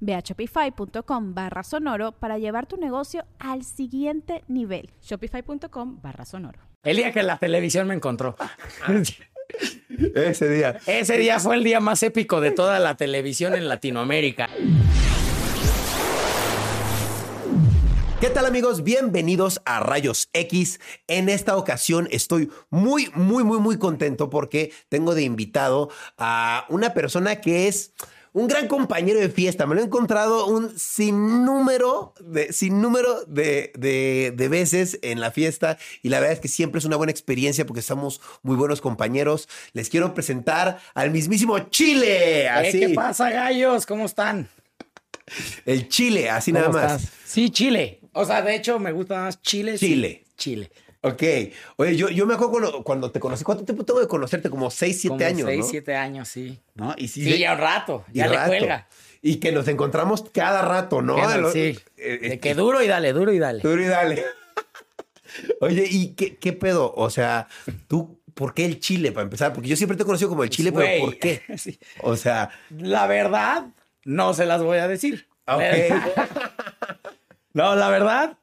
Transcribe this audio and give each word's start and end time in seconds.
Ve 0.00 0.14
a 0.14 0.20
shopify.com 0.20 1.34
barra 1.34 1.62
sonoro 1.62 2.12
para 2.12 2.38
llevar 2.38 2.66
tu 2.66 2.76
negocio 2.76 3.24
al 3.38 3.64
siguiente 3.64 4.44
nivel. 4.48 4.90
Shopify.com 5.02 6.00
barra 6.02 6.24
sonoro. 6.24 6.60
El 6.82 6.96
día 6.96 7.12
que 7.12 7.22
la 7.22 7.38
televisión 7.38 7.86
me 7.88 7.94
encontró. 7.94 8.36
Ese 10.14 10.48
día. 10.48 10.78
Ese 10.86 11.16
día 11.16 11.40
fue 11.40 11.56
el 11.56 11.64
día 11.64 11.80
más 11.80 12.02
épico 12.02 12.40
de 12.40 12.50
toda 12.50 12.78
la 12.78 12.96
televisión 12.96 13.54
en 13.54 13.68
Latinoamérica. 13.68 14.48
¿Qué 18.20 18.30
tal 18.30 18.46
amigos? 18.46 18.82
Bienvenidos 18.82 19.60
a 19.64 19.78
Rayos 19.78 20.28
X. 20.32 20.80
En 21.06 21.28
esta 21.28 21.56
ocasión 21.56 22.08
estoy 22.10 22.50
muy, 22.68 23.12
muy, 23.14 23.44
muy, 23.44 23.60
muy 23.60 23.78
contento 23.78 24.28
porque 24.28 24.72
tengo 24.88 25.14
de 25.14 25.22
invitado 25.22 25.88
a 26.16 26.66
una 26.68 26.94
persona 26.94 27.40
que 27.40 27.68
es 27.68 27.94
un 28.38 28.46
gran 28.48 28.68
compañero 28.68 29.18
de 29.20 29.28
fiesta. 29.28 29.66
Me 29.66 29.74
lo 29.74 29.80
he 29.80 29.84
encontrado 29.84 30.46
un 30.46 30.78
sinnúmero 30.78 32.14
de, 32.20 32.52
sinnúmero 32.52 33.24
de, 33.26 33.72
de, 33.76 34.32
de 34.34 34.48
veces 34.48 34.98
en 35.02 35.20
la 35.20 35.30
fiesta 35.30 35.78
y 36.02 36.08
la 36.08 36.20
verdad 36.20 36.34
es 36.34 36.40
que 36.40 36.48
siempre 36.48 36.78
es 36.78 36.84
una 36.84 36.96
buena 36.96 37.10
experiencia 37.10 37.66
porque 37.66 37.82
somos 37.82 38.20
muy 38.42 38.56
buenos 38.56 38.80
compañeros. 38.80 39.48
Les 39.72 39.88
quiero 39.88 40.14
presentar 40.14 40.78
al 40.94 41.10
mismísimo 41.10 41.58
Chile. 41.70 42.42
Eh, 42.42 42.48
Así. 42.48 42.80
¿Qué 42.80 42.88
pasa, 42.90 43.30
gallos? 43.30 43.86
¿Cómo 43.86 44.06
están? 44.06 44.48
El 45.66 45.88
Chile, 45.88 46.30
así 46.30 46.52
nada 46.52 46.66
¿Cómo 46.66 46.78
más. 46.78 47.02
estás? 47.02 47.14
Sí, 47.26 47.50
Chile. 47.50 48.00
O 48.12 48.24
sea, 48.24 48.40
de 48.42 48.54
hecho, 48.54 48.78
me 48.78 48.92
gusta 48.92 49.20
más 49.24 49.42
Chile. 49.42 49.76
sí. 49.78 50.24
Chile. 50.36 50.70
Chile. 51.16 51.52
Ok. 51.70 51.74
Oye, 51.76 51.96
yo, 51.96 52.08
yo 52.08 52.26
me 52.26 52.34
acuerdo 52.34 52.50
cuando, 52.52 52.82
cuando 52.84 53.10
te 53.10 53.20
conocí. 53.20 53.44
¿Cuánto 53.44 53.64
tiempo 53.64 53.84
tengo 53.84 54.00
de 54.00 54.08
conocerte? 54.08 54.50
Como 54.50 54.70
6, 54.70 55.00
7 55.00 55.08
Como 55.16 55.24
años, 55.26 55.46
seis, 55.46 55.58
¿no? 55.60 55.66
siete 55.70 55.96
años, 55.96 56.28
sí. 56.28 56.58
¿No? 56.74 56.94
Y 56.96 57.08
sí, 57.08 57.24
Sí, 57.24 57.38
ya 57.38 57.52
un 57.54 57.58
rato. 57.58 58.04
Ya 58.12 58.26
le 58.26 58.36
rato. 58.36 58.48
cuelga. 58.48 58.88
Y 59.22 59.36
que 59.36 59.50
nos 59.52 59.66
encontramos 59.68 60.24
cada 60.32 60.62
rato, 60.62 61.02
¿no? 61.02 61.16
Lo- 61.38 61.50
sí. 61.52 61.78
eh, 61.96 62.18
De 62.20 62.34
eh, 62.34 62.40
que 62.40 62.54
duro 62.54 62.82
y 62.82 62.86
dale, 62.86 63.12
duro 63.12 63.32
y 63.32 63.38
dale. 63.38 63.60
Duro 63.60 63.82
y 63.82 63.86
dale. 63.86 64.24
Oye, 65.60 65.86
¿y 65.90 66.14
qué, 66.14 66.36
qué 66.36 66.52
pedo? 66.52 66.92
O 66.96 67.10
sea, 67.10 67.48
tú, 67.88 68.20
¿por 68.34 68.54
qué 68.54 68.64
el 68.64 68.80
Chile 68.80 69.10
para 69.12 69.24
empezar? 69.24 69.52
Porque 69.52 69.68
yo 69.68 69.76
siempre 69.76 69.96
te 69.96 70.02
he 70.04 70.06
conocido 70.06 70.28
como 70.30 70.44
el 70.44 70.50
Chile, 70.50 70.70
Güey. 70.70 70.86
pero 70.86 71.04
¿por 71.04 71.18
qué? 71.18 71.42
Sí. 71.58 71.78
O 72.02 72.16
sea, 72.16 72.50
La 72.70 73.06
verdad, 73.06 73.66
no 74.04 74.34
se 74.34 74.46
las 74.46 74.62
voy 74.62 74.78
a 74.78 74.88
decir. 74.88 75.26
ok. 75.46 75.62
No, 77.54 77.74
la 77.74 77.88
verdad, 77.88 78.36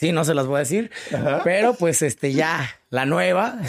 sí, 0.00 0.10
no 0.12 0.24
se 0.24 0.34
las 0.34 0.46
voy 0.46 0.56
a 0.56 0.58
decir. 0.60 0.90
Pero 1.44 1.74
pues 1.74 2.02
este 2.02 2.32
ya, 2.32 2.68
la 2.88 3.06
nueva. 3.06 3.60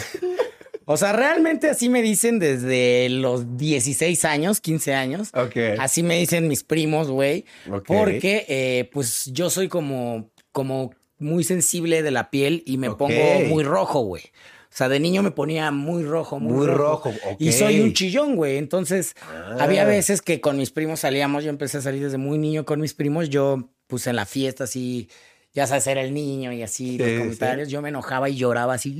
O 0.84 0.96
sea, 0.96 1.12
realmente 1.12 1.70
así 1.70 1.88
me 1.88 2.02
dicen 2.02 2.38
desde 2.40 3.08
los 3.08 3.56
16 3.56 4.24
años, 4.24 4.60
15 4.60 4.94
años. 4.94 5.30
Ok. 5.34 5.56
Así 5.78 6.02
me 6.02 6.18
dicen 6.18 6.48
mis 6.48 6.64
primos, 6.64 7.08
güey. 7.08 7.44
Porque 7.86 8.44
eh, 8.48 8.90
pues 8.92 9.26
yo 9.26 9.48
soy 9.48 9.68
como, 9.68 10.30
como 10.50 10.92
muy 11.18 11.44
sensible 11.44 12.02
de 12.02 12.10
la 12.10 12.30
piel 12.30 12.64
y 12.66 12.78
me 12.78 12.90
pongo 12.90 13.40
muy 13.48 13.62
rojo, 13.62 14.00
güey. 14.00 14.24
O 14.24 14.74
sea, 14.74 14.88
de 14.88 14.98
niño 15.00 15.22
me 15.22 15.30
ponía 15.30 15.70
muy 15.70 16.02
rojo, 16.02 16.40
muy, 16.40 16.54
Muy 16.54 16.66
rojo. 16.66 17.12
Y 17.38 17.52
soy 17.52 17.80
un 17.80 17.92
chillón, 17.92 18.36
güey. 18.36 18.56
Entonces, 18.56 19.14
Ah. 19.30 19.56
había 19.60 19.84
veces 19.84 20.22
que 20.22 20.40
con 20.40 20.56
mis 20.56 20.70
primos 20.70 21.00
salíamos. 21.00 21.44
Yo 21.44 21.50
empecé 21.50 21.78
a 21.78 21.82
salir 21.82 22.02
desde 22.02 22.16
muy 22.16 22.38
niño 22.38 22.64
con 22.64 22.80
mis 22.80 22.94
primos. 22.94 23.28
Yo, 23.28 23.68
pues 23.86 24.06
en 24.06 24.16
la 24.16 24.24
fiesta, 24.24 24.64
así, 24.64 25.08
ya 25.54 25.66
sabes, 25.66 25.86
era 25.86 26.00
el 26.02 26.14
niño 26.14 26.52
y 26.52 26.62
así, 26.62 26.92
Sí, 26.92 26.98
los 26.98 27.08
sí. 27.08 27.18
comentarios. 27.18 27.68
Yo 27.68 27.82
me 27.82 27.90
enojaba 27.90 28.28
y 28.30 28.36
lloraba 28.36 28.74
así. 28.74 28.90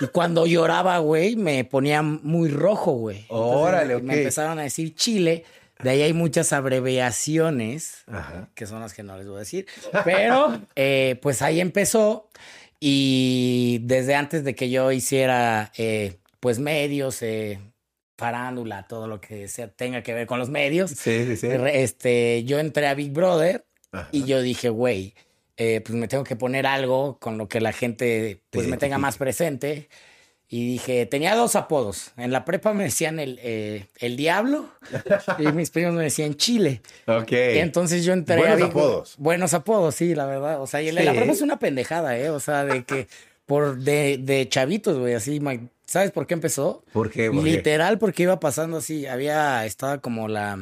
Y 0.00 0.06
cuando 0.12 0.46
lloraba, 0.46 0.98
güey, 0.98 1.36
me 1.36 1.64
ponía 1.64 2.02
muy 2.02 2.48
rojo, 2.50 2.92
güey. 2.92 3.18
Entonces, 3.22 3.56
Órale, 3.56 3.94
ok. 3.96 4.02
Me 4.02 4.18
empezaron 4.18 4.58
a 4.58 4.62
decir 4.62 4.94
Chile. 4.94 5.44
De 5.82 5.90
ahí 5.90 6.02
hay 6.02 6.12
muchas 6.12 6.52
abreviaciones 6.52 8.02
Ajá. 8.08 8.48
que 8.54 8.66
son 8.66 8.80
las 8.80 8.94
que 8.94 9.02
no 9.02 9.16
les 9.16 9.26
voy 9.26 9.36
a 9.36 9.40
decir. 9.40 9.66
Pero, 10.04 10.60
eh, 10.76 11.18
pues 11.22 11.42
ahí 11.42 11.60
empezó. 11.60 12.28
Y 12.80 13.80
desde 13.82 14.14
antes 14.14 14.44
de 14.44 14.54
que 14.54 14.70
yo 14.70 14.92
hiciera, 14.92 15.72
eh, 15.76 16.18
pues, 16.40 16.58
medios, 16.58 17.22
eh, 17.22 17.58
farándula, 18.16 18.86
todo 18.88 19.06
lo 19.08 19.20
que 19.20 19.46
sea, 19.48 19.68
tenga 19.68 20.02
que 20.02 20.14
ver 20.14 20.26
con 20.26 20.38
los 20.38 20.48
medios, 20.48 20.90
Sí, 20.90 21.24
sí, 21.26 21.36
sí. 21.36 21.48
re- 21.48 21.82
este, 21.82 22.42
yo 22.44 22.58
entré 22.58 22.86
a 22.88 22.94
Big 22.94 23.12
Brother 23.12 23.64
Ajá. 23.92 24.08
y 24.12 24.24
yo 24.24 24.40
dije, 24.42 24.68
güey, 24.68 25.14
eh, 25.56 25.80
pues 25.84 25.96
me 25.96 26.08
tengo 26.08 26.24
que 26.24 26.36
poner 26.36 26.66
algo 26.66 27.18
con 27.18 27.38
lo 27.38 27.48
que 27.48 27.60
la 27.60 27.72
gente, 27.72 28.40
pues, 28.50 28.66
me 28.68 28.76
tenga 28.76 28.98
más 28.98 29.16
presente. 29.16 29.88
Y 30.50 30.66
dije, 30.66 31.04
tenía 31.04 31.34
dos 31.34 31.56
apodos. 31.56 32.12
En 32.16 32.32
la 32.32 32.46
prepa 32.46 32.72
me 32.72 32.84
decían 32.84 33.18
el, 33.20 33.38
eh, 33.42 33.84
el 33.98 34.16
diablo 34.16 34.70
y 35.38 35.46
mis 35.52 35.68
primos 35.68 35.92
me 35.92 36.04
decían 36.04 36.36
Chile. 36.36 36.80
Ok. 37.06 37.32
Entonces 37.32 38.02
yo 38.02 38.14
entré 38.14 38.36
Buenos 38.38 38.54
a 38.54 38.64
Big- 38.64 38.70
apodos. 38.70 39.14
Buenos 39.18 39.52
apodos, 39.52 39.94
sí, 39.96 40.14
la 40.14 40.24
verdad. 40.24 40.62
O 40.62 40.66
sea, 40.66 40.80
y 40.80 40.88
el 40.88 40.94
la 40.94 41.12
prepa 41.12 41.32
es 41.32 41.42
una 41.42 41.58
pendejada, 41.58 42.16
¿eh? 42.18 42.30
O 42.30 42.40
sea, 42.40 42.64
de 42.64 42.84
que 42.84 43.08
por 43.44 43.76
de, 43.78 44.16
de 44.18 44.48
chavitos, 44.48 44.98
güey, 44.98 45.12
así. 45.12 45.38
¿Sabes 45.84 46.12
por 46.12 46.26
qué 46.26 46.32
empezó? 46.32 46.82
¿Por 46.94 47.10
qué? 47.10 47.30
¿Por 47.30 47.44
qué? 47.44 47.50
Literal, 47.50 47.98
porque 47.98 48.22
iba 48.22 48.40
pasando 48.40 48.78
así. 48.78 49.04
Había, 49.06 49.66
estaba 49.66 49.98
como 49.98 50.28
la 50.28 50.58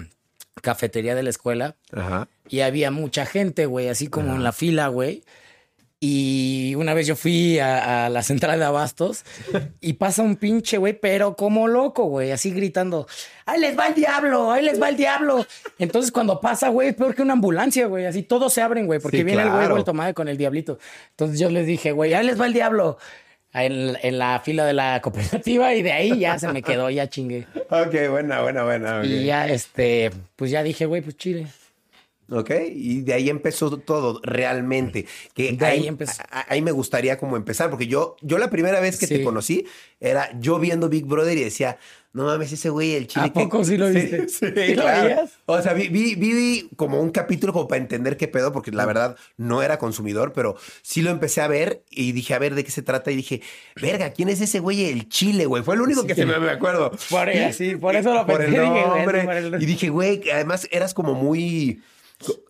cafetería 0.63 1.15
de 1.15 1.23
la 1.23 1.31
escuela 1.31 1.77
Ajá. 1.93 2.29
y 2.49 2.61
había 2.61 2.91
mucha 2.91 3.27
gente, 3.27 3.67
güey, 3.67 3.89
así 3.89 4.09
como 4.09 4.35
en 4.35 4.43
la 4.43 4.53
fila, 4.53 4.89
güey. 4.89 5.23
Y 5.99 6.75
una 6.77 6.93
vez 6.93 7.07
yo 7.07 7.17
fui 7.17 7.59
a, 7.59 8.05
a 8.05 8.11
la 8.11 8.23
central 8.23 8.59
de 8.59 8.67
abastos 8.67 9.25
y 9.81 9.95
pasa 9.95 10.23
un 10.23 10.37
pinche, 10.37 10.77
güey, 10.77 10.93
pero 10.93 11.37
como 11.37 11.69
loco, 11.69 12.05
güey, 12.05 12.33
así 12.33 12.51
gritando, 12.51 13.07
¡ahí 13.47 13.59
les 13.61 13.79
va 13.79 13.87
el 13.89 13.95
diablo! 13.95 14.53
¡ahí 14.53 14.63
les 14.63 14.81
va 14.81 14.91
el 14.91 14.97
diablo! 14.97 15.47
Entonces 15.79 16.13
cuando 16.13 16.39
pasa, 16.39 16.69
güey, 16.69 16.89
es 16.89 16.95
peor 16.95 17.15
que 17.15 17.23
una 17.23 17.33
ambulancia, 17.33 17.87
güey, 17.87 18.05
así 18.05 18.23
todos 18.23 18.53
se 18.53 18.61
abren, 18.61 18.85
güey, 18.87 19.01
porque 19.01 19.19
Sí, 19.19 19.25
viene 19.25 19.43
el 19.43 19.51
güey 19.51 19.69
vuelto 19.69 19.95
madre 19.95 20.13
con 20.13 20.29
el 20.29 20.37
diablito. 20.37 20.79
Entonces 21.13 21.39
yo 21.41 21.49
les 21.49 21.67
dije, 21.67 21.93
güey, 21.93 22.13
¡ahí 22.13 22.27
les 22.27 22.39
va 22.39 22.47
el 22.47 22.53
diablo! 22.53 22.99
En, 23.65 23.97
en 24.03 24.19
la 24.19 24.41
fila 24.41 24.65
de 24.67 24.73
la 24.75 25.01
cooperativa 25.01 25.75
y 25.75 25.83
de 25.83 25.93
ahí 25.93 26.19
ya 26.19 26.39
se 26.39 26.49
me 26.53 26.63
quedó, 26.63 26.91
ya 26.91 27.09
chingué. 27.09 27.47
Ok, 27.71 27.95
buena, 28.11 28.43
buena, 28.43 28.65
buena. 28.65 29.05
Y 29.05 29.25
ya, 29.25 29.49
este, 29.49 30.11
pues 30.37 30.51
ya 30.51 30.63
dije, 30.63 30.87
güey, 30.87 31.03
pues 31.03 31.17
chile. 31.17 31.47
Ok, 32.29 32.51
y 32.75 33.03
de 33.03 33.15
ahí 33.15 33.31
empezó 33.31 33.79
todo 33.79 34.21
realmente. 34.23 35.07
Que 35.33 35.53
De 35.53 35.65
ahí 35.65 35.81
ahí, 35.83 35.87
empezó. 35.87 36.23
ahí 36.49 36.61
me 36.61 36.73
gustaría 36.73 37.19
como 37.19 37.37
empezar, 37.37 37.71
porque 37.71 37.87
yo, 37.87 38.17
yo 38.21 38.39
la 38.39 38.51
primera 38.51 38.81
vez 38.81 38.99
que 38.99 39.07
te 39.07 39.23
conocí 39.23 39.65
era 40.01 40.29
yo 40.41 40.59
viendo 40.59 40.89
Big 40.89 41.05
Brother 41.05 41.39
y 41.39 41.45
decía, 41.45 41.79
no 42.17 42.25
mames, 42.25 42.51
ese 42.51 42.71
güey, 42.71 42.95
el 42.95 43.07
chile. 43.07 43.27
¿A 43.27 43.33
poco 43.33 43.65
sí 43.65 43.77
lo 43.77 43.89
viste? 43.91 44.29
Sí, 44.29 44.47
¿Sí 44.67 44.75
lo 44.75 44.83
claro. 44.83 45.05
veías? 45.05 45.31
O 45.47 45.61
sea, 45.63 45.73
vi, 45.75 45.89
vi, 45.89 46.15
vi 46.15 46.69
como 46.77 47.01
un 47.01 47.11
capítulo 47.11 47.53
como 47.53 47.69
para 47.69 47.81
entender 47.81 48.17
qué 48.17 48.27
pedo, 48.27 48.53
porque 48.53 48.73
la 48.73 48.87
verdad 48.87 49.17
no 49.37 49.63
era 49.63 49.79
consumidor, 49.79 50.33
pero 50.33 50.57
sí 50.83 51.03
lo 51.03 51.11
empecé 51.11 51.41
a 51.43 51.49
ver 51.49 51.83
y 51.91 52.13
dije, 52.13 52.35
a 52.35 52.39
ver 52.39 52.55
de 52.55 52.65
qué 52.65 52.71
se 52.71 52.83
trata. 52.83 53.11
Y 53.13 53.17
dije, 53.17 53.43
verga, 53.81 54.13
¿quién 54.13 54.29
es 54.29 54.41
ese 54.41 54.59
güey? 54.59 54.87
El 54.87 55.09
chile, 55.09 55.47
güey. 55.47 55.63
Fue 55.63 55.75
el 55.75 55.83
único 55.83 56.07
que 56.07 56.15
se 56.15 56.27
me, 56.27 56.39
me 56.39 56.51
acuerdo. 56.51 56.91
Por, 57.11 57.29
Y- 57.29 57.77
por 57.77 57.95
eso 57.95 58.13
lo 58.15 58.27
por 58.27 58.39
pensé. 58.39 58.57
el 58.57 58.63
dije, 58.63 58.85
güey, 59.05 59.63
Y 59.63 59.67
dije, 59.67 59.89
güey, 59.91 60.21
que 60.21 60.33
además 60.33 60.67
eras 60.71 60.95
como 60.95 61.15
muy. 61.15 61.83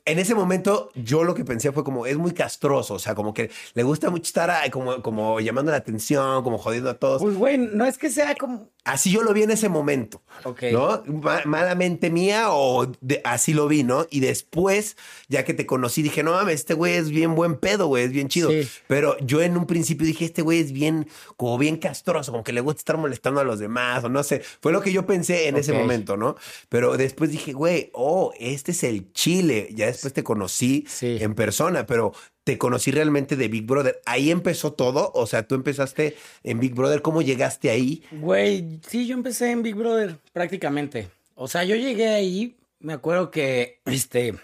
En 0.06 0.18
ese 0.18 0.34
momento 0.34 0.90
yo 0.94 1.24
lo 1.24 1.34
que 1.34 1.44
pensé 1.44 1.70
fue 1.72 1.84
como, 1.84 2.06
es 2.06 2.16
muy 2.16 2.30
castroso, 2.32 2.94
o 2.94 2.98
sea, 2.98 3.14
como 3.14 3.34
que 3.34 3.50
le 3.74 3.82
gusta 3.82 4.08
mucho 4.08 4.22
estar 4.24 4.48
ah, 4.50 4.62
como, 4.70 5.02
como 5.02 5.40
llamando 5.40 5.70
la 5.72 5.78
atención, 5.78 6.42
como 6.42 6.56
jodiendo 6.58 6.88
a 6.90 6.94
todos. 6.94 7.20
Pues, 7.20 7.36
güey, 7.36 7.58
no 7.58 7.84
es 7.84 7.98
que 7.98 8.08
sea 8.10 8.34
como. 8.36 8.70
Así 8.84 9.10
yo 9.10 9.22
lo 9.22 9.32
vi 9.32 9.42
en 9.42 9.50
ese 9.50 9.68
momento, 9.68 10.22
Ok. 10.44 10.62
¿no? 10.72 11.02
Ma- 11.06 11.42
malamente 11.44 12.08
mía 12.08 12.52
o 12.52 12.86
de- 13.00 13.20
así 13.24 13.52
lo 13.52 13.66
vi, 13.66 13.82
¿no? 13.82 14.06
Y 14.10 14.20
después, 14.20 14.96
ya 15.28 15.44
que 15.44 15.54
te 15.54 15.66
conocí, 15.66 16.02
dije, 16.02 16.22
no 16.22 16.30
mames, 16.32 16.54
este 16.54 16.74
güey 16.74 16.94
es 16.94 17.10
bien 17.10 17.34
buen 17.34 17.56
pedo, 17.56 17.88
güey, 17.88 18.04
es 18.04 18.12
bien 18.12 18.28
chido. 18.28 18.48
Sí. 18.50 18.68
Pero 18.86 19.18
yo 19.18 19.42
en 19.42 19.56
un 19.56 19.66
principio 19.66 20.06
dije, 20.06 20.24
este 20.24 20.42
güey 20.42 20.60
es 20.60 20.70
bien, 20.70 21.08
como 21.36 21.58
bien 21.58 21.78
castroso, 21.78 22.30
como 22.30 22.44
que 22.44 22.52
le 22.52 22.60
gusta 22.60 22.78
estar 22.78 22.96
molestando 22.96 23.40
a 23.40 23.44
los 23.44 23.58
demás, 23.58 24.04
o 24.04 24.08
no 24.08 24.22
sé. 24.22 24.40
Fue 24.60 24.70
lo 24.70 24.80
que 24.80 24.92
yo 24.92 25.04
pensé 25.04 25.48
en 25.48 25.56
ese 25.56 25.72
momento, 25.72 26.16
¿no? 26.16 26.36
Pero 26.68 26.96
después 26.96 27.32
dije, 27.32 27.52
güey, 27.54 27.90
oh, 27.92 28.32
este 28.38 28.70
es 28.70 28.84
el 28.84 29.12
chile. 29.12 29.68
Ya 29.74 29.88
después 29.96 30.12
te 30.12 30.22
conocí 30.24 30.84
Sí. 30.88 31.18
en 31.20 31.34
persona, 31.34 31.86
pero 31.86 32.12
te 32.44 32.58
conocí 32.58 32.90
realmente 32.90 33.34
de 33.36 33.48
Big 33.48 33.66
Brother. 33.66 34.00
Ahí 34.06 34.30
empezó 34.30 34.72
todo. 34.72 35.10
O 35.14 35.26
sea, 35.26 35.46
tú 35.46 35.54
empezaste 35.54 36.16
en 36.44 36.60
Big 36.60 36.74
Brother. 36.74 37.02
¿Cómo 37.02 37.22
llegaste 37.22 37.70
ahí? 37.70 38.02
Güey, 38.12 38.78
sí, 38.88 39.06
yo 39.06 39.14
empecé 39.14 39.50
en 39.50 39.62
Big 39.62 39.74
Brother 39.74 40.18
prácticamente. 40.32 41.08
O 41.34 41.48
sea, 41.48 41.64
yo 41.64 41.76
llegué 41.76 42.08
ahí, 42.08 42.56
me 42.78 42.92
acuerdo 42.92 43.30
que, 43.30 43.80
este, 43.84 44.34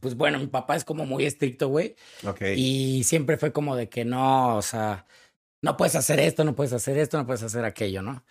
pues 0.00 0.14
bueno, 0.14 0.38
mi 0.38 0.46
papá 0.46 0.76
es 0.76 0.84
como 0.84 1.06
muy 1.06 1.24
estricto, 1.24 1.68
güey. 1.68 1.96
Ok. 2.26 2.42
Y 2.56 3.02
siempre 3.04 3.36
fue 3.38 3.50
como 3.52 3.74
de 3.76 3.88
que 3.88 4.04
no, 4.04 4.56
o 4.56 4.62
sea, 4.62 5.06
no 5.62 5.76
puedes 5.76 5.96
hacer 5.96 6.20
esto, 6.20 6.44
no 6.44 6.54
puedes 6.54 6.72
hacer 6.72 6.98
esto, 6.98 7.16
no 7.18 7.26
puedes 7.26 7.42
hacer 7.42 7.64
aquello, 7.64 8.02
¿no? 8.02 8.22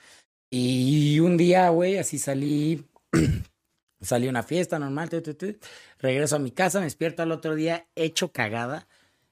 Y 0.50 1.20
un 1.20 1.36
día, 1.36 1.70
güey, 1.70 1.98
así 1.98 2.18
salí, 2.18 2.86
salí 4.02 4.28
a 4.28 4.30
una 4.30 4.44
fiesta 4.44 4.80
normal, 4.80 5.10
tu, 5.10 5.22
tu, 5.22 5.34
tu, 5.34 5.56
regreso 6.00 6.36
a 6.36 6.40
mi 6.40 6.52
casa, 6.52 6.80
me 6.80 6.86
despierto 6.86 7.24
al 7.24 7.32
otro 7.32 7.56
día 7.56 7.88
hecho 7.96 8.32
cagada, 8.32 8.88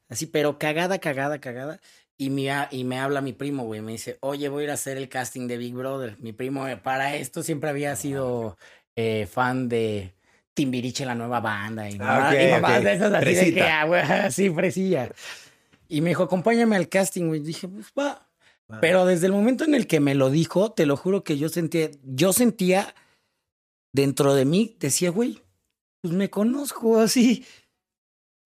así, 0.10 0.26
pero 0.26 0.58
cagada, 0.60 1.00
cagada, 1.00 1.40
cagada. 1.40 1.80
Y 2.18 2.30
me, 2.30 2.50
y 2.72 2.86
me 2.86 2.98
habla 2.98 3.20
mi 3.20 3.34
primo, 3.34 3.66
güey, 3.66 3.82
me 3.82 3.92
dice, 3.92 4.18
oye, 4.22 4.48
voy 4.48 4.62
a 4.62 4.64
ir 4.66 4.70
a 4.72 4.76
hacer 4.76 4.96
el 4.96 5.10
casting 5.10 5.48
de 5.48 5.58
Big 5.58 5.74
Brother. 5.74 6.16
Mi 6.20 6.32
primo, 6.32 6.66
eh, 6.68 6.78
para 6.78 7.16
esto 7.18 7.44
siempre 7.44 7.70
había 7.70 7.94
sido 7.98 8.58
eh, 8.96 9.28
fan 9.30 9.68
de 9.68 10.14
Timbiriche, 10.54 11.06
la 11.06 11.14
nueva 11.16 11.42
banda. 11.42 11.90
Y, 11.90 11.96
Ah, 11.96 11.98
mamá- 11.98 12.30
ok, 12.30 12.36
y 12.42 12.52
mamás 12.52 12.78
ok. 12.78 12.84
de 12.86 12.94
esas 12.94 13.14
así 13.14 13.26
de 13.26 13.32
que, 13.34 13.40
Fresita. 13.42 13.82
ah, 13.82 13.86
güey, 13.86 14.02
así, 14.02 14.50
fresilla. 14.50 15.10
Y 15.90 16.00
me 16.00 16.10
dijo, 16.12 16.24
acompáñame 16.24 16.78
al 16.78 16.88
casting, 16.88 17.28
güey. 17.28 17.42
Dije, 17.42 17.68
pues 17.68 17.88
va. 18.00 18.30
Pero 18.80 19.06
desde 19.06 19.28
el 19.28 19.34
momento 19.34 19.66
en 19.66 19.76
el 19.76 19.86
que 19.86 20.00
me 20.00 20.16
lo 20.16 20.30
dijo, 20.30 20.72
te 20.72 20.86
lo 20.86 20.96
juro 20.96 21.24
que 21.26 21.38
yo 21.38 21.50
sentía, 21.50 21.90
yo 22.04 22.32
sentía 22.32 22.96
dentro 23.96 24.34
de 24.36 24.44
mí, 24.46 24.76
decía, 24.80 25.10
güey, 25.10 25.42
pues 26.02 26.14
me 26.14 26.30
conozco 26.30 27.00
así. 27.00 27.46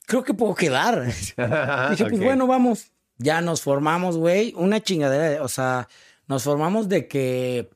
Creo 0.06 0.24
que 0.24 0.34
puedo 0.34 0.54
quedar. 0.56 1.06
Dije, 1.90 2.06
pues 2.06 2.20
bueno, 2.20 2.48
vamos. 2.48 2.92
Ya 3.18 3.42
nos 3.42 3.62
formamos, 3.62 4.16
güey. 4.18 4.54
Una 4.56 4.80
chingadera, 4.82 5.30
de- 5.30 5.40
o 5.40 5.48
sea, 5.50 5.88
nos 6.28 6.44
formamos 6.44 6.88
de 6.88 7.08
que 7.08 7.70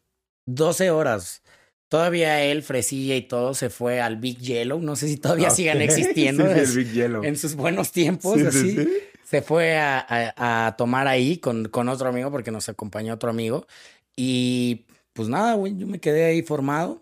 12 0.45 0.89
horas. 0.91 1.41
Todavía 1.89 2.41
él, 2.43 2.63
Fresilla 2.63 3.15
y 3.15 3.23
todo, 3.23 3.53
se 3.53 3.69
fue 3.69 3.99
al 4.01 4.17
Big 4.17 4.39
Yellow. 4.39 4.79
No 4.79 4.95
sé 4.95 5.07
si 5.07 5.17
todavía 5.17 5.49
Ok. 5.49 5.55
sigan 5.55 5.81
existiendo. 5.81 6.45
Sí, 6.45 6.59
el 6.59 6.77
Big 6.85 6.93
Yellow. 6.93 7.23
en 7.23 7.35
sus 7.37 7.55
buenos 7.55 7.91
tiempos, 7.91 8.35
Sí, 8.35 8.41
sí, 8.41 8.47
así. 8.47 8.71
sí. 8.77 8.89
Se 9.25 9.41
fue 9.41 9.77
a, 9.77 9.99
a- 10.07 10.67
a 10.67 10.75
tomar 10.77 11.07
ahí 11.07 11.37
con, 11.37 11.65
con 11.69 11.89
otro 11.89 12.07
amigo 12.09 12.31
porque 12.31 12.51
nos 12.51 12.69
acompañó 12.69 13.13
otro 13.15 13.29
amigo. 13.31 13.67
Y 14.15 14.85
pues 15.13 15.27
nada, 15.27 15.55
güey, 15.55 15.75
yo 15.77 15.87
me 15.87 15.99
quedé 15.99 16.25
ahí 16.25 16.41
formado 16.43 17.01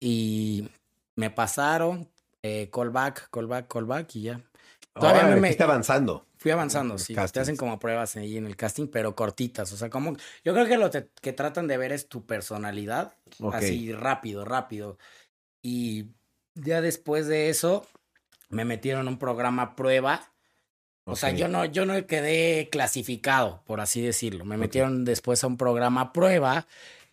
y 0.00 0.68
me 1.16 1.30
pasaron 1.30 2.08
eh, 2.42 2.70
callback, 2.72 3.30
callback, 3.30 3.68
callback 3.68 4.16
y 4.16 4.22
ya. 4.22 4.40
Todavía 4.94 5.24
me- 5.26 5.38
fuiste 5.40 5.62
avanzando. 5.62 6.26
Fui 6.38 6.50
avanzando, 6.50 6.96
sí. 6.96 7.14
Te 7.14 7.20
hacen 7.40 7.56
como 7.56 7.78
pruebas 7.78 8.16
ahí 8.16 8.38
en 8.38 8.46
el 8.46 8.56
casting, 8.56 8.86
pero 8.86 9.14
cortitas. 9.14 9.70
O 9.72 9.76
sea, 9.76 9.90
como. 9.90 10.16
Yo 10.42 10.54
creo 10.54 10.66
que 10.66 10.78
lo 10.78 10.88
te- 10.88 11.10
que 11.20 11.34
tratan 11.34 11.66
de 11.68 11.76
ver 11.76 11.92
es 11.92 12.08
tu 12.08 12.24
personalidad. 12.24 13.14
Así 13.52 13.92
rápido, 13.92 14.46
rápido. 14.46 14.96
Y 15.62 16.06
ya 16.54 16.80
después 16.80 17.26
de 17.26 17.50
eso, 17.50 17.86
me 18.48 18.64
metieron 18.64 19.06
a 19.06 19.10
un 19.10 19.18
programa 19.18 19.76
prueba. 19.76 20.32
O 21.04 21.14
sea, 21.16 21.30
yo 21.30 21.48
no, 21.48 21.64
yo 21.66 21.84
no 21.86 22.06
quedé 22.06 22.68
clasificado, 22.70 23.62
por 23.66 23.80
así 23.80 24.00
decirlo. 24.00 24.44
Me 24.44 24.56
metieron 24.56 25.04
después 25.04 25.42
a 25.44 25.46
un 25.48 25.56
programa 25.58 26.12
prueba, 26.12 26.66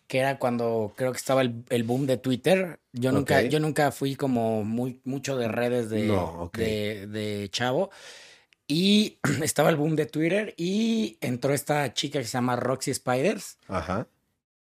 que 0.08 0.18
era 0.18 0.38
cuando 0.38 0.92
creo 0.96 1.12
que 1.12 1.18
estaba 1.18 1.42
el, 1.42 1.62
el 1.68 1.84
boom 1.84 2.06
de 2.06 2.16
Twitter. 2.16 2.80
Yo 2.92 3.12
nunca, 3.12 3.38
Ok. 3.38 3.44
yo 3.44 3.60
nunca 3.60 3.92
fui 3.92 4.16
como 4.16 4.64
muy, 4.64 5.00
mucho 5.04 5.36
de 5.36 5.46
redes 5.48 5.90
de, 5.90 6.06
No, 6.06 6.50
de, 6.54 7.06
de 7.06 7.48
chavo. 7.50 7.90
Y 8.66 9.18
estaba 9.42 9.70
el 9.70 9.76
boom 9.76 9.94
de 9.96 10.06
Twitter 10.06 10.54
y 10.56 11.16
entró 11.20 11.54
esta 11.54 11.92
chica 11.94 12.18
que 12.18 12.24
se 12.24 12.32
llama 12.32 12.56
Roxy 12.56 12.92
Spiders, 12.92 13.58
Ajá. 13.68 14.08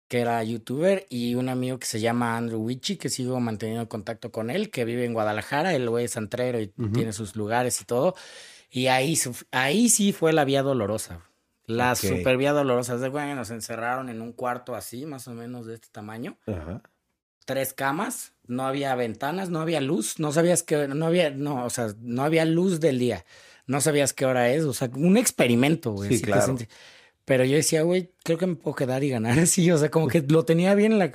que 0.09 0.19
era 0.21 0.43
youtuber, 0.45 1.07
y 1.11 1.35
un 1.37 1.49
amigo 1.49 1.79
que 1.79 1.87
se 1.87 2.01
llama 2.01 2.37
Andrew 2.37 2.61
Wichi, 2.61 2.97
que 2.97 3.09
sigo 3.09 3.39
manteniendo 3.41 3.89
contacto 3.89 4.31
con 4.33 4.51
él, 4.51 4.71
que 4.71 4.85
vive 4.85 5.05
en 5.05 5.13
Guadalajara, 5.13 5.75
el 5.75 5.89
güey 5.91 6.05
es 6.07 6.13
santrero 6.13 6.61
y 6.61 6.69
tiene 6.93 7.13
sus 7.13 7.35
lugares 7.37 7.81
y 7.81 7.85
todo. 7.85 8.15
Y 8.71 8.89
ahí, 8.89 9.17
ahí 9.53 9.89
sí 9.89 10.13
fue 10.13 10.33
la 10.33 10.45
vía 10.45 10.63
dolorosa. 10.63 11.23
La 11.67 11.93
Ok. 11.93 11.99
super 11.99 12.37
vía 12.37 12.53
dolorosa. 12.53 12.97
De 12.97 13.09
güey, 13.09 13.35
nos 13.35 13.51
encerraron 13.51 14.09
en 14.09 14.21
un 14.23 14.33
cuarto 14.33 14.75
así, 14.75 15.07
más 15.07 15.27
o 15.29 15.33
menos 15.35 15.67
de 15.67 15.75
este 15.75 15.89
tamaño. 15.91 16.39
Ajá. 16.47 16.83
Tres 17.45 17.73
camas, 17.73 18.33
no 18.47 18.67
había 18.67 18.95
ventanas, 18.95 19.51
no 19.51 19.61
había 19.61 19.81
luz, 19.81 20.19
no 20.19 20.33
sabías 20.33 20.63
que, 20.63 20.89
no 20.89 21.07
había, 21.07 21.31
no, 21.31 21.65
o 21.65 21.71
sea, 21.71 21.89
no 22.01 22.23
había 22.25 22.45
luz 22.45 22.81
del 22.81 22.99
día. 22.99 23.25
No 23.67 23.81
sabías 23.81 24.13
qué 24.13 24.27
hora 24.27 24.51
es, 24.51 24.65
o 24.65 24.73
sea, 24.73 24.91
un 24.95 25.17
experimento, 25.17 25.93
güey. 25.93 26.17
Sí, 26.17 26.23
claro. 26.23 26.57
Pero 27.25 27.45
yo 27.45 27.57
decía, 27.57 27.83
güey, 27.83 28.13
creo 28.23 28.39
que 28.39 28.47
me 28.47 28.55
puedo 28.55 28.77
quedar 28.77 29.03
y 29.03 29.11
ganar 29.11 29.39
así, 29.41 29.71
o 29.71 29.79
sea, 29.79 29.91
como 29.91 30.07
que 30.09 30.23
lo 30.23 30.45
tenía 30.45 30.75
bien 30.75 30.93
en 30.93 30.99
la... 31.01 31.13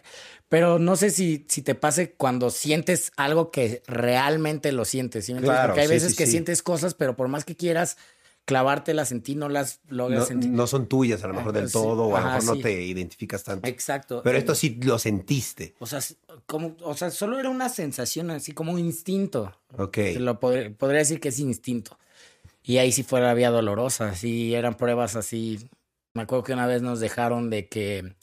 Pero 0.49 0.79
no 0.79 0.97
sé 0.97 1.11
si, 1.11 1.45
si 1.47 1.61
te 1.61 1.75
pase 1.75 2.13
cuando 2.13 2.49
sientes 2.49 3.13
algo 3.15 3.51
que 3.51 3.81
realmente 3.87 4.73
lo 4.73 4.83
sientes, 4.83 5.25
¿sí? 5.25 5.33
Claro, 5.35 5.69
Porque 5.69 5.81
hay 5.81 5.87
sí, 5.87 5.93
veces 5.93 6.11
sí, 6.11 6.17
que 6.17 6.27
sientes 6.27 6.61
cosas, 6.61 6.93
pero 6.93 7.15
por 7.15 7.29
más 7.29 7.45
que 7.45 7.55
quieras 7.55 7.95
clavártelas 8.45 9.11
en 9.11 9.21
ti, 9.21 9.35
no 9.35 9.49
las 9.49 9.79
logras 9.87 10.19
No, 10.21 10.25
sentir. 10.25 10.49
no 10.49 10.67
son 10.67 10.87
tuyas 10.87 11.23
a 11.23 11.27
lo 11.27 11.33
mejor 11.33 11.53
del 11.53 11.67
Sí, 11.67 11.73
todo, 11.73 12.05
o 12.07 12.15
a 12.15 12.21
lo 12.21 12.25
mejor 12.27 12.43
no 12.43 12.61
te 12.61 12.81
identificas 12.83 13.43
tanto. 13.43 13.67
Exacto. 13.67 14.21
Pero 14.23 14.37
esto 14.37 14.55
sí 14.55 14.79
lo 14.81 14.99
sentiste. 14.99 15.75
O 15.79 15.85
sea, 15.85 15.99
como, 16.45 16.75
o 16.83 16.95
sea, 16.95 17.11
solo 17.11 17.39
era 17.39 17.49
una 17.49 17.69
sensación 17.69 18.31
así 18.31 18.51
como 18.51 18.71
un 18.71 18.79
instinto. 18.79 19.55
Ok. 19.77 19.97
Lo 20.17 20.39
podría 20.39 20.75
decir 20.99 21.19
que 21.19 21.29
es 21.29 21.39
instinto. 21.39 21.97
Y 22.63 22.77
ahí 22.77 22.91
sí 22.91 23.03
fue 23.03 23.21
la 23.21 23.33
vía 23.33 23.49
dolorosa, 23.49 24.13
sí, 24.15 24.53
eran 24.53 24.75
pruebas 24.75 25.15
así. 25.15 25.59
Me 26.13 26.23
acuerdo 26.23 26.43
que 26.43 26.53
una 26.53 26.67
vez 26.67 26.81
nos 26.81 26.99
dejaron 26.99 27.49
de 27.49 27.67
que 27.67 28.15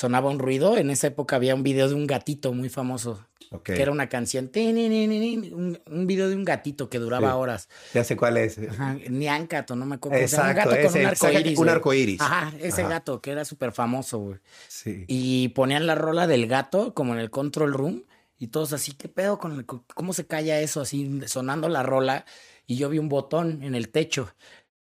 sonaba 0.00 0.30
un 0.30 0.38
ruido. 0.38 0.78
En 0.78 0.88
esa 0.90 1.08
época 1.08 1.36
había 1.36 1.54
un 1.54 1.62
video 1.62 1.88
de 1.88 1.94
un 1.94 2.06
gatito 2.06 2.52
muy 2.54 2.70
famoso, 2.70 3.26
que 3.62 3.80
era 3.82 3.92
una 3.92 4.08
canción, 4.08 4.50
un, 4.54 5.78
un 5.86 6.06
video 6.06 6.28
de 6.30 6.34
un 6.36 6.44
gatito 6.44 6.88
que 6.88 6.98
duraba 6.98 7.28
Sí. 7.32 7.36
horas. 7.36 7.68
Ya 7.92 8.02
sé 8.04 8.16
cuál 8.16 8.38
es. 8.38 8.58
Ajá, 8.58 8.96
Niancato, 9.08 9.76
no 9.76 9.84
me 9.84 9.96
acuerdo. 9.96 10.16
cómo 10.18 10.28
se 10.28 10.36
llama, 10.36 10.50
Exacto, 10.52 10.70
un 10.70 10.76
gato 10.76 10.92
con 10.92 11.00
un 11.00 11.06
arcoíris. 11.06 11.58
un 11.58 11.68
arcoíris. 11.68 12.20
Ajá, 12.20 12.52
ese 12.60 12.80
Ajá. 12.82 12.90
gato 12.90 13.20
que 13.20 13.30
era 13.32 13.44
súper 13.44 13.72
famoso, 13.72 14.18
güey. 14.18 14.38
Sí. 14.68 15.04
Y 15.06 15.48
ponían 15.48 15.86
la 15.86 15.94
rola 15.94 16.26
del 16.26 16.46
gato 16.46 16.94
como 16.94 17.12
en 17.14 17.20
el 17.20 17.30
control 17.30 17.72
room 17.74 18.04
y 18.38 18.46
todos 18.46 18.72
así, 18.72 18.92
¿qué 18.92 19.08
pedo 19.10 19.38
con 19.38 19.52
el, 19.52 19.66
cómo 19.66 20.12
se 20.14 20.26
calla 20.26 20.60
eso 20.60 20.80
así 20.80 21.20
sonando 21.26 21.68
la 21.68 21.82
rola? 21.82 22.24
Y 22.66 22.76
yo 22.76 22.88
vi 22.88 22.98
un 22.98 23.08
botón 23.10 23.62
en 23.62 23.74
el 23.74 23.90
techo. 23.90 24.32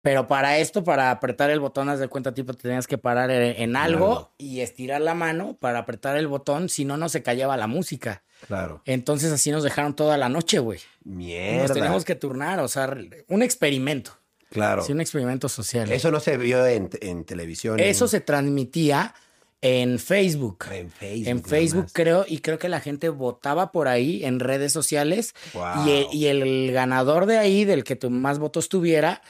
Pero 0.02 0.26
para 0.26 0.58
esto, 0.58 0.82
para 0.82 1.12
apretar 1.12 1.50
el 1.50 1.60
botón, 1.60 1.88
haz 1.88 2.00
de 2.00 2.08
cuenta, 2.08 2.34
tipo, 2.34 2.52
te 2.54 2.62
tenías 2.64 2.88
que 2.88 2.98
parar 2.98 3.30
en, 3.30 3.76
algo 3.76 4.06
algo. 4.06 4.32
y 4.36 4.60
estirar 4.60 5.00
la 5.00 5.14
mano 5.14 5.56
para 5.60 5.78
apretar 5.78 6.16
el 6.16 6.26
botón, 6.26 6.68
si 6.68 6.84
no, 6.84 6.96
no 6.96 7.08
se 7.08 7.22
callaba 7.22 7.56
la 7.56 7.68
música. 7.68 8.24
Claro. 8.48 8.82
Entonces 8.84 9.30
así 9.30 9.52
nos 9.52 9.62
dejaron 9.62 9.94
toda 9.94 10.18
la 10.18 10.28
noche, 10.28 10.58
güey. 10.58 10.80
Mierda. 11.04 11.62
Nos 11.62 11.72
teníamos 11.72 12.04
que 12.04 12.16
turnar, 12.16 12.58
o 12.58 12.66
sea, 12.66 12.92
un 13.28 13.42
experimento. 13.42 14.18
Claro. 14.50 14.82
Sí, 14.82 14.90
un 14.92 15.00
experimento 15.00 15.48
social. 15.48 15.90
Eso 15.92 16.10
no 16.10 16.18
se 16.20 16.36
vio 16.36 16.66
en, 16.66 16.90
en 17.00 17.24
televisión. 17.24 17.78
Eso 17.78 18.06
en, 18.06 18.10
se 18.10 18.20
transmitía 18.20 19.14
en 19.60 20.00
Facebook. 20.00 20.64
en 20.72 20.90
Facebook. 20.90 21.28
En 21.28 21.44
Facebook 21.44 21.86
creo, 21.92 22.24
y 22.26 22.38
creo 22.38 22.58
que 22.58 22.68
la 22.68 22.80
gente 22.80 23.08
votaba 23.08 23.70
por 23.70 23.86
ahí 23.86 24.24
en 24.24 24.40
redes 24.40 24.72
sociales. 24.72 25.34
Wow. 25.54 25.86
Y, 25.86 26.08
y 26.18 26.26
el 26.26 26.72
ganador 26.72 27.26
de 27.26 27.38
ahí, 27.38 27.64
del 27.64 27.84
que 27.84 27.94
tu- 27.94 28.10
más 28.10 28.40
votos 28.40 28.68
tuviera, 28.68 29.22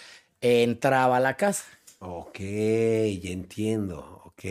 entraba 0.43 1.17
a 1.17 1.21
la 1.21 1.37
casa. 1.37 1.65
Ok, 2.01 2.39
ya 2.41 3.31
entiendo. 3.31 4.21
Ok. 4.25 4.45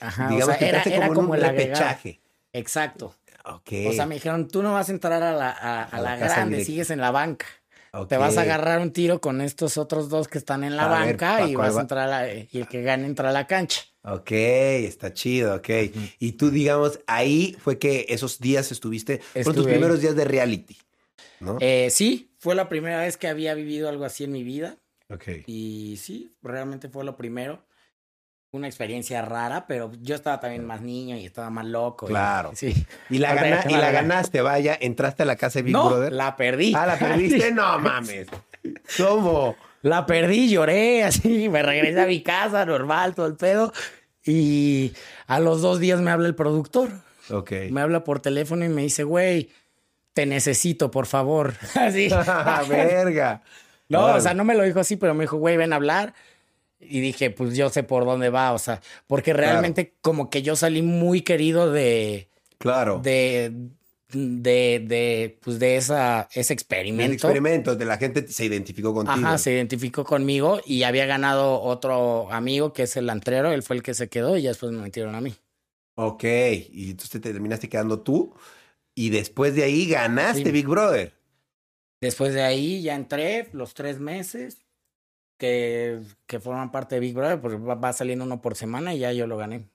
Ajá, 0.00 0.26
o 0.26 0.30
Digamos 0.30 0.56
sea, 0.56 0.58
que 0.58 0.68
era- 0.68 0.82
como, 0.84 1.02
en 1.04 1.14
como 1.14 1.30
un 1.30 1.36
el 1.36 1.42
repechaje. 1.42 2.20
Exacto. 2.52 3.14
Ok. 3.46 3.72
O 3.88 3.92
sea, 3.92 4.06
me 4.06 4.14
dijeron, 4.14 4.48
tú 4.48 4.62
no 4.62 4.72
vas 4.74 4.88
a 4.88 4.92
entrar 4.92 5.22
a 5.22 5.32
la, 5.32 5.50
a, 5.50 5.82
a 5.82 5.84
A 5.84 6.00
la 6.00 6.16
grande, 6.16 6.56
directa. 6.56 6.66
sigues 6.66 6.90
en 6.90 7.00
la 7.00 7.10
banca. 7.10 7.46
Ok. 7.92 8.08
Te 8.08 8.16
vas 8.16 8.36
a 8.38 8.42
agarrar 8.42 8.80
un 8.80 8.92
tiro 8.92 9.20
con 9.20 9.40
estos 9.40 9.76
otros 9.76 10.08
dos 10.08 10.28
que 10.28 10.38
están 10.38 10.64
en 10.64 10.76
la 10.76 10.88
ver, 10.88 11.16
banca 11.16 11.38
¿pa' 11.38 11.46
y 11.48 11.54
vas 11.56 11.74
va? 11.74 11.78
a 11.78 11.82
entrar 11.82 12.08
a 12.08 12.22
la, 12.24 12.32
y 12.34 12.48
el 12.54 12.66
que 12.68 12.82
gane 12.82 13.06
entra 13.06 13.28
a 13.30 13.32
la 13.32 13.46
cancha. 13.46 13.82
Ok, 14.02 14.30
está 14.32 15.12
chido, 15.12 15.54
ok. 15.56 15.68
Y 16.18 16.32
tú, 16.32 16.50
digamos, 16.50 17.00
ahí 17.06 17.56
fue 17.60 17.78
que 17.78 18.06
esos 18.08 18.38
días 18.40 18.70
estuviste, 18.72 19.18
fueron 19.32 19.54
tus 19.54 19.66
primeros 19.66 20.00
días 20.00 20.14
de 20.16 20.24
reality, 20.24 20.76
¿no? 21.40 21.56
Eh, 21.60 21.88
sí, 21.90 22.30
fue 22.38 22.54
la 22.54 22.68
primera 22.68 23.00
vez 23.00 23.16
que 23.16 23.28
había 23.28 23.54
vivido 23.54 23.88
algo 23.88 24.04
así 24.04 24.24
en 24.24 24.32
mi 24.32 24.42
vida. 24.42 24.76
Ok. 25.10 25.24
Y 25.46 25.96
sí, 26.00 26.34
realmente 26.42 26.88
fue 26.88 27.04
lo 27.04 27.16
primero. 27.16 27.62
Una 28.52 28.68
experiencia 28.68 29.20
rara, 29.22 29.66
pero 29.66 29.90
yo 30.00 30.14
estaba 30.14 30.38
también 30.38 30.64
más 30.64 30.80
niño 30.80 31.16
y 31.16 31.26
estaba 31.26 31.50
más 31.50 31.66
loco. 31.66 32.06
y- 32.06 32.10
Claro. 32.10 32.52
sí. 32.54 32.86
Y 33.10 33.18
la, 33.18 33.34
gana- 33.34 33.64
y 33.68 33.72
la 33.72 33.90
ganaste, 33.90 34.40
vaya. 34.42 34.76
¿Entraste 34.80 35.24
a 35.24 35.26
la 35.26 35.36
casa 35.36 35.58
de 35.58 35.64
Big 35.64 35.72
no, 35.72 35.88
Brother? 35.88 36.12
la 36.12 36.36
perdí. 36.36 36.72
Ah, 36.76 36.86
¿la 36.86 36.98
perdiste? 36.98 37.50
No 37.52 37.78
mames. 37.80 38.28
¿Cómo? 38.96 39.56
La 39.82 40.06
perdí, 40.06 40.48
lloré, 40.48 41.04
así, 41.04 41.48
me 41.50 41.62
regresé 41.62 42.00
a 42.00 42.06
mi 42.06 42.22
casa, 42.22 42.64
normal, 42.64 43.14
todo 43.14 43.26
el 43.26 43.34
pedo. 43.36 43.72
Y 44.24 44.94
a 45.26 45.38
los 45.40 45.60
dos 45.60 45.78
días 45.80 46.00
me 46.00 46.10
habla 46.10 46.26
el 46.28 46.34
productor. 46.34 46.88
Ok. 47.30 47.52
Me 47.70 47.82
habla 47.82 48.04
por 48.04 48.20
teléfono 48.20 48.64
y 48.64 48.70
me 48.70 48.80
dice, 48.82 49.02
güey, 49.04 49.50
te 50.14 50.24
necesito, 50.24 50.90
por 50.90 51.04
favor. 51.06 51.52
Así. 51.74 52.08
Verga. 52.68 53.42
No, 53.88 54.04
Órale. 54.04 54.18
o 54.18 54.20
sea, 54.22 54.34
no 54.34 54.44
me 54.44 54.54
lo 54.54 54.62
dijo 54.62 54.80
así, 54.80 54.96
pero 54.96 55.14
me 55.14 55.24
dijo, 55.24 55.36
güey, 55.36 55.56
ven 55.56 55.72
a 55.72 55.76
hablar. 55.76 56.14
Y 56.80 57.00
dije, 57.00 57.30
pues 57.30 57.56
yo 57.56 57.70
sé 57.70 57.82
por 57.82 58.04
dónde 58.04 58.28
va, 58.30 58.52
o 58.52 58.58
sea, 58.58 58.80
porque 59.06 59.32
realmente 59.32 59.94
como 60.02 60.28
que 60.28 60.42
yo 60.42 60.54
salí 60.56 60.82
muy 60.82 61.22
querido 61.22 61.72
de, 61.72 62.28
Claro. 62.58 63.00
de, 63.02 63.52
de, 64.12 64.84
de, 64.86 65.38
pues 65.42 65.58
de 65.58 65.76
esa, 65.76 66.28
ese 66.34 66.52
experimento. 66.52 67.12
experimento, 67.14 67.74
de 67.74 67.84
la 67.86 67.96
gente 67.96 68.28
se 68.28 68.44
identificó 68.44 68.92
contigo. 68.92 69.26
Ajá, 69.26 69.38
se 69.38 69.52
identificó 69.52 70.04
conmigo 70.04 70.60
y 70.66 70.82
había 70.82 71.06
ganado 71.06 71.60
otro 71.62 72.30
amigo 72.30 72.72
que 72.74 72.82
es 72.82 72.96
el 72.98 73.08
antrero, 73.08 73.50
él 73.52 73.62
fue 73.62 73.76
el 73.76 73.82
que 73.82 73.94
se 73.94 74.08
quedó 74.08 74.36
y 74.36 74.42
ya 74.42 74.50
después 74.50 74.70
me 74.72 74.82
metieron 74.82 75.14
a 75.14 75.20
mí. 75.22 75.34
Ok. 75.94 76.24
Y 76.24 76.90
entonces 76.90 77.10
te 77.12 77.20
terminaste 77.20 77.68
quedando 77.68 78.00
tú. 78.00 78.34
Y 78.94 79.10
después 79.10 79.54
de 79.54 79.62
ahí 79.64 79.86
ganaste 79.86 80.44
Sí. 80.44 80.50
Big 80.50 80.66
Brother. 80.66 81.12
Después 82.00 82.34
de 82.34 82.42
ahí 82.42 82.82
ya 82.82 82.94
entré 82.94 83.48
los 83.52 83.74
tres 83.74 83.98
meses 83.98 84.64
que, 85.38 86.00
que 86.26 86.40
forman 86.40 86.70
parte 86.70 86.96
de 86.96 87.00
Big 87.00 87.14
Brother, 87.14 87.40
pues 87.40 87.54
va, 87.54 87.74
va 87.74 87.92
saliendo 87.92 88.24
uno 88.24 88.42
por 88.42 88.56
semana 88.56 88.94
y 88.94 89.00
ya 89.00 89.12
yo 89.12 89.26
lo 89.26 89.36
gané. 89.36 89.68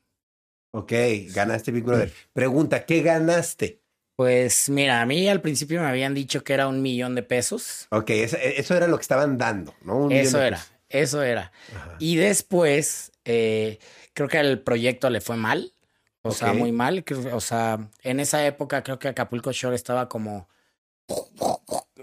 Ok, 0.72 0.94
ganaste 1.34 1.72
Big 1.72 1.84
Brother. 1.84 2.12
Pregunta, 2.34 2.86
¿qué 2.86 3.02
ganaste? 3.02 3.82
Pues 4.16 4.70
mira, 4.70 5.02
a 5.02 5.06
mí 5.06 5.30
al 5.30 5.42
principio 5.42 5.82
me 5.82 5.88
habían 5.88 6.14
dicho 6.14 6.44
que 6.44 6.54
era 6.54 6.68
un 6.68 6.82
millón 6.82 7.16
de 7.16 7.24
pesos. 7.24 7.88
Ok, 7.90 8.10
eso, 8.10 8.38
eso 8.38 8.76
era 8.76 8.88
lo 8.88 8.98
que 8.98 9.02
estaban 9.04 9.38
dando, 9.38 9.74
¿no? 9.82 9.98
Un 9.98 10.12
Eso 10.12 10.42
era, 10.42 10.60
eso 10.90 11.24
era. 11.24 11.54
Ajá. 11.74 11.96
Y 12.00 12.18
después, 12.18 13.14
eh, 13.24 13.80
creo 14.14 14.28
que 14.28 14.38
al 14.38 14.60
proyecto 14.60 15.10
le 15.10 15.22
fue 15.22 15.38
mal. 15.38 15.74
O 16.22 16.32
sea, 16.32 16.52
muy 16.52 16.74
mal. 16.74 17.04
O 17.32 17.40
sea, 17.40 17.90
en 18.04 18.20
esa 18.20 18.46
época 18.46 18.84
creo 18.84 19.00
que 19.00 19.08
Acapulco 19.08 19.54
Shore 19.54 19.76
estaba 19.76 20.10
como. 20.10 20.50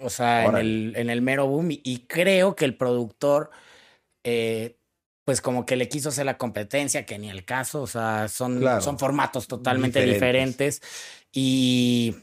O 0.02 0.10
sea, 0.10 0.44
en 0.46 0.56
el, 0.56 0.92
en 0.96 1.10
el 1.10 1.22
mero 1.22 1.46
boom. 1.46 1.70
Y, 1.72 1.80
y 1.84 2.00
creo 2.06 2.54
que 2.56 2.64
el 2.64 2.76
productor, 2.76 3.50
eh, 4.24 4.76
pues 5.24 5.40
como 5.40 5.66
que 5.66 5.76
le 5.76 5.88
quiso 5.88 6.10
hacer 6.10 6.26
la 6.26 6.38
competencia, 6.38 7.06
que 7.06 7.18
ni 7.18 7.30
el 7.30 7.44
caso. 7.44 7.82
O 7.82 7.86
sea, 7.86 8.28
son, 8.28 8.60
Claro. 8.60 8.80
son 8.80 8.98
formatos 8.98 9.46
totalmente 9.48 10.00
Diferentes. 10.00 10.80
diferentes. 10.80 11.26
Y 11.32 12.16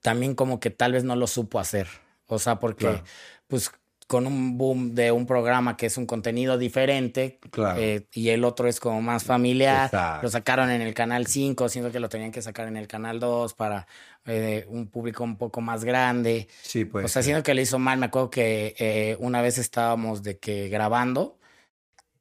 también 0.00 0.34
como 0.34 0.60
que 0.60 0.70
tal 0.70 0.92
vez 0.92 1.04
no 1.04 1.16
lo 1.16 1.26
supo 1.26 1.58
hacer. 1.60 1.88
O 2.26 2.38
sea, 2.38 2.58
porque 2.58 2.86
Claro. 2.86 3.04
pues 3.48 3.70
con 4.06 4.26
un 4.26 4.58
boom 4.58 4.94
de 4.94 5.12
un 5.12 5.26
programa 5.26 5.76
que 5.76 5.86
es 5.86 5.96
un 5.96 6.04
contenido 6.06 6.58
diferente 6.58 7.38
Claro. 7.50 7.80
eh, 7.80 8.06
y 8.12 8.28
el 8.28 8.44
otro 8.44 8.68
es 8.68 8.78
como 8.80 9.00
más 9.00 9.24
familiar. 9.24 9.86
Exacto. 9.86 10.22
Lo 10.24 10.28
sacaron 10.30 10.70
en 10.70 10.82
el 10.82 10.92
canal 10.94 11.26
5, 11.26 11.68
siendo 11.68 11.90
que 11.90 12.00
lo 12.00 12.08
tenían 12.08 12.30
que 12.30 12.42
sacar 12.42 12.68
en 12.68 12.76
el 12.76 12.86
canal 12.86 13.18
2 13.18 13.54
para 13.54 13.86
eh, 14.26 14.66
un 14.68 14.88
público 14.88 15.24
un 15.24 15.36
poco 15.38 15.60
más 15.60 15.84
grande. 15.84 16.48
sí, 16.62 16.84
pues. 16.84 17.04
o 17.06 17.08
sea, 17.08 17.22
siendo 17.22 17.42
que 17.42 17.54
le 17.54 17.62
hizo 17.62 17.78
mal, 17.78 17.98
me 17.98 18.06
acuerdo 18.06 18.30
que 18.30 18.74
eh, 18.78 19.16
una 19.20 19.40
vez 19.42 19.56
estábamos 19.58 20.22
de 20.22 20.38
que 20.38 20.68
grabando, 20.68 21.38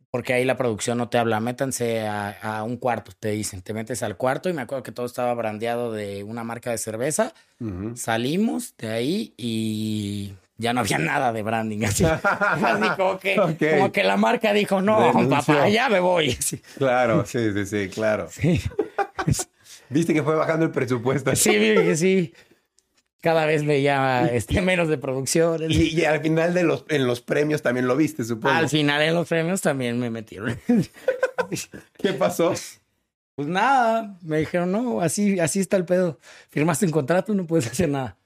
porque 0.09 0.33
ahí 0.33 0.45
la 0.45 0.57
producción 0.57 0.99
no 0.99 1.09
te 1.09 1.17
habla, 1.17 1.39
métanse 1.39 2.05
a, 2.07 2.29
a 2.59 2.63
un 2.63 2.77
cuarto, 2.77 3.11
te 3.19 3.29
dicen, 3.31 3.61
te 3.63 3.73
metes 3.73 4.03
al 4.03 4.15
cuarto 4.15 4.47
y 4.47 4.53
me 4.53 4.61
acuerdo 4.61 4.83
que 4.83 4.91
todo 4.91 5.05
estaba 5.07 5.33
brandeado 5.33 5.91
de 5.91 6.23
una 6.23 6.43
marca 6.43 6.69
de 6.71 6.77
cerveza. 6.77 7.33
Salimos 7.95 8.75
de 8.77 8.89
ahí 8.89 9.33
y 9.37 10.33
ya 10.57 10.73
no 10.73 10.81
había 10.81 10.97
nada 10.99 11.33
de 11.33 11.43
branding. 11.43 11.83
Así, 11.83 12.03
así 12.23 12.89
como, 12.97 13.19
que, 13.19 13.35
como 13.35 13.91
que 13.91 14.03
la 14.03 14.17
marca 14.17 14.53
dijo, 14.53 14.81
no, 14.81 14.99
Renunció. 15.13 15.29
papá, 15.29 15.69
ya 15.69 15.89
me 15.89 15.99
voy. 15.99 16.37
Claro, 16.77 17.25
sí, 17.25 17.51
sí, 17.53 17.65
sí, 17.65 17.89
claro. 17.89 18.27
sí, 18.31 18.61
Viste 19.89 20.13
que 20.13 20.23
fue 20.23 20.35
bajando 20.35 20.65
el 20.65 20.71
presupuesto. 20.71 21.35
sí, 21.35 21.51
que 21.51 21.95
sí. 21.95 22.33
Cada 23.21 23.45
vez 23.45 23.65
veía 23.65 24.25
este, 24.33 24.61
menos 24.61 24.89
de 24.89 24.97
producción. 24.97 25.61
Y, 25.69 25.97
y 25.97 26.03
al 26.03 26.21
final 26.21 26.53
de 26.53 26.63
los, 26.63 26.83
en 26.89 27.07
los 27.07 27.21
premios 27.21 27.61
también 27.61 27.87
lo 27.87 27.95
viste, 27.95 28.25
supongo. 28.25 28.53
Al 28.53 28.67
final 28.67 29.01
en 29.01 29.13
los 29.13 29.29
premios 29.29 29.61
también 29.61 29.97
me 29.97 30.09
metieron. 30.09 30.59
¿Qué 31.97 32.13
pasó? 32.13 32.53
Pues 33.35 33.47
nada, 33.47 34.17
me 34.21 34.39
dijeron, 34.39 34.71
no, 34.71 34.99
así, 34.99 35.39
así 35.39 35.59
está 35.61 35.77
el 35.77 35.85
pedo. 35.85 36.19
Firmaste 36.49 36.85
un 36.85 36.91
contrato, 36.91 37.33
no 37.33 37.47
puedes 37.47 37.67
hacer 37.67 37.87
nada. 37.89 38.17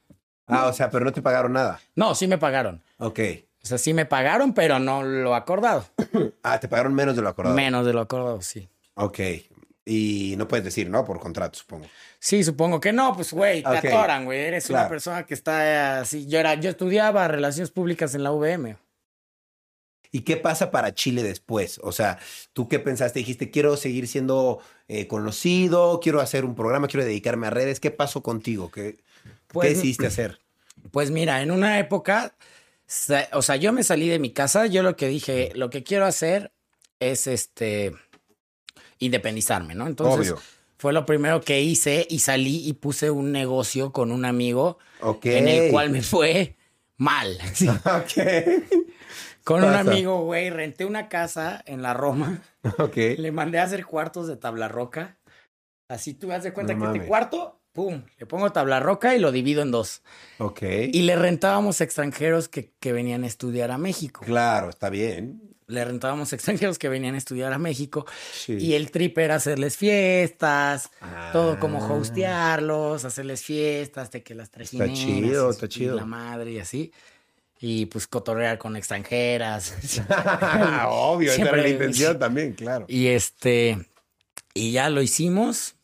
Ah, 0.47 0.67
o 0.67 0.73
sea, 0.73 0.89
pero 0.89 1.03
no 1.05 1.11
te 1.11 1.21
pagaron 1.21 1.53
nada. 1.53 1.79
No, 1.95 2.15
sí 2.15 2.27
me 2.27 2.37
pagaron. 2.37 2.81
Ok. 2.97 3.19
O 3.63 3.65
sea, 3.67 3.77
sí 3.77 3.93
me 3.93 4.05
pagaron, 4.05 4.53
pero 4.53 4.79
no 4.79 5.03
lo 5.03 5.35
acordado. 5.35 5.85
Ah, 6.43 6.59
te 6.59 6.67
pagaron 6.69 6.93
menos 6.93 7.15
de 7.15 7.21
lo 7.21 7.27
acordado. 7.29 7.55
Menos 7.55 7.85
de 7.85 7.91
lo 7.93 7.99
acordado, 8.01 8.41
sí. 8.41 8.69
Ok. 8.95 9.19
Y 9.85 10.35
no 10.37 10.47
puedes 10.47 10.63
decir, 10.65 10.89
¿no? 10.89 11.03
Por 11.05 11.19
contrato, 11.19 11.57
supongo. 11.59 11.85
Sí, 12.19 12.43
supongo 12.43 12.79
que 12.79 12.91
no, 12.93 13.13
pues 13.15 13.31
güey, 13.33 13.61
te 13.63 13.69
Ok. 13.69 13.85
atoran, 13.85 14.25
güey. 14.25 14.39
Eres 14.39 14.67
Claro. 14.67 14.83
una 14.83 14.89
persona 14.89 15.25
que 15.25 15.33
está 15.33 15.99
así. 16.01 16.27
Yo 16.27 16.39
era, 16.39 16.55
yo 16.55 16.69
estudiaba 16.69 17.27
relaciones 17.27 17.71
públicas 17.71 18.15
en 18.15 18.23
la 18.23 18.31
UVM. 18.31 18.77
¿Y 20.11 20.21
qué 20.21 20.37
pasa 20.37 20.71
para 20.71 20.93
Chile 20.93 21.21
después? 21.21 21.79
O 21.83 21.91
sea, 21.91 22.17
¿tú 22.53 22.69
qué 22.69 22.79
pensaste? 22.79 23.19
Dijiste, 23.19 23.51
quiero 23.51 23.75
seguir 23.75 24.07
siendo 24.07 24.59
eh, 24.87 25.05
conocido, 25.07 25.99
quiero 26.01 26.21
hacer 26.21 26.45
un 26.45 26.55
programa, 26.55 26.87
quiero 26.87 27.05
dedicarme 27.05 27.47
a 27.47 27.49
redes. 27.49 27.81
¿Qué 27.81 27.91
pasó 27.91 28.23
contigo? 28.23 28.71
¿Qué, 28.71 28.97
Pues- 29.57 29.69
¿qué 29.69 29.75
decidiste 29.75 30.07
hacer? 30.07 30.39
Pues 30.91 31.11
mira, 31.11 31.41
en 31.41 31.51
una 31.51 31.79
época, 31.79 32.35
o 33.33 33.41
sea, 33.41 33.55
yo 33.57 33.73
me 33.73 33.83
salí 33.83 34.07
de 34.07 34.19
mi 34.19 34.31
casa, 34.31 34.67
yo 34.67 34.83
lo 34.83 34.95
que 34.95 35.07
dije, 35.07 35.51
lo 35.55 35.69
que 35.69 35.83
quiero 35.83 36.05
hacer 36.05 36.51
es 36.99 37.27
este 37.27 37.93
independizarme, 38.99 39.75
¿no? 39.75 39.87
Entonces, 39.87 40.31
Obvio. 40.31 40.41
fue 40.77 40.93
lo 40.93 41.05
primero 41.05 41.41
que 41.41 41.61
hice 41.61 42.07
y 42.09 42.19
salí 42.19 42.67
y 42.67 42.73
puse 42.73 43.11
un 43.11 43.31
negocio 43.31 43.91
con 43.91 44.11
un 44.11 44.25
amigo 44.25 44.77
Ok. 45.01 45.25
en 45.25 45.47
el 45.47 45.71
cual 45.71 45.89
me 45.89 46.01
fue 46.01 46.55
mal. 46.97 47.37
Sí. 47.55 47.67
Con 49.43 49.63
un 49.63 49.73
amigo, 49.75 50.23
güey, 50.25 50.49
renté 50.49 50.83
una 50.83 51.07
casa 51.07 51.63
en 51.65 51.81
la 51.81 51.93
Roma. 51.93 52.41
Ok. 52.79 52.97
Le 53.17 53.31
mandé 53.31 53.59
a 53.59 53.63
hacer 53.63 53.85
cuartos 53.85 54.27
de 54.27 54.35
tabla 54.35 54.67
roca. 54.67 55.19
Así 55.87 56.13
tú 56.13 56.27
das 56.27 56.43
de 56.43 56.51
cuenta 56.51 56.73
No 56.73 56.79
que 56.79 56.85
mames. 56.85 56.95
este 57.03 57.07
cuarto, 57.07 57.56
pum, 57.77 58.01
le 58.17 58.25
pongo 58.25 58.51
tabla 58.51 58.79
roca 58.79 59.15
y 59.15 59.19
lo 59.19 59.31
divido 59.31 59.61
en 59.61 59.69
dos. 59.69 60.01
Ok. 60.39 60.63
Y 60.91 61.03
le 61.03 61.15
rentábamos 61.15 61.79
extranjeros 61.79 62.49
que, 62.49 62.71
que 62.79 62.91
venían 62.91 63.23
a 63.23 63.27
estudiar 63.27 63.69
a 63.69 63.77
México. 63.77 64.21
Claro, 64.25 64.69
está 64.71 64.89
bien. 64.89 65.43
Le 65.67 65.85
rentábamos 65.85 66.33
extranjeros 66.33 66.79
que 66.79 66.89
venían 66.89 67.13
a 67.13 67.19
estudiar 67.19 67.53
a 67.53 67.59
México. 67.59 68.07
Sí. 68.33 68.53
Y 68.53 68.73
el 68.73 68.89
trip 68.89 69.15
era 69.19 69.35
hacerles 69.35 69.77
fiestas, 69.77 70.89
Ah. 71.01 71.29
todo 71.31 71.59
como 71.59 71.77
hostearlos, 71.87 73.05
hacerles 73.05 73.43
fiestas, 73.43 74.09
de 74.09 74.23
que 74.23 74.33
las 74.33 74.49
trajineras. 74.49 74.97
chido, 74.97 75.47
y- 75.47 75.51
está 75.51 75.67
chido. 75.69 75.95
la 75.97 76.05
madre 76.05 76.53
y 76.53 76.59
así. 76.59 76.91
Y 77.59 77.85
pues 77.85 78.07
cotorrear 78.07 78.57
con 78.57 78.75
extranjeras. 78.75 79.75
Obvio, 80.87 81.31
esa 81.31 81.41
era 81.43 81.57
la 81.57 81.69
intención 81.69 82.17
también, 82.17 82.53
claro. 82.53 82.85
Y 82.87 83.07
este, 83.07 83.77
y 84.55 84.71
ya 84.71 84.89
lo 84.89 85.01
hicimos 85.03 85.75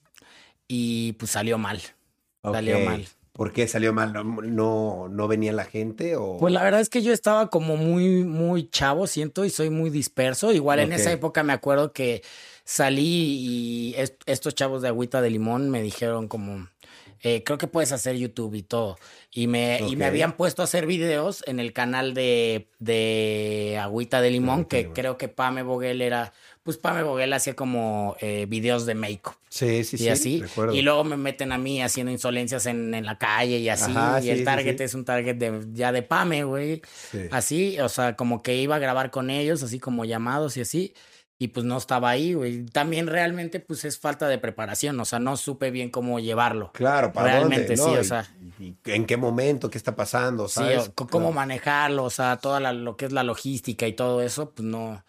y 0.67 1.13
pues 1.13 1.31
salió 1.31 1.57
mal. 1.57 1.81
Salió 2.43 2.79
mal. 2.79 3.05
¿Por 3.31 3.51
qué 3.51 3.67
salió 3.67 3.93
mal? 3.93 4.13
¿No, 4.13 4.23
no, 4.23 5.07
no 5.09 5.27
venía 5.27 5.53
la 5.53 5.65
gente 5.65 6.15
o...? 6.15 6.37
Pues 6.39 6.53
la 6.53 6.61
verdad 6.63 6.81
es 6.81 6.89
que 6.89 7.01
yo 7.01 7.11
estaba 7.11 7.49
como 7.49 7.77
muy, 7.77 8.23
muy 8.23 8.69
chavo, 8.69 9.07
siento, 9.07 9.43
y 9.43 9.49
soy 9.49 9.71
muy 9.71 9.89
disperso. 9.89 10.51
Igual 10.51 10.79
en 10.79 10.93
esa 10.93 11.11
época 11.11 11.41
me 11.41 11.53
acuerdo 11.53 11.93
que 11.93 12.21
salí 12.63 13.01
y 13.03 13.95
est- 13.97 14.21
estos 14.27 14.53
chavos 14.53 14.83
de 14.83 14.89
agüita 14.89 15.19
de 15.21 15.31
limón 15.31 15.71
me 15.71 15.81
dijeron 15.81 16.27
como, 16.27 16.67
eh, 17.23 17.41
creo 17.43 17.57
que 17.57 17.65
puedes 17.67 17.91
hacer 17.91 18.17
YouTube 18.17 18.53
y 18.53 18.61
todo. 18.61 18.97
Y 19.31 19.47
me, 19.47 19.79
y 19.89 19.95
me 19.95 20.05
habían 20.05 20.33
puesto 20.37 20.61
a 20.61 20.65
hacer 20.65 20.85
videos 20.85 21.43
en 21.47 21.59
el 21.59 21.73
canal 21.73 22.13
de, 22.13 22.67
de 22.79 23.79
agüita 23.81 24.21
de 24.21 24.29
limón, 24.29 24.65
que 24.65 24.83
creo 24.93 25.17
que 25.17 25.27
Pame 25.27 25.63
Boguel 25.63 26.01
era, 26.03 26.33
pues 26.63 26.77
Pame 26.77 27.03
Boguel 27.03 27.33
hacía 27.33 27.55
como 27.55 28.15
eh, 28.21 28.45
videos 28.47 28.85
de 28.85 28.95
make-up. 28.95 29.35
sí, 29.49 29.83
sí, 29.83 29.97
y 29.97 29.99
sí, 29.99 30.09
así. 30.09 30.41
recuerdo. 30.41 30.73
Y 30.73 30.81
luego 30.81 31.03
me 31.03 31.17
meten 31.17 31.51
a 31.51 31.57
mí 31.57 31.81
haciendo 31.81 32.11
insolencias 32.11 32.65
en, 32.65 32.93
en 32.93 33.05
la 33.05 33.17
calle 33.17 33.57
y 33.59 33.69
así. 33.69 33.91
Ajá, 33.91 34.19
y 34.19 34.23
sí, 34.23 34.29
el 34.31 34.37
sí, 34.39 34.43
target 34.45 34.77
sí. 34.77 34.83
es 34.83 34.93
un 34.93 35.03
target 35.05 35.35
de, 35.35 35.61
ya 35.73 35.91
de 35.91 36.01
Pame, 36.03 36.43
güey. 36.45 36.81
Sí. 37.11 37.19
Así, 37.31 37.79
o 37.79 37.89
sea, 37.89 38.15
como 38.15 38.41
que 38.41 38.55
iba 38.55 38.75
a 38.77 38.79
grabar 38.79 39.11
con 39.11 39.29
ellos, 39.29 39.61
así 39.61 39.79
como 39.79 40.05
llamados 40.05 40.55
y 40.57 40.61
así. 40.61 40.93
y 41.39 41.49
pues 41.49 41.65
no 41.65 41.77
estaba 41.77 42.09
ahí, 42.11 42.33
güey. 42.35 42.65
También 42.67 43.07
realmente 43.07 43.59
pues 43.59 43.83
es 43.83 43.99
falta 43.99 44.29
de 44.29 44.37
preparación, 44.37 44.97
o 45.01 45.03
sea, 45.03 45.19
no 45.19 45.35
supe 45.35 45.71
bien 45.71 45.89
cómo 45.89 46.21
llevarlo. 46.21 46.71
Claro, 46.73 47.11
¿para 47.11 47.33
Realmente 47.33 47.75
dónde, 47.75 47.83
sí, 47.83 47.95
no? 47.95 47.99
o 47.99 48.03
sea. 48.05 48.31
Y- 48.59 48.63
y 48.67 48.75
¿En 48.85 49.05
qué 49.05 49.17
momento? 49.17 49.69
¿Qué 49.69 49.77
está 49.77 49.93
pasando? 49.93 50.47
Sí, 50.47 50.53
¿Sabes? 50.55 50.77
o 50.79 50.83
c- 50.85 50.91
cómo 51.09 51.33
manejarlo, 51.33 52.05
o 52.05 52.09
sea, 52.09 52.37
toda 52.37 52.61
la- 52.61 52.71
lo 52.71 52.95
que 52.95 53.05
es 53.07 53.11
la 53.11 53.23
logística 53.23 53.85
y 53.87 53.91
todo 53.93 54.21
eso, 54.21 54.51
pues 54.51 54.65
no, 54.65 55.03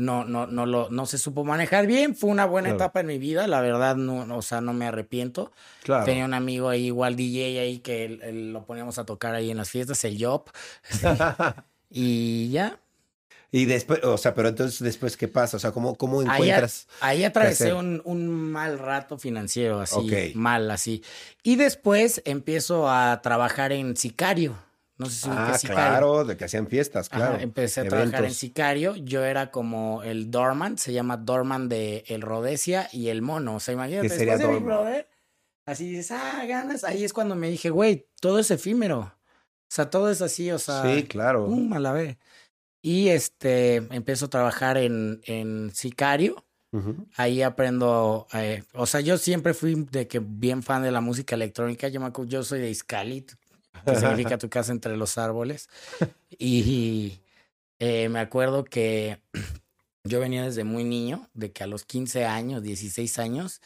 no, 0.00 0.24
no, 0.24 0.46
no 0.46 0.66
lo, 0.66 0.90
no 0.90 1.06
se 1.06 1.18
supo 1.18 1.44
manejar 1.44 1.86
bien. 1.86 2.16
Fue 2.16 2.30
una 2.30 2.44
buena 2.46 2.68
Claro. 2.70 2.76
etapa 2.84 3.00
en 3.00 3.06
mi 3.06 3.18
vida, 3.18 3.46
la 3.46 3.60
verdad, 3.60 3.96
no, 3.96 4.26
no, 4.26 4.38
o 4.38 4.42
sea, 4.42 4.60
no 4.60 4.72
me 4.72 4.86
arrepiento. 4.86 5.52
Claro. 5.84 6.04
Tenía 6.04 6.24
un 6.24 6.34
amigo 6.34 6.68
ahí, 6.68 6.86
igual 6.86 7.16
DJ 7.16 7.60
ahí, 7.60 7.78
que 7.78 8.04
él- 8.06 8.20
él 8.22 8.52
lo 8.52 8.64
poníamos 8.64 8.98
a 8.98 9.04
tocar 9.04 9.34
ahí 9.34 9.50
en 9.50 9.56
las 9.58 9.70
fiestas, 9.70 10.02
el 10.04 10.16
Job. 10.24 10.44
y 11.90 12.50
ya. 12.50 12.78
y 13.52 13.64
después, 13.64 14.02
o 14.04 14.16
sea, 14.16 14.34
pero 14.34 14.48
entonces 14.48 14.78
después, 14.80 15.16
¿qué 15.16 15.26
pasa? 15.28 15.56
O 15.56 15.60
sea, 15.60 15.72
¿cómo, 15.72 15.96
cómo 15.96 16.22
encuentras? 16.22 16.86
ahí 17.00 17.24
atravesé 17.24 17.72
un, 17.72 18.00
un 18.04 18.28
mal 18.28 18.78
rato 18.78 19.18
financiero, 19.18 19.80
así, 19.80 20.32
mal, 20.34 20.70
así. 20.70 21.02
Y 21.42 21.56
después 21.56 22.22
empiezo 22.24 22.88
a 22.88 23.20
trabajar 23.22 23.72
en 23.72 23.96
Sicario. 23.96 24.56
No 25.00 25.06
sé 25.06 25.22
si 25.22 25.28
Ah, 25.30 25.56
claro, 25.62 26.24
de 26.26 26.36
que 26.36 26.44
hacían 26.44 26.66
fiestas, 26.68 27.08
Ajá, 27.10 27.28
claro. 27.28 27.42
empecé 27.42 27.80
a 27.80 27.84
trabajar 27.84 28.26
en. 28.26 28.34
Sicario. 28.34 28.96
Yo 28.96 29.24
era 29.24 29.50
como 29.50 30.02
el 30.02 30.30
Dorman, 30.30 30.76
se 30.76 30.92
llama 30.92 31.16
Dorman 31.16 31.70
de 31.70 32.04
El 32.06 32.20
Rodesia 32.20 32.86
y 32.92 33.08
el 33.08 33.22
Mono. 33.22 33.54
O 33.56 33.60
sea, 33.60 33.72
imagínate, 33.72 34.08
¿Qué 34.08 34.14
sería 34.14 34.36
después 34.36 34.58
de 34.58 34.60
Dorman? 34.60 34.84
Brother, 34.84 35.08
así 35.64 35.88
dices, 35.88 36.10
ah, 36.10 36.44
ganas. 36.46 36.84
Ahí 36.84 37.02
es 37.02 37.14
cuando 37.14 37.34
me 37.34 37.48
dije, 37.48 37.70
güey, 37.70 38.08
todo 38.20 38.38
es 38.38 38.50
efímero. 38.50 39.00
O 39.00 39.72
sea, 39.72 39.88
todo 39.88 40.10
es 40.10 40.20
así, 40.20 40.50
o 40.50 40.58
sea, 40.58 40.82
Sí, 40.82 41.04
claro. 41.04 41.46
pum, 41.46 41.72
a 41.72 41.78
la 41.78 41.92
vez. 41.92 42.18
Y 42.82 43.08
este, 43.08 43.76
empiezo 43.76 44.26
a 44.26 44.30
trabajar 44.30 44.76
en, 44.76 45.22
en 45.24 45.70
Sicario. 45.74 46.44
Ahí 47.16 47.42
aprendo, 47.42 48.28
eh, 48.32 48.62
o 48.74 48.86
sea, 48.86 49.00
yo 49.00 49.18
siempre 49.18 49.54
fui 49.54 49.74
de 49.90 50.06
que 50.06 50.20
bien 50.20 50.62
fan 50.62 50.84
de 50.84 50.92
la 50.92 51.00
música 51.00 51.34
electrónica. 51.34 51.88
Yo 51.88 52.00
me 52.00 52.12
yo 52.28 52.44
soy 52.44 52.60
de 52.60 52.70
Iscalit, 52.70 53.32
que 53.84 53.96
significa 53.96 54.38
tu 54.38 54.48
casa 54.48 54.72
entre 54.72 54.96
los 54.96 55.18
árboles. 55.18 55.68
Y 56.38 57.20
eh, 57.78 58.08
me 58.08 58.20
acuerdo 58.20 58.64
que 58.64 59.18
yo 60.04 60.20
venía 60.20 60.44
desde 60.44 60.64
muy 60.64 60.84
niño, 60.84 61.28
de 61.34 61.52
que 61.52 61.64
a 61.64 61.66
los 61.66 61.84
15 61.84 62.26
años, 62.26 62.62
16 62.62 63.18
años, 63.18 63.60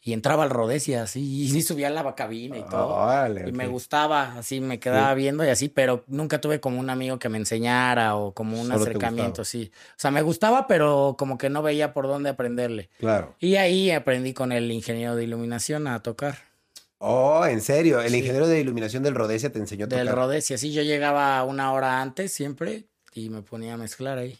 y 0.00 0.12
entraba 0.12 0.44
al 0.44 0.50
Rodesia 0.50 1.02
así, 1.02 1.42
y 1.42 1.48
sí 1.48 1.60
subía 1.60 1.88
a 1.88 1.90
la 1.90 2.14
cabina 2.14 2.56
y 2.56 2.62
todo. 2.62 3.26
Y 3.46 3.52
me 3.52 3.66
gustaba, 3.66 4.38
así 4.38 4.60
me 4.60 4.78
quedaba 4.78 5.12
viendo 5.14 5.44
y 5.44 5.48
así, 5.48 5.68
pero 5.68 6.04
nunca 6.06 6.40
tuve 6.40 6.60
como 6.60 6.78
un 6.78 6.88
amigo 6.88 7.18
que 7.18 7.28
me 7.28 7.36
enseñara 7.36 8.14
o 8.14 8.32
como 8.32 8.60
un 8.60 8.68
Solo 8.68 8.80
acercamiento, 8.80 9.44
sí. 9.44 9.70
O 9.90 9.94
sea, 9.96 10.10
me 10.10 10.22
gustaba, 10.22 10.66
pero 10.66 11.16
como 11.18 11.36
que 11.36 11.50
no 11.50 11.62
veía 11.62 11.92
por 11.92 12.06
dónde 12.06 12.30
aprenderle. 12.30 12.88
Claro. 12.98 13.34
Y 13.40 13.56
ahí 13.56 13.90
aprendí 13.90 14.32
con 14.32 14.52
el 14.52 14.70
ingeniero 14.70 15.16
de 15.16 15.24
iluminación 15.24 15.86
a 15.88 16.00
tocar. 16.00 16.47
Oh, 16.98 17.44
en 17.46 17.60
serio, 17.60 18.00
el 18.00 18.10
Sí. 18.10 18.18
ingeniero 18.18 18.46
de 18.48 18.60
iluminación 18.60 19.02
del 19.02 19.14
Rodesia 19.14 19.52
te 19.52 19.58
enseñó 19.58 19.84
a 19.86 19.88
tocar. 19.88 20.04
Del 20.04 20.14
Rodesia, 20.14 20.58
sí, 20.58 20.72
yo 20.72 20.82
llegaba 20.82 21.42
una 21.44 21.72
hora 21.72 22.02
antes 22.02 22.32
siempre 22.32 22.88
y 23.14 23.30
me 23.30 23.42
ponía 23.42 23.74
a 23.74 23.76
mezclar 23.76 24.18
ahí. 24.18 24.36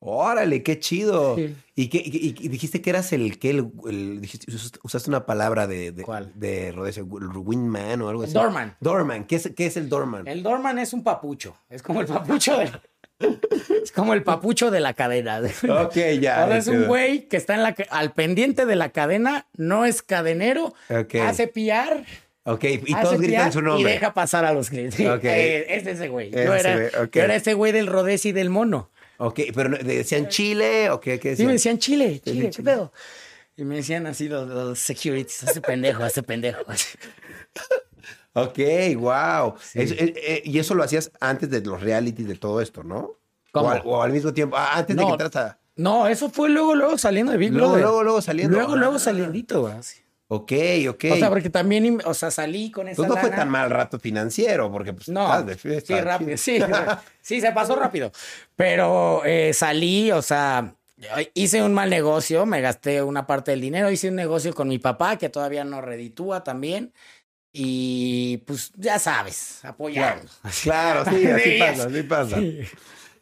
Órale, 0.00 0.62
qué 0.62 0.78
chido. 0.78 1.34
Sí. 1.34 1.56
¿Y, 1.74 1.88
qué, 1.88 1.98
y, 2.04 2.34
y 2.38 2.48
dijiste 2.48 2.80
que 2.80 2.90
eras 2.90 3.12
el 3.12 3.38
que 3.40 3.50
el, 3.50 3.62
usaste- 3.64 5.08
una 5.08 5.26
palabra 5.26 5.66
de, 5.66 5.90
de, 5.90 6.02
¿Cuál? 6.04 6.30
de 6.36 6.70
Rodesia, 6.70 7.00
el 7.02 7.06
wingman 7.36 8.00
o 8.02 8.08
algo 8.08 8.22
así. 8.22 8.32
Doorman. 8.32 8.76
Doorman, 8.80 9.24
¿qué 9.26 9.36
es, 9.36 9.50
qué 9.56 9.66
es 9.66 9.76
el 9.76 9.88
doorman? 9.88 10.26
El 10.28 10.42
Dorman 10.44 10.78
es 10.78 10.92
un 10.92 11.02
papucho, 11.02 11.56
es 11.68 11.82
como 11.82 12.00
el 12.00 12.06
papucho 12.06 12.56
de... 12.58 12.70
es 13.82 13.92
como 13.92 14.14
el 14.14 14.22
papucho 14.22 14.70
de 14.70 14.80
la 14.80 14.94
cadena. 14.94 15.40
Ok, 15.82 15.96
ya. 16.20 16.42
Ahora 16.42 16.58
es 16.58 16.66
un 16.68 16.86
güey 16.86 17.28
que 17.28 17.36
está 17.36 17.54
en 17.54 17.62
la, 17.62 17.74
ca- 17.74 17.86
al 17.90 18.12
pendiente 18.12 18.64
de 18.66 18.76
la 18.76 18.90
cadena, 18.90 19.46
no 19.56 19.84
es 19.84 20.02
cadenero, 20.02 20.74
Ok. 20.90 21.16
hace 21.16 21.48
piar, 21.48 22.04
Ok, 22.44 22.64
y 22.64 22.92
hace 22.94 23.02
todos 23.02 23.20
gritan 23.20 23.52
su 23.52 23.58
y 23.58 23.62
nombre. 23.62 23.92
deja 23.92 24.14
pasar 24.14 24.44
a 24.44 24.52
los 24.52 24.70
clientes. 24.70 25.00
Ok. 25.06 25.24
Eh, 25.24 25.66
es 25.76 25.86
ese 25.86 26.08
güey. 26.08 26.30
Yo, 26.30 26.54
Ese 26.54 26.68
era, 26.70 27.08
yo 27.10 27.22
ese 27.24 27.54
güey 27.54 27.72
del 27.72 27.86
Rodesi 27.88 28.30
y 28.30 28.32
del 28.32 28.48
mono. 28.50 28.90
Ok, 29.18 29.40
pero 29.54 29.70
¿decían 29.76 30.28
Chile 30.28 30.90
o 30.90 31.00
qué, 31.00 31.18
qué 31.18 31.30
Sí, 31.30 31.30
decían? 31.30 31.46
me 31.48 31.52
decían 31.54 31.78
Chile, 31.78 32.20
Chile, 32.24 32.44
¿qué 32.44 32.50
Chile. 32.50 32.70
pedo? 32.70 32.92
Y 33.56 33.64
me 33.64 33.74
decían 33.76 34.06
así 34.06 34.28
los, 34.28 34.48
los 34.48 34.78
securities, 34.78 35.42
hace 35.42 35.60
pendejo, 35.60 36.04
hace 36.04 36.22
pendejo. 36.22 36.60
Ok, 38.42 38.58
wow. 38.96 39.54
Sí. 39.60 39.78
Eh, 39.80 40.14
eh, 40.16 40.42
y 40.44 40.58
eso 40.58 40.74
lo 40.74 40.82
hacías 40.82 41.10
antes 41.20 41.50
de 41.50 41.60
los 41.60 41.80
reality, 41.80 42.22
de 42.24 42.34
todo 42.36 42.60
esto, 42.60 42.82
¿no? 42.82 43.12
¿Cómo? 43.52 43.68
O 43.68 43.70
al, 43.70 43.82
o 43.84 44.02
al 44.02 44.12
mismo 44.12 44.32
tiempo, 44.32 44.56
ah, 44.56 44.72
antes 44.78 44.96
de 44.96 45.04
que 45.04 45.10
entras 45.10 45.36
a... 45.36 45.58
No, 45.76 46.08
eso 46.08 46.28
fue 46.28 46.48
luego, 46.50 46.74
luego 46.74 46.98
saliendo 46.98 47.30
de 47.32 47.38
Big 47.38 47.52
Luego, 47.52 47.68
Brother. 47.68 47.82
luego, 47.84 48.02
luego 48.02 48.20
saliendo. 48.22 48.56
Luego, 48.56 48.76
luego 48.76 48.96
Ah. 48.96 48.98
saliendito, 48.98 49.60
güey. 49.62 49.74
Ok, 50.30 50.52
ok. 50.90 51.04
O 51.12 51.16
sea, 51.16 51.30
porque 51.30 51.48
también, 51.48 52.00
o 52.04 52.12
sea, 52.12 52.30
salí 52.30 52.70
con 52.70 52.86
esa 52.88 52.96
Pues 52.96 53.08
no 53.08 53.16
fue 53.16 53.30
tan 53.30 53.48
mal 53.48 53.70
rato 53.70 53.98
financiero, 53.98 54.70
porque 54.70 54.92
pues 54.92 55.08
No, 55.08 55.24
estás 55.24 55.46
de 55.46 55.56
fiesta. 55.56 55.94
sí, 55.96 56.00
rápido, 56.02 56.36
sí, 56.36 56.58
sí, 57.22 57.40
se 57.40 57.52
pasó 57.52 57.76
rápido. 57.76 58.12
Pero 58.56 59.22
eh, 59.24 59.52
salí, 59.54 60.10
o 60.12 60.20
sea, 60.20 60.74
hice 61.32 61.62
un 61.62 61.72
mal 61.72 61.88
negocio, 61.88 62.44
me 62.44 62.60
gasté 62.60 63.02
una 63.02 63.26
parte 63.26 63.52
del 63.52 63.60
dinero, 63.62 63.90
hice 63.90 64.08
un 64.10 64.16
negocio 64.16 64.52
con 64.54 64.68
mi 64.68 64.78
papá 64.78 65.16
que 65.16 65.28
todavía 65.30 65.64
no 65.64 65.80
reditúa 65.80 66.44
también. 66.44 66.92
Y 67.60 68.36
pues 68.46 68.70
ya 68.76 69.00
sabes, 69.00 69.64
apoyando. 69.64 70.30
Claro, 70.62 71.04
sí, 71.10 71.26
así 71.26 71.42
Sí, 71.50 71.58
pasa, 71.58 71.84
así 71.86 72.02
pasa. 72.04 72.36
Sí. 72.38 72.60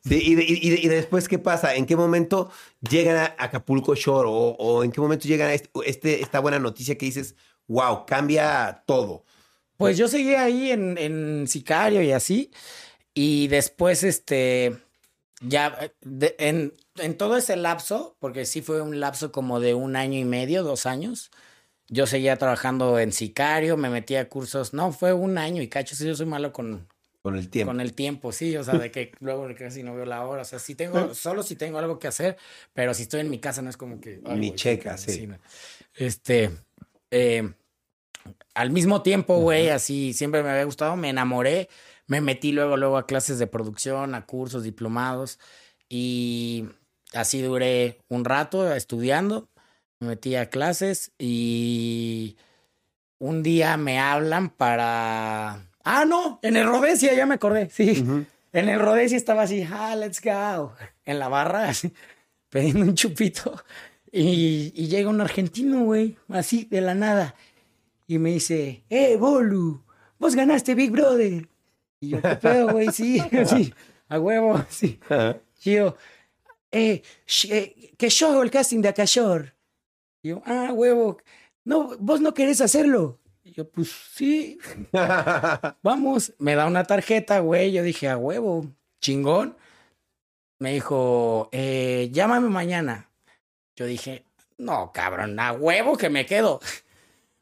Sí, 0.07 0.21
y, 0.23 0.35
de- 0.35 0.45
y 0.47 0.71
de- 0.71 0.81
y 0.83 0.89
después, 0.89 1.27
¿qué 1.27 1.39
pasa? 1.39 1.75
¿En 1.75 1.87
qué 1.87 1.97
momento 1.97 2.51
llegan 2.89 3.17
a 3.17 3.35
Acapulco 3.39 3.95
Shore? 3.95 4.29
¿O, 4.31 4.55
o 4.59 4.85
en 4.85 4.93
qué 4.93 5.01
momento 5.01 5.27
llegan 5.27 5.49
a 5.49 5.55
este, 5.55 5.71
este- 5.87 6.21
esta 6.23 6.39
buena 6.41 6.59
noticia 6.59 6.97
que 6.99 7.07
dices, 7.07 7.35
wow, 7.67 8.05
cambia 8.07 8.83
todo? 8.87 9.25
Pues 9.79 9.97
yo 9.97 10.07
seguí 10.07 10.35
ahí 10.35 10.71
en, 10.71 10.97
en 10.99 11.49
Sicario 11.49 12.03
y 12.03 12.13
así. 12.13 12.51
Y 13.15 13.49
después, 13.49 14.05
este, 14.05 14.77
ya 15.41 15.91
de- 16.03 16.37
en, 16.39 16.75
en 16.99 17.17
todo 17.17 17.37
ese 17.39 17.57
lapso, 17.57 18.17
porque 18.21 18.45
sí 18.45 18.61
fue 18.63 18.83
un 18.83 19.01
lapso 19.01 19.33
como 19.33 19.61
de 19.61 19.73
un 19.75 19.97
año 19.97 20.19
y 20.21 20.25
medio, 20.25 20.63
dos 20.63 20.85
años, 20.87 21.31
yo 21.89 22.07
seguía 22.07 22.37
trabajando 22.37 22.99
en 22.99 23.13
Sicario, 23.13 23.77
me 23.77 23.91
metía 23.91 24.23
a 24.23 24.29
cursos, 24.29 24.75
no, 24.75 24.93
fue 24.93 25.13
un 25.13 25.39
año 25.39 25.63
y 25.63 25.69
cacho, 25.69 25.95
sí, 25.95 26.07
yo 26.07 26.15
soy 26.15 26.27
malo 26.27 26.53
con, 26.53 26.87
Con 27.23 27.37
el 27.37 27.49
tiempo. 27.49 27.71
con 27.71 27.81
el 27.81 27.93
tiempo, 27.95 28.33
sí, 28.33 28.57
o 28.57 28.65
sea, 28.65 28.75
de 28.79 28.91
que 28.91 29.13
luego 29.21 29.47
casi 29.57 29.83
no 29.83 29.95
veo 29.95 30.05
la 30.05 30.25
hora, 30.27 30.43
o 30.43 30.45
sea, 30.45 30.59
sí 30.59 30.75
tengo, 30.75 31.15
solo 31.15 31.43
si 31.43 31.57
tengo 31.57 31.79
algo 31.79 31.99
que 31.99 32.09
hacer, 32.09 32.37
pero 32.73 32.93
si 32.95 33.03
estoy 33.03 33.21
en 33.21 33.31
mi 33.31 33.39
casa 33.39 33.63
no 33.63 33.71
es 33.71 33.77
como 33.77 34.01
que... 34.01 34.21
Ni 34.37 34.55
checa, 34.55 34.99
sí. 34.99 35.29
Este, 35.95 36.51
eh, 37.11 37.53
al 38.55 38.71
mismo 38.71 39.03
tiempo, 39.03 39.39
güey, 39.39 39.69
así 39.69 40.13
siempre 40.13 40.43
me 40.43 40.51
había 40.51 40.65
gustado, 40.65 40.97
me 40.97 41.11
enamoré, 41.11 41.69
me 42.07 42.21
metí 42.21 42.53
luego, 42.53 42.77
luego 42.77 42.97
a 42.97 43.07
clases 43.07 43.39
de 43.39 43.47
producción, 43.47 44.15
a 44.15 44.27
cursos, 44.27 44.63
diplomados, 44.63 45.39
y 45.89 46.67
así 47.13 47.43
duré 47.43 47.99
un 48.09 48.25
rato 48.25 48.73
estudiando, 48.75 49.49
me 50.01 50.09
metí 50.09 50.35
a 50.37 50.51
clases 50.51 51.13
y 51.19 52.37
un 53.19 53.43
día 53.43 53.77
me 53.77 53.99
hablan 53.99 54.51
para... 54.51 55.69
Ah, 55.85 56.05
no, 56.07 56.39
en 56.43 56.57
el 56.57 56.67
Rodesia, 56.67 57.15
ya 57.15 57.27
me 57.27 57.35
acordé, 57.35 57.71
sí. 57.71 58.05
En 58.53 58.69
el 58.69 58.81
Rodesia 58.81 59.17
estaba 59.17 59.43
así, 59.43 59.67
ah, 59.71 59.95
let's 59.97 60.21
go. 60.21 60.75
En 61.05 61.19
la 61.19 61.29
barra, 61.29 61.69
así, 61.69 61.93
pidiendo 62.51 62.81
un 62.81 62.95
chupito. 62.95 63.65
Y, 64.11 64.73
y 64.75 64.89
llega 64.89 65.11
un 65.11 65.21
argentino, 65.21 65.85
güey, 65.85 66.17
así 66.29 66.67
de 66.71 66.81
la 66.81 66.95
nada. 66.95 67.35
Y 68.07 68.19
me 68.19 68.31
dice, 68.31 68.85
eh, 68.89 69.17
Bolu, 69.17 69.83
vos 70.19 70.35
ganaste 70.35 70.75
Big 70.75 70.91
Brother. 70.91 71.49
Y 72.01 72.11
yo, 72.11 72.23
¿qué 72.23 72.37
pedo, 72.37 72.69
güey? 72.69 72.89
Sí, 72.93 73.21
sí, 73.47 73.75
a 74.09 74.21
huevo, 74.21 74.65
sí. 74.69 75.01
Y 75.65 75.73
yo, 75.73 75.97
eh, 76.71 77.03
eh, 77.51 77.95
que 77.97 78.09
yo 78.09 78.29
hago 78.29 78.43
el 78.43 78.51
casting 78.51 78.81
de 78.81 78.89
Acayor. 78.89 79.56
Y 80.27 80.31
yo, 80.31 80.43
ah, 80.45 80.71
huevo, 80.73 81.19
no, 81.65 81.97
vos 82.01 82.21
no 82.21 82.35
querés 82.35 82.61
hacerlo. 82.61 83.21
Y 83.45 83.53
yo, 83.53 83.69
pues 83.71 83.93
sí, 84.13 84.59
vamos. 85.83 86.33
Me 86.41 86.57
da 86.57 86.67
una 86.67 86.83
tarjeta, 86.83 87.39
güey. 87.39 87.71
Yo 87.71 87.85
dije, 87.85 88.09
a 88.09 88.17
huevo, 88.17 88.67
chingón. 89.01 89.57
Me 90.59 90.73
dijo, 90.73 91.49
eh, 91.53 92.09
llámame 92.13 92.49
mañana. 92.49 93.09
Yo 93.77 93.87
dije, 93.87 94.25
no, 94.59 94.91
cabrón, 94.93 95.39
a 95.39 95.53
huevo 95.53 95.97
que 95.97 96.11
me 96.11 96.27
quedo. 96.27 96.59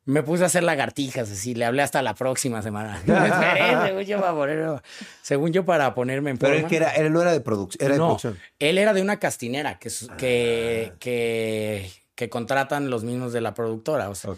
Me 0.07 0.23
puse 0.23 0.43
a 0.43 0.47
hacer 0.49 0.63
lagartijas, 0.65 1.31
así, 1.31 1.55
le 1.55 1.65
hablé 1.65 1.81
hasta 1.81 2.03
la 2.03 2.15
próxima 2.15 2.61
semana. 2.61 3.01
Me 3.07 3.15
esperé, 3.27 3.87
según 3.87 4.03
yo, 4.03 4.21
para 4.21 4.35
poner- 4.35 4.83
según 5.23 5.51
yo, 5.55 5.65
para 5.65 5.95
ponerme 5.95 6.29
en 6.33 6.37
Pero 6.37 6.53
forma. 6.53 6.67
él 6.67 6.69
que 6.71 6.77
era, 6.77 6.91
él 6.91 7.11
no 7.11 7.23
era 7.23 7.33
de 7.33 7.41
producción, 7.41 7.83
era 7.83 7.95
de 7.95 7.99
producción. 8.01 8.39
él 8.59 8.77
era 8.77 8.93
de 8.93 9.01
una 9.01 9.19
castinera 9.19 9.79
que, 9.79 9.89
que, 10.19 10.93
que, 10.99 11.91
que 12.15 12.29
contratan 12.31 12.91
los 12.91 13.05
mismos 13.05 13.33
de 13.33 13.41
la 13.41 13.55
productora. 13.55 14.09
O 14.11 14.15
sea, 14.15 14.31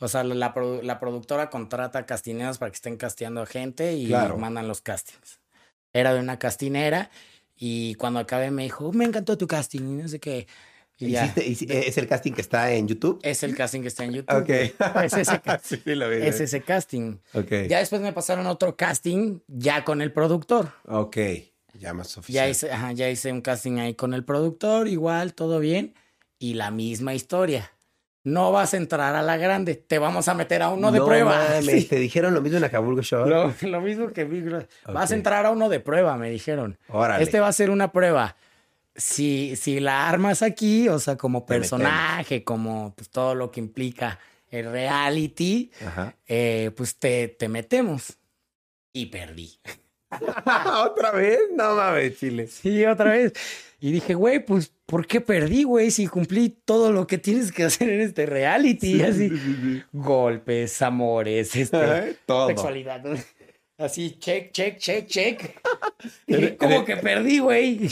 o 0.00 0.08
sea 0.08 0.24
la, 0.24 0.34
la 0.34 0.54
produ- 0.54 0.82
la 0.82 0.98
productora 1.00 1.50
contrata 1.50 2.06
castineras 2.06 2.58
para 2.58 2.70
que 2.70 2.76
estén 2.76 2.96
casteando 2.96 3.42
a 3.42 3.46
gente 3.46 3.94
y 3.94 4.06
Claro. 4.06 4.36
mandan 4.38 4.68
los 4.68 4.80
castings. 4.80 5.40
Era 5.92 6.14
de 6.14 6.20
una 6.20 6.38
castinera 6.38 7.10
y 7.56 7.94
cuando 7.96 8.20
acabé 8.20 8.50
me 8.50 8.62
dijo, 8.64 8.92
me 8.92 9.04
encantó 9.04 9.36
tu 9.36 9.46
casting 9.46 9.80
y 9.80 10.02
no 10.02 10.08
sé 10.08 10.20
qué. 10.20 10.46
Y. 11.00 11.14
Hiciste- 11.16 11.86
¿Es 11.88 11.96
el 11.98 12.08
casting 12.08 12.32
que 12.32 12.40
está 12.40 12.72
en 12.72 12.88
YouTube? 12.88 13.20
Es 13.22 13.42
el 13.44 13.54
casting 13.54 13.82
que 13.82 13.88
está 13.88 14.04
en 14.04 14.14
YouTube. 14.14 14.36
Ok. 14.36 14.48
Es 15.04 15.12
ese, 15.12 15.40
sí, 15.62 15.94
lo 15.94 16.08
vi. 16.10 16.16
es 16.16 16.40
ese 16.40 16.60
casting. 16.62 17.18
Ok. 17.34 17.50
Ya 17.68 17.78
después 17.78 18.00
me 18.02 18.12
pasaron 18.12 18.46
otro 18.48 18.76
casting 18.76 19.38
ya 19.46 19.84
con 19.84 20.02
el 20.02 20.12
productor. 20.12 20.72
Ok. 20.86 21.16
Ya 21.74 21.92
más 21.94 22.14
Ya 22.14 22.20
oficial. 22.20 22.50
hice, 22.50 22.72
ajá, 22.72 22.92
ya 22.92 23.08
hice 23.10 23.30
un 23.32 23.40
casting 23.42 23.78
ahí 23.78 23.94
con 23.94 24.12
el 24.12 24.24
productor, 24.24 24.88
igual, 24.88 25.34
todo 25.34 25.60
bien. 25.60 25.94
Y 26.38 26.54
la 26.54 26.70
misma 26.70 27.14
historia. 27.14 27.70
No 28.24 28.52
vas 28.52 28.74
a 28.74 28.76
entrar 28.76 29.14
a 29.14 29.22
la 29.22 29.36
grande, 29.36 29.74
te 29.76 29.98
vamos 29.98 30.28
a 30.28 30.34
meter 30.34 30.60
a 30.62 30.68
uno 30.68 30.92
de 30.92 30.98
No 30.98 31.06
prueba. 31.06 31.38
mames, 31.48 31.64
Sí. 31.82 31.84
Te 31.84 31.96
dijeron 31.96 32.34
lo 32.34 32.42
mismo 32.42 32.58
en 32.58 32.64
Acapulco 32.64 33.00
Shore. 33.00 33.30
Lo, 33.30 33.54
lo 33.62 33.80
mismo 33.80 34.12
que 34.12 34.24
Big. 34.24 34.44
Vas 34.86 35.10
a 35.12 35.14
entrar 35.14 35.46
a 35.46 35.50
uno 35.50 35.68
de 35.68 35.80
prueba, 35.80 36.16
me 36.16 36.28
dijeron. 36.28 36.78
Órale. 36.88 37.22
Este 37.24 37.40
va 37.40 37.48
a 37.48 37.52
ser 37.52 37.70
una 37.70 37.90
prueba. 37.92 38.36
Si, 38.94 39.54
si 39.56 39.78
la 39.80 40.08
armas 40.08 40.42
aquí, 40.42 40.88
o 40.88 40.98
sea, 40.98 41.16
como 41.16 41.46
personaje, 41.46 42.42
como 42.44 42.92
pues, 42.96 43.08
todo 43.08 43.34
lo 43.36 43.50
que 43.50 43.60
implica 43.60 44.18
el 44.50 44.70
reality, 44.70 45.70
eh, 46.26 46.70
pues 46.76 46.96
te, 46.96 47.28
te 47.28 47.48
metemos. 47.48 48.18
Y 48.92 49.06
perdí. 49.06 49.58
¿Otra 50.84 51.12
vez? 51.12 51.38
No 51.54 51.76
mames, 51.76 52.18
Chile. 52.18 52.46
Sí, 52.48 52.84
otra 52.84 53.10
vez. 53.12 53.32
Y 53.80 53.92
dije, 53.92 54.14
güey, 54.14 54.44
pues, 54.44 54.72
¿por 54.86 55.06
qué 55.06 55.20
perdí, 55.20 55.62
güey? 55.62 55.90
Si 55.92 56.06
cumplí 56.08 56.48
todo 56.64 56.90
lo 56.92 57.06
que 57.06 57.18
tienes 57.18 57.52
que 57.52 57.64
hacer 57.64 57.88
en 57.90 58.00
este 58.00 58.26
reality. 58.26 59.02
así, 59.02 59.30
golpes, 59.92 60.82
amores, 60.82 61.54
este, 61.54 62.16
todo. 62.26 62.48
sexualidad. 62.48 63.02
¿no? 63.04 63.16
Así, 63.78 64.16
check, 64.18 64.50
check, 64.50 64.78
check, 64.78 65.06
check. 65.06 65.60
Dije, 66.26 66.56
¿cómo 66.56 66.84
que 66.84 66.96
perdí, 66.96 67.38
güey? 67.38 67.88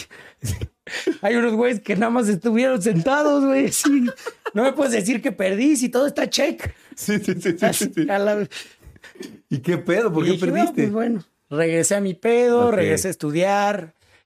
Hay 1.23 1.35
unos 1.37 1.55
güeyes 1.55 1.81
que 1.81 1.95
nada 1.95 2.11
más 2.11 2.29
estuvieron 2.29 2.81
sentados, 2.83 3.45
güey. 3.45 3.71
sí. 3.73 4.07
No 4.55 4.63
me 4.65 4.73
puedes 4.73 4.93
decir 4.93 5.21
que 5.23 5.33
perdí 5.33 5.77
si 5.77 5.89
todo 5.89 6.07
está 6.07 6.29
check. 6.31 6.75
Sí, 6.97 7.19
sí, 7.19 7.35
sí, 7.41 7.57
sí, 7.59 7.65
Así, 7.65 7.91
la- 8.05 8.49
¿Y 9.51 9.59
qué 9.59 9.79
pedo? 9.79 10.13
¿Por 10.13 10.25
y 10.25 10.27
qué 10.27 10.33
dije, 10.33 10.47
no, 10.47 10.53
perdiste? 10.55 10.75
pues 10.83 10.93
bueno, 10.93 11.25
regresé 11.51 11.95
a 11.95 12.01
mi 12.01 12.15
pedo, 12.15 12.71
regresé 12.73 13.09
a 13.09 13.11
estudiar, 13.13 13.95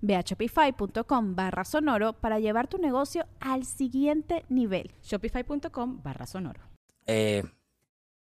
Ve 0.00 0.16
a 0.16 0.20
shopify.com 0.22 1.34
barra 1.34 1.64
sonoro 1.64 2.12
para 2.14 2.38
llevar 2.38 2.68
tu 2.68 2.78
negocio 2.78 3.26
al 3.40 3.64
siguiente 3.64 4.44
nivel. 4.48 4.90
Shopify.com 5.02 6.02
barra 6.02 6.26
sonoro. 6.26 6.60
eh, 7.06 7.42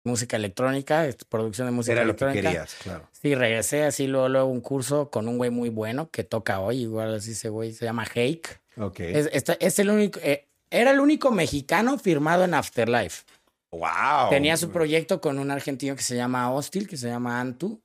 música 0.04 0.36
electrónica, 0.38 1.06
producción 1.30 1.68
de 1.68 1.72
música 1.74 1.94
Era 1.94 2.02
lo 2.06 2.16
que 2.16 2.24
electrónica. 2.24 2.50
querías, 2.50 2.74
claro. 2.82 3.08
Sí, 3.12 3.36
regresé 3.36 3.84
así 3.84 4.08
luego, 4.08 4.30
luego 4.30 4.48
un 4.50 4.62
curso 4.62 5.12
con 5.12 5.28
un 5.28 5.38
güey 5.38 5.52
muy 5.52 5.70
bueno 5.70 6.10
que 6.10 6.24
toca 6.24 6.60
hoy, 6.60 6.82
igual 6.82 7.14
así 7.14 7.32
ese 7.34 7.50
güey, 7.50 7.72
se 7.74 7.86
llama 7.86 8.04
Hake. 8.04 8.60
Ok. 8.78 9.00
Es, 9.02 9.30
esta- 9.32 9.58
es 9.60 9.78
el 9.78 9.92
único, 9.92 10.20
eh, 10.24 10.48
era 10.72 10.90
el 10.92 11.00
único 11.02 11.30
mexicano 11.32 12.00
firmado 12.00 12.44
en 12.46 12.54
Afterlife. 12.56 13.26
wow. 13.72 14.30
Tenía 14.32 14.58
su 14.58 14.72
proyecto 14.72 15.22
con 15.22 15.38
un 15.38 15.52
argentino 15.52 15.96
que 15.96 16.02
se 16.04 16.16
llama 16.16 16.52
Hostil, 16.52 16.88
que 16.88 16.98
se 16.98 17.08
llama 17.08 17.40
Antu. 17.40 17.80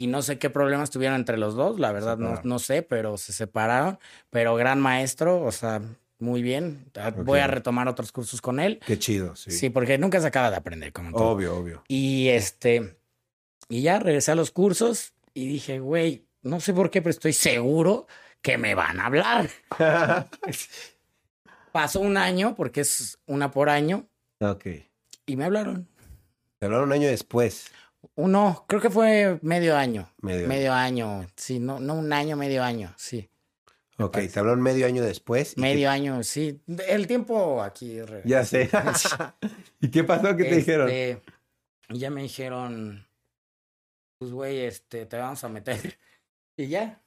Y 0.00 0.06
no 0.06 0.22
sé 0.22 0.38
qué 0.38 0.48
problemas 0.48 0.88
tuvieron 0.88 1.16
entre 1.16 1.36
los 1.36 1.54
dos, 1.54 1.78
la 1.78 1.92
verdad 1.92 2.16
no, 2.16 2.40
no 2.42 2.58
sé, 2.58 2.80
pero 2.80 3.18
se 3.18 3.34
separaron. 3.34 3.98
Pero 4.30 4.56
gran 4.56 4.80
maestro, 4.80 5.42
o 5.42 5.52
sea, 5.52 5.82
muy 6.18 6.40
bien. 6.40 6.86
Ah, 6.96 7.10
Voy 7.10 7.40
a 7.40 7.46
retomar 7.46 7.86
otros 7.86 8.10
cursos 8.10 8.40
con 8.40 8.60
él. 8.60 8.80
Qué 8.86 8.98
chido, 8.98 9.36
sí. 9.36 9.50
Sí, 9.50 9.68
porque 9.68 9.98
nunca 9.98 10.18
se 10.18 10.26
acaba 10.26 10.50
de 10.50 10.56
aprender, 10.56 10.94
como 10.94 11.12
todo. 11.12 11.28
Obvio, 11.28 11.54
obvio. 11.54 11.84
Y 11.86 12.28
este, 12.28 12.96
y 13.68 13.82
ya 13.82 13.98
regresé 13.98 14.32
a 14.32 14.36
los 14.36 14.50
cursos 14.50 15.12
y 15.34 15.46
dije, 15.46 15.80
güey, 15.80 16.24
no 16.40 16.60
sé 16.60 16.72
por 16.72 16.90
qué, 16.90 17.02
pero 17.02 17.10
estoy 17.10 17.34
seguro 17.34 18.06
que 18.40 18.56
me 18.56 18.74
van 18.74 19.00
a 19.00 19.06
hablar. 19.06 19.50
Pasó 21.72 22.00
un 22.00 22.16
año, 22.16 22.54
porque 22.54 22.80
es 22.80 23.18
una 23.26 23.50
por 23.50 23.68
año, 23.68 24.06
ok. 24.40 24.66
y 25.26 25.36
me 25.36 25.44
hablaron. 25.44 25.86
Te 26.58 26.64
hablaron 26.64 26.88
un 26.88 26.94
año 26.94 27.08
después. 27.08 27.70
Uno, 28.14 28.64
creo 28.68 28.80
que 28.80 28.90
fue 28.90 29.38
medio 29.42 29.76
año. 29.76 30.10
Medio. 30.22 30.48
Medio 30.48 30.72
año, 30.72 31.26
sí, 31.36 31.58
no, 31.60 31.78
no 31.80 31.94
un 31.94 32.12
año, 32.12 32.36
medio 32.36 32.62
año, 32.62 32.92
sí. 32.96 33.30
Ok, 33.98 34.18
te 34.32 34.38
hablaron 34.38 34.62
medio 34.62 34.86
año 34.86 35.02
después. 35.02 35.58
Medio 35.58 35.90
año, 35.90 36.22
sí. 36.22 36.62
El 36.88 37.06
tiempo 37.06 37.62
aquí. 37.62 38.00
re- 38.00 38.22
Ya 38.24 38.44
sé. 38.44 38.70
¿Y 39.80 39.90
qué 39.90 40.04
pasó? 40.04 40.34
¿Qué 40.36 40.44
te 40.44 40.56
dijeron? 40.56 40.88
Este, 40.88 41.22
ya 41.90 42.10
me 42.10 42.22
dijeron, 42.22 43.06
pues 44.18 44.32
güey, 44.32 44.60
este, 44.60 45.04
te 45.06 45.16
vamos 45.18 45.42
a 45.44 45.48
meter. 45.48 45.98
Y 46.56 46.68
ya, 46.68 47.02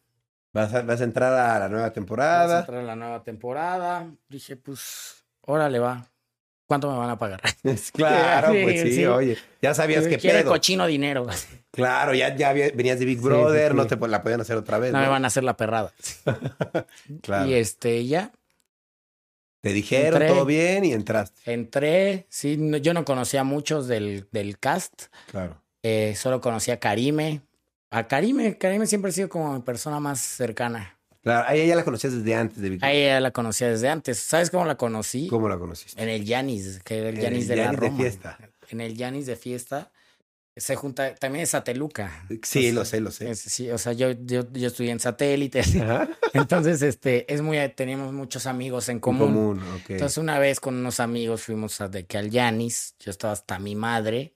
¿Vas 0.52 0.74
a, 0.74 0.82
vas 0.82 1.02
a 1.02 1.04
entrar 1.04 1.32
a 1.34 1.60
la 1.60 1.70
nueva 1.70 1.84
Vamos 1.84 1.92
a 1.92 1.94
temporada? 1.94 2.60
entrar 2.62 2.80
a 2.80 2.84
la 2.84 2.96
nueva 2.96 3.24
temporada. 3.24 4.12
Dije, 4.30 4.56
pues, 4.56 5.24
órale, 5.42 5.78
va. 5.80 6.10
¿Cuánto 6.68 6.90
me 6.92 6.98
van 6.98 7.10
a 7.10 7.20
pagar? 7.20 7.42
Claro, 7.94 8.54
Sí, 8.54 8.60
pues 8.64 8.82
sí, 8.82 8.92
sí. 8.96 9.06
oye. 9.06 9.38
Ya 9.62 9.74
sabías 9.74 10.08
que 10.08 10.18
pedo. 10.18 10.50
cochino 10.50 10.88
dinero. 10.88 11.28
Claro, 11.72 12.14
ya, 12.14 12.36
ya 12.36 12.54
venías 12.54 13.00
de 13.00 13.06
Big 13.06 13.20
Brother, 13.20 13.72
sí, 13.72 13.78
no 13.78 13.88
te 13.88 13.98
la 14.08 14.22
podían 14.24 14.42
hacer 14.42 14.56
otra 14.58 14.80
vez. 14.80 14.92
No 14.92 15.00
¿no? 15.00 15.04
me 15.04 15.10
van 15.10 15.24
a 15.26 15.28
hacer 15.28 15.44
la 15.44 15.58
perrada. 15.58 15.92
Claro. 17.22 17.50
Y 17.50 17.54
este, 17.56 18.06
ya 18.06 18.32
Te 19.62 19.72
dijeron 19.74 20.22
Entré. 20.22 20.28
todo 20.28 20.46
bien 20.46 20.86
y 20.86 20.94
entraste. 20.94 21.54
entré. 21.54 22.26
Sí, 22.30 22.58
no- 22.58 22.78
yo 22.78 22.94
no 22.94 23.06
conocía 23.06 23.42
a 23.42 23.46
muchos 23.46 23.88
del, 23.88 24.28
del 24.32 24.58
cast. 24.60 25.04
Claro. 25.32 25.62
Eh, 25.84 26.16
solo 26.16 26.42
conocía 26.42 26.76
a 26.76 26.80
Karime. 26.80 27.42
A 27.92 28.08
Karime, 28.08 28.58
Karime 28.58 28.88
siempre 28.88 29.10
ha 29.10 29.14
sido 29.14 29.30
como 29.30 29.54
mi 29.54 29.62
persona 29.62 30.00
más 30.00 30.20
cercana. 30.20 30.98
Claro, 31.24 31.48
a 31.48 31.56
ella 31.56 31.66
ya 31.66 31.76
la 31.76 31.84
conocías 31.86 32.14
desde 32.14 32.36
antes 32.36 32.62
de 32.62 32.70
Big 32.70 32.84
A 32.84 32.88
Brother. 32.88 33.02
ella 33.04 33.20
la 33.22 33.32
conocía 33.32 33.70
desde 33.70 33.88
antes. 33.90 34.20
¿Sabes 34.20 34.50
cómo 34.52 34.66
la 34.66 34.76
conocí? 34.76 35.28
¿Cómo 35.28 35.48
la 35.48 35.58
conociste? 35.58 36.02
En 36.02 36.10
el 36.10 36.26
Yanis, 36.26 36.82
que 36.84 36.98
era 37.00 37.10
el 37.10 37.18
Yanis 37.20 37.48
de 37.48 37.56
la 37.56 37.64
Yanis 37.64 37.80
de 37.80 37.88
Roma. 37.88 37.98
fiesta. 37.98 38.38
En 38.70 38.82
el 38.82 38.96
Yanis 38.98 39.26
de 39.26 39.36
fiesta. 39.36 39.92
Se 40.56 40.76
junta, 40.76 41.16
también 41.16 41.44
es 41.44 41.50
Sateluca. 41.50 42.28
Sí, 42.44 42.72
lo 42.72 42.86
sé, 42.86 43.00
lo 43.02 43.10
sé. 43.10 43.32
es- 43.32 43.40
sí, 43.40 43.72
o 43.72 43.78
sea, 43.80 43.94
yo, 43.94 44.12
yo, 44.12 44.44
yo 44.52 44.68
estudié 44.68 44.92
en 44.92 45.00
satélite. 45.00 45.62
Entonces, 46.34 46.82
este, 46.82 47.32
es 47.34 47.42
muy, 47.42 47.58
teníamos 47.76 48.14
muchos 48.14 48.46
amigos 48.46 48.90
en 48.90 48.98
En 48.98 49.00
común. 49.00 49.34
común, 49.34 49.64
ok. 49.76 49.90
Entonces, 49.92 50.18
una 50.18 50.38
vez 50.40 50.60
con 50.60 50.76
unos 50.76 51.00
amigos 51.00 51.42
fuimos 51.44 51.80
a, 51.82 51.88
de 51.88 52.06
que 52.06 52.18
al 52.18 52.30
Yanis, 52.30 52.96
yo 53.00 53.10
estaba 53.12 53.34
hasta 53.34 53.58
mi 53.60 53.76
madre, 53.76 54.36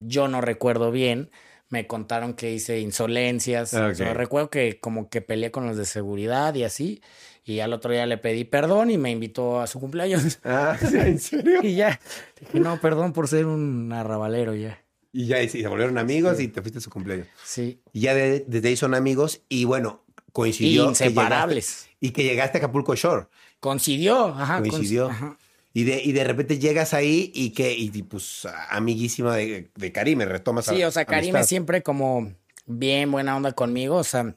yo 0.00 0.28
no 0.28 0.40
recuerdo 0.40 0.90
bien, 0.90 1.30
me 1.70 1.86
contaron 1.86 2.34
que 2.34 2.52
hice 2.52 2.80
insolencias, 2.80 3.74
o 3.74 3.94
sea, 3.94 4.10
Ok. 4.10 4.16
recuerdo 4.16 4.50
que 4.50 4.78
como 4.80 5.08
que 5.08 5.20
peleé 5.20 5.50
con 5.50 5.66
los 5.66 5.76
de 5.76 5.84
seguridad 5.84 6.54
y 6.54 6.64
así, 6.64 7.02
y 7.44 7.60
al 7.60 7.72
otro 7.72 7.92
día 7.92 8.06
le 8.06 8.18
pedí 8.18 8.44
perdón 8.44 8.90
y 8.90 8.98
me 8.98 9.10
invitó 9.10 9.60
a 9.60 9.66
su 9.66 9.78
cumpleaños. 9.80 10.38
Ah, 10.44 10.76
¿en 10.92 11.18
serio? 11.18 11.60
Y 11.62 11.76
ya, 11.76 12.00
dije, 12.40 12.60
no, 12.60 12.80
perdón 12.80 13.12
por 13.12 13.28
ser 13.28 13.46
un 13.46 13.92
arrabalero 13.92 14.54
ya. 14.54 14.82
Y 15.12 15.26
ya 15.26 15.42
y 15.42 15.48
se 15.48 15.66
volvieron 15.66 15.96
amigos 15.98 16.38
y 16.40 16.48
te 16.48 16.60
fuiste 16.60 16.78
a 16.78 16.82
su 16.82 16.90
cumpleaños. 16.90 17.26
Sí, 17.44 17.80
Y 17.92 18.00
ya 18.00 18.14
de- 18.14 18.44
desde 18.46 18.68
ahí 18.68 18.76
son 18.76 18.94
amigos 18.94 19.40
y 19.48 19.64
bueno, 19.64 20.04
coincidió. 20.32 20.84
que 20.84 20.88
inseparables. 20.90 21.66
llegaste- 21.66 21.96
y 22.00 22.10
que 22.10 22.22
llegaste 22.24 22.58
a 22.58 22.60
Acapulco 22.60 22.94
Shore. 22.94 23.26
Coincidió, 23.60 24.26
ajá. 24.28 24.60
coinc- 24.60 24.70
Coincidió. 24.70 25.08
ajá. 25.08 25.36
Y 25.78 25.84
de, 25.84 26.02
y 26.02 26.10
de 26.10 26.24
repente 26.24 26.58
llegas 26.58 26.92
ahí 26.92 27.30
y 27.36 27.50
que, 27.50 27.72
y 27.72 27.88
pues 28.02 28.48
amiguísima 28.68 29.36
de, 29.36 29.70
de 29.76 29.92
Karime, 29.92 30.24
retomas 30.24 30.64
Sí, 30.66 30.82
a- 30.82 30.88
o 30.88 30.90
sea, 30.90 31.04
Karime 31.04 31.44
siempre 31.44 31.84
como 31.84 32.32
bien 32.66 33.12
buena 33.12 33.36
onda 33.36 33.52
conmigo. 33.52 33.94
O 33.94 34.02
sea, 34.02 34.34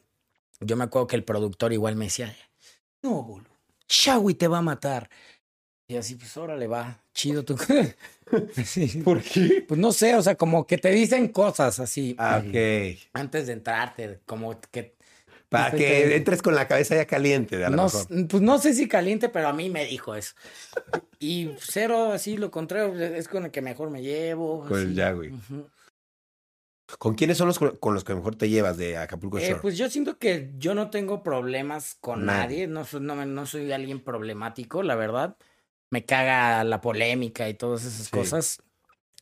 yo 0.59 0.75
me 0.75 0.83
acuerdo 0.83 1.07
que 1.07 1.15
el 1.15 1.23
productor 1.23 1.73
igual 1.73 1.95
me 1.95 2.05
decía, 2.05 2.31
no, 3.01 3.23
boludo, 3.23 3.49
Shawi 3.89 4.35
te 4.35 4.47
va 4.47 4.59
a 4.59 4.61
matar. 4.61 5.09
Y 5.87 5.95
así, 5.97 6.13
pues, 6.13 6.37
órale, 6.37 6.67
va, 6.67 7.03
chido 7.15 7.43
tú. 7.43 7.57
Sí. 8.63 9.01
¿Por 9.03 9.21
qué? 9.23 9.65
Pues 9.67 9.79
no 9.79 9.91
sé, 9.91 10.15
o 10.15 10.21
sea, 10.21 10.35
como 10.35 10.67
que 10.67 10.77
te 10.77 10.91
dicen 10.91 11.27
cosas 11.29 11.79
así. 11.79 12.15
Ah, 12.19 12.41
ok. 12.45 12.97
Antes 13.13 13.47
de 13.47 13.53
entrarte, 13.53 14.19
como 14.27 14.61
que... 14.71 14.95
Para 15.51 15.71
que 15.71 16.15
entres 16.15 16.41
con 16.41 16.55
la 16.55 16.65
cabeza 16.65 16.95
ya 16.95 17.05
caliente, 17.05 17.57
de 17.57 17.65
a 17.65 17.69
lo 17.69 17.75
No, 17.75 17.83
mejor. 17.83 18.07
pues 18.29 18.41
no 18.41 18.57
sé 18.57 18.73
si 18.73 18.87
caliente, 18.87 19.27
pero 19.27 19.49
a 19.49 19.53
mí 19.53 19.69
me 19.69 19.85
dijo 19.85 20.15
eso. 20.15 20.33
Y 21.19 21.51
cero, 21.59 22.13
así, 22.13 22.37
lo 22.37 22.49
contrario, 22.51 22.97
es 22.97 23.27
con 23.27 23.43
el 23.43 23.51
que 23.51 23.61
mejor 23.61 23.89
me 23.89 24.01
llevo. 24.01 24.65
Con 24.65 24.79
el 24.79 24.95
ya, 24.95 25.11
güey. 25.11 25.31
¿Con 26.99 27.15
quiénes 27.15 27.37
son 27.37 27.47
los 27.47 27.59
con, 27.59 27.93
los 27.93 28.03
que 28.05 28.15
mejor 28.15 28.35
te 28.37 28.49
llevas 28.49 28.77
de 28.77 28.95
Acapulco 28.97 29.39
Eh, 29.39 29.47
Shore? 29.49 29.61
pues 29.61 29.77
yo 29.77 29.89
siento 29.89 30.17
que 30.17 30.51
yo 30.57 30.73
no 30.73 30.89
tengo 30.89 31.21
problemas 31.21 31.95
con 31.99 32.25
Nadie. 32.25 32.65
nadie, 32.65 32.67
no, 32.67 32.85
soy- 32.85 33.01
no, 33.01 33.25
no 33.25 33.45
soy 33.45 33.71
alguien 33.73 34.01
problemático, 34.01 34.83
la 34.83 34.95
verdad. 34.95 35.35
Me 35.89 36.05
caga 36.05 36.63
la 36.63 36.79
polémica 36.79 37.47
y 37.49 37.53
todas 37.55 37.83
esas 37.85 38.05
Sí. 38.07 38.11
cosas. 38.11 38.61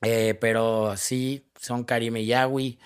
Eh, 0.01 0.35
pero 0.39 0.95
sí, 0.95 1.47
son 1.59 1.83
Karim 1.83 2.17
y 2.17 2.25
Yahweh. 2.27 2.77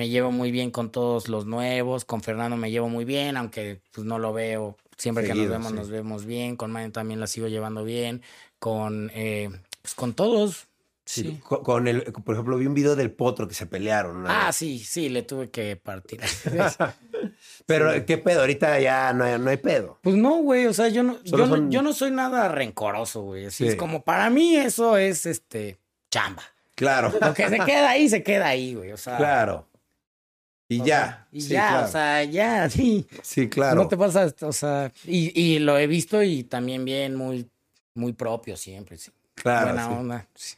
Me 0.00 0.08
llevo 0.08 0.32
muy 0.32 0.50
bien 0.50 0.70
con 0.70 0.90
todos 0.90 1.28
los 1.28 1.44
nuevos. 1.44 2.06
Con 2.06 2.22
Fernando 2.22 2.56
me 2.56 2.70
llevo 2.70 2.88
muy 2.88 3.04
bien, 3.04 3.36
aunque 3.36 3.82
pues 3.92 4.06
no 4.06 4.18
lo 4.18 4.32
veo. 4.32 4.78
Siempre 4.96 5.24
que 5.26 5.34
nos 5.34 5.46
vemos, 5.50 5.68
sí. 5.72 5.74
nos 5.74 5.90
vemos 5.90 6.24
bien. 6.24 6.56
Con 6.56 6.70
Mayen 6.72 6.90
también 6.90 7.20
la 7.20 7.26
sigo 7.26 7.48
llevando 7.48 7.84
bien. 7.84 8.22
Con, 8.58 9.10
eh, 9.14 9.50
pues 9.82 9.94
con 9.94 10.14
todos. 10.14 10.68
Sí, 11.04 11.22
Sí. 11.22 11.40
Con, 11.46 11.62
con 11.62 11.86
el, 11.86 12.04
por 12.24 12.34
ejemplo, 12.34 12.56
vi 12.56 12.64
un 12.64 12.72
video 12.72 12.96
del 12.96 13.10
potro 13.10 13.46
que 13.46 13.52
se 13.52 13.66
pelearon. 13.66 14.16
una 14.16 14.48
Ah, 14.48 14.52
sí, 14.54 14.78
sí, 14.78 15.10
le 15.10 15.22
tuve 15.22 15.50
que 15.50 15.76
partir. 15.76 16.18
Pero, 17.66 17.90
¿qué 18.06 18.16
pedo? 18.16 18.40
Ahorita 18.40 18.80
ya 18.80 19.12
no 19.12 19.24
hay, 19.24 19.38
no 19.38 19.50
hay 19.50 19.58
pedo. 19.58 19.98
Pues 20.00 20.16
no, 20.16 20.36
güey, 20.36 20.64
o 20.66 20.72
sea, 20.72 20.88
yo 20.88 21.02
no, 21.02 21.22
yo, 21.24 21.44
no- 21.46 21.68
yo 21.68 21.82
no 21.82 21.92
soy 21.92 22.10
nada 22.10 22.48
rencoroso, 22.48 23.20
güey. 23.20 23.44
Así 23.46 23.64
Sí. 23.64 23.68
es 23.70 23.76
como 23.76 24.02
para 24.02 24.30
mí 24.30 24.56
eso 24.56 24.96
es 24.96 25.26
este 25.26 25.78
chamba. 26.10 26.42
Claro, 26.74 27.12
Lo 27.20 27.34
que 27.34 27.46
se 27.50 27.58
queda 27.58 27.90
ahí, 27.90 28.08
se 28.08 28.22
queda 28.22 28.46
ahí, 28.48 28.74
güey. 28.74 28.92
O 28.92 28.96
sea. 28.96 29.18
claro. 29.18 29.66
Y 30.70 30.80
o 30.80 30.84
ya. 30.84 30.96
sea, 30.96 31.26
y 31.32 31.40
Sí, 31.40 31.48
ya, 31.48 31.68
claro. 31.68 31.86
o 31.86 31.90
sea, 31.90 32.24
ya, 32.24 32.70
sí. 32.70 33.06
Sí, 33.22 33.48
claro. 33.48 33.82
No 33.82 33.88
te 33.88 33.96
pasa, 33.96 34.32
o 34.42 34.52
sea, 34.52 34.92
y, 35.04 35.38
y 35.38 35.58
lo 35.58 35.76
he 35.76 35.88
visto 35.88 36.22
y 36.22 36.44
también 36.44 36.84
bien, 36.84 37.16
muy, 37.16 37.50
muy 37.94 38.12
propio 38.12 38.56
siempre, 38.56 38.96
sí. 38.96 39.10
claro, 39.34 39.66
Buena 39.66 39.86
sí. 39.86 39.92
onda. 39.92 40.28
sí. 40.34 40.56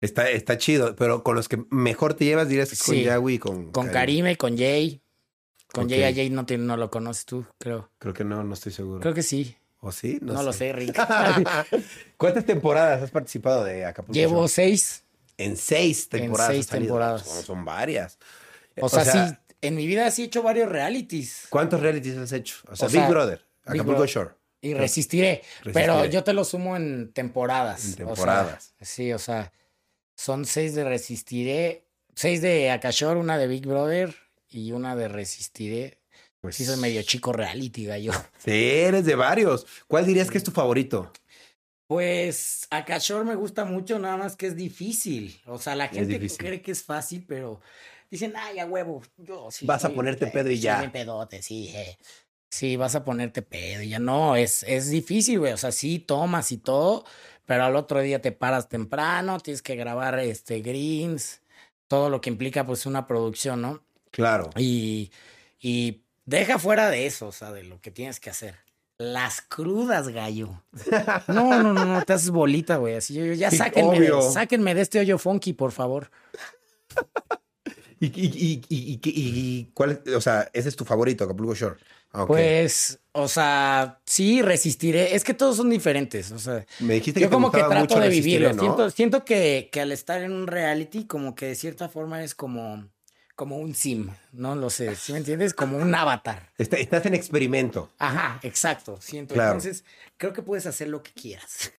Está, 0.00 0.28
está 0.30 0.56
chido, 0.58 0.96
pero 0.96 1.22
con 1.22 1.36
los 1.36 1.48
que 1.48 1.64
mejor 1.70 2.14
te 2.14 2.24
llevas 2.24 2.48
dirías 2.48 2.70
que 2.70 2.76
con. 2.76 2.96
Yahweh 2.96 3.34
y 3.34 3.38
con... 3.38 3.70
Con 3.70 3.88
Karime, 3.88 4.36
con 4.36 4.56
Jay. 4.56 5.00
Con 5.70 5.88
Jay 5.88 6.02
a. 6.02 6.12
Jay 6.12 6.28
no, 6.30 6.44
te, 6.46 6.58
no 6.58 6.76
lo 6.76 6.90
conoces 6.90 7.24
tú, 7.26 7.44
creo. 7.58 7.88
Creo 7.98 8.12
que 8.14 8.24
no, 8.24 8.42
no 8.42 8.54
estoy 8.54 8.72
seguro. 8.72 9.00
Creo 9.00 9.14
que 9.14 9.22
sí. 9.22 9.54
¿O 9.78 9.92
sí? 9.92 10.18
No, 10.22 10.42
lo 10.42 10.52
sé, 10.52 10.72
Rick. 10.72 10.96
¿Cuántas 12.16 12.46
temporadas 12.46 13.02
has 13.02 13.10
participado 13.10 13.64
de 13.64 13.84
Acapulco 13.84 14.14
Llevo 14.14 14.48
seis. 14.48 15.04
En 15.36 15.56
seis 15.56 16.08
temporadas. 16.08 16.52
seis 16.52 16.60
has 16.66 16.70
salido. 16.70 16.94
temporadas. 16.94 17.22
Son, 17.26 17.42
son 17.42 17.64
varias. 17.64 18.18
O 18.80 18.88
sea, 18.88 19.04
sí, 19.04 19.34
en 19.62 19.74
mi 19.76 19.86
vida 19.86 20.10
sí 20.10 20.22
he 20.22 20.24
hecho 20.26 20.42
varios 20.42 20.68
realities. 20.68 21.46
¿Cuántos 21.48 21.80
realities 21.80 22.16
has 22.18 22.32
hecho? 22.32 22.56
O 22.68 22.76
sea, 22.76 22.86
O 22.88 22.90
Big 22.90 23.00
sea, 23.00 23.08
Brother, 23.08 23.46
Acapulco. 23.64 24.04
Shore. 24.06 24.30
Y 24.60 24.74
resistiré, 24.74 25.42
Pero 25.72 26.04
yo 26.04 26.22
te 26.22 26.32
lo 26.32 26.44
sumo 26.44 26.76
en 26.76 27.12
temporadas. 27.12 27.84
En 27.84 27.90
o 27.90 27.94
sea, 27.96 28.06
temporadas. 28.06 28.74
sí, 28.80 29.12
o 29.12 29.18
sea, 29.18 29.52
son 30.14 30.44
seis 30.44 30.74
de 30.76 30.84
Resistiré, 30.84 31.84
seis 32.14 32.42
de 32.42 32.70
Akashore, 32.70 33.18
una 33.18 33.38
de 33.38 33.48
Big 33.48 33.66
Brother 33.66 34.14
y 34.48 34.70
una 34.70 34.94
de 34.94 35.08
Resistiré. 35.08 35.98
Pues, 36.40 36.54
Sí, 36.56 36.64
soy 36.64 36.76
medio 36.76 37.02
chico 37.02 37.32
reality, 37.32 37.86
gallo. 37.86 38.12
Sí, 38.38 38.50
eres 38.52 39.04
de 39.04 39.14
varios. 39.16 39.66
¿Cuál 39.88 40.06
dirías 40.06 40.30
que 40.30 40.38
es 40.38 40.44
tu 40.44 40.52
favorito? 40.52 41.12
Pues 41.86 42.66
Akashore 42.70 43.24
me 43.24 43.34
gusta 43.34 43.64
mucho, 43.64 43.98
nada 43.98 44.16
más 44.16 44.36
que 44.36 44.46
es 44.46 44.56
difícil. 44.56 45.40
O 45.46 45.58
sea, 45.58 45.74
la 45.74 45.88
gente 45.88 46.18
cree 46.38 46.62
que 46.62 46.70
es 46.72 46.82
fácil, 46.82 47.24
pero 47.26 47.60
dicen, 48.12 48.34
ay, 48.36 48.58
a 48.58 48.66
huevo, 48.66 49.02
yo 49.16 49.50
sí. 49.50 49.66
Vas 49.66 49.84
a 49.84 49.90
ponerte 49.90 50.26
pedo 50.28 50.50
y 50.50 50.58
ya. 50.58 50.90
pedote, 50.92 51.42
sí, 51.42 51.68
eh. 51.74 51.96
Sí, 52.50 52.76
vas 52.76 52.94
a 52.94 53.02
ponerte 53.04 53.40
pedo 53.40 53.82
y 53.82 53.88
ya 53.88 53.98
no, 53.98 54.36
es, 54.36 54.62
es 54.64 54.90
difícil, 54.90 55.38
güey. 55.38 55.52
O 55.54 55.56
sea, 55.56 55.72
sí 55.72 55.98
tomas 55.98 56.52
y 56.52 56.58
todo, 56.58 57.04
pero 57.46 57.64
al 57.64 57.74
otro 57.76 58.00
día 58.00 58.20
te 58.20 58.30
paras 58.30 58.68
temprano, 58.68 59.40
tienes 59.40 59.62
que 59.62 59.74
grabar 59.74 60.18
este 60.18 60.60
greens, 60.60 61.40
todo 61.88 62.10
lo 62.10 62.20
que 62.20 62.28
implica 62.28 62.66
pues 62.66 62.84
una 62.84 63.06
producción, 63.06 63.62
¿no? 63.62 63.82
Claro. 64.10 64.50
Y, 64.58 65.10
y 65.58 66.02
deja 66.26 66.58
fuera 66.58 66.90
de 66.90 67.06
eso, 67.06 67.28
o 67.28 67.32
sea, 67.32 67.50
de 67.52 67.62
lo 67.64 67.80
que 67.80 67.90
tienes 67.90 68.20
que 68.20 68.28
hacer. 68.28 68.56
Las 68.98 69.40
crudas, 69.40 70.08
gallo. 70.08 70.62
No, 71.28 71.62
no, 71.62 71.72
no, 71.72 71.86
no, 71.86 72.02
te 72.04 72.12
haces 72.12 72.28
bolita, 72.30 72.76
güey. 72.76 72.96
Así 72.96 73.14
yo, 73.14 73.24
yo- 73.24 73.32
ya 73.32 73.50
Sí, 73.50 73.56
sáquenme 73.56 73.98
de, 73.98 74.30
sáquenme 74.30 74.74
de 74.74 74.82
este 74.82 75.00
hoyo 75.00 75.16
funky, 75.16 75.54
por 75.54 75.72
favor. 75.72 76.10
¿Y, 78.04 78.06
y, 78.06 78.26
y, 78.26 78.62
y, 78.68 78.92
y- 78.94 79.00
y 79.04 79.70
cuál? 79.74 80.02
O 80.16 80.20
sea, 80.20 80.50
ese 80.52 80.68
es 80.68 80.74
tu 80.76 80.84
favorito, 80.84 81.22
Acapulco 81.22 81.54
Shore. 81.54 81.76
Ah. 82.10 82.26
Pues, 82.26 82.98
o 83.12 83.28
sea, 83.28 84.00
sí, 84.04 84.42
resistiré. 84.42 85.14
Es 85.14 85.22
que 85.22 85.34
todos 85.34 85.56
son 85.56 85.70
diferentes, 85.70 86.32
o 86.32 86.38
sea. 86.40 86.66
Me 86.80 86.94
dijiste 86.94 87.20
que 87.20 87.24
Yo 87.24 87.28
te 87.28 87.32
como 87.32 87.52
que 87.52 87.58
trato 87.58 87.74
mucho 87.76 88.00
de 88.00 88.08
vivirlo. 88.08 88.52
¿no? 88.54 88.60
Siento, 88.60 88.90
siento 88.90 89.24
que, 89.24 89.68
que 89.72 89.80
al 89.80 89.92
estar 89.92 90.20
en 90.20 90.32
un 90.32 90.48
reality, 90.48 91.04
como 91.06 91.36
que 91.36 91.46
de 91.46 91.54
cierta 91.54 91.88
forma 91.88 92.24
es 92.24 92.34
como, 92.34 92.88
como 93.36 93.58
un 93.58 93.72
sim, 93.74 94.10
no 94.32 94.56
lo 94.56 94.68
sé, 94.68 94.96
¿sí 94.96 95.12
me 95.12 95.18
entiendes? 95.18 95.54
Como 95.54 95.78
un 95.78 95.94
avatar. 95.94 96.50
Está- 96.58 96.78
estás 96.78 97.06
en 97.06 97.14
experimento. 97.14 97.88
Ajá, 98.00 98.40
exacto, 98.42 98.98
siento. 99.00 99.34
Claro. 99.34 99.52
Entonces, 99.52 99.84
creo 100.16 100.32
que 100.32 100.42
puedes 100.42 100.66
hacer 100.66 100.88
lo 100.88 101.04
que 101.04 101.12
quieras. 101.12 101.72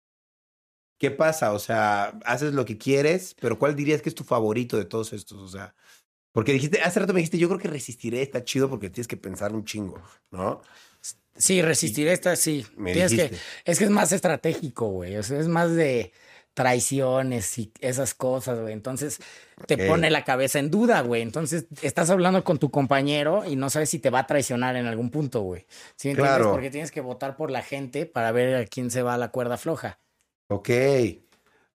¿Qué 0.98 1.10
pasa? 1.10 1.52
O 1.52 1.58
sea, 1.58 2.16
haces 2.24 2.54
lo 2.54 2.64
que 2.64 2.78
quieres, 2.78 3.34
pero 3.40 3.58
¿cuál 3.58 3.74
dirías 3.74 4.00
que 4.02 4.08
es 4.08 4.14
tu 4.14 4.22
favorito 4.22 4.76
de 4.78 4.84
todos 4.84 5.12
estos? 5.12 5.40
O 5.42 5.48
sea, 5.48 5.74
porque 6.32 6.52
dijiste, 6.52 6.80
hace 6.80 7.00
rato 7.00 7.12
me 7.12 7.20
dijiste, 7.20 7.38
yo 7.38 7.48
creo 7.48 7.60
que 7.60 7.68
resistiré, 7.68 8.22
está 8.22 8.44
chido 8.44 8.68
porque 8.68 8.90
tienes 8.90 9.08
que 9.08 9.16
pensar 9.16 9.52
un 9.52 9.64
chingo, 9.64 10.00
¿no? 10.30 10.62
Sí, 11.36 11.62
resistiré 11.62 12.12
esta, 12.12 12.36
sí. 12.36 12.66
Me 12.76 12.92
Tienes 12.92 13.12
que, 13.12 13.22
dijiste. 13.22 13.44
es 13.64 13.78
que 13.78 13.84
es 13.84 13.90
más 13.90 14.12
estratégico, 14.12 14.88
güey. 14.88 15.16
O 15.16 15.22
sea, 15.22 15.38
es 15.38 15.48
más 15.48 15.74
de 15.74 16.12
traiciones 16.54 17.58
y 17.58 17.72
esas 17.80 18.14
cosas, 18.14 18.60
güey. 18.60 18.72
Entonces 18.72 19.18
te 19.66 19.78
pone 19.88 20.10
la 20.10 20.24
cabeza 20.24 20.58
en 20.58 20.70
duda, 20.70 21.00
güey. 21.00 21.22
Entonces 21.22 21.66
estás 21.80 22.10
hablando 22.10 22.44
con 22.44 22.58
tu 22.58 22.70
compañero 22.70 23.44
y 23.46 23.56
no 23.56 23.70
sabes 23.70 23.90
si 23.90 23.98
te 23.98 24.10
va 24.10 24.20
a 24.20 24.26
traicionar 24.26 24.76
en 24.76 24.86
algún 24.86 25.10
punto, 25.10 25.40
güey. 25.40 25.66
¿Sí 25.96 26.08
me 26.08 26.12
entiendes? 26.12 26.36
Claro. 26.36 26.52
Porque 26.52 26.70
tienes 26.70 26.90
que 26.90 27.00
votar 27.00 27.36
por 27.36 27.50
la 27.50 27.62
gente 27.62 28.06
para 28.06 28.32
ver 28.32 28.54
a 28.56 28.66
quién 28.66 28.90
se 28.90 29.02
va 29.02 29.16
la 29.16 29.30
cuerda 29.30 29.56
floja. 29.56 29.98
Ok. 30.48 30.68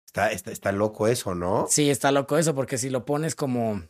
Está, 0.06 0.32
está, 0.32 0.52
está 0.52 0.72
loco 0.72 1.08
eso, 1.08 1.34
¿no? 1.36 1.66
Sí, 1.70 1.90
está 1.90 2.12
loco 2.12 2.38
eso, 2.38 2.54
porque 2.56 2.78
si 2.78 2.90
lo 2.90 3.06
pones 3.06 3.36
como 3.36 3.82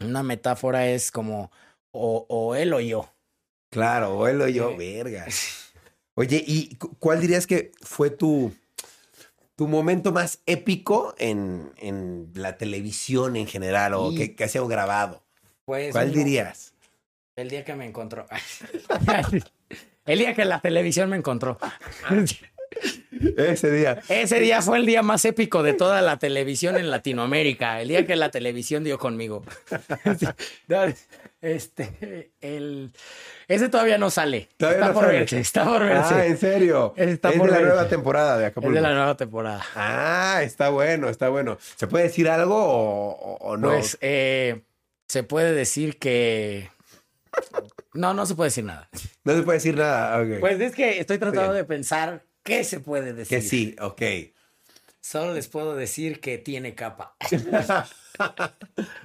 una 0.00 0.22
metáfora 0.22 0.88
es 0.88 1.10
como 1.10 1.50
o, 1.90 2.26
o 2.28 2.54
él 2.54 2.72
o 2.72 2.80
yo. 2.80 3.12
Claro, 3.70 4.16
o 4.16 4.26
él 4.28 4.40
o 4.40 4.48
yo, 4.48 4.76
verga. 4.76 5.26
Oye, 6.14 6.42
¿y 6.46 6.74
cu- 6.76 6.96
cuál 6.98 7.20
dirías 7.20 7.46
que 7.46 7.70
fue 7.80 8.10
tu, 8.10 8.52
tu 9.56 9.68
momento 9.68 10.10
más 10.12 10.40
épico 10.46 11.14
en, 11.18 11.72
en 11.76 12.30
la 12.34 12.56
televisión 12.56 13.36
en 13.36 13.46
general 13.46 13.94
o 13.94 14.10
Y- 14.12 14.14
que, 14.16 14.34
que 14.36 14.44
has 14.44 14.50
sido 14.52 14.66
grabado? 14.68 15.22
Pues, 15.64 15.92
¿Cuál 15.92 16.12
dirías? 16.12 16.72
El 17.36 17.50
día 17.50 17.64
que 17.64 17.74
me 17.74 17.86
encontró. 17.86 18.26
el 20.06 20.18
día 20.18 20.34
que 20.34 20.44
la 20.44 20.60
televisión 20.60 21.10
me 21.10 21.16
encontró. 21.16 21.58
Ese 23.36 23.70
día. 23.70 24.00
Ese 24.08 24.40
día 24.40 24.62
fue 24.62 24.78
el 24.78 24.86
día 24.86 25.02
más 25.02 25.24
épico 25.24 25.62
de 25.62 25.72
toda 25.72 26.02
la 26.02 26.18
televisión 26.18 26.76
en 26.76 26.90
Latinoamérica. 26.90 27.80
El 27.80 27.88
día 27.88 28.06
que 28.06 28.16
la 28.16 28.30
televisión 28.30 28.84
dio 28.84 28.98
conmigo. 28.98 29.42
Este, 31.40 32.32
el, 32.40 32.92
ese 33.46 33.68
todavía 33.68 33.96
no 33.96 34.10
sale. 34.10 34.48
Todavía 34.56 34.80
está 34.80 34.88
no 34.88 34.94
por 34.94 35.04
sale. 35.04 35.18
verse, 35.20 35.38
está 35.38 35.64
por 35.64 35.84
verse. 35.84 36.14
Ah, 36.14 36.26
¿en 36.26 36.36
serio? 36.36 36.94
Está 36.96 37.30
es 37.30 37.38
por 37.38 37.52
de 37.52 37.60
la 37.60 37.66
nueva 37.66 37.88
temporada 37.88 38.36
de 38.38 38.44
es 38.46 38.50
Acapulco. 38.50 38.74
de 38.74 38.80
la 38.80 38.92
nueva 38.92 39.16
temporada. 39.16 39.64
Ah, 39.76 40.40
está 40.42 40.70
bueno, 40.70 41.08
está 41.08 41.28
bueno. 41.28 41.56
¿Se 41.76 41.86
puede 41.86 42.04
decir 42.04 42.28
algo 42.28 42.56
o, 42.56 43.56
no? 43.56 43.68
Pues 43.68 43.98
eh, 44.00 44.62
se 45.06 45.22
puede 45.22 45.52
decir 45.52 45.98
que. 45.98 46.70
No, 47.94 48.14
no 48.14 48.26
se 48.26 48.34
puede 48.34 48.48
decir 48.48 48.64
nada. 48.64 48.88
no 49.24 49.34
se 49.34 49.42
puede 49.42 49.58
decir 49.58 49.76
nada. 49.76 50.22
Pues 50.40 50.60
es 50.60 50.74
que 50.74 51.00
estoy 51.00 51.18
tratando 51.18 51.52
de 51.52 51.64
pensar 51.64 52.22
qué 52.48 52.64
se 52.64 52.80
puede 52.80 53.12
decir. 53.12 53.38
que 53.38 53.42
sí, 53.44 53.76
ok. 53.80 54.02
Solo 55.00 55.32
les 55.34 55.46
puedo 55.48 55.76
decir 55.76 56.20
que 56.20 56.38
tiene 56.38 56.74
capa. 56.74 57.16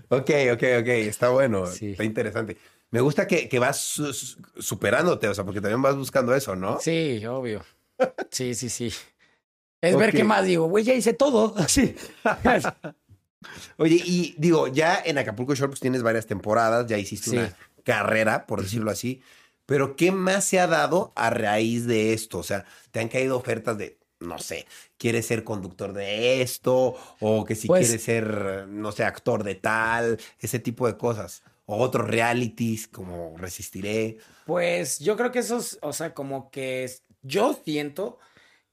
Ok, 0.10 0.29
ok, 0.53 0.63
ok. 0.79 0.88
Está 0.88 1.29
bueno. 1.29 1.67
Sí. 1.67 1.91
Está 1.91 2.03
interesante. 2.03 2.58
Me 2.89 2.99
gusta 3.01 3.27
que, 3.27 3.47
que 3.47 3.60
vas 3.60 3.79
su- 3.79 4.12
su- 4.13 4.41
superándote, 4.58 5.27
o 5.27 5.34
sea, 5.36 5.43
porque 5.43 5.62
también 5.62 5.82
vas 5.82 5.95
buscando 5.95 6.34
eso, 6.34 6.56
¿no? 6.56 6.79
Sí, 6.79 7.23
obvio. 7.25 7.63
Sí, 8.32 8.56
sí, 8.56 8.69
sí. 8.69 8.91
Es 9.82 9.95
ver 9.97 10.12
qué 10.13 10.23
más 10.23 10.45
digo, 10.45 10.65
güey, 10.67 10.84
ya 10.84 10.93
hice 10.95 11.13
todo. 11.13 11.56
Sí. 11.67 11.95
Oye, 13.77 14.01
y 14.03 14.36
digo, 14.38 14.67
ya 14.67 15.01
en 15.06 15.17
Acapulco 15.17 15.53
Shore 15.53 15.69
pues 15.69 15.79
tienes 15.82 16.01
varias 16.01 16.25
temporadas, 16.25 16.88
ya 16.88 16.97
hiciste 16.97 17.29
Sí. 17.32 17.38
una 17.38 17.56
carrera, 17.84 18.45
por 18.47 18.62
decirlo 18.63 18.89
así. 18.89 19.21
Pero 19.65 19.95
¿qué 19.95 20.12
más 20.12 20.45
se 20.45 20.60
ha 20.60 20.67
dado 20.67 21.13
a 21.15 21.30
raíz 21.30 21.86
de 21.86 22.13
esto? 22.13 22.39
O 22.39 22.43
sea, 22.43 22.65
te 22.91 22.99
han 22.99 23.08
caído 23.08 23.38
ofertas 23.38 23.78
de, 23.78 23.97
no 24.19 24.39
sé, 24.39 24.65
quieres 24.97 25.26
ser 25.28 25.43
conductor 25.43 25.93
de 25.93 26.41
esto, 26.41 26.95
o 27.19 27.45
que 27.45 27.56
si 27.56 27.67
Pues- 27.67 27.86
quieres 27.88 28.04
ser, 28.04 28.67
no 28.67 28.91
sé, 28.91 29.04
actor 29.06 29.43
de 29.43 29.56
tal, 29.56 30.19
ese 30.39 30.60
tipo 30.60 30.88
de 30.88 30.97
cosas. 30.97 31.43
O 31.65 31.78
otros 31.78 32.08
realities 32.10 32.88
como 32.89 33.36
Resistiré. 33.38 34.17
Pues 34.45 34.99
yo 34.99 35.15
creo 35.15 35.32
que 35.32 35.39
eso 35.39 35.58
es, 35.60 35.80
o 35.82 35.93
sea, 35.93 36.13
como 36.13 36.52
que 36.52 36.91
yo 37.21 37.58
siento 37.63 38.19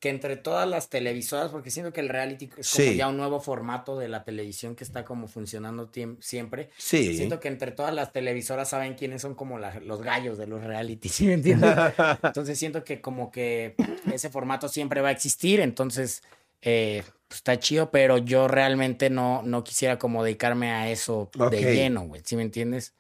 que 0.00 0.08
entre 0.08 0.36
todas 0.36 0.66
las 0.66 0.88
televisoras, 0.88 1.50
porque 1.50 1.70
siento 1.70 1.92
que 1.92 2.00
el 2.00 2.08
reality 2.08 2.46
es 2.56 2.70
como 2.72 2.88
Sí. 2.88 2.96
ya 2.96 3.06
un 3.08 3.18
nuevo 3.18 3.38
formato 3.38 3.98
de 3.98 4.08
la 4.08 4.24
televisión 4.24 4.74
que 4.74 4.82
está 4.82 5.04
como 5.04 5.28
funcionando 5.28 5.90
siempre. 6.20 6.70
Sí. 6.78 7.16
Siento 7.16 7.38
que 7.38 7.48
entre 7.48 7.70
todas 7.70 7.94
las 7.94 8.10
televisoras 8.12 8.70
saben 8.70 8.94
quiénes 8.94 9.20
son 9.22 9.34
como 9.34 9.58
la- 9.58 9.78
los 9.80 10.00
gallos 10.02 10.38
de 10.38 10.46
los 10.46 10.64
reality, 10.64 11.08
¿sí 11.24 11.26
me 11.26 11.34
entiendes? 11.34 11.70
Entonces 12.22 12.58
siento 12.58 12.82
que 12.82 13.00
como 13.02 13.30
que 13.30 13.74
ese 14.12 14.30
formato 14.30 14.68
siempre 14.68 15.02
va 15.02 15.08
a 15.08 15.12
existir, 15.12 15.60
entonces 15.60 16.22
eh, 16.62 17.02
pues, 17.28 17.38
está 17.38 17.58
chido, 17.58 17.90
pero 17.90 18.18
yo 18.18 18.48
realmente 18.48 19.08
no, 19.10 19.42
no 19.42 19.64
quisiera 19.64 19.98
como 19.98 20.24
dedicarme 20.24 20.70
a 20.72 20.90
eso 20.90 21.30
de 21.50 21.74
lleno, 21.74 22.02
güey, 22.02 22.22
¿sí 22.24 22.36
me 22.36 22.42
entiendes? 22.42 22.94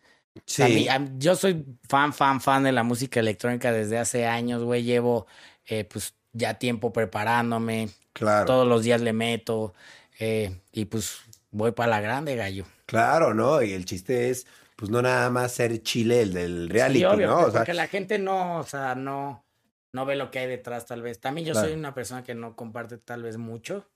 Sí. 0.46 0.62
A 0.62 0.68
mí- 0.68 0.88
a- 0.88 1.08
yo 1.18 1.34
soy 1.34 1.64
fan, 1.88 2.12
fan, 2.12 2.40
fan 2.40 2.62
de 2.62 2.72
la 2.72 2.82
música 2.82 3.20
electrónica 3.20 3.72
desde 3.72 3.98
hace 3.98 4.26
años, 4.26 4.62
güey. 4.62 4.82
Llevo 4.82 5.26
eh, 5.66 5.84
pues 5.84 6.14
ya 6.32 6.54
tiempo 6.54 6.92
preparándome. 6.92 7.90
claro. 8.12 8.46
Todos 8.46 8.66
los 8.66 8.82
días 8.82 9.00
le 9.00 9.12
meto. 9.12 9.74
eh, 10.18 10.54
y 10.72 10.84
pues 10.84 11.18
voy 11.50 11.72
para 11.72 11.90
la 11.90 12.00
grande, 12.00 12.36
gallo. 12.36 12.66
Claro, 12.86 13.32
¿no? 13.34 13.62
Y 13.62 13.72
el 13.72 13.84
chiste 13.86 14.30
es, 14.30 14.46
pues 14.76 14.90
no 14.90 15.00
nada 15.00 15.30
más 15.30 15.52
ser 15.52 15.82
chile 15.82 16.20
el 16.22 16.32
del 16.34 16.68
reality, 16.68 16.98
Sí, 17.00 17.04
obvio, 17.06 17.26
¿no? 17.28 17.38
O 17.46 17.50
sea, 17.50 17.60
porque 17.60 17.72
la 17.74 17.86
gente 17.86 18.18
no, 18.18 18.58
o 18.58 18.64
sea, 18.64 18.94
no, 18.94 19.44
no 19.92 20.04
ve 20.06 20.16
lo 20.16 20.30
que 20.30 20.40
hay 20.40 20.46
detrás, 20.46 20.84
tal 20.86 21.00
vez. 21.02 21.20
También 21.20 21.46
yo 21.46 21.52
Claro. 21.52 21.68
soy 21.68 21.76
una 21.78 21.94
persona 21.94 22.22
que 22.22 22.34
no 22.34 22.54
comparte 22.54 22.98
tal 22.98 23.22
vez 23.22 23.36
mucho. 23.38 23.88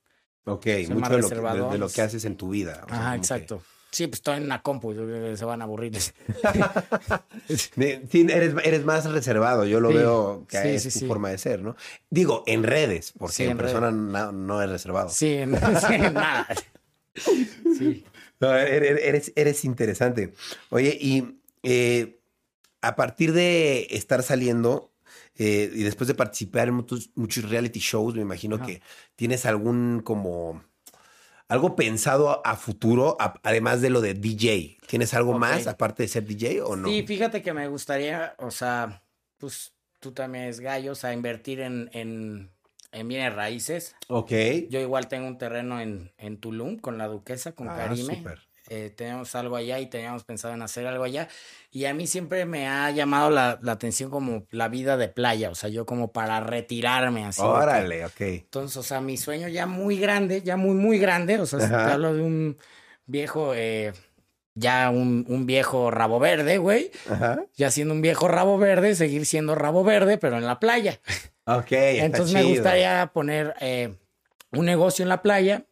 ok, 0.45 0.63
soy 0.63 0.87
mucho 0.95 1.09
de 1.15 1.21
lo, 1.21 1.29
que, 1.29 1.35
de- 1.71 1.77
lo 1.77 1.89
que 1.89 2.01
haces 2.01 2.23
en 2.25 2.37
tu 2.37 2.49
vida. 2.49 2.81
o 2.85 2.89
sea, 2.89 3.11
que- 3.11 3.17
exacto. 3.17 3.61
Sí, 3.95 4.07
pues 4.07 4.17
estoy 4.17 4.35
en 4.35 4.43
una 4.43 4.61
compu, 4.61 4.93
se 5.37 5.45
van 5.45 5.61
a 5.61 5.63
aburrir. 5.63 5.97
Sí, 7.47 8.27
eres, 8.29 8.53
eres 8.65 8.83
más 8.83 9.09
reservado, 9.09 9.63
yo 9.65 9.79
lo 9.79 9.89
Sí, 9.89 9.95
veo 9.95 10.45
que 10.49 10.61
sí, 10.61 10.67
es 10.87 10.93
sí, 10.93 10.99
tu 10.99 11.07
forma 11.07 11.29
de 11.29 11.37
ser, 11.37 11.61
¿no? 11.61 11.77
Digo, 12.09 12.43
en 12.45 12.63
redes, 12.63 13.13
porque 13.17 13.45
en, 13.45 13.51
en 13.51 13.57
persona 13.57 13.91
no, 13.91 14.33
no 14.33 14.61
es 14.61 14.69
reservado. 14.69 15.07
Sí, 15.07 15.39
sí, 15.87 15.97
nada. 16.13 16.45
Sí. 17.15 18.03
No, 18.41 18.53
eres, 18.53 18.99
eres, 19.01 19.31
eres 19.33 19.63
interesante. 19.63 20.33
Oye, 20.71 20.97
y 20.99 21.39
eh, 21.63 22.19
a 22.81 22.97
partir 22.97 23.31
de 23.31 23.87
estar 23.91 24.23
saliendo 24.23 24.91
eh, 25.37 25.71
y 25.73 25.83
después 25.83 26.09
de 26.09 26.15
participar 26.15 26.67
en 26.67 26.73
muchos, 26.73 27.11
muchos 27.15 27.49
reality 27.49 27.79
shows, 27.79 28.13
me 28.15 28.23
imagino 28.23 28.61
que 28.61 28.81
tienes 29.15 29.45
algún 29.45 30.01
como 30.03 30.65
algo 31.47 31.75
pensado 31.75 32.41
a, 32.45 32.55
futuro, 32.55 33.17
a- 33.19 33.39
además 33.43 33.81
de 33.81 33.89
lo 33.89 34.01
de 34.01 34.13
DJ. 34.13 34.77
¿Tienes 34.87 35.13
algo 35.13 35.37
más 35.37 35.67
aparte 35.67 36.03
de 36.03 36.09
ser 36.09 36.25
DJ 36.25 36.63
o 36.65 36.75
no? 36.75 36.87
Sí, 36.89 37.03
fíjate 37.03 37.41
que 37.41 37.53
me 37.53 37.67
gustaría, 37.67 38.35
o 38.39 38.51
sea, 38.51 39.03
pues 39.37 39.73
tú 39.99 40.11
también 40.11 40.45
es 40.45 40.59
gallo, 40.59 40.93
o 40.93 40.95
sea, 40.95 41.13
invertir 41.13 41.59
en, 41.59 41.89
en, 41.93 42.51
en 42.91 43.07
bienes 43.07 43.33
raíces. 43.33 43.95
Ok. 44.07 44.31
Yo 44.69 44.79
igual 44.79 45.07
tengo 45.07 45.27
un 45.27 45.37
terreno 45.37 45.79
en, 45.79 46.11
en 46.17 46.37
Tulum 46.37 46.77
con 46.77 46.97
la 46.97 47.07
duquesa, 47.07 47.51
con 47.53 47.69
Ah, 47.69 47.75
Karime. 47.75 48.17
súper. 48.17 48.44
Eh, 48.69 48.91
tenemos 48.95 49.35
algo 49.35 49.55
allá 49.55 49.79
y 49.79 49.85
teníamos 49.87 50.23
pensado 50.23 50.53
en 50.53 50.61
hacer 50.61 50.87
algo 50.87 51.03
allá. 51.03 51.27
Y 51.71 51.85
a 51.85 51.93
mí 51.93 52.07
siempre 52.07 52.45
me 52.45 52.67
ha 52.67 52.89
llamado 52.91 53.29
la, 53.29 53.59
la 53.61 53.73
atención 53.73 54.09
como 54.09 54.45
la 54.49 54.67
vida 54.69 54.97
de 54.97 55.07
playa, 55.07 55.49
o 55.51 55.55
sea, 55.55 55.69
yo 55.69 55.85
como 55.85 56.11
para 56.11 56.39
retirarme 56.39 57.25
así. 57.25 57.41
de 57.41 57.47
que- 57.47 57.53
Órale, 57.53 58.05
ok. 58.05 58.21
Entonces, 58.21 58.77
o 58.77 58.83
sea, 58.83 59.01
mi 59.01 59.17
sueño 59.17 59.47
ya 59.49 59.65
muy 59.67 59.97
grande, 59.99 60.41
ya 60.41 60.57
muy, 60.57 60.73
muy 60.73 60.97
grande, 60.97 61.39
o 61.39 61.45
sea, 61.45 61.59
si 61.59 61.67
te 61.67 61.75
hablo 61.75 62.13
de 62.15 62.21
un 62.23 62.57
viejo, 63.05 63.53
eh, 63.53 63.93
ya 64.55 64.89
un, 64.89 65.25
un 65.27 65.45
viejo 65.45 65.91
rabo 65.91 66.17
verde, 66.17 66.57
güey 66.57 66.89
Ajá. 67.09 67.43
ya 67.55 67.69
siendo 67.71 67.93
un 67.93 68.01
viejo 68.01 68.27
rabo 68.29 68.57
verde, 68.57 68.95
seguir 68.95 69.25
siendo 69.25 69.53
rabo 69.53 69.83
verde, 69.83 70.17
pero 70.17 70.37
en 70.37 70.45
la 70.45 70.59
playa. 70.59 70.99
Ok. 71.45 71.71
Entonces 71.71 72.33
me 72.33 72.39
chido. 72.41 72.53
gustaría 72.55 73.11
poner 73.13 73.53
eh, 73.59 73.93
un 74.53 74.65
negocio 74.65 75.03
en 75.03 75.09
la 75.09 75.21
playa. 75.21 75.65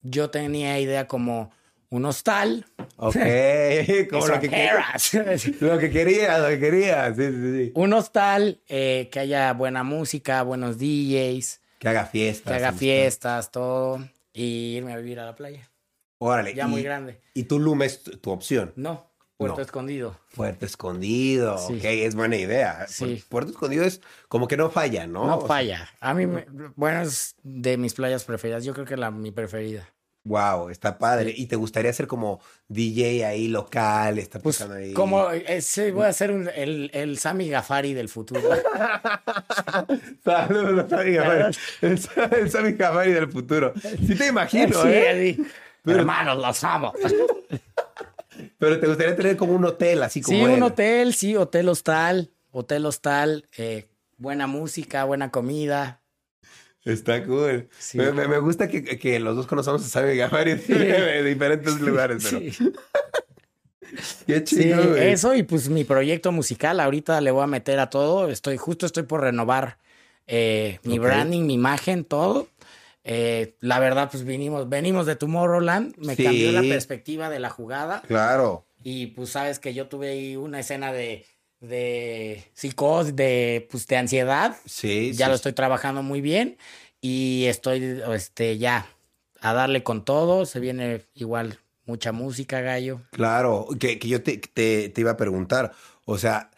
Yo 0.00 0.30
tenía 0.30 0.78
idea 0.80 1.06
como 1.06 1.50
un 1.90 2.04
hostal. 2.04 2.66
Ok. 2.96 3.14
Como 4.10 4.26
lo 4.26 4.40
que, 4.40 4.48
querías. 4.48 5.10
querías. 5.10 5.46
lo 5.60 5.78
que 5.78 5.90
querías, 5.90 6.40
lo 6.40 6.48
que 6.48 6.58
querías. 6.60 7.16
Sí, 7.16 7.26
sí, 7.30 7.52
sí. 7.66 7.72
un 7.74 7.92
hostal 7.92 8.60
eh, 8.68 9.08
que 9.12 9.20
haya 9.20 9.52
buena 9.52 9.82
música, 9.82 10.42
buenos 10.42 10.78
DJs, 10.78 11.60
Que 11.78 11.88
haga 11.88 12.06
fiestas. 12.06 12.50
que 12.52 12.56
haga 12.64 12.72
fiestas, 12.72 13.50
todo. 13.50 13.98
Y 14.32 14.76
irme 14.76 14.92
a 14.92 14.96
vivir 14.98 15.18
a 15.20 15.24
la 15.26 15.34
playa. 15.34 15.68
Órale. 16.18 16.54
Ya 16.54 16.64
y, 16.64 16.68
muy 16.68 16.82
grande. 16.82 17.20
Y 17.34 17.44
Tulum 17.44 17.82
es 17.82 18.02
tu, 18.02 18.16
tu 18.18 18.30
opción. 18.30 18.72
No, 18.76 19.08
Puerto 19.36 19.56
No. 19.58 19.62
Escondido. 19.62 20.20
Puerto 20.34 20.66
Escondido. 20.66 21.54
Ok, 21.56 21.84
es 21.84 22.14
buena 22.16 22.36
idea. 22.36 22.86
Sí. 22.88 23.04
Puer- 23.04 23.24
Puerto 23.28 23.50
Escondido 23.52 23.84
es 23.84 24.00
como 24.28 24.48
que 24.48 24.56
no 24.56 24.68
falla, 24.70 25.06
¿no? 25.06 25.26
No 25.26 25.36
O 25.36 25.38
sea, 25.40 25.48
falla. 25.48 25.88
A 26.00 26.12
mí, 26.14 26.26
me- 26.26 26.44
bueno, 26.74 27.02
es 27.02 27.36
de 27.44 27.76
mis 27.76 27.94
playas 27.94 28.24
preferidas. 28.24 28.64
Yo 28.64 28.74
creo 28.74 28.84
que 28.84 28.96
la 28.96 29.10
mi 29.12 29.30
preferida. 29.30 29.88
Wow, 30.28 30.68
está 30.68 30.98
padre. 30.98 31.32
¿Y 31.34 31.46
te 31.46 31.56
gustaría 31.56 31.90
ser 31.92 32.06
como 32.06 32.40
DJ 32.68 33.24
ahí 33.26 33.48
local? 33.48 34.18
Estar 34.18 34.42
Pues 34.42 34.60
ahí. 34.60 34.92
como 34.92 35.30
ese, 35.30 35.90
voy 35.90 36.04
a 36.04 36.12
ser 36.12 36.30
un- 36.32 36.50
el, 36.54 36.90
el 36.92 37.18
Sammy 37.18 37.48
Gafari 37.48 37.94
del 37.94 38.08
futuro. 38.10 38.42
Saludos, 40.24 40.86
Sammy 40.90 41.12
Gafari. 41.12 41.56
El, 41.82 42.00
el 42.38 42.50
Sammy 42.50 42.72
Gafari 42.72 43.12
del 43.12 43.30
futuro. 43.32 43.72
Sí 44.06 44.14
te 44.14 44.26
imagino, 44.26 44.82
Sí, 44.82 44.88
¿eh? 44.88 45.08
así. 45.10 45.46
Hermanos, 45.86 46.38
los 46.38 46.64
amo. 46.64 46.92
Pero 48.58 48.78
te 48.78 48.86
gustaría 48.86 49.16
tener 49.16 49.36
como 49.36 49.52
un 49.54 49.64
hotel, 49.64 50.02
así 50.02 50.20
como 50.20 50.36
Sí, 50.36 50.44
un 50.44 50.62
hotel, 50.62 51.14
sí, 51.14 51.36
hotel 51.36 51.68
hostal, 51.68 52.30
hotel 52.50 52.86
hostal, 52.86 53.46
eh, 53.56 53.88
buena 54.16 54.46
música, 54.46 55.04
buena 55.04 55.30
comida. 55.30 55.97
Está 56.84 57.24
cool. 57.24 57.68
Sí. 57.78 57.98
Me, 57.98 58.12
me- 58.12 58.38
gusta 58.38 58.68
que, 58.68 58.82
que 58.82 59.18
los 59.20 59.36
dos 59.36 59.46
conocemos 59.46 59.84
a 59.84 59.88
Sammy 59.88 60.16
Gafari 60.16 60.54
de 60.68 61.22
diferentes 61.24 61.80
lugares, 61.80 62.24
pero 62.30 62.40
Sí, 62.40 62.58
qué 64.26 64.38
sí, 64.46 64.56
chido, 64.56 64.90
güey. 64.90 65.08
eso 65.12 65.34
y 65.34 65.42
pues 65.42 65.68
mi 65.68 65.84
proyecto 65.84 66.30
musical, 66.32 66.78
ahorita 66.80 67.20
le 67.20 67.30
voy 67.30 67.42
a 67.44 67.46
meter 67.46 67.78
a 67.80 67.90
todo. 67.90 68.28
Estoy, 68.28 68.56
justo 68.56 68.86
estoy 68.86 69.04
por 69.04 69.22
renovar 69.22 69.78
eh, 70.26 70.78
mi 70.84 70.98
branding, 70.98 71.42
mi 71.46 71.54
imagen, 71.54 72.04
todo. 72.04 72.48
Eh, 73.04 73.54
la 73.60 73.78
verdad, 73.80 74.10
pues 74.10 74.24
vinimos, 74.24 74.68
venimos 74.68 75.06
de 75.06 75.16
Tomorrowland, 75.16 75.94
me 75.96 76.14
Sí. 76.14 76.24
cambió 76.24 76.52
la 76.52 76.60
perspectiva 76.60 77.30
de 77.30 77.38
la 77.40 77.48
jugada. 77.48 78.02
Claro. 78.06 78.66
Y 78.82 79.06
pues 79.08 79.30
sabes 79.30 79.58
que 79.58 79.72
yo 79.72 79.88
tuve 79.88 80.10
ahí 80.10 80.36
una 80.36 80.60
escena 80.60 80.92
de, 80.92 81.24
de 81.60 82.44
psicosis, 82.54 83.14
de, 83.16 83.66
pues, 83.70 83.86
de 83.86 83.96
ansiedad. 83.96 84.56
Sí. 84.66 85.12
ya 85.12 85.26
sí, 85.26 85.30
lo 85.30 85.34
estoy 85.36 85.52
trabajando 85.52 86.02
muy 86.02 86.20
bien 86.20 86.56
y 87.00 87.44
estoy 87.46 88.00
este, 88.14 88.58
ya 88.58 88.86
a 89.40 89.52
darle 89.54 89.82
con 89.82 90.04
todo. 90.04 90.46
Se 90.46 90.60
viene 90.60 91.02
igual 91.14 91.58
mucha 91.84 92.12
música, 92.12 92.60
gallo. 92.60 93.00
Claro, 93.12 93.66
que, 93.78 93.98
que 93.98 94.08
yo 94.08 94.22
te, 94.22 94.38
te, 94.38 94.88
te 94.88 95.00
iba 95.00 95.12
a 95.12 95.16
preguntar. 95.16 95.72
O 96.04 96.16
sea, 96.18 96.50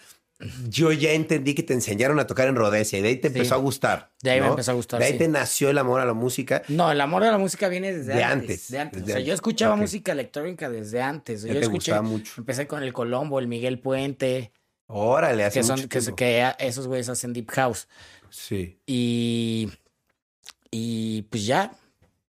yo 0.69 0.91
ya 0.93 1.13
entendí 1.13 1.55
que 1.55 1.63
te 1.63 1.75
enseñaron 1.75 2.19
a 2.19 2.27
tocar 2.27 2.49
en 2.49 2.57
Rhodesia 2.57 2.99
y 2.99 3.03
de 3.03 3.09
ahí 3.09 3.17
te 3.17 3.29
Sí. 3.29 3.35
empezó 3.37 3.55
a 3.55 3.59
gustar. 3.59 4.11
De 4.23 4.31
ahí 4.31 4.41
me 4.41 4.47
empezó 4.47 4.71
a 4.71 4.75
gustar, 4.75 4.99
De 5.01 5.07
ahí 5.07 5.13
sí. 5.13 5.19
te 5.19 5.29
nació 5.29 5.69
el 5.71 5.77
amor 5.79 6.01
a 6.01 6.05
la 6.07 6.15
música. 6.15 6.63
No, 6.69 6.91
el 6.91 7.01
amor 7.01 7.23
de 7.25 7.31
la 7.31 7.37
música 7.39 7.69
viene 7.69 7.93
desde 7.95 8.15
De 8.15 8.25
antes, 8.25 8.49
antes, 8.51 8.71
De 8.71 8.79
antes. 8.79 9.01
desde 9.03 9.13
o 9.13 9.17
sea, 9.17 9.25
yo 9.27 9.35
escuchaba 9.35 9.77
música 9.77 10.13
electrónica 10.13 10.71
desde 10.71 11.03
antes. 11.03 11.43
Ya 11.43 11.49
yo 11.53 11.55
te 11.61 11.65
escuché, 11.67 12.01
mucho. 12.01 12.33
empecé 12.39 12.67
con 12.67 12.83
el 12.83 12.93
Colombo, 12.95 13.39
el 13.39 13.49
Miguel 13.49 13.79
Puente, 13.81 14.51
Órale, 14.93 15.45
hace 15.45 15.61
que 15.61 15.65
son, 15.65 15.89
que, 15.89 16.53
esos 16.59 16.87
güeyes 16.87 17.09
hacen 17.09 17.33
deep 17.33 17.51
house. 17.53 17.87
Sí. 18.31 18.79
Y, 18.87 19.71
y 20.71 21.23
pues 21.23 21.47
ya, 21.47 21.73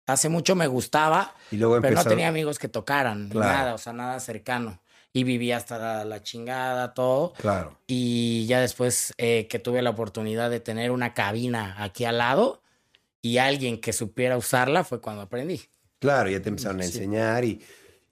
hace 0.06 0.30
mucho 0.30 0.56
me 0.56 0.68
gustaba. 0.68 1.34
Y 1.52 1.58
luego 1.58 1.80
Pero 1.82 1.96
no 1.96 2.04
tenía 2.04 2.28
amigos 2.28 2.60
que 2.60 2.68
tocaran, 2.68 3.30
Claro. 3.30 3.52
nada, 3.52 3.74
o 3.74 3.78
sea, 3.78 3.94
nada 3.94 4.20
cercano. 4.20 4.82
Y 5.12 5.24
vivía 5.24 5.58
hasta 5.58 5.78
la, 5.80 6.06
la 6.06 6.22
chingada, 6.22 6.94
todo. 6.94 7.34
Claro. 7.34 7.80
Y 7.88 8.46
ya 8.48 8.60
después 8.62 9.14
eh, 9.18 9.48
que 9.50 9.58
tuve 9.58 9.82
la 9.82 9.90
oportunidad 9.90 10.50
de 10.52 10.60
tener 10.60 10.92
una 10.92 11.14
cabina 11.16 11.76
aquí 11.80 12.06
al 12.06 12.20
lado 12.20 12.62
y 13.22 13.38
alguien 13.40 13.82
que 13.82 13.92
supiera 13.92 14.38
usarla 14.38 14.84
fue 14.84 15.02
cuando 15.02 15.24
aprendí. 15.24 15.62
Claro, 16.00 16.30
ya 16.30 16.42
te 16.42 16.50
empezaron 16.50 16.80
a 16.80 16.84
Sí. 16.84 16.90
enseñar 17.00 17.44
y, 17.44 17.60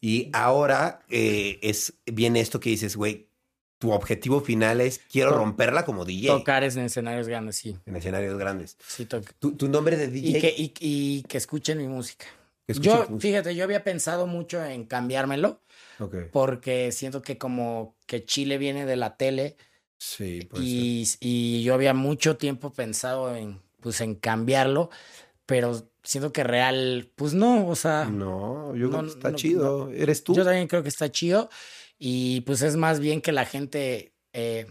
y 0.02 0.30
ahora 0.34 1.02
eh, 1.10 1.60
es 1.62 1.94
viene 2.06 2.40
esto 2.40 2.60
que 2.60 2.72
dices, 2.72 2.96
güey, 2.96 3.27
tu 3.80 3.92
objetivo 3.92 4.42
final 4.42 4.82
es 4.82 5.00
quiero 5.12 5.32
To- 5.32 5.38
romperla 5.38 5.86
como 5.86 6.04
DJ 6.06 6.28
Tocar 6.30 6.64
en 6.64 6.80
escenarios 6.80 7.28
grandes, 7.28 7.58
sí. 7.58 7.78
en 7.86 7.96
escenarios 7.96 8.38
grandes. 8.38 8.78
sí 8.88 9.06
to- 9.06 9.22
¿Tu, 9.40 9.56
tu 9.56 9.68
nombre 9.70 9.98
de 9.98 10.08
DJ? 10.08 10.30
y, 10.38 10.42
que, 10.42 10.54
y, 10.58 10.74
y 10.80 11.24
que 11.24 11.38
escuchen 11.38 11.78
mi 11.78 11.88
música. 11.88 12.26
Que 12.66 12.74
escuchen 12.74 12.92
Yo, 12.92 12.98
música. 13.10 13.20
fíjate, 13.20 13.56
yo 13.56 13.64
había 13.64 13.84
pensado 13.84 14.28
mucho 14.28 14.64
en 14.66 14.86
cambiármelo 14.86 15.62
Ok. 16.00 16.16
porque 16.32 16.92
siento 16.92 17.22
que 17.22 17.38
como 17.38 17.96
que 18.06 18.26
Chile 18.26 18.58
viene 18.58 18.86
de 18.86 18.96
la 18.96 19.16
tele 19.18 19.58
Sí, 20.00 20.42
pues. 20.50 20.62
y, 20.64 21.06
y 21.20 21.64
yo 21.64 21.74
había 21.74 21.94
mucho 21.94 22.38
tiempo 22.38 22.72
pensado 22.74 23.36
en 23.36 23.62
pues 23.80 24.02
en 24.02 24.16
cambiarlo, 24.16 24.90
pero 25.46 25.90
siento 26.04 26.34
que 26.34 26.44
real, 26.44 27.12
pues 27.16 27.34
no, 27.34 27.68
o 27.68 27.76
sea, 27.76 28.06
No, 28.06 28.76
yo 28.76 28.90
creo 28.90 29.04
que 29.04 29.10
está 29.10 29.30
no, 29.32 29.36
chido. 29.38 29.92
¿Eres 29.92 30.24
tú? 30.24 30.34
yo 30.36 30.44
también 30.44 30.68
creo 30.68 30.82
que 30.84 30.90
está 30.90 31.10
chido 31.12 31.50
y 31.98 32.42
pues 32.42 32.62
es 32.62 32.76
más 32.76 33.00
bien 33.00 33.22
que 33.22 33.32
la 33.32 33.46
gente 33.46 34.14
eh, 34.34 34.68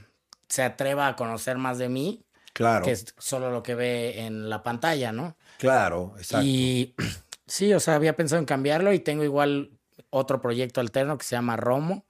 se 0.48 0.62
atreva 0.62 1.08
a 1.08 1.16
conocer 1.16 1.58
más 1.58 1.78
de 1.78 1.88
mí 1.88 2.22
Claro, 2.52 2.86
que 2.86 2.92
es 2.92 3.14
solo 3.18 3.50
lo 3.50 3.62
que 3.62 3.74
ve 3.74 4.24
en 4.24 4.48
la 4.48 4.62
pantalla, 4.62 5.12
¿no? 5.12 5.36
claro, 5.58 6.14
exacto. 6.16 6.46
Y 6.46 6.94
sí, 7.46 7.74
o 7.74 7.80
sea, 7.80 7.96
había 7.96 8.16
pensado 8.16 8.38
en 8.38 8.46
cambiarlo 8.46 8.94
y 8.94 8.98
tengo 8.98 9.24
igual 9.24 9.78
otro 10.08 10.40
proyecto 10.40 10.80
alterno 10.80 11.18
que 11.18 11.24
se 11.24 11.36
llama 11.36 11.56
Romo, 11.56 12.06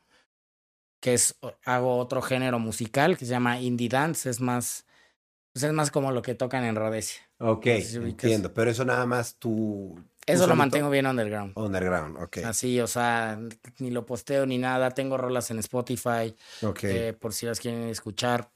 que 1.01 1.14
es, 1.14 1.37
hago 1.64 1.99
otro 1.99 2.23
género 2.23 2.61
musical 2.61 3.19
que 3.19 3.25
se 3.25 3.33
llama 3.33 3.61
Indie 3.61 3.89
Dance, 3.89 4.31
es 4.31 4.41
más, 4.41 4.87
pues 5.53 5.64
es 5.64 5.73
más 5.73 5.91
como 5.91 6.12
lo 6.12 6.23
que 6.23 6.37
tocan 6.37 6.64
en 6.64 6.77
Rhodesia. 6.77 7.23
Ok, 7.39 7.67
entiendo. 7.67 8.55
Pero 8.55 8.71
eso 8.71 8.85
nada 8.85 9.05
más 9.05 9.37
tú 9.37 9.99
Eso 10.27 10.39
lo 10.41 10.45
solito? 10.49 10.57
mantengo 10.57 10.91
bien 10.91 11.07
underground. 11.07 11.53
Underground, 11.57 12.16
ok. 12.22 12.39
Así, 12.39 12.81
o 12.81 12.87
sea, 12.87 13.39
ni 13.79 13.91
lo 13.91 14.05
posteo 14.05 14.45
ni 14.47 14.59
nada. 14.59 14.91
Tengo 14.91 15.16
rolas 15.16 15.51
en 15.51 15.59
Spotify, 15.61 16.35
Ok. 16.62 16.85
eh, 16.85 17.12
por 17.18 17.33
si 17.33 17.47
las 17.47 17.61
quieren 17.61 17.85
escuchar. 17.85 18.51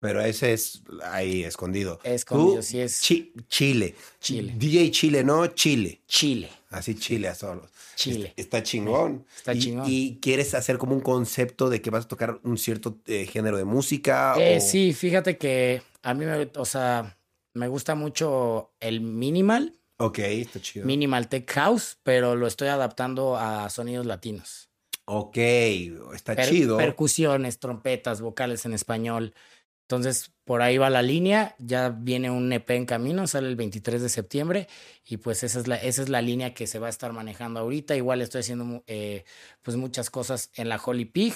Pero 0.00 0.22
ese 0.22 0.54
es 0.54 0.82
ahí 1.04 1.44
escondido. 1.44 2.00
Escondido, 2.04 2.56
Tú, 2.56 2.62
sí 2.62 2.80
es 2.80 3.02
Chi- 3.02 3.34
Chile. 3.48 3.94
Chile. 4.18 4.54
DJ 4.56 4.90
Chile, 4.90 5.22
no 5.24 5.46
Chile. 5.48 6.00
Chile. 6.06 6.48
Así 6.70 6.94
Chile 6.94 7.28
a 7.28 7.34
solos. 7.34 7.68
Chile. 7.96 8.32
Está 8.36 8.62
chingón. 8.62 9.26
Está 9.36 9.52
y, 9.52 9.58
chingón. 9.58 9.84
Y 9.88 10.18
quieres 10.22 10.54
hacer 10.54 10.78
como 10.78 10.94
un 10.94 11.00
concepto 11.02 11.68
de 11.68 11.82
que 11.82 11.90
vas 11.90 12.06
a 12.06 12.08
tocar 12.08 12.40
un 12.44 12.56
cierto 12.56 12.96
eh, 13.06 13.26
género 13.26 13.58
de 13.58 13.64
música. 13.64 14.34
Eh, 14.38 14.56
o- 14.56 14.60
Sí, 14.62 14.94
fíjate 14.94 15.36
que 15.36 15.82
a 16.02 16.14
mí 16.14 16.24
me, 16.24 16.48
o 16.56 16.64
sea, 16.64 17.18
me 17.52 17.68
gusta 17.68 17.94
mucho 17.94 18.70
el 18.80 19.02
minimal, 19.02 19.74
Ok, 20.02 20.18
está 20.18 20.60
chido. 20.60 20.86
minimal 20.86 21.28
tech 21.28 21.50
house, 21.52 21.98
pero 22.02 22.34
lo 22.34 22.46
estoy 22.46 22.68
adaptando 22.68 23.36
a 23.36 23.68
sonidos 23.70 24.06
latinos. 24.06 24.70
ok, 25.04 25.36
está 26.14 26.34
Per- 26.36 26.48
chido. 26.48 26.76
Percusiones, 26.78 27.58
trompetas, 27.58 28.20
vocales 28.20 28.64
en 28.64 28.72
español. 28.72 29.34
Entonces, 29.88 30.32
por 30.50 30.62
ahí 30.62 30.78
va 30.78 30.90
la 30.90 31.00
línea. 31.00 31.54
Ya 31.60 31.90
viene 31.90 32.28
un 32.28 32.52
EP 32.52 32.68
en 32.70 32.84
camino, 32.84 33.28
sale 33.28 33.46
el 33.46 33.54
23 33.54 34.02
de 34.02 34.08
septiembre. 34.08 34.66
Y 35.06 35.18
pues 35.18 35.44
esa 35.44 35.60
es 35.60 35.68
la, 35.68 35.76
esa 35.76 36.02
es 36.02 36.08
la 36.08 36.22
línea 36.22 36.54
que 36.54 36.66
se 36.66 36.80
va 36.80 36.88
a 36.88 36.90
estar 36.90 37.12
manejando 37.12 37.60
ahorita. 37.60 37.94
Igual 37.94 38.20
estoy 38.20 38.40
haciendo 38.40 38.82
eh, 38.88 39.22
pues 39.62 39.76
muchas 39.76 40.10
cosas 40.10 40.50
en 40.56 40.68
la 40.68 40.80
Holy 40.84 41.04
Pig. 41.04 41.34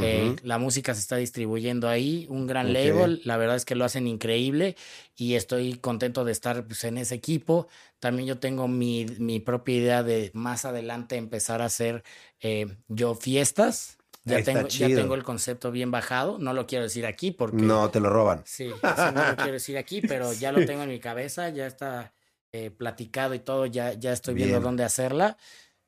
Eh, 0.00 0.34
la 0.44 0.56
música 0.56 0.94
se 0.94 1.00
está 1.00 1.16
distribuyendo 1.16 1.90
ahí, 1.90 2.26
un 2.30 2.46
gran 2.46 2.72
label. 2.72 3.20
La 3.26 3.36
verdad 3.36 3.56
es 3.56 3.66
que 3.66 3.74
lo 3.74 3.84
hacen 3.84 4.06
increíble 4.06 4.76
y 5.14 5.34
estoy 5.34 5.74
contento 5.74 6.24
de 6.24 6.32
estar 6.32 6.66
pues, 6.66 6.84
en 6.84 6.96
ese 6.96 7.16
equipo. 7.16 7.68
También 7.98 8.26
yo 8.26 8.38
tengo 8.38 8.66
mi, 8.66 9.04
mi 9.18 9.40
propia 9.40 9.76
idea 9.76 10.02
de 10.02 10.30
más 10.32 10.64
adelante 10.64 11.16
empezar 11.16 11.60
a 11.60 11.66
hacer 11.66 12.02
eh, 12.40 12.78
yo 12.88 13.14
fiestas. 13.14 13.98
Ya 14.24 14.42
tengo, 14.42 14.68
ya 14.68 14.92
tengo 14.94 15.14
el 15.14 15.22
concepto 15.24 15.70
bien 15.70 15.90
bajado. 15.90 16.38
No 16.38 16.52
lo 16.54 16.66
quiero 16.66 16.84
decir 16.84 17.06
aquí 17.06 17.30
porque 17.30 17.66
No, 17.66 17.90
te 17.90 18.00
lo 18.00 18.10
roban. 18.10 18.44
sí, 18.44 18.72
no 19.14 19.24
lo 19.26 19.36
quiero 19.38 19.54
decir 19.54 19.78
aquí, 19.78 20.02
pero 20.02 20.32
ya 20.32 20.52
lo 20.52 20.64
tengo 20.64 20.82
en 20.82 20.90
mi 20.90 21.00
cabeza, 21.00 21.48
ya 21.50 21.66
está 21.66 22.14
eh, 22.52 22.70
platicado 22.70 23.34
y 23.34 23.40
todo, 23.40 23.66
ya, 23.66 23.92
ya 23.94 24.12
estoy 24.12 24.34
viendo 24.34 24.58
Bien. 24.58 24.62
dónde 24.62 24.84
hacerla. 24.84 25.36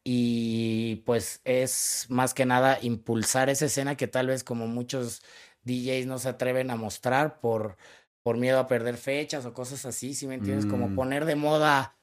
Y 0.05 0.97
pues 1.07 1.41
es 1.45 2.07
más 2.11 2.33
que 2.35 2.47
nada 2.47 2.79
impulsar 2.83 3.51
esa 3.51 3.67
escena 3.67 3.97
que 3.97 4.07
tal 4.09 4.29
vez 4.29 4.45
como 4.45 4.67
muchos 4.69 5.23
DJs 5.65 6.07
no 6.07 6.19
se 6.19 6.29
atreven 6.29 6.71
a 6.71 6.77
mostrar 6.77 7.41
por, 7.41 7.77
por 8.23 8.37
miedo 8.37 8.59
a 8.61 8.69
perder 8.69 8.97
fechas 8.99 9.47
o 9.47 9.53
cosas 9.55 9.85
así, 9.87 10.15
si 10.15 10.27
me 10.29 10.35
entiendes? 10.35 10.67
Como 10.67 10.93
Mm. 10.93 10.95
poner 10.95 11.25
de 11.25 11.35
moda 11.37 11.96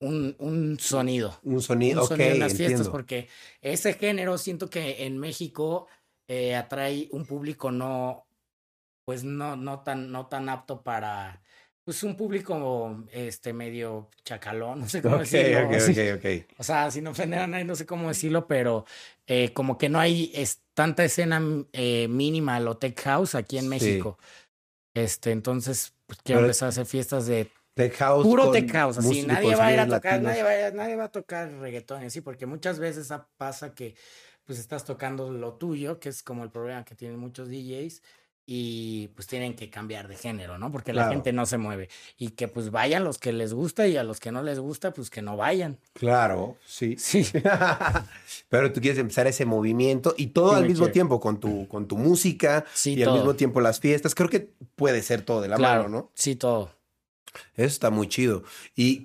un, 0.00 0.34
un 0.38 0.78
sonido. 0.78 1.38
Un 1.42 1.62
sonido, 1.62 2.02
un 2.02 2.08
sonido 2.08 2.30
en 2.30 2.38
las 2.40 2.52
fiestas, 2.54 2.80
entiendo. 2.80 2.92
porque 2.92 3.28
ese 3.60 3.94
género 3.94 4.36
siento 4.38 4.68
que 4.68 5.04
en 5.06 5.18
México 5.18 5.86
eh, 6.28 6.54
atrae 6.54 7.08
un 7.12 7.24
público 7.26 7.70
no, 7.70 8.26
pues 9.06 9.24
no, 9.24 9.56
no 9.56 9.80
tan, 9.80 10.10
no 10.10 10.26
tan 10.26 10.48
apto 10.48 10.82
para, 10.82 11.42
pues 11.84 12.02
un 12.02 12.16
público 12.16 13.04
este 13.12 13.52
medio 13.52 14.08
chacalón, 14.24 14.80
no 14.80 14.88
sé 14.88 15.00
cómo 15.02 15.18
decirlo. 15.18 15.66
ok, 15.68 15.74
sí. 15.80 15.92
ok, 16.10 16.16
ok. 16.16 16.50
O 16.58 16.62
sea, 16.64 16.90
sin 16.90 17.06
ofender 17.06 17.40
a 17.40 17.46
nadie, 17.46 17.64
no 17.64 17.76
sé 17.76 17.86
cómo 17.86 18.08
decirlo, 18.08 18.46
pero 18.46 18.84
eh, 19.26 19.52
como 19.52 19.78
que 19.78 19.88
no 19.88 19.98
hay 20.00 20.30
es, 20.34 20.60
tanta 20.74 21.04
escena 21.04 21.40
eh, 21.72 22.08
minimal 22.08 22.68
o 22.68 22.76
tech 22.76 22.98
house 23.02 23.34
aquí 23.34 23.56
en 23.58 23.64
Sí. 23.64 23.68
México. 23.70 24.18
Este, 24.96 25.30
entonces, 25.32 25.92
pues, 26.06 26.20
quiero 26.22 26.38
Pero- 26.40 26.46
empezar 26.46 26.66
a 26.66 26.68
hacer 26.70 26.86
fiestas 26.86 27.26
de 27.26 27.50
Tech 27.74 27.94
house. 27.96 28.22
puro 28.24 28.50
tech 28.52 28.70
house, 28.70 28.98
así 28.98 29.24
nadie 29.26 29.56
va 29.56 29.66
a 29.66 29.72
ir 29.72 29.80
a 29.80 29.88
tocar, 29.88 30.22
nadie 30.22 30.42
va, 30.42 30.70
nadie 30.70 30.96
va 30.96 31.04
a 31.04 31.12
tocar 31.12 31.50
reggaetón 31.58 32.04
así, 32.04 32.20
porque 32.20 32.46
muchas 32.46 32.78
veces 32.78 33.12
pasa 33.36 33.74
que 33.74 33.96
pues 34.44 34.58
estás 34.58 34.84
tocando 34.84 35.32
lo 35.32 35.54
tuyo, 35.54 35.98
que 35.98 36.08
es 36.08 36.22
como 36.22 36.44
el 36.44 36.50
problema 36.50 36.84
que 36.84 36.94
tienen 36.94 37.18
muchos 37.18 37.48
DJs 37.48 38.02
y 38.46 39.08
pues 39.14 39.26
tienen 39.26 39.56
que 39.56 39.70
cambiar 39.70 40.06
de 40.06 40.16
género, 40.16 40.58
¿no? 40.58 40.70
Porque 40.70 40.92
la 40.92 41.08
gente 41.08 41.32
no 41.32 41.46
se 41.46 41.56
mueve 41.56 41.88
y 42.18 42.28
que 42.32 42.46
pues 42.46 42.70
vayan 42.70 43.02
los 43.02 43.16
que 43.18 43.32
les 43.32 43.54
gusta 43.54 43.86
y 43.88 43.96
a 43.96 44.04
los 44.04 44.20
que 44.20 44.30
no 44.32 44.42
les 44.42 44.58
gusta 44.60 44.92
pues 44.92 45.08
que 45.08 45.22
no 45.22 45.36
vayan. 45.38 45.78
Claro, 45.94 46.56
sí. 46.66 46.96
Sí. 46.98 47.24
Pero 48.50 48.72
tú 48.72 48.80
quieres 48.82 48.98
empezar 48.98 49.26
ese 49.26 49.46
movimiento 49.46 50.14
y 50.16 50.26
todo 50.28 50.50
Sí, 50.50 50.56
al 50.56 50.62
mismo 50.66 50.84
quiero. 50.84 50.92
tiempo 50.92 51.20
con 51.20 51.40
tu, 51.40 51.66
con 51.68 51.88
tu 51.88 51.96
música 51.96 52.64
Sí, 52.74 52.94
y 52.94 53.02
al 53.02 53.14
mismo 53.14 53.34
tiempo 53.34 53.60
las 53.62 53.80
fiestas. 53.80 54.14
Creo 54.14 54.28
que 54.28 54.50
puede 54.76 55.00
ser 55.02 55.22
todo 55.22 55.40
de 55.40 55.48
la 55.48 55.56
claro, 55.56 55.84
mano, 55.84 55.96
¿no? 55.96 56.10
sí, 56.14 56.36
todo. 56.36 56.70
Eso 57.54 57.66
está 57.66 57.90
muy 57.90 58.08
chido. 58.08 58.42
¿Y 58.74 59.00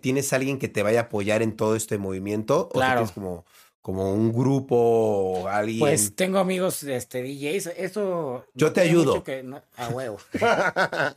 tienes 0.00 0.32
alguien 0.32 0.58
que 0.58 0.68
te 0.68 0.82
vaya 0.82 1.00
a 1.00 1.02
apoyar 1.04 1.42
en 1.42 1.56
todo 1.56 1.76
este 1.76 1.98
movimiento? 1.98 2.62
¿O 2.62 2.68
Claro. 2.70 3.00
tienes 3.00 3.12
como, 3.12 3.44
como 3.82 4.12
un 4.12 4.32
grupo 4.32 4.76
o 4.76 5.48
alguien? 5.48 5.78
Pues 5.80 6.14
tengo 6.16 6.38
amigos 6.38 6.82
este 6.82 7.22
DJs, 7.22 7.66
eso 7.76 8.44
Yo 8.54 8.68
no 8.68 8.72
te 8.72 8.80
ayudo. 8.82 9.12
mucho 9.12 9.24
que- 9.24 9.42
no- 9.42 9.62
a 9.76 9.88
huevo. 9.88 10.18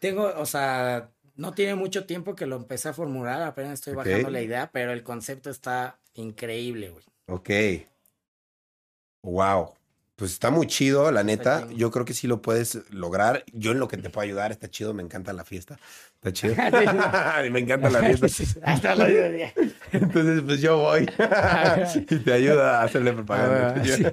Tengo, 0.00 0.32
o 0.36 0.46
sea, 0.46 1.10
no 1.36 1.52
tiene 1.54 1.74
mucho 1.74 2.04
tiempo 2.06 2.34
que 2.34 2.46
lo 2.46 2.56
empecé 2.56 2.90
a 2.90 2.92
formular, 2.92 3.42
apenas 3.42 3.74
estoy 3.74 3.94
bajando 3.94 4.30
la 4.30 4.42
idea, 4.42 4.70
pero 4.72 4.92
el 4.92 5.02
concepto 5.02 5.50
está 5.50 5.98
increíble, 6.14 6.90
güey. 6.90 7.04
ok. 7.26 7.50
Wow. 9.22 9.70
Pues 10.16 10.30
está 10.30 10.50
muy 10.50 10.68
chido, 10.68 11.10
la 11.10 11.24
neta. 11.24 11.66
Yo 11.74 11.90
creo 11.90 12.04
que 12.04 12.14
sí 12.14 12.28
lo 12.28 12.40
puedes 12.40 12.78
lograr. 12.90 13.44
Yo 13.52 13.72
en 13.72 13.80
lo 13.80 13.88
que 13.88 13.96
te 13.96 14.10
puedo 14.10 14.24
ayudar, 14.24 14.52
está 14.52 14.70
chido. 14.70 14.94
Me 14.94 15.02
encanta 15.02 15.32
la 15.32 15.44
fiesta. 15.44 15.76
Está 16.14 16.32
chido. 16.32 16.54
me 17.50 17.58
encanta 17.58 17.90
la 17.90 18.00
fiesta. 18.00 18.26
Hasta 18.62 18.94
la. 18.94 19.08
Entonces, 19.92 20.42
pues 20.46 20.60
yo 20.60 20.78
voy 20.78 21.08
y 22.08 22.18
te 22.18 22.32
ayuda 22.32 22.80
a 22.80 22.84
hacerle 22.84 23.12
propaganda. 23.12 23.74
Ah. 23.76 24.12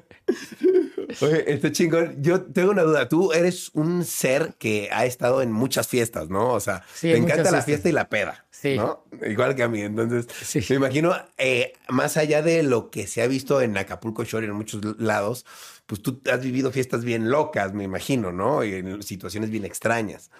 Oye, 1.21 1.53
está 1.53 1.71
chingón. 1.71 2.15
Yo 2.21 2.41
tengo 2.41 2.71
una 2.71 2.81
duda. 2.81 3.07
Tú 3.07 3.31
eres 3.33 3.69
un 3.73 4.03
ser 4.03 4.53
que 4.57 4.89
ha 4.91 5.05
estado 5.05 5.43
en 5.43 5.51
muchas 5.51 5.87
fiestas, 5.87 6.29
¿no? 6.29 6.49
O 6.53 6.59
sea, 6.59 6.83
Sí, 6.95 7.09
te 7.09 7.17
en 7.17 7.23
encanta 7.25 7.51
la 7.51 7.61
fiesta 7.61 7.89
y 7.89 7.91
la 7.91 8.09
peda. 8.09 8.45
Sí. 8.49 8.77
¿no? 8.77 9.05
Igual 9.25 9.55
que 9.55 9.63
a 9.63 9.67
mí. 9.67 9.81
Entonces, 9.81 10.27
Sí. 10.41 10.61
me 10.69 10.75
imagino, 10.77 11.15
eh, 11.37 11.73
más 11.89 12.17
allá 12.17 12.41
de 12.41 12.63
lo 12.63 12.89
que 12.89 13.07
se 13.07 13.21
ha 13.21 13.27
visto 13.27 13.61
en 13.61 13.77
Acapulco 13.77 14.23
Shore 14.23 14.45
y 14.45 14.49
en 14.49 14.55
muchos 14.55 14.81
lados, 14.99 15.45
pues 15.91 16.01
tú 16.01 16.21
has 16.31 16.41
vivido 16.41 16.71
fiestas 16.71 17.03
bien 17.03 17.29
locas, 17.29 17.73
me 17.73 17.83
imagino, 17.83 18.31
¿no? 18.31 18.63
Y 18.63 18.75
en 18.75 19.03
situaciones 19.03 19.49
bien 19.49 19.65
extrañas. 19.65 20.31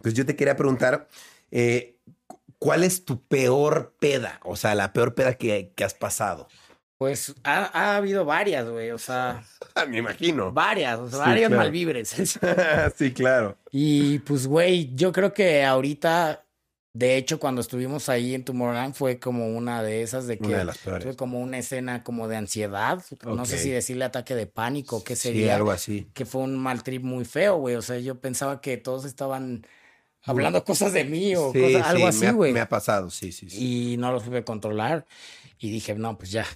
Pues 0.00 0.14
yo 0.14 0.24
te 0.24 0.34
quería 0.34 0.56
preguntar, 0.56 1.08
eh, 1.50 1.98
cu- 2.26 2.40
¿cuál 2.58 2.84
es 2.84 3.04
tu 3.04 3.22
peor 3.22 3.94
peda? 4.00 4.40
O 4.44 4.56
sea, 4.56 4.74
la 4.74 4.94
peor 4.94 5.14
peda 5.14 5.34
que, 5.34 5.72
que 5.76 5.84
has 5.84 5.92
pasado. 5.92 6.48
Pues 6.96 7.34
ha, 7.44 7.64
ha 7.78 7.96
habido 7.96 8.24
varias, 8.24 8.66
güey, 8.66 8.90
o 8.92 8.96
sea, 8.98 9.42
me 9.90 9.98
imagino. 9.98 10.52
varias, 10.52 10.98
o 10.98 11.08
sea, 11.10 11.18
Sí, 11.18 11.24
varios 11.28 11.48
claro. 11.48 11.62
malvibres. 11.64 12.08
sí, 12.96 13.12
claro. 13.12 13.58
Y 13.70 14.20
pues, 14.20 14.46
güey, 14.46 14.94
yo 14.94 15.12
creo 15.12 15.34
que 15.34 15.64
ahorita, 15.64 16.43
de 16.96 17.16
hecho, 17.16 17.40
cuando 17.40 17.60
estuvimos 17.60 18.08
ahí 18.08 18.34
en 18.34 18.44
Tomorrowland 18.44 18.94
fue 18.94 19.18
como 19.18 19.48
una 19.48 19.82
de 19.82 20.02
esas 20.02 20.28
de 20.28 20.38
que 20.38 20.46
Una 20.46 20.58
de 20.58 20.64
las 20.64 20.78
fue 20.78 21.16
como 21.16 21.40
una 21.40 21.58
escena 21.58 22.04
como 22.04 22.28
de 22.28 22.36
ansiedad. 22.36 23.02
No 23.24 23.44
sé 23.46 23.58
si 23.58 23.68
decirle 23.70 24.04
ataque 24.04 24.36
de 24.36 24.46
pánico, 24.46 25.02
qué 25.02 25.16
Sí, 25.16 25.22
sería. 25.28 25.56
algo 25.56 25.72
así. 25.72 26.06
Que 26.14 26.24
fue 26.24 26.42
un 26.42 26.56
mal 26.56 26.84
trip 26.84 27.02
muy 27.02 27.24
feo, 27.24 27.56
güey. 27.56 27.74
O 27.74 27.82
sea, 27.82 27.98
yo 27.98 28.20
pensaba 28.20 28.60
que 28.60 28.76
todos 28.76 29.04
estaban 29.06 29.66
hablando 30.22 30.64
cosas 30.64 30.92
de 30.92 31.04
mí 31.04 31.34
o 31.34 31.52
Sí, 31.52 31.60
cosas- 31.60 31.82
algo 31.88 32.12
sí, 32.12 32.24
así, 32.26 32.34
güey. 32.34 32.52
Me, 32.52 32.60
ha 32.60 32.68
pasado, 32.68 33.10
sí, 33.10 33.32
sí, 33.32 33.50
sí. 33.50 33.92
Y 33.92 33.96
no 33.96 34.12
lo 34.12 34.20
supe 34.20 34.44
controlar. 34.44 35.04
Y 35.58 35.70
dije, 35.70 35.94
no, 35.96 36.16
pues 36.16 36.30
ya. 36.30 36.46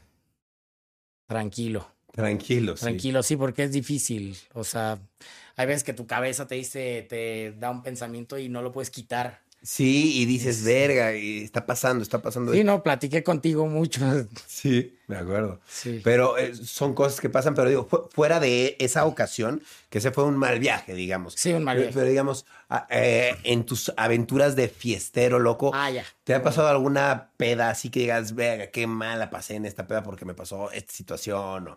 Tranquilo. 1.27 1.87
Tranquilo, 2.13 2.77
sí. 2.77 2.83
Tranquilo, 2.85 3.23
sí, 3.23 3.37
porque 3.37 3.65
es 3.65 3.73
difícil. 3.73 4.37
O 4.55 4.65
sea, 4.65 4.99
hay 5.57 5.67
veces 5.67 5.85
que 5.85 5.93
tu 5.93 6.07
cabeza 6.07 6.47
te 6.47 6.55
dice, 6.55 7.07
te 7.09 7.53
da 7.59 7.71
un 7.71 7.83
pensamiento 7.83 8.39
y 8.39 8.49
no 8.49 8.63
lo 8.63 8.73
puedes 8.73 8.91
quitar. 8.91 9.41
Sí, 9.61 10.21
y 10.23 10.25
dices, 10.27 10.63
verga, 10.65 11.15
y 11.17 11.43
está 11.43 11.67
pasando, 11.67 12.03
está 12.03 12.23
pasando. 12.23 12.53
Sí, 12.53 12.63
no, 12.63 12.83
platiqué 12.83 13.23
contigo 13.25 13.67
mucho. 13.67 14.01
Sí, 14.47 14.97
me 15.07 15.17
acuerdo. 15.17 15.61
Sí. 15.69 16.01
Pero 16.03 16.37
eh, 16.39 16.55
son 16.55 16.95
cosas 16.95 17.21
que 17.21 17.29
pasan, 17.29 17.55
pero 17.55 17.69
digo, 17.69 17.87
fu- 17.87 18.09
fuera 18.13 18.41
de 18.41 18.77
esa 18.81 19.05
ocasión, 19.07 19.63
que 19.91 19.99
ese 19.99 20.11
fue 20.11 20.25
un 20.25 20.37
mal 20.37 20.59
viaje, 20.59 20.95
digamos. 20.95 21.35
Sí, 21.35 21.53
un 21.53 21.63
mal 21.65 21.77
viaje. 21.79 21.93
Pero 21.95 22.07
digamos, 22.07 22.45
ah, 22.69 22.87
eh, 22.91 23.37
en 23.45 23.65
tus 23.65 23.93
aventuras 23.97 24.57
de 24.57 24.69
fiestero, 24.69 25.39
loco, 25.39 25.71
Ah, 25.75 25.91
ya. 25.91 26.05
¿te 26.25 26.35
ha 26.35 26.43
pasado 26.43 26.69
alguna 26.69 27.31
peda 27.37 27.71
así 27.71 27.91
que 27.91 28.01
digas, 28.01 28.35
verga, 28.35 28.69
qué 28.71 28.87
mala 28.87 29.31
pasé 29.31 29.55
en 29.57 29.67
esta 29.67 29.87
peda 29.87 30.03
porque 30.03 30.25
me 30.25 30.35
pasó 30.35 30.71
esta 30.73 30.93
situación? 30.93 31.69
O 31.69 31.77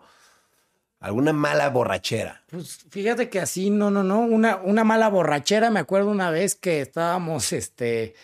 alguna 1.02 1.32
mala 1.32 1.68
borrachera. 1.68 2.42
Pues 2.48 2.86
fíjate 2.88 3.28
que 3.28 3.40
así, 3.40 3.70
no, 3.70 3.90
no, 3.90 4.02
no. 4.02 4.20
Una, 4.20 4.56
una 4.56 4.84
mala 4.84 5.08
borrachera. 5.08 5.70
Me 5.70 5.80
acuerdo 5.80 6.10
una 6.10 6.30
vez 6.30 6.54
que 6.54 6.80
estábamos, 6.80 7.52
este, 7.52 8.14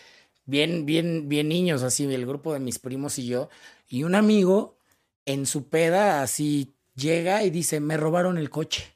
bien, 0.45 0.85
bien, 0.85 1.29
bien 1.29 1.49
niños, 1.49 1.83
así, 1.83 2.11
el 2.11 2.25
grupo 2.25 2.53
de 2.53 2.59
mis 2.59 2.79
primos 2.79 3.19
y 3.19 3.27
yo. 3.27 3.49
Y 3.87 4.03
un 4.03 4.15
amigo 4.15 4.77
en 5.25 5.45
su 5.45 5.67
peda, 5.67 6.23
así, 6.23 6.73
llega 6.95 7.43
y 7.43 7.49
dice, 7.49 7.79
me 7.79 7.97
robaron 7.97 8.37
el 8.37 8.49
coche. 8.49 8.95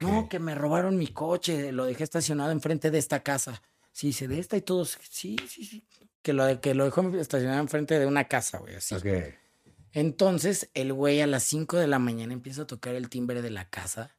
No, 0.00 0.28
que 0.28 0.38
me 0.38 0.54
robaron 0.54 0.98
mi 0.98 1.06
coche, 1.06 1.72
lo 1.72 1.86
dejé 1.86 2.04
estacionado 2.04 2.50
enfrente 2.52 2.90
de 2.90 2.98
esta 2.98 3.20
casa. 3.20 3.62
Sí, 3.92 4.08
dice, 4.08 4.28
de 4.28 4.38
esta 4.38 4.58
y 4.58 4.60
todos, 4.60 4.98
sí, 5.08 5.36
sí, 5.48 5.64
sí. 5.64 5.82
Que 6.22 6.34
lo, 6.34 6.60
que 6.60 6.74
lo 6.74 6.84
dejó 6.84 7.00
estacionado 7.16 7.60
enfrente 7.60 7.98
de 7.98 8.04
una 8.04 8.24
casa, 8.24 8.58
güey, 8.58 8.74
así. 8.74 8.94
Ok. 8.94 9.06
Entonces, 9.92 10.70
el 10.74 10.92
güey 10.92 11.20
a 11.20 11.26
las 11.26 11.42
5 11.44 11.76
de 11.78 11.86
la 11.86 11.98
mañana 11.98 12.32
empieza 12.32 12.62
a 12.62 12.66
tocar 12.66 12.94
el 12.94 13.08
timbre 13.08 13.42
de 13.42 13.50
la 13.50 13.68
casa. 13.68 14.16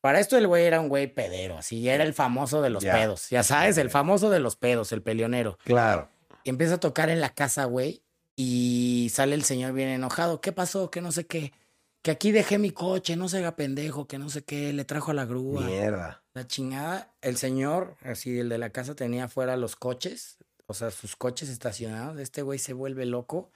Para 0.00 0.18
esto 0.20 0.38
el 0.38 0.46
güey 0.46 0.64
era 0.64 0.80
un 0.80 0.88
güey 0.88 1.12
pedero, 1.12 1.58
así, 1.58 1.86
era 1.88 2.04
el 2.04 2.14
famoso 2.14 2.62
de 2.62 2.70
los 2.70 2.82
Ya. 2.82 2.94
pedos. 2.94 3.28
Ya 3.28 3.42
sabes, 3.42 3.76
el 3.76 3.90
famoso 3.90 4.30
de 4.30 4.40
los 4.40 4.56
pedos, 4.56 4.92
el 4.92 5.02
peleonero. 5.02 5.58
Claro. 5.64 6.08
Y 6.42 6.50
empieza 6.50 6.74
a 6.74 6.80
tocar 6.80 7.10
en 7.10 7.20
la 7.20 7.34
casa, 7.34 7.64
güey, 7.66 8.02
y 8.34 9.10
sale 9.12 9.34
el 9.34 9.44
señor 9.44 9.74
bien 9.74 9.88
enojado. 9.88 10.40
¿Qué 10.40 10.52
pasó? 10.52 10.90
Que 10.90 11.02
no 11.02 11.12
sé 11.12 11.26
qué. 11.26 11.52
Que 12.00 12.10
aquí 12.12 12.32
dejé 12.32 12.56
mi 12.56 12.70
coche, 12.70 13.14
no 13.16 13.28
se 13.28 13.38
haga 13.38 13.56
pendejo, 13.56 14.06
que 14.06 14.16
no 14.18 14.30
sé 14.30 14.42
qué, 14.42 14.72
le 14.72 14.86
trajo 14.86 15.10
a 15.10 15.14
la 15.14 15.26
grúa. 15.26 15.60
Mierda. 15.66 16.22
La 16.32 16.46
chingada, 16.46 17.12
el 17.20 17.36
señor, 17.36 17.96
así 18.02 18.38
el 18.38 18.48
de 18.48 18.56
la 18.56 18.70
casa 18.70 18.94
tenía 18.94 19.24
afuera 19.24 19.58
los 19.58 19.76
coches, 19.76 20.38
o 20.66 20.72
sea, 20.72 20.90
sus 20.90 21.14
coches 21.14 21.50
estacionados. 21.50 22.18
Este 22.18 22.40
güey 22.40 22.58
se 22.58 22.72
vuelve 22.72 23.04
loco. 23.04 23.50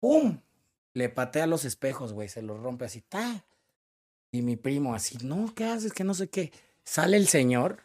¡Pum! 0.00 0.40
Le 0.92 1.08
patea 1.08 1.46
los 1.46 1.64
espejos, 1.64 2.12
güey, 2.12 2.28
se 2.28 2.42
los 2.42 2.60
rompe 2.60 2.84
así, 2.84 3.00
¡ta! 3.00 3.44
Y 4.30 4.42
mi 4.42 4.56
primo 4.56 4.94
así, 4.94 5.18
no, 5.22 5.52
¿qué 5.54 5.64
haces? 5.64 5.92
Que 5.92 6.04
no 6.04 6.14
sé 6.14 6.28
qué. 6.28 6.52
Sale 6.84 7.16
el 7.16 7.28
señor, 7.28 7.82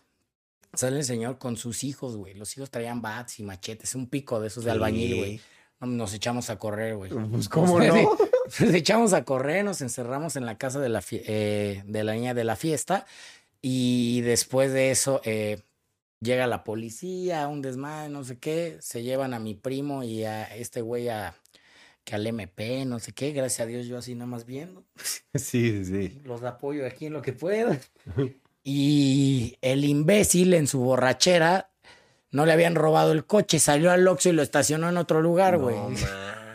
sale 0.74 0.97
el 0.97 1.05
señor 1.05 1.38
con 1.38 1.57
sus 1.57 1.84
hijos, 1.84 2.18
güey. 2.18 2.34
Los 2.34 2.55
hijos 2.57 2.70
traían 2.70 3.01
bats 3.01 3.39
y 3.39 3.43
machetes, 3.43 3.95
un 3.95 4.07
pico 4.07 4.39
de 4.39 4.47
esos 4.47 4.64
de 4.64 4.72
albañil, 4.72 5.18
güey. 5.18 5.41
No, 5.80 5.88
Nos 5.88 6.14
echamos 6.14 6.49
a 6.49 6.57
correr, 6.57 6.95
güey. 6.95 7.12
Pues, 7.12 7.49
¿cómo 7.49 7.80
no? 7.80 7.93
Nos 8.60 8.74
echamos 8.74 9.14
a 9.14 9.26
correr, 9.26 9.64
nos 9.64 9.82
encerramos 9.82 10.36
en 10.36 10.45
la 10.47 10.57
casa 10.57 10.80
de 10.80 10.89
la, 10.89 11.03
eh, 11.12 11.84
de 11.86 12.03
la 12.03 12.14
niña 12.14 12.34
de 12.34 12.43
la 12.43 12.55
fiesta 12.55 13.05
y 13.62 14.22
después 14.22 14.74
de 14.74 14.89
eso 14.89 15.22
eh, 15.24 15.62
llega 16.20 16.47
la 16.47 16.64
policía, 16.64 17.47
un 17.47 17.62
desmadre, 17.62 18.10
no 18.10 18.24
sé 18.24 18.39
qué, 18.39 18.78
se 18.82 19.03
llevan 19.03 19.36
a 19.36 19.39
mi 19.39 19.53
primo 19.53 20.03
y 20.03 20.24
a 20.24 20.43
este 20.55 20.82
güey 20.82 21.10
a 21.10 21.36
que 22.10 22.16
al 22.16 22.26
MP, 22.26 22.86
no 22.86 22.97
sé 22.99 23.12
qué, 23.12 23.32
gracias 23.34 23.60
a 23.60 23.66
Dios 23.68 23.86
yo 23.86 23.97
así 23.99 24.16
nada 24.16 24.26
más 24.26 24.45
viendo, 24.45 24.84
Sí, 25.36 25.84
sí, 25.84 25.86
sí. 25.86 26.22
los 26.26 26.41
apoyo 26.43 26.86
aquí 26.88 27.05
en 27.05 27.14
lo 27.14 27.22
que 27.22 27.34
pueda. 27.34 27.80
Y 28.64 29.57
el 29.62 29.86
imbécil 29.86 30.53
en 30.53 30.68
su 30.68 30.80
borrachera 30.80 31.70
no 32.32 32.45
le 32.45 32.51
habían 32.53 32.76
robado 32.76 33.12
el 33.12 33.26
coche, 33.26 33.60
salió 33.60 33.91
al 33.91 34.07
Oxxo 34.07 34.30
y 34.30 34.34
lo 34.34 34.41
estacionó 34.41 34.89
en 34.89 34.97
otro 34.97 35.22
lugar, 35.22 35.57
güey. 35.57 35.76
No 35.76 35.89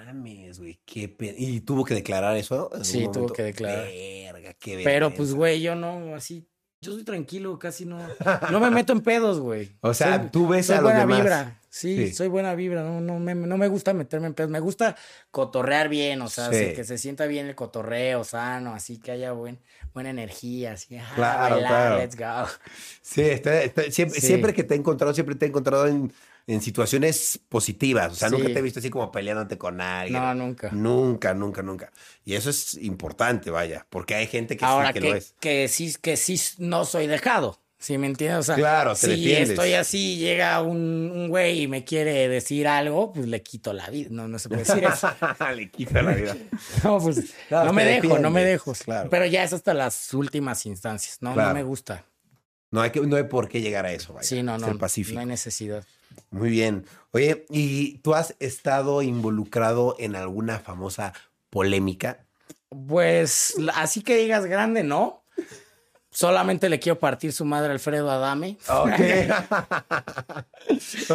mames, 0.07 0.59
güey. 0.59 0.79
Qué 0.85 1.09
pe- 1.09 1.35
¿Y 1.37 1.61
tuvo 1.61 1.85
que 1.85 1.95
declarar 1.95 2.37
eso? 2.37 2.71
Sí, 2.83 3.07
tuvo 3.13 3.29
que 3.33 3.43
declarar. 3.45 3.87
Verga, 3.89 4.55
qué 4.55 4.81
Pero 4.85 5.13
pues, 5.15 5.35
güey, 5.35 5.61
yo 5.63 5.75
no, 5.75 6.15
así, 6.15 6.47
yo 6.85 6.93
soy 6.93 7.05
tranquilo, 7.05 7.59
casi 7.59 7.85
no, 7.85 7.99
no 8.51 8.61
me 8.61 8.71
meto 8.71 8.93
en 8.93 9.01
pedos, 9.01 9.41
güey. 9.41 9.73
O 9.81 9.95
sea, 9.95 10.19
Soy- 10.19 10.29
tú 10.31 10.49
ves 10.49 10.67
soy 10.67 10.77
a 10.77 10.81
los 10.81 10.85
buena 10.93 11.01
demás. 11.01 11.19
vibra, 11.19 11.61
sí, 11.69 12.09
Sí. 12.09 12.15
soy 12.15 12.29
buena 12.29 12.55
vibra, 12.55 12.83
no, 12.83 13.01
no, 13.01 13.19
me, 13.19 13.35
no 13.35 13.57
me 13.59 13.69
gusta 13.69 13.93
meterme 13.95 14.29
en 14.29 14.35
pedos, 14.35 14.51
me 14.51 14.61
gusta 14.61 14.97
cotorrear 15.31 15.89
bien, 15.89 16.21
o 16.23 16.29
sea, 16.29 16.51
Sí. 16.53 16.73
que 16.75 16.85
se 16.85 16.99
sienta 16.99 17.27
bien 17.27 17.47
el 17.47 17.55
cotorreo, 17.55 18.23
sano, 18.25 18.75
así 18.75 18.99
que 18.99 19.11
haya 19.13 19.33
buen, 19.33 19.59
buena 19.93 20.11
energía, 20.11 20.73
así, 20.73 20.97
ah, 20.97 21.13
Claro, 21.15 21.55
bailar, 21.55 21.71
claro. 21.71 21.99
let's 21.99 22.17
go. 22.17 22.59
Sí, 23.03 23.23
está- 23.23 23.63
está- 23.63 23.91
siempre, 23.91 24.21
Sí. 24.21 24.27
siempre 24.27 24.55
que 24.55 24.63
te 24.65 24.75
he 24.75 24.77
encontrado, 24.77 25.13
siempre 25.15 25.35
te 25.35 25.47
he 25.47 25.49
encontrado 25.49 25.87
en, 25.87 26.13
en 26.47 26.61
situaciones 26.61 27.41
positivas. 27.49 28.13
O 28.13 28.15
sea, 28.17 28.29
nunca 28.31 28.47
te 28.47 28.59
he 28.59 28.63
visto 28.63 28.79
así 28.81 28.91
como 28.91 29.11
peleándote 29.11 29.57
con 29.59 29.81
alguien. 29.81 30.21
No, 30.23 30.35
nunca. 30.35 30.71
Nunca, 30.73 31.35
nunca, 31.35 31.63
nunca. 31.63 31.93
Y 32.25 32.35
eso 32.35 32.51
es 32.51 32.75
importante, 32.75 33.51
vaya, 33.51 33.87
porque 33.91 34.15
hay 34.15 34.27
gente 34.27 34.57
que 34.57 34.65
Ahora 34.65 34.89
sí 34.89 34.95
que, 34.95 35.01
que, 35.01 35.09
lo 35.11 35.15
es. 35.17 35.35
que 35.41 35.69
sí, 35.69 35.95
que 36.01 36.17
sí 36.17 36.41
no 36.59 36.85
soy 36.85 37.07
dejado. 37.07 37.61
¿Sí 37.79 37.99
me 37.99 38.07
entiendes? 38.07 38.39
O 38.39 38.43
sea, 38.43 38.55
Claro, 38.55 38.95
si 38.95 39.09
defiendes. 39.09 39.51
estoy 39.51 39.75
así, 39.75 40.17
llega 40.17 40.63
un, 40.63 41.11
un 41.15 41.29
güey 41.29 41.63
y 41.63 41.69
me 41.69 41.85
quiere 41.85 42.29
decir 42.29 42.67
algo, 42.67 43.13
pues 43.13 43.27
le 43.27 43.43
quito 43.43 43.75
la 43.75 43.91
vida. 43.91 44.09
No, 44.11 44.27
no 44.27 44.39
se 44.39 44.49
puede 44.49 44.65
decir 44.65 44.85
eso. 44.85 45.11
Le 45.55 45.71
quita 45.71 46.01
la 46.01 46.13
vida. 46.15 46.35
No, 46.85 46.99
pues 46.99 47.35
Claro, 47.49 47.67
no 47.67 47.73
me 47.75 47.85
dejo, 47.85 48.19
no 48.19 48.31
me 48.31 48.43
dejo. 48.43 48.73
claro. 48.73 49.11
Pero 49.11 49.27
ya 49.27 49.45
es 49.45 49.53
hasta 49.53 49.75
las 49.75 50.15
últimas 50.15 50.65
instancias. 50.65 51.19
No, 51.21 51.35
Claro. 51.35 51.51
no 51.51 51.55
me 51.57 51.63
gusta. 51.63 52.07
No 52.71 52.81
hay, 52.81 52.91
que, 52.91 53.01
no 53.03 53.17
hay 53.17 53.25
por 53.25 53.49
qué 53.51 53.61
llegar 53.61 53.85
a 53.85 53.93
eso, 53.93 54.15
vaya. 54.15 54.27
Sí, 54.27 54.43
no, 54.43 54.57
no. 54.57 54.67
Ser 54.67 54.79
pacífico. 54.79 55.15
No 55.17 55.21
hay 55.21 55.27
necesidad. 55.27 55.85
Muy 56.31 56.51
bien. 56.51 56.85
Oye, 57.13 57.47
¿y 57.51 57.99
tú 57.99 58.15
has 58.15 58.35
estado 58.41 59.03
involucrado 59.03 59.95
en 59.99 60.17
alguna 60.17 60.59
famosa 60.59 61.13
polémica? 61.51 62.25
Pues 62.89 63.55
así 63.75 64.03
que 64.03 64.17
digas 64.17 64.47
grande, 64.47 64.83
¿no? 64.83 65.23
Solamente 66.11 66.69
le 66.69 66.79
quiero 66.81 66.99
partir 66.99 67.33
su 67.33 67.45
madre 67.45 67.69
a 67.71 67.73
Alfredo 67.73 68.11
Adame. 68.11 68.57
o 68.69 68.89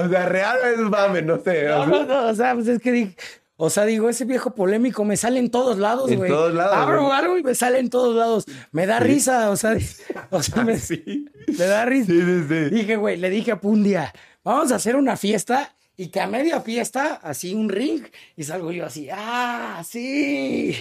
sea, 0.10 0.26
real 0.26 0.58
es 0.74 0.80
mame, 0.80 1.22
no 1.22 1.40
sé. 1.42 1.66
No, 1.68 1.86
no, 1.86 2.06
no, 2.06 2.28
o 2.28 2.36
sea, 2.36 2.54
pues 2.54 2.68
es 2.68 2.82
que 2.82 2.92
di- 2.92 3.16
o 3.62 3.70
sea, 3.70 3.86
digo, 3.86 4.10
ese 4.10 4.24
viejo 4.26 4.56
polémico 4.56 5.04
me 5.04 5.18
sale 5.18 5.40
en 5.40 5.52
todos 5.52 5.78
lados, 5.78 6.10
En 6.12 6.18
güey. 6.20 6.32
todos 6.32 6.54
lados, 6.54 6.76
Abro 6.78 7.12
algo 7.12 7.38
y 7.38 7.44
me 7.44 7.56
sale 7.56 7.80
en 7.80 7.90
todos 7.90 8.16
lados. 8.16 8.46
Me 8.72 8.86
da 8.86 9.00
risa, 9.00 9.50
o 9.52 9.56
sea, 9.58 9.76
o 10.32 10.42
sea, 10.42 10.64
me, 10.64 10.78
me 11.58 11.66
da 11.66 11.86
risa. 11.86 12.08
Sí, 12.08 12.22
sí, 12.22 12.46
sí. 12.48 12.70
Dije, 12.70 12.96
güey, 12.96 13.18
le 13.18 13.30
dije 13.30 13.52
a 13.52 13.60
Pu 13.60 13.70
un 13.72 13.84
día, 13.84 14.14
vamos 14.44 14.72
a 14.72 14.76
hacer 14.76 14.96
una 14.96 15.18
fiesta 15.18 15.76
y 15.96 16.08
que 16.08 16.22
a 16.22 16.28
media 16.28 16.62
fiesta, 16.62 17.20
así 17.22 17.54
un 17.54 17.68
ring, 17.68 18.04
y 18.38 18.44
salgo 18.44 18.72
yo 18.72 18.86
así, 18.86 19.10
ah, 19.12 19.84
sí. 19.86 20.76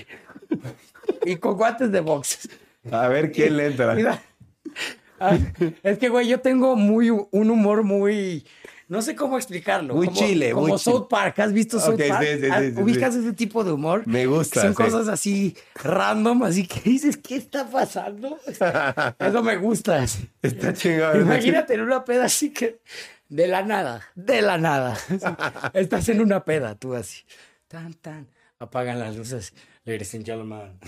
y 1.25 1.37
con 1.37 1.57
guantes 1.57 1.91
de 1.91 2.01
box. 2.01 2.49
A 2.91 3.09
ver 3.09 3.33
quién 3.33 3.57
le 3.57 3.67
entra. 3.67 4.23
Ah, 5.21 5.37
es 5.83 5.99
que, 5.99 6.09
güey, 6.09 6.29
yo 6.29 6.41
tengo 6.41 6.77
muy 6.77 7.11
un 7.11 7.51
humor 7.51 7.83
muy. 7.83 8.47
No 8.89 9.03
sé 9.03 9.15
cómo 9.15 9.37
explicarlo. 9.37 9.95
Muy 9.95 10.07
como, 10.07 10.19
chile, 10.19 10.53
Como 10.53 10.69
muy 10.69 10.79
South 10.79 11.09
Park. 11.09 11.39
¿Has 11.41 11.53
visto 11.53 11.79
South 11.79 11.95
Ok, 11.95 12.01
sí, 12.03 12.09
Park? 12.09 12.27
sí, 12.27 12.41
sí, 12.41 12.49
Ah, 12.51 12.61
sí. 12.63 12.81
¿Ubicas 12.81 13.15
ese 13.15 13.33
tipo 13.35 13.63
de 13.63 13.73
humor? 13.73 14.07
Me 14.07 14.25
gusta, 14.27 14.63
Son 14.63 14.73
cosas 14.73 15.09
así 15.09 15.55
random, 15.83 16.43
así 16.45 16.67
que 16.67 16.81
dices, 16.89 17.19
¿qué 17.19 17.37
está 17.37 17.69
pasando? 17.69 18.39
Eso 19.19 19.43
me 19.43 19.57
gusta. 19.57 20.03
Está 20.43 20.73
chingado. 20.73 21.21
Imagínate 21.21 21.75
en 21.75 21.83
una 21.83 22.03
peda 22.05 22.25
así 22.25 22.51
que. 22.51 22.81
De 23.29 23.47
la 23.47 23.63
nada, 23.63 24.03
de 24.15 24.41
la 24.41 24.57
nada. 24.57 24.97
Estás 25.75 26.09
en 26.09 26.23
una 26.23 26.45
peda, 26.45 26.75
tú 26.75 26.95
así. 26.95 27.25
Tan, 27.69 27.93
tan. 27.93 28.27
Apagan 28.59 28.99
las 28.99 29.15
luces. 29.17 29.53
Ladies 29.85 30.15
and 30.15 30.25
gentlemen. 30.25 30.79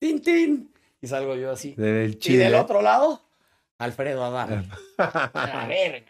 Tin, 0.00 0.20
tin. 0.20 0.72
Y 1.00 1.06
salgo 1.06 1.36
yo 1.36 1.52
así. 1.52 1.74
Del 1.76 2.10
Y 2.10 2.14
chile. 2.18 2.38
del 2.44 2.54
otro 2.56 2.82
lado, 2.82 3.22
Alfredo 3.78 4.24
Adame. 4.24 4.68
A 4.98 5.66
ver. 5.68 6.04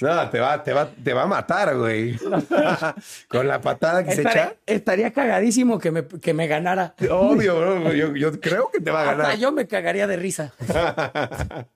No, 0.00 0.30
te 0.30 0.40
va, 0.40 0.62
te 0.62 0.72
va, 0.72 0.88
te 0.88 1.12
va 1.12 1.22
a 1.22 1.26
matar, 1.26 1.76
güey. 1.76 2.18
Con 3.28 3.46
la 3.46 3.60
patada 3.60 4.04
que 4.04 4.12
se 4.12 4.22
echa. 4.22 4.54
estaría 4.66 5.12
cagadísimo 5.12 5.78
que 5.78 5.90
me, 5.90 6.06
que 6.06 6.32
me 6.34 6.46
ganara. 6.46 6.94
Obvio, 7.10 7.58
bro, 7.60 7.92
yo, 7.92 8.14
yo 8.16 8.40
creo 8.40 8.70
que 8.72 8.80
te 8.80 8.90
va 8.90 9.00
a 9.02 9.10
Hasta 9.10 9.22
ganar. 9.22 9.38
yo 9.38 9.52
me 9.52 9.66
cagaría 9.66 10.06
de 10.06 10.16
risa. 10.16 10.52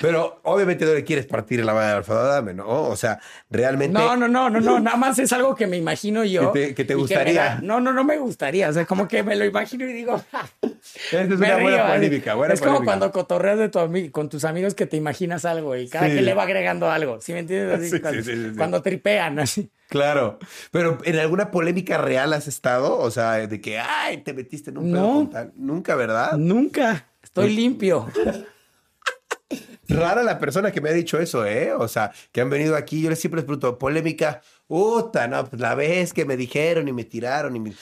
Pero 0.00 0.40
obviamente 0.44 0.84
no 0.84 0.94
le 0.94 1.02
quieres 1.02 1.26
partir 1.26 1.64
la 1.64 1.74
madre 1.74 1.90
a 1.92 1.96
Alfredo 1.96 2.20
Adame, 2.20 2.54
¿no? 2.54 2.66
O 2.84 2.94
sea, 2.94 3.18
realmente. 3.50 3.98
No, 3.98 4.14
no, 4.16 4.28
no, 4.28 4.48
no, 4.48 4.60
no. 4.60 4.78
Nada 4.78 4.96
más 4.96 5.18
es 5.18 5.32
algo 5.32 5.56
que 5.56 5.66
me 5.66 5.76
imagino 5.76 6.24
yo. 6.24 6.52
Que 6.52 6.68
te- 6.68 6.74
que 6.76 6.84
te 6.84 6.92
y 6.92 6.96
me 6.96 7.02
gustaría. 7.02 7.42
da- 7.44 7.60
no, 7.62 7.80
no, 7.80 7.92
no 7.92 8.04
me 8.04 8.18
gustaría. 8.18 8.68
O 8.68 8.72
sea, 8.72 8.86
como 8.86 9.08
que 9.08 9.22
me 9.24 9.34
lo 9.34 9.44
imagino 9.44 9.84
y 9.84 9.92
digo. 9.92 10.20
"Ja". 10.32 10.48
Esa 10.62 11.22
es 11.22 11.28
Me 11.30 11.34
una 11.36 11.58
buena 11.58 11.76
río, 11.76 11.78
¿eh? 11.94 11.96
polémica, 11.96 12.34
buena 12.34 12.54
es 12.54 12.60
como 12.60 12.74
polémica. 12.74 12.90
cuando 12.98 13.12
cotorreas 13.12 13.58
de 13.58 13.68
tu 13.68 13.80
con 14.12 14.28
tus 14.28 14.44
amigos 14.44 14.74
que 14.74 14.86
te 14.86 14.96
imaginas 14.96 15.44
algo 15.44 15.74
y 15.76 15.88
cada 15.88 16.06
Sí. 16.08 16.14
que 16.14 16.22
le 16.22 16.34
va 16.34 16.44
agregando 16.44 16.88
algo. 16.90 17.20
¿Sí 17.20 17.32
me 17.32 17.40
entiendes? 17.40 17.78
Así, 17.80 17.88
Sí, 17.90 17.96
sí, 18.22 18.56
cuando, 18.56 18.78
sí, 18.78 18.82
tripean, 18.84 19.38
así. 19.40 19.70
Claro. 19.88 20.38
Pero 20.70 20.98
¿en 21.04 21.18
alguna 21.18 21.50
polémica 21.50 21.98
real 21.98 22.32
has 22.32 22.46
estado? 22.46 22.96
O 22.98 23.10
sea, 23.10 23.32
de 23.46 23.60
que, 23.60 23.78
ay, 23.78 24.18
te 24.18 24.32
metiste 24.34 24.70
en 24.70 24.78
un 24.78 24.92
pedo 24.92 25.02
No. 25.02 25.12
con 25.14 25.30
tal. 25.30 25.52
Nunca, 25.56 25.96
¿verdad? 25.96 26.36
Nunca. 26.36 27.06
Estoy 27.22 27.54
limpio. 27.56 28.06
Rara 29.88 30.22
la 30.22 30.38
persona 30.38 30.70
que 30.70 30.80
me 30.80 30.90
ha 30.90 30.92
dicho 30.92 31.18
eso, 31.18 31.44
¿eh? 31.46 31.72
O 31.72 31.88
sea, 31.88 32.12
que 32.30 32.40
han 32.40 32.50
venido 32.50 32.76
aquí, 32.76 33.00
yo 33.02 33.10
les 33.10 33.18
siempre 33.20 33.38
les 33.40 33.46
pregunto, 33.46 33.78
polémica, 33.78 34.42
puta, 34.66 35.26
no, 35.28 35.44
pues 35.46 35.60
la 35.60 35.74
vez 35.74 36.12
que 36.12 36.24
me 36.26 36.36
dijeron 36.36 36.86
y 36.88 36.92
me 36.92 37.04
tiraron 37.04 37.56
y 37.56 37.60
me... 37.60 37.72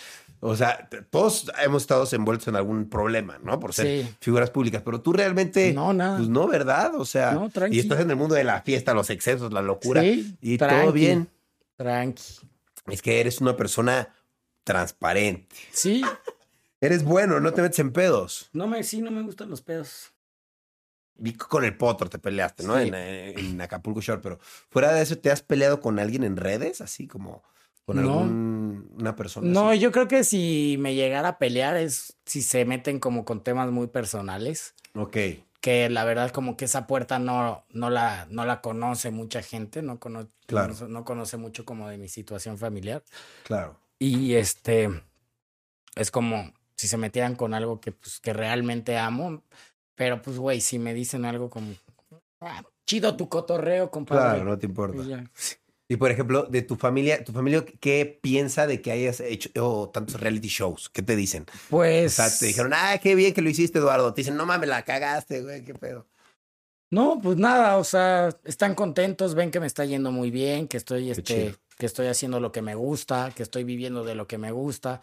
O 0.41 0.55
sea, 0.55 0.89
todos 1.11 1.51
hemos 1.65 1.83
estado 1.83 2.07
envueltos 2.13 2.47
en 2.47 2.57
algún 2.57 2.89
problema, 2.89 3.39
¿no? 3.43 3.59
Por 3.59 3.73
ser 3.73 4.05
Sí. 4.05 4.15
figuras 4.21 4.51
públicas, 4.51 4.83
pero 4.85 5.01
tú 5.01 5.13
realmente... 5.13 5.73
No, 5.73 5.93
nada. 5.93 6.19
Pues 6.19 6.29
no, 6.29 6.47
¿verdad? 6.47 6.95
O 6.95 7.05
sea, 7.07 7.33
No, 7.33 7.49
tranqui. 7.51 7.77
y 7.77 7.81
estás 7.81 8.01
en 8.01 8.11
el 8.11 8.17
mundo 8.17 8.35
de 8.35 8.45
la 8.45 8.61
fiesta, 8.63 8.95
los 8.95 9.11
excesos, 9.11 9.53
la 9.53 9.63
locura. 9.63 10.03
Sí, 10.03 10.37
y 10.43 10.59
tranqui. 10.59 10.81
todo 10.83 10.93
bien. 10.93 11.29
Tranqui. 11.77 12.23
Es 12.89 13.03
que 13.03 13.19
eres 13.21 13.41
una 13.41 13.57
persona 13.57 14.15
transparente. 14.63 15.57
Sí, 15.73 16.03
Eres 16.81 17.05
bueno, 17.05 17.41
no 17.41 17.53
te 17.55 17.63
metes 17.63 17.79
en 17.79 17.91
pedos. 17.91 18.51
no 18.53 18.67
me, 18.69 18.83
sí, 18.85 19.01
no 19.01 19.11
me 19.11 19.23
gustan 19.23 19.49
los 19.49 19.63
pedos. 19.63 20.13
Vi 21.19 21.33
con 21.35 21.65
el 21.65 21.77
potro 21.77 22.09
te 22.11 22.19
peleaste, 22.19 22.65
¿no? 22.65 22.77
Sí. 22.81 22.89
En, 22.89 22.95
eh, 22.95 23.35
en 23.37 23.61
Acapulco 23.61 24.01
Shore, 24.01 24.21
pero 24.23 24.39
fuera 24.41 24.93
de 24.93 25.03
eso, 25.03 25.17
¿te 25.19 25.31
has 25.31 25.43
peleado 25.43 25.81
con 25.81 25.99
alguien 25.99 26.25
en 26.25 26.37
redes? 26.37 26.81
Así 26.81 27.07
como 27.07 27.43
con 27.85 27.97
No. 27.97 28.03
algún 28.03 28.91
una 28.99 29.17
persona. 29.17 29.49
No, 29.49 29.71
así? 29.71 29.79
yo 29.81 29.93
creo 29.93 30.09
que 30.09 30.25
si 30.25 30.77
me 30.79 30.95
llegara 30.95 31.29
a 31.29 31.39
pelear 31.39 31.77
es 31.77 32.17
si 32.27 32.43
se 32.43 32.65
meten 32.65 32.99
como 33.01 33.25
con 33.25 33.43
temas 33.43 33.71
muy 33.71 33.87
personales, 33.87 34.75
Ok, 34.95 35.17
que 35.61 35.89
la 35.91 36.05
verdad 36.05 36.31
como 36.31 36.57
que 36.57 36.65
esa 36.67 36.87
puerta 36.87 37.19
no, 37.19 37.65
no, 37.71 37.91
la, 37.91 38.27
no 38.31 38.45
la 38.45 38.61
conoce 38.61 39.11
mucha 39.11 39.43
gente, 39.43 39.83
no, 39.83 39.99
cono- 40.01 40.29
Claro. 40.47 40.75
no, 40.81 40.89
no 40.89 41.05
conoce 41.05 41.37
mucho 41.39 41.65
como 41.65 41.89
de 41.89 41.99
mi 41.99 42.09
situación 42.09 42.57
familiar. 42.59 43.03
claro. 43.45 43.79
Y 43.99 44.35
este, 44.35 44.91
es 45.95 46.11
como 46.11 46.53
si 46.77 46.89
se 46.89 46.97
metieran 46.99 47.35
con 47.37 47.55
algo 47.55 47.81
que, 47.81 47.93
pues, 47.93 48.21
que 48.21 48.33
realmente 48.33 48.99
amo, 48.99 49.43
pero 49.97 50.23
pues, 50.23 50.39
güey, 50.39 50.61
si 50.61 50.79
me 50.79 50.95
dicen 50.95 51.25
algo 51.25 51.51
como, 51.51 51.73
"Ah, 52.41 52.63
chido 52.87 53.17
tu 53.17 53.29
cotorreo, 53.29 53.91
compadre. 53.91 54.37
Claro, 54.37 54.45
no 54.45 54.59
te 54.59 54.67
importa. 54.67 54.95
pues 54.97 55.09
ya. 55.09 55.25
Y 55.89 55.97
por 55.97 56.11
ejemplo, 56.11 56.45
de 56.45 56.63
tu 56.63 56.75
familia, 56.77 57.23
¿tu 57.23 57.33
familia 57.33 57.65
qué 57.81 58.19
piensa 58.21 58.67
de 58.67 58.83
que 58.83 58.91
hayas 58.91 59.21
hecho 59.21 59.51
oh, 59.61 59.89
tantos 59.89 60.21
reality 60.21 60.49
shows? 60.49 60.89
¿Qué 60.89 61.01
te 61.03 61.15
dicen? 61.15 61.45
O 61.49 61.53
Pues. 61.71 62.15
sea, 62.15 62.29
te 62.29 62.47
dijeron, 62.47 62.73
ah, 62.75 62.99
qué 63.01 63.15
bien 63.15 63.33
que 63.33 63.41
lo 63.41 63.49
hiciste, 63.51 63.79
Eduardo. 63.79 64.13
Te 64.13 64.23
dicen, 64.23 64.37
no 64.37 64.47
mames, 64.47 64.69
la 64.69 64.83
cagaste, 64.83 65.43
güey, 65.43 65.65
qué 65.65 65.75
pedo. 65.75 66.07
No, 66.91 67.21
pues 67.23 67.37
nada, 67.37 67.79
o 67.79 67.85
sea, 67.85 68.31
están 68.45 68.75
contentos, 68.75 69.35
ven 69.35 69.51
que 69.51 69.61
me 69.61 69.67
está 69.67 69.85
yendo 69.85 70.11
muy 70.13 70.31
bien, 70.31 70.67
que 70.69 70.77
estoy, 70.77 71.11
este, 71.11 71.55
que 71.79 71.87
estoy 71.87 72.07
haciendo 72.09 72.41
lo 72.41 72.53
que 72.53 72.63
me 72.63 72.75
gusta, 72.75 73.33
que 73.35 73.43
estoy 73.43 73.65
viviendo 73.65 74.05
de 74.05 74.15
lo 74.15 74.27
que 74.27 74.39
me 74.39 74.51
gusta. 74.53 75.03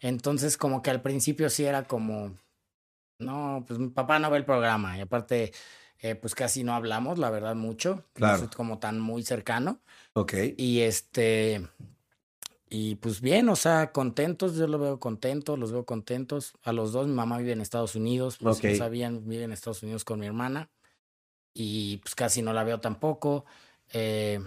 Entonces, 0.00 0.56
como 0.56 0.82
que 0.82 0.90
al 0.90 1.00
principio 1.02 1.48
sí 1.50 1.64
era 1.64 1.84
como, 1.84 2.34
no, 3.18 3.64
pues 3.66 3.78
mi 3.78 3.88
papá 3.88 4.18
no 4.18 4.30
ve 4.30 4.38
el 4.38 4.44
programa 4.44 4.96
y 4.98 5.00
aparte, 5.00 5.52
eh, 5.98 6.14
pues 6.14 6.34
casi 6.34 6.64
no 6.64 6.74
hablamos, 6.74 7.18
la 7.18 7.30
verdad, 7.30 7.54
mucho. 7.54 8.04
Claro. 8.12 8.34
No 8.34 8.38
soy 8.40 8.48
como 8.48 8.78
tan 8.78 9.00
muy 9.00 9.22
cercano. 9.22 9.80
Ok. 10.14 10.34
Y 10.56 10.80
este, 10.80 11.68
y 12.76 12.96
pues 12.96 13.20
bien, 13.20 13.48
o 13.50 13.54
sea, 13.54 13.92
contentos, 13.92 14.56
yo 14.56 14.66
lo 14.66 14.80
veo 14.80 14.98
contento, 14.98 15.56
los 15.56 15.70
veo 15.70 15.84
contentos. 15.84 16.54
A 16.64 16.72
los 16.72 16.90
dos, 16.90 17.06
mi 17.06 17.14
mamá 17.14 17.38
vive 17.38 17.52
en 17.52 17.60
Estados 17.60 17.94
Unidos, 17.94 18.38
pues 18.40 18.58
si 18.58 18.66
no 18.66 18.74
sabían, 18.74 19.28
vive 19.28 19.44
en 19.44 19.52
Estados 19.52 19.84
Unidos 19.84 20.04
con 20.04 20.18
mi 20.18 20.26
hermana. 20.26 20.70
Y 21.52 21.98
pues 21.98 22.16
casi 22.16 22.42
no 22.42 22.52
la 22.52 22.64
veo 22.64 22.80
tampoco. 22.80 23.44
Eh, 23.92 24.40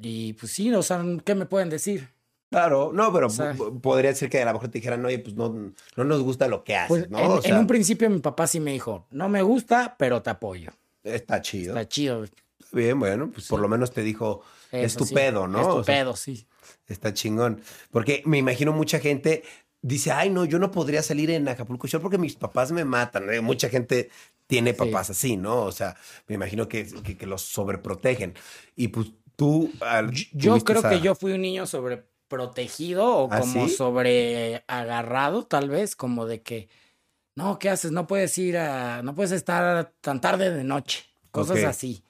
y 0.00 0.32
pues 0.32 0.52
sí, 0.52 0.72
o 0.72 0.82
sea, 0.82 1.04
¿qué 1.22 1.34
me 1.34 1.44
pueden 1.44 1.68
decir? 1.68 2.13
Claro, 2.54 2.90
no, 2.94 3.12
pero 3.12 3.26
O 3.26 3.30
sea- 3.30 3.52
p- 3.52 3.80
podría 3.82 4.14
ser 4.14 4.30
que 4.30 4.40
a 4.40 4.44
lo 4.44 4.52
mejor 4.52 4.68
te 4.68 4.78
dijeran, 4.78 5.04
oye, 5.04 5.18
pues 5.18 5.34
no, 5.34 5.72
no 5.96 6.04
nos 6.04 6.22
gusta 6.22 6.46
lo 6.46 6.62
que 6.62 6.76
haces, 6.76 6.88
Pues 6.88 7.10
¿no? 7.10 7.18
en, 7.18 7.30
o 7.30 7.36
en 7.36 7.42
sea, 7.42 7.58
un 7.58 7.66
principio 7.66 8.08
mi 8.08 8.20
papá 8.20 8.46
sí 8.46 8.60
me 8.60 8.72
dijo, 8.72 9.06
no 9.10 9.28
me 9.28 9.42
gusta, 9.42 9.96
pero 9.98 10.22
te 10.22 10.30
apoyo. 10.30 10.70
está 11.02 11.40
chido. 11.42 11.76
Está 11.76 11.88
chido. 11.88 12.24
Bien, 12.72 12.98
bueno, 12.98 13.30
pues 13.32 13.46
por 13.48 13.60
lo 13.60 13.68
menos 13.68 13.90
te 13.92 14.02
dijo, 14.02 14.42
es 14.72 14.92
Eso 14.92 14.98
tu 15.00 15.06
sí, 15.06 15.14
pedo, 15.14 15.46
¿no? 15.48 15.60
Es 15.60 15.66
tu 15.68 15.74
O 15.78 15.84
sea, 15.84 15.94
pedo, 15.96 16.16
sí. 16.16 16.46
Está 16.86 17.12
chingón. 17.12 17.60
Porque 17.90 18.22
me 18.24 18.38
imagino 18.38 18.72
mucha 18.72 18.98
gente 19.00 19.42
dice, 19.82 20.12
ay, 20.12 20.30
no, 20.30 20.44
yo 20.44 20.58
no 20.58 20.70
podría 20.70 21.02
salir 21.02 21.30
en 21.30 21.46
Acapulco 21.48 21.86
Shore 21.86 22.02
porque 22.02 22.18
mis 22.18 22.36
papás 22.36 22.72
me 22.72 22.84
matan. 22.84 23.30
Eh, 23.32 23.40
Mucha 23.40 23.68
gente 23.68 24.10
tiene 24.46 24.74
papás 24.74 25.10
así, 25.10 25.36
¿no? 25.36 25.62
O 25.62 25.72
sea, 25.72 25.96
me 26.26 26.34
imagino 26.36 26.68
que, 26.68 26.86
que, 27.02 27.16
que 27.16 27.26
los 27.26 27.42
sobreprotegen. 27.42 28.34
Y 28.76 28.88
pues 28.88 29.12
tú... 29.36 29.70
al- 29.80 30.10
Yo 30.32 30.58
creo 30.64 30.82
que 30.82 31.00
yo 31.00 31.14
fui 31.14 31.32
un 31.32 31.42
niño 31.42 31.66
sobreprotegido 32.38 33.16
o 33.16 33.28
¿Ah, 33.32 33.40
como 33.40 33.68
sí? 33.68 33.74
sobre 33.74 34.64
agarrado, 34.66 35.44
tal 35.46 35.68
vez, 35.68 35.96
como 35.96 36.26
de 36.26 36.42
que, 36.42 36.68
no, 37.36 37.58
¿qué 37.58 37.70
haces? 37.70 37.90
No 37.92 38.06
puedes 38.06 38.36
ir 38.38 38.56
a, 38.58 39.02
no 39.02 39.14
puedes 39.14 39.32
estar 39.32 39.92
tan 40.00 40.20
tarde 40.20 40.50
de 40.50 40.64
noche, 40.64 41.04
cosas 41.30 41.64
así. 41.64 42.02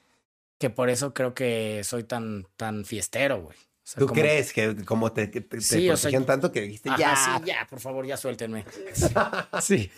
Que 0.57 0.69
por 0.69 0.89
eso 0.89 1.13
creo 1.13 1.33
que 1.33 1.81
soy 1.83 2.03
tan, 2.03 2.47
tan 2.55 2.85
fiestero, 2.85 3.41
güey. 3.41 3.57
O 3.57 3.87
sea, 3.87 3.99
¿Tú 3.99 4.07
como- 4.07 4.21
crees 4.21 4.53
que 4.53 4.83
como 4.85 5.11
te, 5.11 5.27
te, 5.27 5.41
te 5.41 5.61
Sí, 5.61 5.89
o 5.89 5.97
sea, 5.97 6.09
protegían 6.09 6.25
tanto 6.25 6.51
que 6.51 6.61
dijiste, 6.61 6.89
Ajá, 6.89 6.97
ya, 6.99 7.15
sí, 7.15 7.43
ya, 7.45 7.67
por 7.69 7.79
favor, 7.79 8.05
ya 8.05 8.17
suéltenme. 8.17 8.65
Sí. 9.61 9.91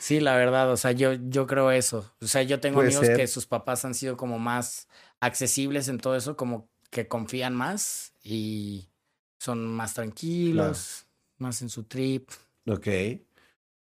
Sí, 0.00 0.20
la 0.20 0.34
verdad, 0.34 0.70
o 0.72 0.78
sea, 0.78 0.92
yo, 0.92 1.12
yo 1.12 1.46
creo 1.46 1.70
eso. 1.70 2.10
O 2.22 2.26
sea, 2.26 2.42
yo 2.42 2.58
tengo 2.58 2.76
Puede 2.76 2.88
amigos 2.88 3.04
ser. 3.06 3.16
que 3.16 3.26
sus 3.26 3.44
papás 3.46 3.84
han 3.84 3.94
sido 3.94 4.16
como 4.16 4.38
más 4.38 4.88
accesibles 5.20 5.88
en 5.88 5.98
todo 5.98 6.16
eso, 6.16 6.36
como 6.38 6.70
que 6.90 7.06
confían 7.06 7.54
más 7.54 8.14
y 8.22 8.88
son 9.38 9.66
más 9.66 9.94
tranquilos, 9.94 11.06
más 11.38 11.62
en 11.62 11.68
su 11.68 11.84
trip. 11.84 12.28
Ok. 12.66 12.86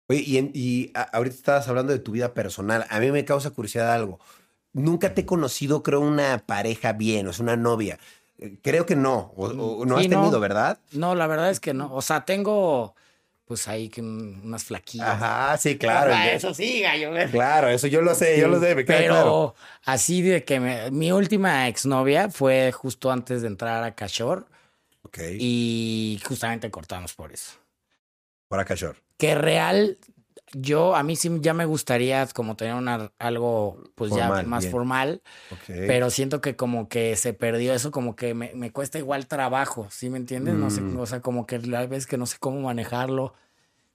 Oye, 0.09 0.21
y, 0.25 0.37
en- 0.37 0.51
y 0.53 0.91
a- 0.93 1.01
ahorita 1.01 1.35
estabas 1.35 1.67
hablando 1.67 1.91
de 1.91 1.99
tu 1.99 2.11
vida 2.13 2.33
personal. 2.33 2.85
A 2.89 2.99
mí 2.99 3.11
me 3.11 3.25
causa 3.25 3.49
curiosidad 3.51 3.93
algo. 3.93 4.19
Nunca 4.73 5.13
te 5.13 5.21
he 5.21 5.25
conocido, 5.25 5.83
creo, 5.83 5.99
una 6.01 6.39
pareja 6.45 6.93
bien, 6.93 7.27
o 7.27 7.33
sea, 7.33 7.43
una 7.43 7.57
novia. 7.57 7.99
Eh, 8.37 8.57
Creo 8.61 8.85
que 8.85 8.95
no, 8.95 9.33
o, 9.35 9.47
o 9.47 9.85
no 9.85 9.97
Sí, 9.97 10.05
has 10.05 10.09
no. 10.11 10.19
tenido, 10.21 10.39
¿verdad? 10.39 10.79
No, 10.91 11.15
la 11.15 11.27
verdad 11.27 11.49
es 11.49 11.59
que 11.59 11.73
no. 11.73 11.93
O 11.93 12.01
sea, 12.01 12.23
tengo 12.25 12.95
pues 13.45 13.67
ahí 13.69 13.87
que 13.89 14.01
unas 14.01 14.65
flaquillas. 14.65 15.07
Ajá, 15.07 15.57
sí, 15.57 15.77
claro. 15.77 16.13
Eso 16.13 16.53
sí, 16.53 16.81
gallo. 16.81 17.11
Claro, 17.31 17.69
eso 17.69 17.87
yo 17.87 18.01
lo 18.01 18.13
sé, 18.13 18.37
yo 18.39 18.49
lo 18.49 18.59
sé, 18.59 18.75
me 18.75 18.83
queda 18.85 18.97
Pero 18.97 19.13
claro. 19.13 19.55
así 19.85 20.21
de 20.21 20.43
que 20.43 20.59
me- 20.59 20.91
mi 20.91 21.11
última 21.13 21.67
exnovia 21.69 22.29
fue 22.29 22.71
justo 22.73 23.09
antes 23.09 23.41
de 23.41 23.47
entrar 23.47 23.83
a 23.85 23.95
Cachor 23.95 24.47
Y 25.39 26.21
justamente 26.25 26.69
cortamos 26.71 27.13
por 27.13 27.31
eso. 27.31 27.53
para 28.47 28.65
Cachor. 28.65 28.97
Que 29.17 29.35
real, 29.35 29.97
yo 30.53 30.95
a 30.95 31.03
mí 31.03 31.15
sí 31.15 31.29
ya 31.41 31.53
me 31.53 31.65
gustaría 31.65 32.25
como 32.27 32.55
tener 32.55 32.75
una, 32.75 33.11
algo 33.19 33.83
pues 33.95 34.11
Formal, 34.11 34.43
ya 34.45 34.49
más 34.49 34.63
bien. 34.63 34.71
formal, 34.71 35.21
pero 35.87 36.09
siento 36.09 36.39
que 36.39 36.55
como 36.55 36.87
que 36.87 37.15
se 37.15 37.33
perdió 37.33 37.73
eso, 37.73 37.91
como 37.91 38.15
que 38.15 38.33
me, 38.33 38.53
me 38.55 38.71
cuesta 38.71 38.99
igual 38.99 39.27
trabajo, 39.27 39.87
¿sí 39.89 40.09
me 40.09 40.17
entiendes? 40.17 40.55
No 40.55 40.69
sé, 40.69 40.81
Mm. 40.81 40.97
o 40.99 41.05
sea, 41.05 41.19
como 41.21 41.45
que 41.47 41.59
la 41.59 41.85
vez 41.87 42.05
que 42.07 42.17
no 42.17 42.25
sé 42.25 42.37
cómo 42.39 42.61
manejarlo, 42.61 43.33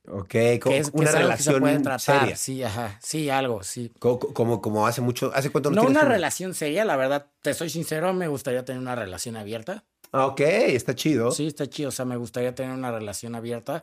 Ok, 0.08 0.28
que 0.30 0.58
co- 0.60 0.70
es, 0.70 0.90
una 0.92 1.04
que 1.06 1.12
se 1.12 1.18
relación 1.18 1.60
puede 1.60 1.78
tratar, 1.78 2.00
seria. 2.00 2.36
sí, 2.36 2.62
ajá, 2.64 2.98
sí, 3.00 3.30
algo, 3.30 3.62
sí. 3.62 3.92
Co- 4.00 4.18
co- 4.18 4.34
Como, 4.34 4.60
como 4.60 4.86
hace 4.86 5.00
mucho, 5.00 5.30
¿hace 5.34 5.50
cuánto 5.50 5.70
no, 5.70 5.82
No 5.82 5.88
una 5.88 6.00
relación 6.04 6.54
seria, 6.54 6.84
la 6.84 6.96
verdad, 6.96 7.26
te 7.40 7.54
soy 7.54 7.70
sincero, 7.70 8.12
me 8.12 8.26
gustaría 8.26 8.64
tener 8.64 8.82
una 8.82 8.96
relación 8.96 9.36
abierta. 9.36 9.84
Ah, 10.12 10.26
ok, 10.26 10.40
está 10.40 10.94
chido. 10.94 11.30
Sí, 11.30 11.46
está 11.46 11.66
chido. 11.66 11.88
O 11.88 11.92
sea, 11.92 12.04
me 12.04 12.16
gustaría 12.16 12.54
tener 12.54 12.72
una 12.72 12.92
relación 12.92 13.34
abierta 13.34 13.82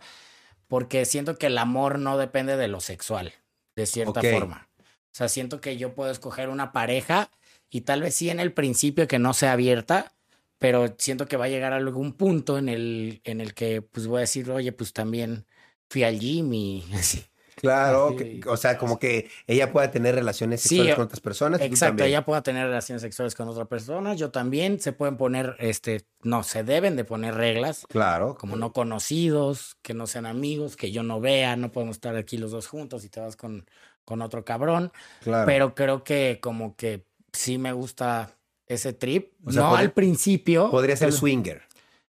porque 0.67 1.05
siento 1.05 1.37
que 1.37 1.47
el 1.47 1.57
amor 1.57 1.99
no 1.99 2.17
depende 2.17 2.55
de 2.55 2.67
lo 2.67 2.79
sexual, 2.79 3.33
de 3.75 3.85
cierta 3.85 4.21
forma. 4.21 4.69
O 4.77 5.15
sea, 5.19 5.27
siento 5.27 5.59
que 5.59 5.77
yo 5.77 5.95
puedo 5.95 6.11
escoger 6.11 6.49
una 6.49 6.71
pareja 6.71 7.31
y 7.69 7.81
tal 7.81 8.01
vez 8.01 8.15
sí 8.15 8.29
en 8.29 8.39
el 8.39 8.53
principio 8.53 9.07
que 9.07 9.19
no 9.19 9.33
sea 9.33 9.53
abierta, 9.53 10.13
pero 10.59 10.95
siento 10.99 11.27
que 11.27 11.37
va 11.37 11.45
a 11.45 11.49
llegar 11.49 11.73
a 11.73 11.77
algún 11.77 12.13
punto 12.13 12.57
en 12.59 12.69
el, 12.69 13.21
en 13.23 13.41
el 13.41 13.55
que 13.55 13.81
pues 13.81 14.05
voy 14.05 14.17
a 14.17 14.21
decir, 14.21 14.49
oye, 14.51 14.71
pues 14.71 14.93
también 14.93 15.45
fui 15.89 16.03
al 16.03 16.19
gym 16.19 16.53
y 16.53 16.85
así. 16.93 17.25
Claro, 17.61 18.15
que- 18.15 18.41
o 18.47 18.57
sea, 18.57 18.77
como 18.77 18.99
que 18.99 19.29
ella 19.47 19.71
pueda 19.71 19.91
tener 19.91 20.15
relaciones 20.15 20.61
sexuales 20.61 20.95
con 20.95 21.05
otras 21.05 21.19
personas. 21.19 21.61
Exacto, 21.61 22.03
ella 22.03 22.23
pueda 22.25 22.41
tener 22.41 22.65
relaciones 22.67 23.01
sexuales 23.01 23.35
con 23.35 23.47
otra 23.49 23.65
persona, 23.65 24.13
yo 24.13 24.31
también, 24.31 24.79
se 24.79 24.91
pueden 24.93 25.17
poner, 25.17 25.55
este, 25.59 26.05
no, 26.23 26.43
se 26.43 26.63
deben 26.63 26.95
de 26.95 27.03
poner 27.05 27.35
reglas, 27.35 27.85
Claro. 27.89 28.35
como 28.39 28.55
no 28.55 28.71
conocidos, 28.73 29.77
que 29.81 29.93
no 29.93 30.07
sean 30.07 30.25
amigos, 30.25 30.75
que 30.75 30.91
yo 30.91 31.03
no 31.03 31.19
vea, 31.19 31.55
no 31.55 31.71
podemos 31.71 31.97
estar 31.97 32.15
aquí 32.15 32.37
los 32.37 32.51
dos 32.51 32.67
juntos 32.67 33.03
y 33.05 33.09
te 33.09 33.19
vas 33.19 33.35
con, 33.35 33.65
con 34.05 34.21
otro 34.21 34.43
cabrón. 34.45 34.91
Claro. 35.21 35.45
Pero 35.45 35.75
creo 35.75 36.03
que 36.03 36.39
como 36.41 36.75
que 36.75 37.05
sí 37.33 37.57
me 37.57 37.73
gusta 37.73 38.31
ese 38.67 38.93
trip. 38.93 39.33
O 39.45 39.51
sea, 39.51 39.63
no 39.63 39.69
podría- 39.69 39.85
al 39.85 39.91
principio. 39.91 40.71
Podría 40.71 40.95
ser 40.95 41.09
pero- 41.09 41.17
swinger 41.19 41.61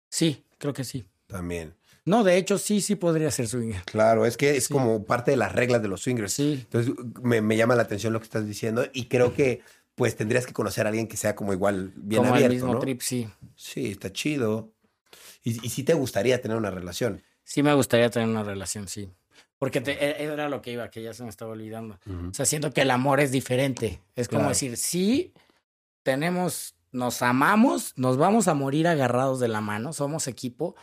Sí, 0.08 0.44
creo 0.58 0.72
que 0.72 0.84
sí. 0.84 1.04
también. 1.26 1.74
No, 2.04 2.24
de 2.24 2.36
hecho 2.36 2.58
sí, 2.58 2.80
sí 2.80 2.96
podría 2.96 3.30
ser 3.30 3.46
swinger. 3.48 3.82
Claro, 3.84 4.24
es 4.26 4.36
que 4.36 4.56
es 4.56 4.64
Sí. 4.66 4.72
como 4.72 5.04
parte 5.04 5.30
de 5.32 5.36
las 5.36 5.52
reglas 5.52 5.82
de 5.82 5.88
los 5.88 6.00
swingers. 6.02 6.32
Sí. 6.32 6.60
Entonces 6.62 6.94
me, 7.22 7.40
me 7.42 7.56
llama 7.56 7.74
la 7.76 7.82
atención 7.82 8.12
lo 8.12 8.20
que 8.20 8.24
estás 8.24 8.46
diciendo 8.46 8.86
y 8.92 9.06
creo 9.06 9.34
que 9.34 9.60
pues 9.94 10.16
tendrías 10.16 10.46
que 10.46 10.52
conocer 10.54 10.86
a 10.86 10.88
alguien 10.88 11.06
que 11.08 11.16
sea 11.18 11.34
como 11.36 11.52
igual 11.52 11.92
bien 11.96 12.22
como 12.22 12.34
abierto, 12.34 12.52
el 12.52 12.56
mismo 12.60 12.72
¿no? 12.74 12.78
trip, 12.80 13.02
sí. 13.02 13.28
Sí, 13.54 13.90
está 13.90 14.10
chido. 14.12 14.72
Y, 15.44 15.64
y 15.66 15.68
sí 15.70 15.82
te 15.82 15.92
gustaría 15.94 16.40
tener 16.40 16.56
una 16.56 16.70
relación. 16.70 17.22
Sí 17.44 17.62
me 17.62 17.74
gustaría 17.74 18.08
tener 18.10 18.28
una 18.28 18.42
relación, 18.44 18.88
sí. 18.88 19.10
Porque 19.58 19.82
te- 19.82 19.92
e- 20.02 20.24
era 20.24 20.48
lo 20.48 20.62
que 20.62 20.72
iba, 20.72 20.88
que 20.90 21.02
ya 21.02 21.12
se 21.12 21.22
me 21.22 21.28
estaba 21.28 21.50
olvidando. 21.52 21.98
Ujú. 22.06 22.28
O 22.30 22.34
sea, 22.34 22.46
siento 22.46 22.72
que 22.72 22.80
el 22.80 22.90
amor 22.90 23.20
es 23.20 23.30
diferente. 23.30 24.00
Es 24.16 24.28
como 24.28 24.40
Claro. 24.40 24.48
decir, 24.50 24.76
sí, 24.78 25.34
tenemos, 26.02 26.74
nos 26.92 27.20
amamos, 27.22 27.92
nos 27.96 28.16
vamos 28.16 28.48
a 28.48 28.54
morir 28.54 28.88
agarrados 28.88 29.38
de 29.40 29.48
la 29.48 29.60
mano, 29.60 29.92
somos 29.92 30.26
equipo, 30.28 30.76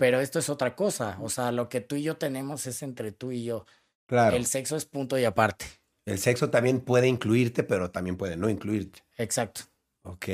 pero 0.00 0.18
esto 0.18 0.38
es 0.38 0.48
otra 0.48 0.74
cosa. 0.74 1.18
O 1.20 1.28
sea, 1.28 1.52
lo 1.52 1.68
que 1.68 1.82
tú 1.82 1.94
y 1.94 2.02
yo 2.02 2.16
tenemos 2.16 2.66
es 2.66 2.82
entre 2.82 3.12
tú 3.12 3.32
y 3.32 3.44
yo. 3.44 3.66
Claro. 4.06 4.34
El 4.34 4.46
sexo 4.46 4.74
es 4.74 4.86
punto 4.86 5.18
y 5.18 5.26
aparte. 5.26 5.66
El 6.06 6.18
sexo 6.18 6.48
también 6.48 6.80
puede 6.80 7.06
incluirte, 7.06 7.64
pero 7.64 7.90
también 7.90 8.16
puede 8.16 8.38
no 8.38 8.48
incluirte. 8.48 9.04
Exacto. 9.18 9.60
Ok. 10.04 10.26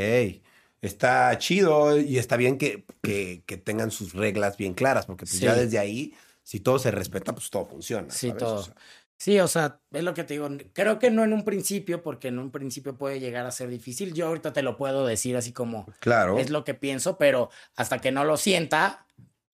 Está 0.81 1.37
chido 1.39 1.99
y 1.99 2.17
está 2.17 2.37
bien 2.37 2.59
que, 2.59 2.85
que, 3.03 3.43
que 3.45 3.57
tengan 3.57 3.91
sus 3.91 4.13
reglas 4.13 4.57
bien 4.57 4.73
claras, 4.73 5.05
porque 5.05 5.27
pues 5.27 5.41
ya 5.41 5.57
desde 5.57 5.81
ahí, 5.81 6.15
si 6.45 6.61
todo 6.61 6.79
se 6.79 6.93
respeta, 6.93 7.35
pues 7.35 7.51
todo 7.51 7.67
funciona. 7.67 8.09
Sí, 8.13 8.29
¿sabes? 8.29 8.39
todo. 8.45 8.61
O 8.61 8.63
sea, 8.63 8.75
Sí, 9.19 9.41
o 9.41 9.49
sea, 9.49 9.81
es 9.93 10.05
lo 10.05 10.13
que 10.13 10.25
te 10.25 10.35
digo. 10.35 10.49
Creo 10.75 10.99
que 10.99 11.11
no 11.11 11.25
en 11.25 11.33
un 11.33 11.43
principio, 11.43 12.03
porque 12.03 12.29
en 12.29 12.39
un 12.39 12.51
principio 12.51 12.97
puede 12.97 13.19
llegar 13.19 13.47
a 13.47 13.51
ser 13.51 13.69
difícil. 13.71 14.13
Yo 14.13 14.27
ahorita 14.27 14.53
te 14.53 14.63
lo 14.63 14.77
puedo 14.77 15.07
decir 15.07 15.37
así 15.37 15.53
como 15.53 15.87
claro. 16.01 16.39
es 16.39 16.51
lo 16.51 16.65
que 16.65 16.75
pienso, 16.75 17.17
pero 17.17 17.51
hasta 17.77 17.99
que 17.99 18.13
no 18.13 18.25
lo 18.25 18.37
sienta, 18.37 19.07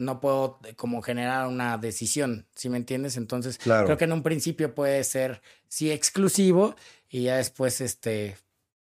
no 0.02 0.20
puedo 0.20 0.58
eh, 0.64 0.74
como 0.74 1.00
generar 1.02 1.46
una 1.48 1.78
decisión, 1.78 2.46
¿sí 2.54 2.68
me 2.68 2.76
entiendes? 2.76 3.16
Entonces, 3.16 3.58
Claro. 3.58 3.86
creo 3.86 3.96
que 3.98 4.04
en 4.04 4.12
un 4.12 4.22
principio 4.22 4.74
puede 4.74 5.02
ser, 5.04 5.40
sí, 5.68 5.90
exclusivo 5.90 6.74
y 7.08 7.22
ya 7.24 7.36
después, 7.36 7.80
este, 7.80 8.36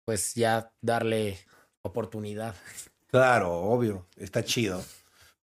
pues 0.05 0.33
ya 0.35 0.71
darle 0.81 1.37
oportunidad. 1.81 2.55
Claro, 3.11 3.53
obvio. 3.53 4.07
Está 4.15 4.41
chido. 4.45 4.81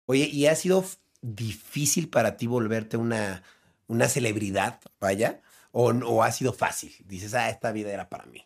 Oye, 0.07 0.25
¿y 0.25 0.47
ha 0.47 0.55
sido 0.55 0.83
difícil 1.21 2.09
para 2.09 2.35
ti 2.35 2.47
volverte 2.47 2.97
una, 2.97 3.43
una 3.85 4.09
celebridad, 4.09 4.79
vaya? 4.99 5.41
¿O, 5.71 5.91
o 5.91 6.23
ha 6.23 6.31
sido 6.31 6.51
fácil? 6.51 6.95
Dices, 7.05 7.35
ah, 7.35 7.47
esta 7.51 7.71
vida 7.71 7.91
era 7.93 8.09
para 8.09 8.25
mí. 8.25 8.43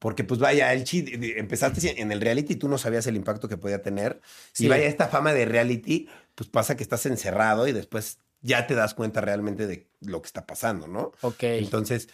Porque, 0.00 0.24
pues 0.24 0.40
vaya, 0.40 0.72
el 0.72 0.82
chi- 0.82 1.04
empezaste 1.36 2.00
en 2.00 2.10
el 2.10 2.20
reality 2.20 2.54
y 2.54 2.56
tú 2.56 2.68
no 2.68 2.78
sabías 2.78 3.06
el 3.06 3.14
impacto 3.14 3.48
que 3.48 3.56
podía 3.58 3.82
tener. 3.82 4.20
Sí. 4.52 4.64
Y 4.64 4.68
vaya, 4.68 4.86
esta 4.86 5.06
fama 5.08 5.32
de 5.32 5.44
reality, 5.44 6.08
pues 6.34 6.50
pasa 6.50 6.76
que 6.76 6.82
estás 6.82 7.06
encerrado 7.06 7.68
y 7.68 7.72
después 7.72 8.18
ya 8.40 8.66
te 8.66 8.74
das 8.74 8.94
cuenta 8.94 9.20
realmente 9.20 9.66
de 9.68 9.86
lo 10.00 10.22
que 10.22 10.26
está 10.26 10.46
pasando, 10.46 10.88
¿no? 10.88 11.12
Ok. 11.20 11.42
Entonces, 11.42 12.08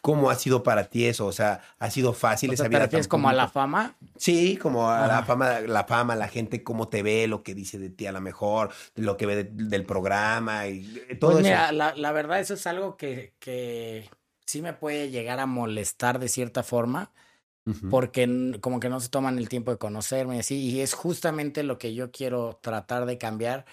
¿cómo 0.00 0.30
ha 0.30 0.34
sido 0.34 0.64
para 0.64 0.90
ti 0.90 1.04
eso? 1.06 1.26
O 1.26 1.32
sea, 1.32 1.60
¿ha 1.78 1.90
sido 1.92 2.12
fácil 2.12 2.50
O 2.50 2.52
sea, 2.52 2.54
esa 2.54 2.62
¿te 2.64 2.68
vida? 2.70 2.78
refieres 2.80 3.06
tan 3.06 3.10
como 3.10 3.28
a 3.28 3.32
la 3.32 3.46
fama? 3.48 3.94
Sí, 4.16 4.56
como 4.56 4.90
a 4.90 5.06
la 5.06 5.18
Ajá. 5.18 5.26
fama, 5.26 5.60
la 5.60 5.84
fama, 5.84 6.16
la 6.16 6.26
gente 6.26 6.64
cómo 6.64 6.88
te 6.88 7.04
ve, 7.04 7.28
lo 7.28 7.44
que 7.44 7.54
dice 7.54 7.78
de 7.78 7.90
ti 7.90 8.06
a 8.06 8.12
lo 8.12 8.20
mejor, 8.20 8.70
lo 8.96 9.16
que 9.16 9.26
ve 9.26 9.36
de- 9.44 9.50
del 9.52 9.84
programa 9.84 10.66
y 10.66 11.00
eh, 11.08 11.14
todo 11.14 11.34
Pues 11.34 11.46
eso. 11.46 11.72
la, 11.72 11.94
la 11.94 12.10
verdad 12.12 12.40
eso 12.40 12.54
es 12.54 12.66
algo 12.66 12.96
que, 12.96 13.34
que 13.38 14.10
sí 14.44 14.60
me 14.60 14.72
puede 14.72 15.10
llegar 15.10 15.38
a 15.38 15.46
molestar 15.46 16.18
de 16.18 16.28
cierta 16.28 16.64
forma. 16.64 17.12
Porque 17.90 18.58
como 18.60 18.80
que 18.80 18.88
no 18.88 19.00
se 19.00 19.08
toman 19.08 19.38
el 19.38 19.48
tiempo 19.48 19.70
de 19.70 19.78
conocerme 19.78 20.36
y 20.36 20.38
así, 20.40 20.56
y 20.58 20.80
es 20.80 20.94
justamente 20.94 21.62
lo 21.62 21.78
que 21.78 21.94
yo 21.94 22.10
quiero 22.10 22.58
tratar 22.62 23.04
de 23.06 23.18
cambiar, 23.18 23.64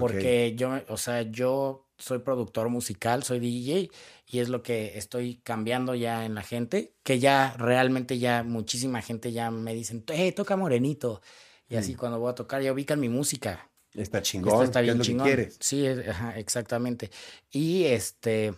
porque 0.00 0.54
yo, 0.56 0.80
o 0.88 0.96
sea, 0.96 1.22
yo 1.22 1.86
soy 1.98 2.18
productor 2.20 2.68
musical, 2.68 3.22
soy 3.22 3.38
DJ, 3.40 3.90
y 4.26 4.38
es 4.40 4.48
lo 4.48 4.62
que 4.62 4.96
estoy 4.98 5.36
cambiando 5.44 5.94
ya 5.94 6.24
en 6.24 6.34
la 6.34 6.42
gente, 6.42 6.94
que 7.02 7.18
ya 7.18 7.54
realmente 7.58 8.18
ya 8.18 8.42
muchísima 8.42 9.02
gente 9.02 9.32
ya 9.32 9.50
me 9.50 9.74
dicen, 9.74 10.02
hey, 10.08 10.32
toca 10.32 10.56
morenito, 10.56 11.20
y 11.68 11.76
así 11.76 11.94
Mm. 11.94 11.96
cuando 11.98 12.18
voy 12.18 12.30
a 12.30 12.34
tocar 12.34 12.62
ya 12.62 12.72
ubican 12.72 12.98
mi 13.00 13.08
música. 13.08 13.68
Está 13.94 14.22
chingón. 14.22 14.52
Esto 14.54 14.64
está 14.64 14.80
¿qué 14.80 14.86
es 14.86 14.86
bien 14.86 14.98
lo 14.98 15.02
que 15.04 15.08
chingón. 15.10 15.26
quieres? 15.26 15.56
Sí, 15.60 15.84
es- 15.86 16.08
ajá, 16.08 16.38
exactamente. 16.38 17.10
Y 17.50 17.84
este, 17.84 18.54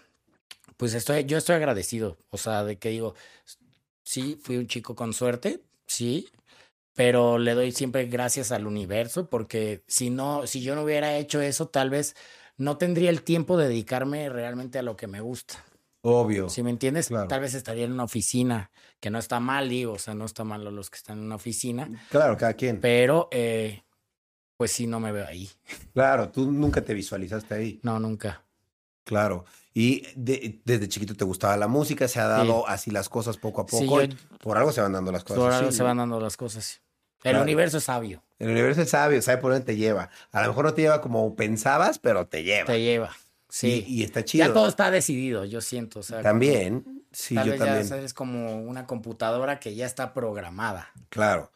pues 0.76 0.94
estoy, 0.94 1.24
yo 1.24 1.36
estoy 1.38 1.56
agradecido. 1.56 2.16
O 2.30 2.38
sea, 2.38 2.62
de 2.64 2.78
que 2.78 2.90
digo, 2.90 3.14
sí, 4.04 4.38
fui 4.40 4.56
un 4.56 4.68
chico 4.68 4.94
con 4.94 5.12
suerte, 5.12 5.64
sí, 5.86 6.28
pero 6.94 7.38
le 7.38 7.54
doy 7.54 7.72
siempre 7.72 8.06
gracias 8.06 8.52
al 8.52 8.66
universo, 8.68 9.28
porque 9.28 9.82
si 9.88 10.10
no, 10.10 10.46
si 10.46 10.62
yo 10.62 10.76
no 10.76 10.82
hubiera 10.84 11.16
hecho 11.16 11.40
eso, 11.40 11.66
tal 11.66 11.90
vez 11.90 12.14
no 12.56 12.76
tendría 12.78 13.10
el 13.10 13.22
tiempo 13.22 13.56
de 13.56 13.66
dedicarme 13.68 14.28
realmente 14.28 14.78
a 14.78 14.82
lo 14.82 14.96
que 14.96 15.08
me 15.08 15.20
gusta. 15.20 15.64
Obvio. 16.02 16.48
Si 16.50 16.62
me 16.62 16.70
entiendes, 16.70 17.08
Claro. 17.08 17.26
tal 17.28 17.40
vez 17.40 17.54
estaría 17.54 17.84
en 17.86 17.92
una 17.92 18.04
oficina, 18.04 18.70
que 19.00 19.10
no 19.10 19.18
está 19.18 19.40
mal, 19.40 19.68
digo, 19.68 19.94
o 19.94 19.98
sea, 19.98 20.14
no 20.14 20.24
está 20.26 20.44
mal 20.44 20.62
los 20.62 20.90
que 20.90 20.96
están 20.98 21.18
en 21.18 21.24
una 21.24 21.34
oficina, 21.36 21.90
Claro, 22.10 22.36
cada 22.36 22.52
quien. 22.54 22.80
pero 22.80 23.28
eh, 23.32 23.82
pues 24.56 24.70
sí, 24.70 24.86
no 24.86 25.00
me 25.00 25.10
veo 25.12 25.26
ahí. 25.26 25.48
Claro, 25.94 26.28
tú 26.30 26.52
nunca 26.52 26.82
te 26.82 26.94
visualizaste 26.94 27.54
ahí. 27.54 27.80
No, 27.82 27.98
nunca. 27.98 28.44
Claro. 29.04 29.46
Y 29.76 30.06
de- 30.14 30.60
desde 30.64 30.88
chiquito 30.88 31.14
te 31.14 31.24
gustaba 31.24 31.56
la 31.56 31.66
música, 31.66 32.06
se 32.06 32.20
ha 32.20 32.28
dado 32.28 32.66
así 32.68 32.92
las 32.92 33.08
cosas 33.08 33.36
poco 33.36 33.62
a 33.62 33.66
Sí, 33.68 33.84
poco. 33.84 34.02
yo- 34.02 34.14
Por 34.40 34.56
algo 34.56 34.70
se 34.72 34.80
van 34.80 34.92
dando 34.92 35.10
las 35.10 35.24
cosas. 35.24 35.38
Por 35.42 35.52
algo 35.52 35.72
se 35.72 35.82
van 35.82 35.96
dando 35.96 36.20
las 36.20 36.36
cosas. 36.36 36.80
El 37.24 37.30
Claro. 37.32 37.42
universo 37.42 37.78
es 37.78 37.84
sabio, 37.84 38.22
El 38.38 38.50
universo 38.50 38.82
es 38.82 38.90
sabio, 38.90 39.20
sabe 39.22 39.38
por 39.38 39.50
dónde 39.52 39.64
te 39.64 39.76
lleva. 39.76 40.10
A 40.30 40.42
lo 40.42 40.48
mejor 40.48 40.66
no 40.66 40.74
te 40.74 40.82
lleva 40.82 41.00
como 41.00 41.34
pensabas, 41.34 41.98
pero 41.98 42.26
te 42.26 42.44
lleva. 42.44 42.66
te 42.66 42.80
lleva. 42.80 43.10
Sí. 43.48 43.84
Y, 43.88 44.00
y 44.00 44.02
está 44.04 44.24
chido. 44.24 44.46
ya 44.46 44.52
todo 44.52 44.68
está 44.68 44.90
decidido, 44.90 45.44
yo 45.44 45.60
siento. 45.60 46.00
O 46.00 46.02
sea, 46.02 46.20
También. 46.22 47.02
Sí, 47.12 47.34
tal 47.36 47.46
yo 47.46 47.50
vez 47.52 47.60
también. 47.60 47.88
ya 47.88 47.96
es 47.98 48.12
como 48.14 48.56
una 48.62 48.86
computadora 48.86 49.58
que 49.60 49.74
ya 49.74 49.86
está 49.86 50.12
programada. 50.12 50.90
Claro. 51.08 51.50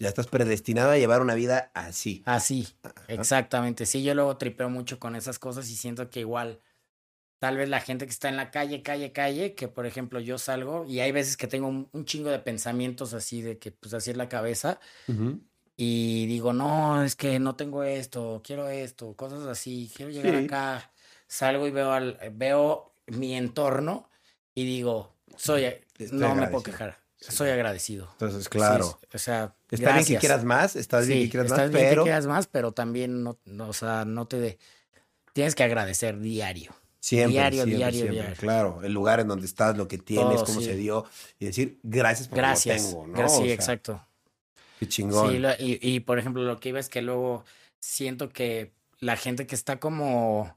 Ya 0.00 0.08
estás 0.08 0.26
predestinado 0.26 0.90
a 0.90 0.98
llevar 0.98 1.22
una 1.22 1.34
vida 1.34 1.70
así. 1.74 2.22
Así, 2.26 2.68
exactamente. 3.08 3.86
Sí, 3.86 4.02
yo 4.02 4.14
luego 4.14 4.36
tripeo 4.36 4.68
mucho 4.68 4.98
con 4.98 5.16
esas 5.16 5.38
cosas 5.38 5.70
y 5.70 5.76
siento 5.76 6.10
que 6.10 6.20
igual, 6.20 6.60
tal 7.44 7.58
vez 7.58 7.68
la 7.68 7.80
gente 7.80 8.06
que 8.06 8.10
está 8.10 8.30
en 8.30 8.36
la 8.38 8.50
calle, 8.50 8.80
calle, 8.80 9.12
calle, 9.12 9.54
que 9.54 9.68
por 9.68 9.84
ejemplo 9.84 10.18
yo 10.18 10.38
salgo 10.38 10.86
y 10.86 11.00
hay 11.00 11.12
veces 11.12 11.36
que 11.36 11.46
tengo 11.46 11.68
un, 11.68 11.90
un 11.92 12.06
chingo 12.06 12.30
de 12.30 12.38
pensamientos 12.38 13.12
así 13.12 13.42
de 13.42 13.58
que 13.58 13.70
pues 13.70 13.92
así 13.92 14.10
es 14.12 14.16
la 14.16 14.30
cabeza 14.30 14.80
Ujú. 15.08 15.40
y 15.76 16.24
digo, 16.24 16.54
no, 16.54 17.04
es 17.04 17.16
que 17.16 17.38
no 17.38 17.54
tengo 17.54 17.82
esto, 17.82 18.40
quiero 18.42 18.70
esto, 18.70 19.12
cosas 19.14 19.46
así, 19.46 19.92
quiero 19.94 20.10
llegar 20.10 20.38
Sí. 20.38 20.44
acá, 20.46 20.90
salgo 21.26 21.66
y 21.66 21.70
veo 21.70 21.92
al, 21.92 22.18
veo 22.32 22.94
mi 23.08 23.34
entorno 23.34 24.08
y 24.54 24.64
digo, 24.64 25.14
soy, 25.36 25.64
Estoy 25.64 26.08
no 26.18 26.34
me 26.34 26.46
puedo 26.46 26.62
quejar, 26.62 26.96
Sí. 27.20 27.30
soy 27.32 27.50
agradecido. 27.50 28.08
Entonces, 28.12 28.44
Sí, 28.44 28.48
claro. 28.48 28.98
o 29.12 29.18
sea, 29.18 29.54
Está 29.70 29.92
bien 29.92 30.06
que 30.06 30.16
quieras 30.16 30.44
más, 30.44 30.76
está 30.76 31.00
bien 31.00 31.24
que 31.24 31.28
quieras 31.28 31.50
está 31.50 31.62
más, 31.64 31.70
bien 31.70 31.82
que 31.84 31.88
pero 31.90 32.02
quieras 32.04 32.26
más, 32.26 32.46
pero 32.46 32.72
también 32.72 33.22
no, 33.22 33.38
no, 33.44 33.68
o 33.68 33.72
sea, 33.74 34.06
no 34.06 34.26
te 34.28 34.38
de- 34.40 34.58
tienes 35.34 35.54
que 35.54 35.62
agradecer 35.62 36.18
diario. 36.20 36.72
Siempre, 37.04 37.32
diario, 37.32 37.56
siempre, 37.64 37.76
diario, 37.76 38.00
siempre, 38.00 38.16
diario. 38.20 38.36
Claro, 38.40 38.82
el 38.82 38.92
lugar 38.92 39.20
en 39.20 39.28
donde 39.28 39.44
estás, 39.46 39.76
lo 39.76 39.86
que 39.88 39.98
tienes, 39.98 40.36
Todo, 40.36 40.44
cómo 40.46 40.60
sí. 40.60 40.66
se 40.66 40.76
dio 40.76 41.04
y 41.38 41.46
decir 41.46 41.78
gracias 41.82 42.28
por 42.28 42.38
Gracias. 42.38 42.82
lo 42.82 42.88
tengo, 42.88 43.06
¿no? 43.08 43.18
Gra- 43.18 43.26
O 43.26 43.28
sí, 43.28 43.44
sea, 43.44 43.54
exacto. 43.54 44.06
Qué 44.80 44.88
chingón. 44.88 45.30
Sí, 45.30 45.38
lo- 45.38 45.52
y, 45.58 45.78
y, 45.82 46.00
por 46.00 46.18
ejemplo, 46.18 46.42
lo 46.44 46.58
que 46.60 46.70
iba 46.70 46.80
es 46.80 46.88
que 46.88 47.02
luego 47.02 47.44
siento 47.80 48.30
que 48.30 48.72
la 49.00 49.16
gente 49.16 49.46
que 49.46 49.54
está 49.54 49.78
como, 49.78 50.56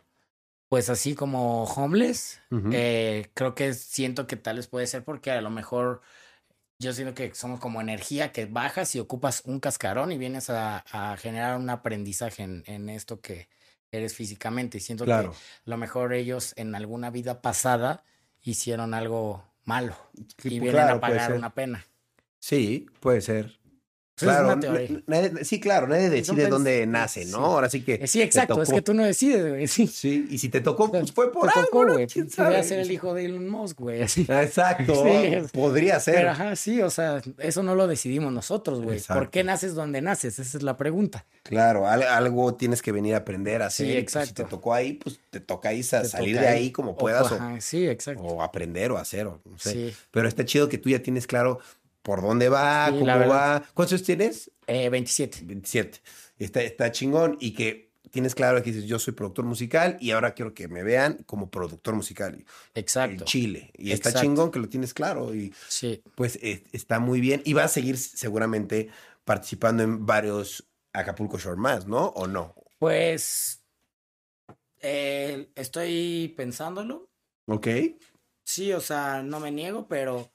pues 0.70 0.90
así 0.90 1.16
como 1.16 1.66
homeless, 1.66 2.40
eh, 2.72 3.30
creo 3.34 3.54
que 3.54 3.74
siento 3.74 4.26
que 4.26 4.38
tal 4.38 4.56
vez 4.56 4.68
puede 4.68 4.88
ser 4.88 5.04
porque 5.04 5.32
a 5.32 5.42
lo 5.42 5.50
mejor 5.50 6.02
yo 6.80 6.94
siento 6.94 7.14
que 7.14 7.34
somos 7.36 7.60
como 7.60 7.82
energía 7.82 8.32
que 8.32 8.46
bajas 8.46 8.96
y 8.96 9.00
ocupas 9.00 9.42
un 9.46 9.60
cascarón 9.60 10.12
y 10.14 10.18
vienes 10.18 10.50
a, 10.50 10.84
a 10.92 11.18
generar 11.18 11.58
un 11.58 11.70
aprendizaje 11.70 12.44
en, 12.44 12.64
en 12.68 12.88
esto 12.90 13.20
que 13.20 13.50
eres 13.92 14.14
físicamente. 14.14 14.78
Y 14.78 14.82
siento 14.82 15.06
claro. 15.06 15.32
que 15.32 15.38
a 15.38 15.70
lo 15.70 15.78
mejor 15.78 16.14
ellos 16.14 16.54
en 16.58 16.76
alguna 16.76 17.10
vida 17.10 17.42
pasada 17.42 18.04
hicieron 18.42 18.94
algo 18.94 19.44
malo 19.66 19.96
y 20.44 20.60
vienen 20.60 20.72
claro, 20.72 20.98
a 20.98 21.00
pagar 21.00 21.34
una 21.34 21.54
pena. 21.54 21.86
Sí, 22.40 22.88
puede 23.00 23.22
ser. 23.22 23.57
Es 24.18 24.24
Claro, 24.24 24.48
una 24.48 24.56
nadie- 25.06 25.44
sí, 25.46 25.60
claro, 25.60 25.86
nadie 25.88 26.10
decide 26.10 26.48
dónde 26.48 26.88
nace, 26.88 27.26
¿no? 27.26 27.38
sí. 27.38 27.44
Ahora 27.44 27.70
sí 27.70 27.82
que. 27.84 28.08
Sí, 28.08 28.20
exacto, 28.20 28.60
es 28.64 28.70
que 28.70 28.82
tú 28.82 28.96
no 28.96 29.06
decides, 29.06 29.48
güey. 29.48 29.68
Sí. 29.68 29.86
Sí, 29.86 30.26
y 30.32 30.40
si 30.40 30.50
te 30.50 30.60
tocó, 30.60 30.90
pues 30.90 31.12
fue 31.12 31.32
por 31.32 31.52
Te 31.52 31.60
algo, 31.60 31.70
tocó, 31.72 31.94
güey. 31.94 32.08
¿Quién 32.08 32.28
Podría 32.28 32.64
ser 32.64 32.80
el 32.80 32.90
hijo 32.92 33.14
de 33.14 33.26
Elon 33.26 33.48
Musk, 33.48 33.80
güey. 33.80 34.02
Así. 34.02 34.22
Exacto, 34.28 35.04
Sí. 35.06 35.36
podría 35.54 36.00
ser. 36.00 36.16
Pero 36.16 36.32
ajá, 36.32 36.56
sí, 36.56 36.82
o 36.82 36.90
sea, 36.90 37.22
eso 37.38 37.62
no 37.62 37.76
lo 37.76 37.86
decidimos 37.86 38.34
nosotros, 38.34 38.82
güey. 38.82 39.00
¿Por 39.02 39.30
qué 39.30 39.44
naces 39.44 39.76
donde 39.76 40.02
naces? 40.02 40.40
Esa 40.40 40.58
es 40.58 40.64
la 40.64 40.78
pregunta. 40.78 41.26
Claro, 41.44 41.88
al- 41.88 42.02
algo 42.04 42.56
tienes 42.56 42.82
que 42.82 42.92
venir 42.92 43.14
a 43.14 43.18
aprender 43.20 43.62
a 43.62 43.68
hacer. 43.68 43.86
Sí, 43.86 43.94
pues, 44.02 44.12
si 44.12 44.18
exacto. 44.20 44.44
te 44.46 44.50
tocó 44.50 44.74
ahí, 44.74 44.94
pues 44.94 45.20
te 45.30 45.40
toca 45.42 45.70
ahí 45.70 45.78
Te 45.82 46.06
salir 46.06 46.36
toca 46.38 46.48
de 46.50 46.54
ahí 46.56 46.72
como 46.72 46.92
O- 46.92 46.98
puedas 46.98 47.32
o, 47.32 47.36
ajá, 47.36 47.62
sí, 47.62 47.88
exacto. 47.88 48.24
o 48.24 48.42
aprender 48.42 48.92
o 48.92 48.98
hacer, 48.98 49.28
o 49.28 49.40
no 49.46 49.60
sé. 49.60 49.72
Sí. 49.74 49.96
Pero 50.10 50.28
está 50.28 50.44
chido 50.44 50.68
que 50.70 50.80
tú 50.80 50.90
ya 50.90 51.00
tienes 51.04 51.28
claro 51.28 51.60
por 52.08 52.22
dónde 52.22 52.48
va, 52.48 52.86
Sí, 52.88 53.00
cómo 53.00 53.06
va. 53.28 53.62
¿Cuántos 53.74 53.92
años 53.96 54.04
tienes? 54.06 54.50
Eh, 54.66 54.88
27. 54.88 55.40
27. 55.44 56.00
Está, 56.40 56.62
está 56.62 56.90
chingón 56.90 57.36
y 57.42 57.52
que 57.54 57.92
tienes 58.12 58.34
claro 58.34 58.64
que 58.64 58.72
dices, 58.72 58.88
yo 58.88 58.98
soy 58.98 59.12
productor 59.14 59.44
musical 59.44 59.98
y 60.00 60.12
ahora 60.12 60.34
quiero 60.34 60.54
que 60.54 60.70
me 60.70 60.84
vean 60.84 61.26
como 61.26 61.50
productor 61.52 61.96
musical 61.96 62.36
en 62.36 62.46
Exacto. 62.76 63.26
Chile. 63.26 63.72
Y 63.78 63.92
está 63.92 64.14
chingón 64.14 64.52
que 64.52 64.60
lo 64.60 64.70
tienes 64.70 64.94
claro 64.94 65.36
y 65.36 65.54
Sí. 65.68 66.02
pues 66.16 66.38
eh, 66.42 66.64
está 66.72 67.00
muy 67.02 67.20
bien. 67.20 67.42
Y 67.44 67.52
va 67.52 67.66
a 67.66 67.68
seguir 67.68 67.98
seguramente 67.98 68.88
participando 69.26 69.84
en 69.84 70.06
varios 70.06 70.66
Acapulco 70.94 71.38
Shore 71.38 71.58
más, 71.60 71.88
¿no? 71.88 72.06
¿O 72.16 72.26
no? 72.26 72.56
Pues 72.80 73.62
eh, 74.80 75.50
estoy 75.56 76.34
pensándolo. 76.38 77.10
Ok. 77.48 77.68
Sí, 78.46 78.72
o 78.72 78.80
sea, 78.80 79.24
no 79.24 79.42
me 79.42 79.52
niego, 79.52 79.90
pero, 79.90 80.32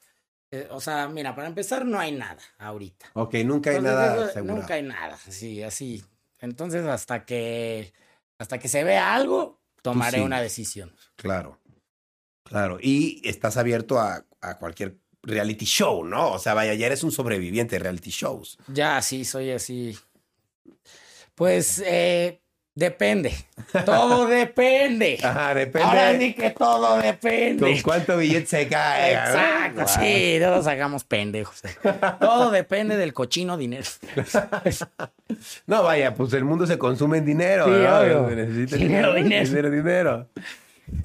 eh, 0.52 0.68
o 0.70 0.80
sea, 0.80 1.08
mira, 1.08 1.34
para 1.34 1.48
empezar 1.48 1.84
no 1.84 1.98
hay 1.98 2.12
nada 2.12 2.38
ahorita. 2.58 3.06
Ok, 3.14 3.34
nunca 3.44 3.70
hay 3.70 3.76
Entonces, 3.76 3.82
nada 4.00 4.24
eso- 4.24 4.32
seguro. 4.34 4.54
Nunca 4.56 4.74
hay 4.74 4.82
nada, 4.82 5.16
sí, 5.16 5.62
así. 5.62 6.04
Entonces, 6.38 6.84
hasta 6.86 7.24
que, 7.24 7.92
hasta 8.38 8.58
que 8.58 8.68
se 8.68 8.84
vea 8.84 9.14
algo, 9.14 9.60
tomaré 9.82 10.18
sí. 10.18 10.24
una 10.24 10.40
decisión. 10.40 10.94
Claro. 11.16 11.58
Claro. 12.44 12.78
Y 12.80 13.20
estás 13.26 13.56
abierto 13.56 13.98
a, 13.98 14.24
a 14.40 14.58
cualquier 14.58 14.98
reality 15.22 15.64
show, 15.64 16.04
¿no? 16.04 16.32
O 16.32 16.38
sea, 16.38 16.52
vaya, 16.54 16.74
ya 16.74 16.86
eres 16.86 17.02
un 17.04 17.12
sobreviviente 17.12 17.76
de 17.76 17.80
reality 17.80 18.10
shows. 18.10 18.58
Ya, 18.68 19.00
sí, 19.00 19.24
soy 19.24 19.52
así. 19.52 19.96
Pues, 21.34 21.78
eh, 21.86 22.42
depende. 22.74 23.34
Todo 23.84 24.26
depende. 24.28 25.18
Ajá, 25.22 25.54
depende. 25.54 25.86
Ahora 25.88 26.18
sí 26.18 26.34
que 26.34 26.50
todo 26.50 26.88
¿Con 26.94 27.02
depende. 27.02 27.82
cuánto 27.82 28.16
billete 28.16 28.46
se 28.46 28.68
cae? 28.68 29.12
Exacto, 29.12 29.80
Wow. 29.80 29.88
sí, 29.88 30.36
no 30.40 30.50
nos 30.56 30.66
hagamos 30.66 31.04
pendejos. 31.04 31.62
Todo 32.20 32.50
depende 32.50 32.96
del 32.96 33.12
cochino 33.12 33.56
dinero. 33.56 33.84
No, 35.66 35.82
vaya, 35.82 36.14
pues 36.14 36.32
el 36.34 36.44
mundo 36.44 36.66
se 36.66 36.76
consume 36.78 37.18
en 37.18 37.24
dinero. 37.24 37.64
Sí, 37.64 37.70
¿no? 37.70 38.28
necesita 38.30 38.76
Dinero, 38.76 39.14
dinero. 39.14 39.44
Dinero, 39.48 39.70
dinero. 39.70 40.28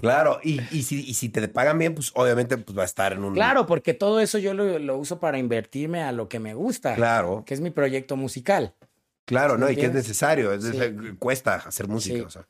Claro, 0.02 0.40
y, 0.44 0.60
y, 0.76 0.84
si, 0.84 1.00
y 1.08 1.14
si 1.14 1.30
te 1.30 1.48
pagan 1.48 1.78
bien, 1.78 1.94
pues 1.96 2.12
obviamente 2.14 2.58
pues, 2.58 2.78
va 2.78 2.82
a 2.82 2.86
estar 2.86 3.14
en 3.14 3.24
un... 3.24 3.34
Claro, 3.36 3.66
porque 3.66 3.94
todo 3.94 4.20
eso 4.20 4.38
yo 4.38 4.54
lo, 4.54 4.80
lo 4.80 4.98
uso 4.98 5.20
para 5.20 5.38
invertirme 5.38 6.04
a 6.04 6.12
lo 6.12 6.28
que 6.28 6.40
me 6.40 6.54
gusta, 6.56 6.96
Claro, 6.96 7.44
que 7.46 7.54
es 7.54 7.62
mi 7.62 7.70
proyecto 7.70 8.18
musical. 8.18 8.74
Claro, 9.28 9.58
¿no? 9.60 9.70
Y 9.70 9.76
que 9.76 9.86
es 9.86 9.94
necesario, 9.94 10.52
es 10.54 10.64
Sí. 10.64 10.78
cuesta 11.20 11.56
hacer 11.56 11.88
música, 11.88 12.16
Sí. 12.16 12.22
o 12.22 12.30
sea, 12.32 12.48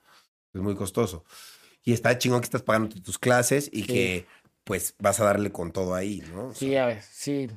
es 0.53 0.61
muy 0.61 0.75
costoso. 0.75 1.25
Y 1.83 1.91
está 1.91 2.17
chingón 2.17 2.39
que 2.41 2.45
estás 2.45 2.61
pagando 2.61 2.95
tus 3.01 3.17
clases 3.17 3.69
y 3.73 3.83
que 3.83 4.25
pues 4.63 4.95
vas 4.99 5.19
a 5.19 5.25
darle 5.25 5.51
con 5.51 5.71
todo 5.71 5.95
ahí, 5.95 6.21
¿no? 6.33 6.47
O 6.47 6.53
sea, 6.53 6.59
Sí, 6.59 6.75
a 6.75 6.85
ver, 6.85 7.01
sí. 7.01 7.49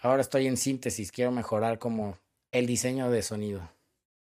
Ahora 0.00 0.20
estoy 0.20 0.46
en 0.46 0.56
síntesis, 0.56 1.10
quiero 1.10 1.32
mejorar 1.32 1.78
como 1.78 2.18
el 2.52 2.66
diseño 2.66 3.10
de 3.10 3.22
sonido. 3.22 3.68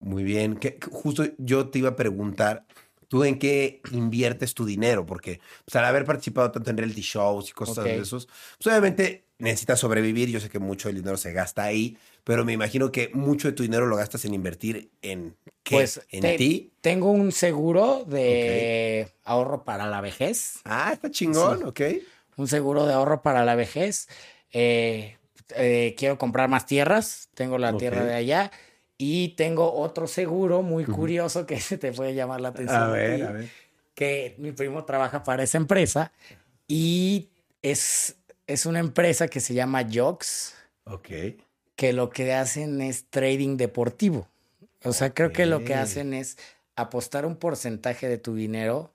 Muy 0.01 0.25
bien. 0.25 0.57
Que, 0.57 0.79
justo 0.91 1.25
yo 1.39 1.69
te 1.69 1.79
iba 1.79 1.91
a 1.91 1.97
preguntar, 1.97 2.65
¿tú 3.09 3.23
en 3.25 3.39
qué 3.39 3.81
inviertes 3.93 4.55
tu 4.55 4.65
dinero? 4.65 5.05
Porque 5.07 5.41
pues, 5.65 5.77
al 5.77 5.85
haber 5.85 6.05
participado 6.07 6.51
tanto 6.51 6.71
en 6.71 6.79
reality 6.79 7.03
shows 7.03 7.51
y 7.51 7.53
cosas 7.53 7.85
de 7.85 7.99
esos, 7.99 8.27
pues 8.59 8.67
obviamente 8.67 9.27
necesitas 9.43 9.81
sobrevivir. 9.81 10.29
Yo 10.31 10.41
sé 10.41 10.49
que 10.49 10.59
mucho 10.59 10.89
del 10.89 10.97
dinero 10.97 11.17
se 11.17 11.33
gasta 11.33 11.65
ahí, 11.65 11.99
pero 12.25 12.45
me 12.45 12.53
imagino 12.53 12.91
que 12.93 13.11
mucho 13.13 13.49
de 13.49 13.53
tu 13.55 13.63
dinero 13.63 13.87
lo 13.87 13.97
gastas 13.97 14.25
en 14.25 14.35
invertir 14.35 14.91
en 15.03 15.37
qué? 15.63 15.77
Pues 15.77 16.01
¿En 16.11 16.21
te- 16.23 16.37
ti? 16.39 16.73
tengo 16.81 17.11
un 17.11 17.33
seguro 17.33 18.05
de 18.07 19.13
ahorro 19.25 19.65
para 19.65 19.87
la 19.87 20.01
vejez. 20.01 20.61
Ah, 20.65 20.91
está 20.93 21.11
chingón, 21.11 21.59
Sí. 21.59 21.65
ok. 21.65 21.81
Un 22.37 22.49
seguro 22.49 22.87
de 22.87 22.95
ahorro 22.95 23.23
para 23.23 23.45
la 23.45 23.55
vejez. 23.55 24.09
Eh, 24.53 25.17
eh, 25.55 25.95
quiero 25.99 26.17
comprar 26.19 26.49
más 26.49 26.65
tierras. 26.67 27.29
Tengo 27.35 27.59
la 27.59 27.77
tierra 27.77 28.05
de 28.05 28.15
allá. 28.15 28.51
Y 28.97 29.31
tengo 29.31 29.73
otro 29.75 30.07
seguro 30.07 30.63
muy 30.63 30.85
curioso 30.85 31.45
que 31.45 31.57
te 31.81 31.93
puede 31.93 32.15
llamar 32.15 32.41
la 32.41 32.49
atención. 32.49 32.81
A 32.83 32.87
a 32.89 32.93
ver, 32.93 33.17
ti, 33.17 33.23
a 33.23 33.33
ver. 33.33 33.49
Que 33.95 34.35
mi 34.39 34.53
primo 34.53 34.85
trabaja 34.85 35.23
para 35.25 35.43
esa 35.43 35.59
empresa. 35.59 36.13
Y 36.69 37.29
es, 37.61 38.17
es 38.47 38.67
una 38.67 38.79
empresa 38.81 39.29
que 39.29 39.41
se 39.41 39.55
llama 39.55 39.87
Jox. 39.93 40.55
Ok. 40.85 41.09
que 41.77 41.93
lo 41.93 42.11
que 42.11 42.33
hacen 42.35 42.81
es 42.81 43.07
trading 43.09 43.57
deportivo. 43.57 44.29
O 44.85 44.93
sea, 44.93 45.15
creo 45.15 45.33
que 45.33 45.47
lo 45.47 45.65
que 45.65 45.75
hacen 45.75 46.13
es 46.13 46.37
apostar 46.77 47.25
un 47.27 47.37
porcentaje 47.37 48.09
de 48.09 48.19
tu 48.19 48.35
dinero 48.35 48.93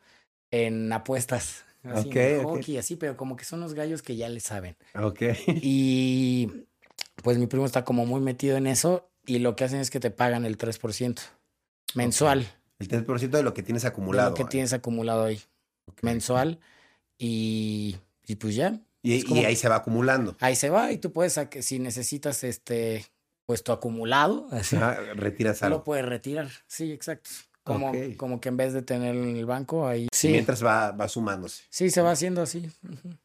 en 0.52 0.92
apuestas. 0.94 1.64
Así, 1.84 2.10
en 2.14 2.40
Ok, 2.42 2.46
ok. 2.46 2.52
hockey, 2.58 2.78
así, 2.78 2.96
pero 2.98 3.16
como 3.16 3.38
que 3.38 3.46
son 3.46 3.62
los 3.62 3.74
gallos 3.74 4.02
que 4.02 4.16
ya 4.18 4.28
le 4.28 4.40
saben. 4.42 4.76
Ok. 4.96 5.22
Y 5.48 6.52
pues 7.24 7.38
mi 7.38 7.48
primo 7.48 7.66
está 7.66 7.86
como 7.86 8.06
muy 8.06 8.20
metido 8.20 8.58
en 8.58 8.68
eso 8.68 9.10
y 9.26 9.40
lo 9.40 9.56
que 9.56 9.64
hacen 9.64 9.80
es 9.80 9.90
que 9.90 10.00
te 10.02 10.12
pagan 10.12 10.44
el 10.46 10.58
3% 10.58 11.22
mensual 11.94 12.46
El 12.80 12.88
3% 12.90 13.30
de 13.38 13.44
lo 13.44 13.54
que 13.54 13.64
tienes 13.64 13.84
de 13.84 13.88
acumulado. 13.90 14.30
lo 14.32 14.36
que 14.36 14.44
ahí. 14.44 14.50
tienes 14.50 14.74
acumulado 14.74 15.24
ahí. 15.24 15.42
Mensual. 16.02 16.60
Y, 17.18 17.98
y 18.26 18.36
pues 18.36 18.56
ya. 18.56 18.80
Y, 19.04 19.46
ahí 19.46 19.56
se 19.56 19.70
va 19.70 19.78
acumulando. 19.78 20.36
Ahí 20.40 20.56
se 20.56 20.70
va 20.70 20.92
y 20.92 20.98
tú 20.98 21.12
puedes, 21.14 21.40
si 21.62 21.80
necesitas 21.80 22.44
este, 22.44 23.06
pues 23.46 23.64
tu 23.64 23.72
acumulado, 23.72 24.48
así, 24.52 24.76
retiras 25.16 25.62
lo 25.62 25.68
algo. 25.68 25.84
puedes 25.84 26.06
retirar. 26.06 26.50
Sí, 26.68 26.92
exacto. 26.92 27.30
Como, 27.64 27.92
como 28.16 28.40
que 28.40 28.50
en 28.50 28.58
vez 28.58 28.74
de 28.74 28.82
tenerlo 28.82 29.24
en 29.24 29.36
el 29.36 29.46
banco, 29.46 29.88
ahí. 29.88 30.08
Sí, 30.14 30.30
Mientras 30.30 30.64
va, 30.64 30.92
va 30.92 31.10
sumándose. 31.10 31.64
sí, 31.70 31.90
se 31.90 32.02
va 32.02 32.12
haciendo 32.12 32.42
así. 32.42 32.70
Ujú. 32.84 33.18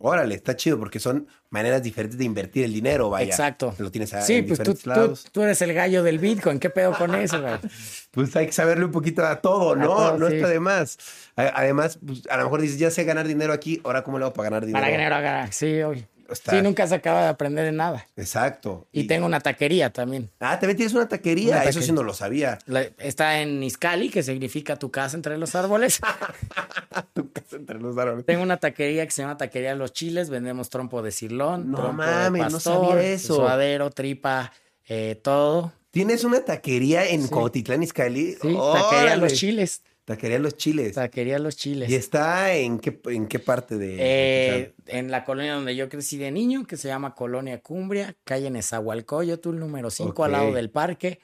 Órale, 0.00 0.36
está 0.36 0.54
chido 0.54 0.78
porque 0.78 1.00
son 1.00 1.26
maneras 1.50 1.82
diferentes 1.82 2.16
de 2.16 2.24
invertir 2.24 2.64
el 2.64 2.72
dinero, 2.72 3.10
vaya. 3.10 3.30
Exacto. 3.30 3.74
Lo 3.78 3.90
tienes 3.90 4.14
a- 4.14 4.22
Sí, 4.22 4.34
en 4.36 4.46
pues 4.46 4.58
tú, 4.58 4.72
diferentes 4.72 4.82
tú, 4.84 4.90
lados. 4.90 5.26
tú 5.32 5.42
eres 5.42 5.60
el 5.62 5.74
gallo 5.74 6.04
del 6.04 6.20
Bitcoin. 6.20 6.60
¿Qué 6.60 6.70
pedo 6.70 6.92
con 6.96 7.14
eso? 7.16 7.40
güey? 7.42 7.54
Pues 8.12 8.34
hay 8.36 8.46
que 8.46 8.52
saberle 8.52 8.84
un 8.84 8.90
poquito 8.92 9.24
a 9.26 9.40
todo, 9.40 9.76
¿no? 9.76 9.86
todo, 9.86 10.18
no 10.18 10.28
sí. 10.28 10.36
está 10.36 10.48
de 10.48 10.60
más. 10.60 10.98
Además, 11.36 11.98
pues, 12.04 12.22
a 12.30 12.36
lo 12.36 12.44
mejor 12.44 12.60
dices, 12.60 12.78
ya 12.78 12.90
sé 12.90 13.04
ganar 13.04 13.26
dinero 13.28 13.52
aquí, 13.52 13.80
ahora 13.84 14.02
cómo 14.02 14.18
le 14.18 14.24
hago 14.24 14.34
para 14.34 14.50
ganar 14.50 14.66
dinero. 14.66 14.82
Para 14.84 14.96
ganar, 14.96 15.22
ganar. 15.22 15.52
Sí, 15.52 15.82
hoy. 15.82 16.06
Está- 16.28 16.50
Sí, 16.52 16.62
nunca 16.62 16.86
se 16.86 16.94
acaba 16.94 17.22
de 17.22 17.28
aprender 17.28 17.64
de 17.64 17.72
nada. 17.72 18.06
Exacto. 18.16 18.86
Y, 18.92 19.04
tengo 19.06 19.24
una 19.26 19.40
taquería 19.40 19.90
también. 19.92 20.30
Ah, 20.40 20.58
también 20.60 20.76
tienes 20.76 20.92
una 20.94 21.08
taquería. 21.08 21.56
Una 21.56 21.64
Eso 21.64 21.80
sí 21.80 21.90
no 21.92 22.02
lo 22.02 22.12
sabía. 22.12 22.58
La- 22.66 22.82
está 22.98 23.40
en 23.40 23.62
Izcali, 23.62 24.10
que 24.10 24.22
significa 24.22 24.76
tu 24.76 24.90
casa 24.90 25.16
entre 25.16 25.38
los 25.38 25.54
árboles. 25.54 26.00
Tu 27.14 27.30
casa 27.32 27.56
entre 27.56 27.78
los 27.80 27.96
árboles. 27.96 28.26
Tengo 28.26 28.42
una 28.42 28.56
taquería 28.58 29.04
que 29.06 29.10
se 29.12 29.22
llama 29.22 29.36
Taquería 29.36 29.74
Los 29.74 29.92
Chiles. 29.92 30.30
Vendemos 30.30 30.68
trompo 30.68 31.00
de 31.02 31.12
cirlón, 31.12 31.70
No 31.70 31.78
trompo 31.78 31.92
mames, 32.02 32.44
de 32.46 32.50
no 32.50 32.60
sabía 32.60 33.02
eso. 33.02 33.36
suadero, 33.36 33.90
tripa, 33.90 34.52
eh, 34.88 35.18
todo. 35.22 35.72
¿Tienes 35.90 36.24
una 36.24 36.44
taquería 36.44 37.06
en 37.08 37.22
Sí. 37.24 37.28
Cuautitlán, 37.30 37.82
Izcalli? 37.82 38.32
Sí, 38.40 38.56
Taquería 38.74 39.16
Los. 39.16 39.32
Chiles. 39.34 39.82
Taquería 40.08 40.38
Los 40.38 40.56
Chiles. 40.56 40.94
Taquería 40.94 41.38
Los 41.38 41.54
Chiles. 41.54 41.90
¿Y 41.90 41.94
está 41.94 42.54
en 42.54 42.78
qué, 42.78 42.98
en 43.10 43.26
qué 43.26 43.38
parte 43.38 43.76
de 43.76 43.96
Eh, 43.98 44.74
en 44.86 45.10
la 45.10 45.22
colonia 45.22 45.52
donde 45.52 45.76
yo 45.76 45.90
crecí 45.90 46.16
de 46.16 46.30
niño, 46.30 46.66
que 46.66 46.78
se 46.78 46.88
llama 46.88 47.14
Colonia 47.14 47.60
Cumbria, 47.60 48.16
calle 48.24 48.48
Nezahualcóyotl, 48.50 49.58
número 49.58 49.90
5, 49.90 50.24
al 50.24 50.32
lado 50.32 50.52
del 50.54 50.70
parque. 50.70 51.20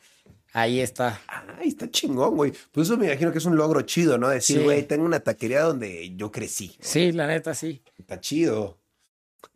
Ahí 0.53 0.81
está. 0.81 1.19
Ay, 1.59 1.69
está 1.69 1.91
chingón, 1.91 2.37
güey. 2.37 2.53
Pues 2.73 2.87
eso 2.89 2.99
me 2.99 3.07
imagino 3.07 3.33
que 3.33 3.39
es 3.39 3.47
un 3.47 3.57
logro 3.57 3.81
chido, 3.83 4.19
¿no? 4.19 4.29
Decir, 4.29 4.59
Sí. 4.59 4.63
güey, 4.65 4.83
tengo 4.87 5.07
una 5.07 5.21
taquería 5.21 5.63
donde 5.63 6.15
yo 6.15 6.31
crecí. 6.31 6.77
Sí, 6.79 7.11
la 7.11 7.27
neta, 7.27 7.55
sí. 7.55 7.83
Está 7.99 8.21
chido. 8.21 8.79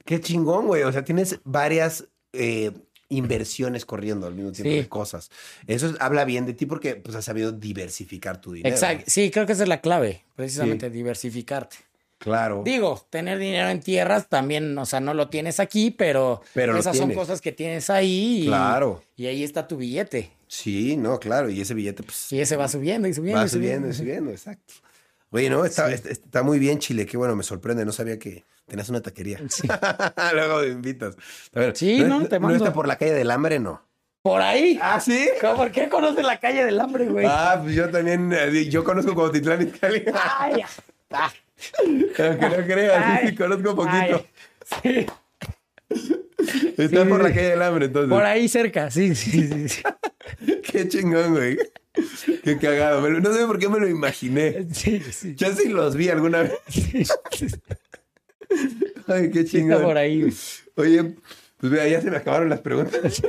Qué 0.06 0.22
chingón, 0.22 0.66
güey. 0.68 0.84
O 0.84 0.90
sea, 0.92 1.04
tienes 1.04 1.38
varias 1.44 2.08
eh, 2.32 2.72
inversiones 3.08 3.84
corriendo 3.86 4.26
al 4.26 4.34
mismo 4.34 4.52
tiempo 4.52 4.70
Sí. 4.70 4.76
de 4.76 4.88
cosas. 4.88 5.30
Eso 5.66 5.86
es- 5.88 5.96
habla 6.00 6.24
bien 6.24 6.44
de 6.46 6.52
ti 6.54 6.66
porque 6.66 6.94
pues, 6.96 7.16
has 7.16 7.24
sabido 7.24 7.52
diversificar 7.52 8.40
tu 8.40 8.52
dinero. 8.52 8.74
Exacto. 8.74 9.04
Sí, 9.06 9.30
creo 9.30 9.46
que 9.46 9.52
esa 9.52 9.62
es 9.62 9.68
la 9.68 9.80
clave, 9.80 10.24
precisamente, 10.36 10.90
diversificarte. 10.90 11.76
Claro. 12.18 12.62
Digo, 12.64 13.06
tener 13.10 13.38
dinero 13.38 13.68
en 13.68 13.80
tierras 13.80 14.28
también, 14.28 14.76
o 14.76 14.84
sea, 14.86 14.98
no 14.98 15.14
lo 15.14 15.28
tienes 15.28 15.60
aquí, 15.60 15.92
pero, 15.92 16.42
Pero 16.52 16.76
esas 16.76 16.96
son 16.96 17.12
cosas 17.14 17.40
que 17.40 17.52
tienes 17.52 17.90
ahí. 17.90 18.42
Y, 18.42 18.46
Claro. 18.48 19.02
Y 19.16 19.26
ahí 19.26 19.44
está 19.44 19.68
tu 19.68 19.76
billete. 19.76 20.32
Sí, 20.48 20.96
no, 20.96 21.20
claro. 21.20 21.48
Y 21.48 21.60
ese 21.60 21.74
billete, 21.74 22.02
pues, 22.02 22.32
Y 22.32 22.40
ese 22.40 22.56
va 22.56 22.66
subiendo 22.68 23.06
y 23.06 23.14
subiendo. 23.14 23.40
va 23.40 23.46
y 23.46 23.48
subiendo 23.48 23.88
y 23.88 23.92
subiendo, 23.94 24.30
exacto. 24.32 24.74
Oye, 25.30 25.48
no, 25.48 25.64
está, 25.64 25.86
Sí. 25.88 25.94
está, 25.94 26.10
está 26.10 26.42
muy 26.42 26.58
bien, 26.58 26.78
Chile. 26.80 27.06
Qué 27.06 27.16
bueno, 27.16 27.36
me 27.36 27.42
sorprende. 27.44 27.84
No 27.84 27.92
sabía 27.92 28.18
que 28.18 28.44
tenías 28.68 28.88
una 28.90 29.00
taquería. 29.00 29.40
Sí. 29.48 29.66
Luego 30.34 30.60
me 30.60 30.66
invitas. 30.68 31.16
A 31.54 31.60
ver, 31.60 31.76
Sí, 31.76 32.00
no, 32.02 32.26
te 32.26 32.38
¿No 32.38 32.46
mando. 32.48 32.64
está 32.64 32.72
por 32.72 32.86
la 32.86 32.96
calle 32.96 33.14
del 33.14 33.30
hambre? 33.30 33.58
No. 33.58 33.82
Por 34.22 34.40
ahí. 34.42 34.78
¿Ah, 34.82 35.00
sí? 35.00 35.28
¿Cómo- 35.40 35.56
¿Por 35.56 35.70
qué 35.72 35.88
conoces 35.88 36.24
la 36.24 36.38
calle 36.38 36.64
del 36.64 36.78
hambre, 36.80 37.06
güey? 37.06 37.26
Ah, 37.28 37.58
pues 37.62 37.74
yo 37.74 37.88
también, 37.90 38.32
eh, 38.32 38.68
yo 38.68 38.84
conozco 38.84 39.14
Cuautitlán 39.14 39.62
Izcalli. 39.66 40.04
Ay, 40.38 40.62
ah, 41.10 41.32
Aunque 41.84 42.48
no 42.48 42.64
creas, 42.66 43.04
sí, 43.04 43.20
sí, 43.20 43.26
Ay, 43.28 43.34
conozco 43.34 43.70
un 43.70 43.76
poquito. 43.76 44.24
ay, 44.84 45.06
sí. 45.06 45.06
Está 46.78 47.02
sí, 47.02 47.08
por 47.08 47.22
la 47.22 47.28
sí. 47.30 47.34
calle 47.34 47.48
del 47.50 47.62
hambre, 47.62 47.86
entonces. 47.86 48.10
Por 48.10 48.24
ahí 48.24 48.48
cerca, 48.48 48.90
sí, 48.90 49.14
sí, 49.14 49.48
sí. 49.48 49.68
sí. 49.68 49.82
Qué 50.70 50.86
chingón, 50.88 51.34
güey. 51.34 51.56
Qué 52.44 52.58
cagado. 52.58 53.08
No 53.08 53.32
sé 53.34 53.44
por 53.46 53.58
qué 53.58 53.68
me 53.68 53.80
lo 53.80 53.88
imaginé. 53.88 54.66
Sí, 54.72 55.00
sí. 55.10 55.34
Ya 55.36 55.52
sí 55.54 55.68
los 55.68 55.96
vi 55.96 56.08
alguna 56.10 56.42
vez. 56.42 56.52
Ay, 59.06 59.30
qué 59.30 59.44
chingón. 59.44 59.72
está 59.72 59.84
por 59.84 59.96
ahí. 59.98 60.32
Oye, 60.76 61.14
pues 61.56 61.72
mira, 61.72 61.88
ya 61.88 62.00
se 62.00 62.10
me 62.10 62.16
acabaron 62.16 62.48
las 62.48 62.60
preguntas. 62.60 63.22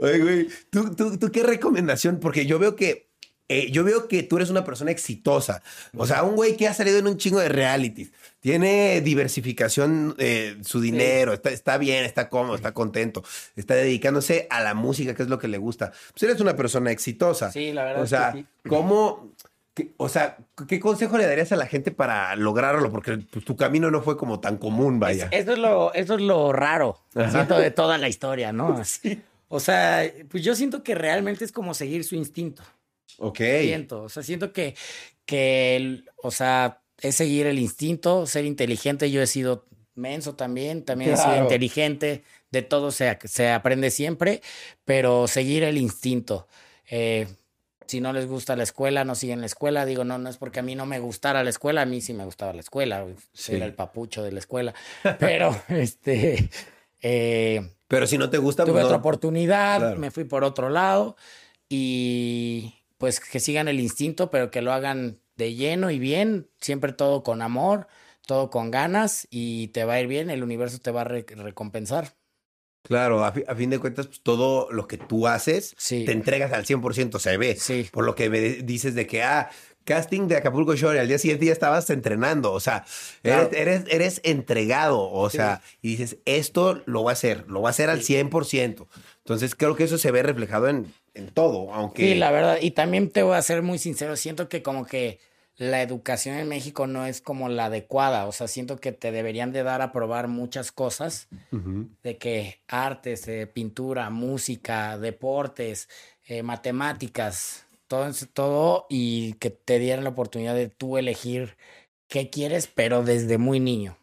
Oye, 0.00 0.18
güey, 0.20 0.48
¿tú, 0.70 0.94
tú, 0.94 1.18
tú 1.18 1.30
qué 1.32 1.42
recomendación? 1.42 2.20
Porque 2.20 2.46
yo 2.46 2.58
veo 2.58 2.76
que 2.76 3.08
eh, 3.48 3.70
yo 3.70 3.84
veo 3.84 4.08
que 4.08 4.22
tú 4.22 4.36
eres 4.36 4.48
una 4.48 4.64
persona 4.64 4.90
exitosa. 4.90 5.62
O 5.96 6.06
sea, 6.06 6.22
un 6.22 6.34
güey 6.34 6.56
que 6.56 6.66
ha 6.66 6.72
salido 6.72 6.98
en 6.98 7.06
un 7.06 7.18
chingo 7.18 7.40
de 7.40 7.48
realities. 7.50 8.12
Tiene 8.40 9.00
diversificación, 9.02 10.14
eh, 10.18 10.56
su 10.64 10.80
dinero, 10.80 11.32
está, 11.34 11.50
está 11.50 11.76
bien, 11.76 12.04
está 12.04 12.28
cómodo, 12.28 12.56
está 12.56 12.72
contento, 12.72 13.22
está 13.56 13.74
dedicándose 13.74 14.46
a 14.50 14.62
la 14.62 14.74
música, 14.74 15.14
que 15.14 15.22
es 15.24 15.28
lo 15.28 15.38
que 15.38 15.48
le 15.48 15.58
gusta. 15.58 15.92
Pues 16.12 16.22
eres 16.22 16.40
una 16.40 16.56
persona 16.56 16.90
exitosa. 16.90 17.50
Sí, 17.50 17.72
la 17.72 17.84
verdad 17.84 18.00
O 18.00 18.04
es 18.04 18.10
que 18.10 18.16
sea, 18.16 18.32
sí. 18.32 18.46
¿cómo, 18.68 19.30
¿Qué- 19.33 19.33
o 19.96 20.08
sea, 20.08 20.36
¿qué 20.68 20.78
consejo 20.78 21.18
le 21.18 21.26
darías 21.26 21.50
a 21.52 21.56
la 21.56 21.66
gente 21.66 21.90
para 21.90 22.34
lograrlo? 22.36 22.90
Porque 22.90 23.18
pues, 23.18 23.44
tu 23.44 23.56
camino 23.56 23.90
no 23.90 24.02
fue 24.02 24.16
como 24.16 24.38
tan 24.40 24.56
común, 24.58 25.00
vaya. 25.00 25.28
Es- 25.32 25.42
eso, 25.42 25.52
es 25.52 25.58
lo, 25.58 25.92
eso 25.94 26.14
es 26.14 26.20
lo 26.20 26.52
raro, 26.52 27.00
siento, 27.30 27.58
de 27.58 27.70
toda 27.70 27.98
la 27.98 28.08
historia, 28.08 28.52
¿no? 28.52 28.80
O 29.48 29.60
sea, 29.60 30.02
pues 30.30 30.42
yo 30.42 30.56
siento 30.56 30.82
que 30.82 30.94
realmente 30.96 31.44
es 31.44 31.52
como 31.52 31.74
seguir 31.74 32.02
su 32.02 32.16
instinto. 32.16 32.62
Ok. 33.18 33.38
Siento, 33.38 34.02
o 34.04 34.08
sea, 34.08 34.22
siento 34.24 34.52
que, 34.52 34.74
que 35.26 36.02
o 36.22 36.30
sea, 36.30 36.80
es 37.00 37.14
seguir 37.16 37.46
el 37.46 37.58
instinto, 37.58 38.26
ser 38.26 38.44
inteligente. 38.46 39.10
Yo 39.12 39.22
he 39.22 39.26
sido 39.28 39.66
menso 39.94 40.34
también, 40.34 40.84
también 40.84 41.12
he 41.12 41.16
sido 41.16 41.36
inteligente. 41.42 42.24
De 42.50 42.62
todo 42.62 42.90
se, 42.90 43.16
se 43.24 43.50
aprende 43.50 43.90
siempre, 43.90 44.40
pero 44.84 45.28
seguir 45.28 45.62
el 45.62 45.76
instinto. 45.78 46.48
Eh, 46.90 47.28
si 47.86 48.00
no 48.00 48.12
les 48.12 48.26
gusta 48.26 48.56
la 48.56 48.62
escuela, 48.62 49.04
no 49.04 49.14
siguen 49.14 49.40
la 49.40 49.46
escuela. 49.46 49.84
Digo, 49.86 50.04
no, 50.04 50.18
no 50.18 50.28
es 50.30 50.36
porque 50.36 50.60
a 50.60 50.62
mí 50.62 50.74
no 50.74 50.86
me 50.86 50.98
gustara 51.00 51.42
la 51.44 51.50
escuela, 51.50 51.82
a 51.82 51.86
mí 51.86 52.00
sí 52.00 52.12
me 52.14 52.24
gustaba 52.24 52.52
la 52.52 52.60
escuela. 52.60 53.06
Sí. 53.32 53.54
Era 53.54 53.66
el 53.66 53.74
papucho 53.74 54.22
de 54.22 54.32
la 54.32 54.38
escuela. 54.38 54.74
Pero, 55.18 55.54
este, 55.68 56.50
eh, 57.02 57.70
Pero 57.88 58.06
si 58.06 58.18
no 58.18 58.30
te 58.30 58.38
gusta, 58.38 58.64
tuve 58.64 58.74
pues, 58.74 58.84
otra 58.84 58.96
no. 58.96 59.00
oportunidad, 59.00 59.78
Claro. 59.80 60.00
me 60.00 60.10
fui 60.10 60.24
por 60.24 60.44
otro 60.44 60.70
lado 60.70 61.16
y 61.68 62.74
pues 62.98 63.20
que 63.20 63.40
sigan 63.40 63.68
el 63.68 63.80
instinto, 63.80 64.30
pero 64.30 64.50
que 64.50 64.62
lo 64.62 64.72
hagan 64.72 65.18
de 65.36 65.54
lleno 65.54 65.90
y 65.90 65.98
bien, 65.98 66.48
siempre 66.60 66.92
todo 66.92 67.22
con 67.22 67.42
amor, 67.42 67.88
todo 68.26 68.48
con 68.50 68.70
ganas 68.70 69.26
y 69.30 69.68
te 69.68 69.84
va 69.84 69.94
a 69.94 70.00
ir 70.00 70.06
bien, 70.06 70.30
el 70.30 70.42
universo 70.42 70.78
te 70.78 70.90
va 70.90 71.02
a 71.02 71.04
re- 71.04 71.26
recompensar. 71.28 72.14
Claro, 72.84 73.24
a, 73.24 73.32
fi- 73.32 73.44
a 73.48 73.54
fin 73.54 73.70
de 73.70 73.78
cuentas, 73.78 74.06
pues, 74.06 74.20
todo 74.22 74.70
lo 74.70 74.86
que 74.86 74.98
tú 74.98 75.26
haces, 75.26 75.74
Sí. 75.78 76.04
te 76.04 76.12
entregas 76.12 76.52
al 76.52 76.64
100%, 76.66 77.18
se 77.18 77.36
ve. 77.36 77.56
Sí. 77.56 77.88
Por 77.90 78.04
lo 78.04 78.14
que 78.14 78.28
me 78.30 78.40
dices 78.40 78.94
de 78.94 79.06
que, 79.06 79.22
ah, 79.22 79.48
casting 79.84 80.28
de 80.28 80.36
Acapulco 80.36 80.74
Shore, 80.76 80.98
al 81.00 81.08
día 81.08 81.18
siguiente 81.18 81.46
ya 81.46 81.52
estabas 81.52 81.88
entrenando, 81.90 82.52
o 82.52 82.60
sea, 82.60 82.84
Claro. 83.22 83.48
eres, 83.52 83.60
eres, 83.60 83.84
eres 83.90 84.20
entregado, 84.24 85.00
o 85.10 85.28
Sí. 85.30 85.36
sea, 85.38 85.60
y 85.82 85.88
dices, 85.90 86.18
esto 86.24 86.82
lo 86.86 87.02
voy 87.02 87.10
a 87.10 87.12
hacer, 87.14 87.44
lo 87.48 87.60
voy 87.60 87.68
a 87.68 87.70
hacer 87.70 87.90
al 87.90 88.02
100%. 88.02 88.86
Entonces, 89.18 89.54
creo 89.54 89.76
que 89.76 89.84
eso 89.84 89.98
se 89.98 90.10
ve 90.10 90.22
reflejado 90.22 90.68
en, 90.68 90.92
en 91.14 91.28
todo, 91.28 91.72
aunque... 91.72 92.02
Sí, 92.02 92.14
la 92.14 92.30
verdad, 92.30 92.58
y 92.60 92.70
también 92.72 93.10
te 93.10 93.22
voy 93.22 93.36
a 93.36 93.42
ser 93.42 93.62
muy 93.62 93.78
sincero, 93.78 94.16
siento 94.16 94.48
que 94.48 94.62
como 94.62 94.84
que 94.86 95.20
la 95.56 95.82
educación 95.82 96.36
en 96.36 96.48
México 96.48 96.86
no 96.86 97.06
es 97.06 97.20
como 97.20 97.48
la 97.48 97.66
adecuada, 97.66 98.26
o 98.26 98.32
sea, 98.32 98.48
siento 98.48 98.78
que 98.78 98.92
te 98.92 99.12
deberían 99.12 99.52
de 99.52 99.62
dar 99.62 99.82
a 99.82 99.92
probar 99.92 100.28
muchas 100.28 100.72
cosas 100.72 101.28
de 102.02 102.18
que 102.18 102.60
artes, 102.66 103.28
eh, 103.28 103.46
pintura, 103.46 104.10
música, 104.10 104.98
deportes, 104.98 105.88
eh, 106.26 106.42
matemáticas, 106.42 107.66
todo, 107.86 108.10
todo 108.32 108.86
y 108.88 109.34
que 109.34 109.50
te 109.50 109.78
dieran 109.78 110.04
la 110.04 110.10
oportunidad 110.10 110.54
de 110.54 110.68
tú 110.68 110.98
elegir 110.98 111.56
qué 112.08 112.30
quieres, 112.30 112.66
pero 112.66 113.04
desde 113.04 113.38
muy 113.38 113.60
niño. 113.60 113.96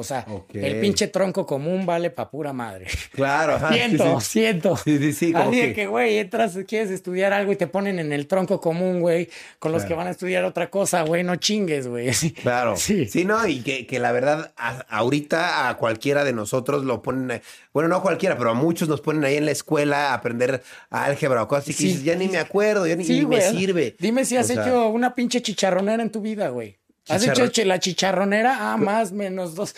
O 0.00 0.04
sea, 0.04 0.26
el 0.52 0.80
pinche 0.80 1.06
tronco 1.08 1.46
común 1.46 1.86
vale 1.86 2.10
pa' 2.10 2.30
pura 2.30 2.52
madre. 2.52 2.86
Claro, 3.12 3.54
ajá, 3.54 3.72
siento, 3.72 4.20
sí. 4.20 4.26
siento. 4.30 4.76
Sí, 4.76 5.32
Así 5.34 5.60
de 5.60 5.72
que- 5.74 5.86
güey, 5.86 6.18
entras, 6.18 6.58
quieres 6.66 6.90
estudiar 6.90 7.32
algo 7.32 7.52
y 7.52 7.56
te 7.56 7.66
ponen 7.66 7.98
en 7.98 8.12
el 8.12 8.26
tronco 8.26 8.60
común, 8.60 9.00
güey, 9.00 9.28
con 9.58 9.72
los 9.72 9.82
Claro. 9.82 9.88
que 9.88 9.98
van 9.98 10.06
a 10.08 10.10
estudiar 10.10 10.44
otra 10.44 10.70
cosa, 10.70 11.02
güey, 11.02 11.22
no 11.22 11.36
chingues, 11.36 11.86
güey. 11.86 12.10
Claro. 12.42 12.76
Sí. 12.76 13.06
Sí. 13.06 13.24
no, 13.24 13.46
y 13.46 13.60
que, 13.60 13.86
que 13.86 13.98
la 13.98 14.12
verdad, 14.12 14.52
a- 14.56 14.84
ahorita 14.88 15.68
a 15.68 15.76
cualquiera 15.76 16.24
de 16.24 16.32
nosotros 16.32 16.84
lo 16.84 17.02
ponen, 17.02 17.40
bueno, 17.72 17.88
no 17.88 17.96
a 17.96 18.02
cualquiera, 18.02 18.36
pero 18.38 18.50
a 18.50 18.54
muchos 18.54 18.88
nos 18.88 19.00
ponen 19.00 19.24
ahí 19.24 19.36
en 19.36 19.44
la 19.44 19.52
escuela 19.52 20.10
a 20.10 20.14
aprender 20.14 20.62
álgebra 20.90 21.42
o 21.42 21.48
cosas 21.48 21.64
así 21.68 21.74
que 21.74 21.84
dices, 21.84 22.04
ya 22.04 22.14
ni 22.16 22.28
me 22.28 22.38
acuerdo, 22.38 22.86
ya 22.86 22.96
ni, 22.96 23.04
me 23.26 23.40
sirve. 23.42 23.96
Dime 23.98 24.24
si 24.24 24.36
has 24.36 24.50
O 24.50 24.54
sea, 24.54 24.62
hecho 24.66 24.88
una 24.88 25.14
pinche 25.14 25.42
chicharronera 25.42 26.02
en 26.02 26.10
tu 26.10 26.20
vida, 26.20 26.48
güey. 26.48 26.79
¿Has 27.10 27.26
hecho 27.26 27.64
la 27.64 27.78
chicharronera? 27.78 28.72
A 28.72 28.76
más 28.76 29.12
menos 29.12 29.54
dos. 29.54 29.74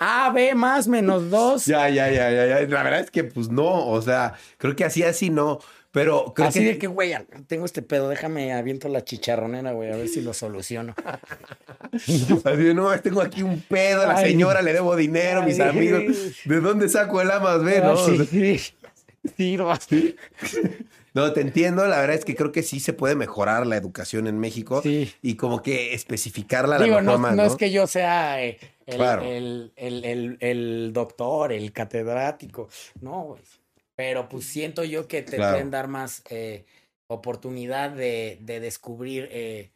A, 0.00 0.30
B 0.30 0.54
más 0.54 0.88
menos 0.88 1.30
dos. 1.30 1.66
Ya, 1.66 1.88
ya, 1.88 2.10
ya, 2.10 2.30
ya, 2.30 2.46
ya. 2.46 2.60
La 2.66 2.82
verdad 2.82 3.00
es 3.00 3.10
que, 3.10 3.24
pues 3.24 3.48
no, 3.48 3.88
o 3.88 4.00
sea, 4.02 4.34
creo 4.58 4.74
que 4.76 4.84
así, 4.84 5.02
así 5.02 5.30
no. 5.30 5.60
Pero 5.92 6.32
creo 6.34 6.48
Así 6.48 6.60
que, 6.60 6.66
de 6.66 6.78
que, 6.78 6.86
güey, 6.86 7.14
tengo 7.48 7.64
este 7.64 7.82
pedo, 7.82 8.08
déjame 8.08 8.52
aviento 8.52 8.88
la 8.88 9.02
chicharronera, 9.04 9.72
güey, 9.72 9.92
a 9.92 9.96
ver 9.96 10.06
si 10.06 10.20
lo 10.20 10.32
soluciono. 10.32 10.94
así 11.92 12.36
de, 12.44 12.74
no, 12.74 12.96
tengo 13.00 13.20
aquí 13.20 13.42
un 13.42 13.60
pedo, 13.60 14.02
a 14.02 14.06
la 14.06 14.16
Ay. 14.16 14.30
señora 14.30 14.62
le 14.62 14.72
debo 14.72 14.94
dinero, 14.94 15.42
mis 15.42 15.58
amigos. 15.58 16.02
¿De 16.44 16.60
dónde 16.60 16.88
saco 16.88 17.20
el 17.20 17.30
A 17.32 17.40
más 17.40 17.64
B, 17.64 17.80
no? 17.80 17.92
Ah, 17.92 17.96
sí, 18.06 18.24
sí. 18.26 18.74
Sí, 19.36 19.58
no, 21.14 21.32
te 21.32 21.40
entiendo. 21.40 21.86
La 21.86 22.00
verdad 22.00 22.16
es 22.16 22.24
que 22.24 22.34
creo 22.34 22.52
que 22.52 22.62
sí 22.62 22.80
se 22.80 22.92
puede 22.92 23.14
mejorar 23.16 23.66
la 23.66 23.76
educación 23.76 24.26
en 24.26 24.38
México 24.38 24.80
Sí. 24.82 25.12
y 25.22 25.36
como 25.36 25.62
que 25.62 25.94
especificarla 25.94 26.76
a 26.76 26.78
la 26.80 27.00
no, 27.02 27.18
más, 27.18 27.36
no 27.36 27.42
¿no? 27.44 27.48
es 27.48 27.56
que 27.56 27.70
yo 27.70 27.86
sea 27.86 28.42
eh, 28.44 28.58
el, 28.86 28.96
Claro. 28.96 29.22
el, 29.22 29.72
el, 29.76 30.04
el- 30.04 30.36
el 30.40 30.92
doctor, 30.92 31.52
el 31.52 31.72
catedrático, 31.72 32.68
no, 33.00 33.22
güey. 33.24 33.42
Pero 33.96 34.28
pues 34.28 34.46
siento 34.46 34.82
yo 34.84 35.06
que 35.08 35.22
te 35.22 35.36
Claro. 35.36 35.52
pueden 35.54 35.70
dar 35.70 35.86
más 35.88 36.22
eh, 36.30 36.64
oportunidad 37.06 37.90
de, 37.90 38.38
de 38.40 38.60
descubrir 38.60 39.28
eh, 39.30 39.70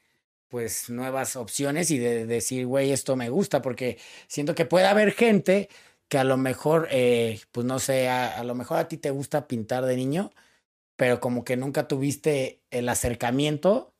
pues 0.48 0.88
nuevas 0.88 1.36
opciones 1.36 1.90
y 1.90 1.98
de 1.98 2.26
decir, 2.26 2.66
güey, 2.66 2.92
esto 2.92 3.16
me 3.16 3.28
gusta, 3.28 3.60
porque 3.60 3.98
siento 4.28 4.54
que 4.54 4.64
puede 4.64 4.86
haber 4.86 5.12
gente 5.12 5.68
que 6.08 6.16
a 6.18 6.24
lo 6.24 6.36
mejor, 6.36 6.86
eh, 6.90 7.40
pues 7.50 7.66
no 7.66 7.78
sé, 7.80 8.08
a, 8.08 8.38
a 8.38 8.44
lo 8.44 8.54
mejor 8.54 8.78
a 8.78 8.88
ti 8.88 8.96
te 8.98 9.10
gusta 9.10 9.48
pintar 9.48 9.84
de 9.84 9.96
niño, 9.96 10.30
pero 10.96 11.20
como 11.20 11.44
que 11.44 11.56
nunca 11.56 11.88
tuviste 11.88 12.62
el 12.70 12.88
acercamiento, 12.88 13.93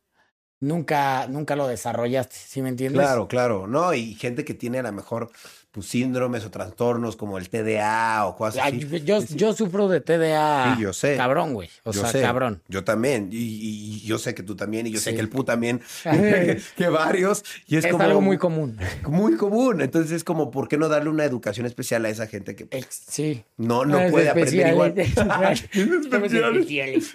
nunca, 0.64 1.26
nunca 1.28 1.56
lo 1.56 1.66
desarrollaste, 1.68 2.36
¿sí 2.36 2.62
me 2.62 2.68
entiendes? 2.70 3.00
Claro, 3.02 3.28
claro, 3.28 3.66
¿no? 3.66 3.94
Y 3.94 4.14
gente 4.14 4.44
que 4.44 4.54
tiene 4.54 4.78
a 4.78 4.82
lo 4.82 4.92
mejor 4.92 5.30
pues, 5.72 5.86
síndromes 5.86 6.44
o 6.44 6.50
trastornos 6.52 7.16
como 7.16 7.36
el 7.36 7.48
TDA 7.48 8.26
o 8.26 8.36
cosas 8.36 8.66
así. 8.66 8.78
yo, 8.78 8.96
yo, 8.98 9.24
yo 9.24 9.52
sufro 9.52 9.88
de 9.88 10.00
TDA. 10.00 10.74
Sí, 10.76 10.82
yo 10.82 10.92
sé. 10.92 11.16
Cabrón, 11.16 11.52
güey. 11.52 11.68
O 11.82 11.90
Yo 11.92 12.02
sea, 12.02 12.10
sé, 12.10 12.22
cabrón. 12.22 12.62
Yo 12.68 12.84
también. 12.84 13.28
Y, 13.32 13.36
y- 13.38 14.00
yo 14.06 14.18
sé 14.18 14.34
que 14.36 14.44
tú 14.44 14.54
también. 14.54 14.86
Y 14.86 14.92
yo 14.92 15.00
sé 15.00 15.14
que 15.16 15.20
el 15.20 15.28
pu 15.28 15.42
también. 15.42 15.80
que, 16.76 16.88
varios. 16.88 17.44
Y 17.66 17.76
es, 17.76 17.84
Es, 17.86 17.90
como 17.90 18.04
algo 18.04 18.20
muy 18.20 18.38
común. 18.38 18.78
muy 19.08 19.36
común. 19.36 19.80
Entonces 19.80 20.12
es 20.12 20.22
como, 20.22 20.52
¿por 20.52 20.68
qué 20.68 20.78
no 20.78 20.88
darle 20.88 21.10
una 21.10 21.24
educación 21.24 21.66
especial 21.66 22.04
a 22.04 22.08
esa 22.08 22.28
gente 22.28 22.54
que 22.54 22.66
pues, 22.66 22.86
Sí. 23.08 23.42
no, 23.56 23.84
no 23.84 23.98
puede 24.10 24.28
aprender 24.30 24.68
igual? 24.68 24.94
especial, 24.96 25.52
es 25.54 25.60
Somos 25.74 26.06
especial. 26.06 26.56
especiales. 26.56 27.10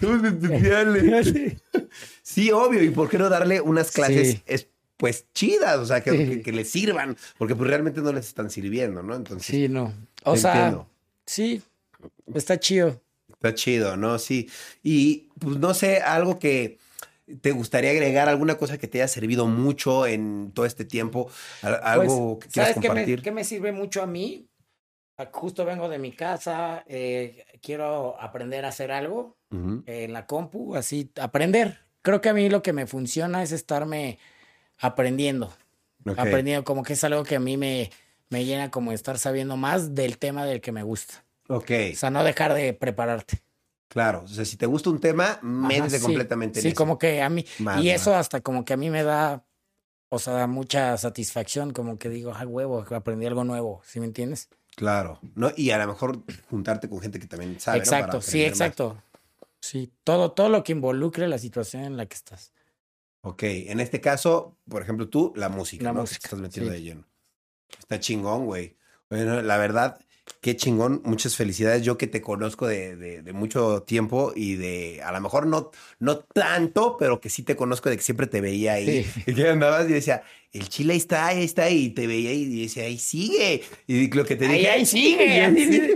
Somos 0.00 0.24
especiales. 0.24 1.56
Sí, 2.28 2.50
obvio. 2.50 2.82
¿Y 2.82 2.90
por 2.90 3.08
qué 3.08 3.18
no 3.18 3.28
darle 3.28 3.60
unas 3.60 3.92
clases 3.92 4.32
Sí. 4.32 4.42
es, 4.46 4.66
pues 4.96 5.26
chidas? 5.32 5.76
O 5.78 5.86
sea, 5.86 6.00
que, 6.02 6.10
Sí. 6.10 6.16
que, 6.28 6.42
que 6.42 6.50
les 6.52 6.68
sirvan. 6.68 7.16
Porque 7.38 7.54
pues 7.54 7.70
realmente 7.70 8.00
no 8.00 8.12
les 8.12 8.26
están 8.26 8.50
sirviendo, 8.50 9.00
¿no? 9.02 9.14
Entonces, 9.14 9.46
Sí, 9.46 9.68
no. 9.68 9.92
O 10.24 10.36
sea, 10.36 10.54
entiendo. 10.54 10.90
sí. 11.24 11.62
Está 12.34 12.58
chido. 12.58 13.00
Está 13.28 13.54
chido, 13.54 13.96
¿no? 13.96 14.18
Sí. 14.18 14.50
Y 14.82 15.28
pues 15.38 15.58
no 15.58 15.72
sé, 15.72 15.98
algo 15.98 16.40
que 16.40 16.78
te 17.40 17.52
gustaría 17.52 17.90
agregar, 17.90 18.28
alguna 18.28 18.56
cosa 18.56 18.76
que 18.76 18.88
te 18.88 18.98
haya 18.98 19.08
servido 19.08 19.46
mucho 19.46 20.06
en 20.06 20.50
todo 20.52 20.66
este 20.66 20.84
tiempo, 20.84 21.30
Al- 21.62 21.80
algo 21.84 22.38
Pues, 22.38 22.46
que 22.48 22.52
quieras 22.54 22.74
¿Sabes 22.74 22.88
compartir. 22.88 23.22
qué 23.22 23.30
me 23.30 23.44
sirve 23.44 23.70
mucho 23.70 24.02
a 24.02 24.06
mí? 24.06 24.48
Ah, 25.16 25.28
Justo 25.32 25.64
vengo 25.64 25.88
de 25.88 25.98
mi 26.00 26.10
casa, 26.12 26.84
eh, 26.88 27.44
quiero 27.62 28.20
aprender 28.20 28.64
a 28.64 28.68
hacer 28.68 28.90
algo 28.90 29.36
Ujú. 29.52 29.84
eh, 29.86 30.04
en 30.04 30.12
la 30.12 30.26
compu, 30.26 30.74
así, 30.76 31.10
aprender. 31.20 31.85
Creo 32.06 32.20
que 32.20 32.28
a 32.28 32.34
mí 32.34 32.48
lo 32.48 32.62
que 32.62 32.72
me 32.72 32.86
funciona 32.86 33.42
es 33.42 33.50
estarme 33.50 34.20
aprendiendo. 34.78 35.52
Aprendiendo, 36.16 36.62
como 36.62 36.84
que 36.84 36.92
es 36.92 37.02
algo 37.02 37.24
que 37.24 37.34
a 37.34 37.40
mí 37.40 37.56
me, 37.56 37.90
me 38.28 38.44
llena 38.44 38.70
como 38.70 38.92
estar 38.92 39.18
sabiendo 39.18 39.56
más 39.56 39.96
del 39.96 40.16
tema 40.18 40.44
del 40.44 40.60
que 40.60 40.70
me 40.70 40.84
gusta. 40.84 41.24
Ok, 41.48 41.68
O 41.94 41.96
sea, 41.96 42.10
no 42.10 42.22
dejar 42.22 42.54
de 42.54 42.74
prepararte. 42.74 43.42
claro. 43.88 44.22
O 44.24 44.28
sea, 44.28 44.44
si 44.44 44.56
te 44.56 44.66
gusta 44.66 44.88
un 44.90 45.00
tema, 45.00 45.40
métete 45.42 45.98
sí. 45.98 46.04
completamente 46.04 46.60
en 46.60 46.62
Sí, 46.62 46.68
eso. 46.68 46.76
como 46.76 46.96
que 46.96 47.22
a 47.22 47.28
mí, 47.28 47.44
Más, 47.58 47.82
y 47.82 47.90
eso 47.90 48.14
hasta 48.14 48.40
como 48.40 48.64
que 48.64 48.74
a 48.74 48.76
mí 48.76 48.88
me 48.88 49.02
da, 49.02 49.44
o 50.08 50.20
sea, 50.20 50.46
mucha 50.46 50.96
satisfacción, 50.98 51.72
como 51.72 51.98
que 51.98 52.08
digo, 52.08 52.32
ah, 52.36 52.46
huevo, 52.46 52.86
aprendí 52.94 53.26
algo 53.26 53.42
nuevo, 53.42 53.82
¿sí 53.84 53.98
me 53.98 54.06
entiendes? 54.06 54.48
Claro. 54.76 55.18
¿no? 55.34 55.50
Y 55.56 55.70
a 55.70 55.78
lo 55.78 55.88
mejor 55.88 56.22
juntarte 56.50 56.88
con 56.88 57.00
gente 57.00 57.18
que 57.18 57.26
también 57.26 57.58
sabe. 57.58 57.78
¿no? 57.78 57.82
Exacto, 57.82 58.20
sí, 58.20 58.44
aprender 58.44 58.50
más. 58.50 58.96
Sí, 59.60 59.92
todo, 60.04 60.32
todo 60.32 60.48
lo 60.48 60.62
que 60.62 60.72
involucre 60.72 61.28
la 61.28 61.38
situación 61.38 61.84
en 61.84 61.96
la 61.96 62.06
que 62.06 62.14
estás. 62.14 62.52
Ok, 63.22 63.42
en 63.44 63.80
este 63.80 64.00
caso, 64.00 64.56
por 64.68 64.82
ejemplo, 64.82 65.08
tú, 65.08 65.32
la 65.36 65.48
música, 65.48 65.84
La 65.84 65.92
¿no? 65.92 65.96
Que 65.98 66.00
música, 66.02 66.20
te 66.20 66.26
estás 66.26 66.40
metiendo 66.40 66.70
sí. 66.70 66.76
de 66.76 66.82
lleno. 66.82 67.04
Está 67.78 67.98
chingón, 67.98 68.46
güey. 68.46 68.76
Bueno, 69.10 69.42
la 69.42 69.56
verdad, 69.58 69.98
qué 70.40 70.54
chingón. 70.56 71.02
Muchas 71.04 71.34
felicidades. 71.34 71.82
Yo 71.82 71.98
que 71.98 72.06
te 72.06 72.22
conozco 72.22 72.68
de, 72.68 72.94
de- 72.96 73.22
de 73.22 73.32
mucho 73.32 73.82
tiempo 73.82 74.32
y 74.36 74.54
de, 74.54 75.02
a 75.02 75.10
lo 75.10 75.20
mejor 75.20 75.46
no, 75.46 75.72
no 75.98 76.18
tanto, 76.20 76.96
pero 76.98 77.20
que 77.20 77.28
sí 77.30 77.42
te 77.42 77.56
conozco 77.56 77.90
de 77.90 77.96
que 77.96 78.02
siempre 78.04 78.28
te 78.28 78.40
veía 78.40 78.74
ahí. 78.74 79.02
Sí. 79.04 79.22
Y 79.26 79.34
que 79.34 79.48
andabas 79.48 79.88
y 79.90 79.92
decía, 79.92 80.22
el 80.52 80.68
chile 80.68 80.92
ahí 80.94 80.98
está, 80.98 81.26
ahí 81.26 81.44
está, 81.44 81.70
y 81.70 81.90
te 81.90 82.06
veía 82.06 82.32
y 82.32 82.62
decía, 82.62 82.84
ahí 82.84 82.98
sigue. 82.98 83.62
Y 83.86 84.10
lo 84.10 84.24
que 84.24 84.36
te 84.36 84.46
Ahí, 84.46 84.58
dije, 84.58 84.70
ahí 84.70 84.86
sigue. 84.86 85.42
así, 85.42 85.92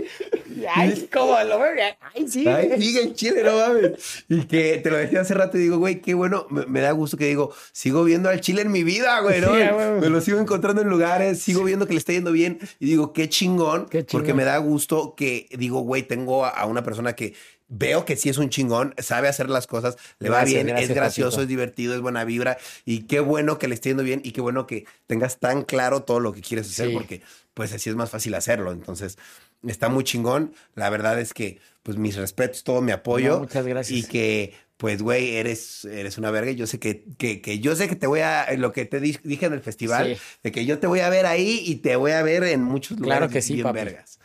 Ay, 0.69 1.09
cómo 1.11 1.31
lo 1.43 1.59
veo. 1.59 1.71
Ahí 2.13 2.27
sigue. 2.27 2.49
Ay, 2.51 2.69
sigue 2.81 3.01
en 3.01 3.15
Chile, 3.15 3.41
no 3.43 3.55
mames. 3.57 4.23
Y 4.29 4.41
que 4.43 4.77
te 4.77 4.91
lo 4.91 4.97
decía 4.97 5.21
hace 5.21 5.33
rato 5.33 5.57
y 5.57 5.61
digo, 5.61 5.77
güey, 5.79 6.01
qué 6.01 6.13
bueno, 6.13 6.45
me, 6.49 6.65
me 6.67 6.81
da 6.81 6.91
gusto 6.91 7.17
que 7.17 7.25
digo, 7.25 7.53
sigo 7.71 8.03
viendo 8.03 8.29
al 8.29 8.41
Chile 8.41 8.61
en 8.61 8.71
mi 8.71 8.83
vida, 8.83 9.19
güey, 9.21 9.41
¿no? 9.41 9.55
Sí, 9.55 9.63
me 10.01 10.09
lo 10.09 10.21
sigo 10.21 10.39
encontrando 10.39 10.81
en 10.81 10.89
lugares, 10.89 11.39
sigo 11.41 11.63
viendo 11.63 11.87
que 11.87 11.93
le 11.93 11.99
está 11.99 12.13
yendo 12.13 12.31
bien 12.31 12.59
y 12.79 12.85
digo, 12.85 13.13
qué 13.13 13.27
chingón, 13.29 13.87
Qué 13.89 14.05
chingón. 14.05 14.21
porque 14.21 14.33
me 14.35 14.43
da 14.43 14.57
gusto 14.57 15.15
que 15.15 15.47
digo, 15.57 15.79
güey, 15.81 16.03
tengo 16.03 16.45
a, 16.45 16.49
a 16.49 16.65
una 16.67 16.83
persona 16.83 17.13
que 17.13 17.33
veo 17.73 18.03
que 18.03 18.17
sí 18.17 18.27
es 18.29 18.37
un 18.37 18.49
chingón, 18.49 18.93
sabe 18.97 19.29
hacer 19.29 19.49
las 19.49 19.65
cosas, 19.65 19.95
le 20.19 20.29
va 20.29 20.43
bien, 20.43 20.67
gracias, 20.67 20.89
es 20.89 20.95
gracioso, 20.95 21.29
Patito. 21.37 21.41
es 21.43 21.47
divertido, 21.47 21.95
es 21.95 22.01
buena 22.01 22.25
vibra 22.25 22.57
y 22.85 23.03
qué 23.03 23.21
bueno 23.21 23.57
que 23.57 23.69
le 23.69 23.75
esté 23.75 23.89
yendo 23.89 24.03
bien 24.03 24.21
y 24.25 24.33
qué 24.33 24.41
bueno 24.41 24.67
que 24.67 24.85
tengas 25.07 25.39
tan 25.39 25.63
claro 25.63 26.03
todo 26.03 26.19
lo 26.19 26.33
que 26.33 26.41
quieres 26.41 26.69
hacer 26.69 26.89
Sí. 26.89 26.93
porque 26.93 27.21
pues 27.53 27.71
así 27.73 27.89
es 27.89 27.95
más 27.95 28.09
fácil 28.09 28.33
hacerlo. 28.35 28.71
Entonces, 28.71 29.17
está 29.67 29.89
muy 29.89 30.03
chingón. 30.03 30.53
La 30.75 30.89
verdad 30.89 31.19
es 31.19 31.33
que, 31.33 31.59
pues, 31.83 31.97
mis 31.97 32.15
respetos, 32.15 32.63
todo 32.63 32.81
mi 32.81 32.91
apoyo. 32.93 33.33
No, 33.33 33.39
muchas 33.41 33.65
gracias. 33.67 33.99
Y 33.99 34.03
que, 34.07 34.53
pues, 34.77 35.01
güey, 35.01 35.35
eres, 35.35 35.83
eres 35.85 36.17
una 36.17 36.31
verga. 36.31 36.51
Yo 36.53 36.65
sé 36.65 36.79
que, 36.79 37.03
que, 37.17 37.41
que 37.41 37.59
yo 37.59 37.75
sé 37.75 37.89
que 37.89 37.97
te 37.97 38.07
voy 38.07 38.21
a, 38.21 38.47
lo 38.57 38.71
que 38.71 38.85
te 38.85 39.01
di- 39.01 39.19
dije 39.23 39.45
en 39.47 39.53
el 39.53 39.59
festival, 39.61 40.15
Sí. 40.15 40.21
de 40.43 40.51
que 40.53 40.65
yo 40.65 40.79
te 40.79 40.87
voy 40.87 41.01
a 41.01 41.09
ver 41.09 41.25
ahí 41.25 41.61
y 41.65 41.75
te 41.75 41.97
voy 41.97 42.11
a 42.13 42.23
ver 42.23 42.43
en 42.43 42.63
muchos 42.63 42.97
lugares 42.97 43.19
Claro 43.19 43.33
que 43.33 43.41
sí, 43.41 43.53
bien 43.55 43.63
papi. 43.65 43.75
vergas. 43.79 44.19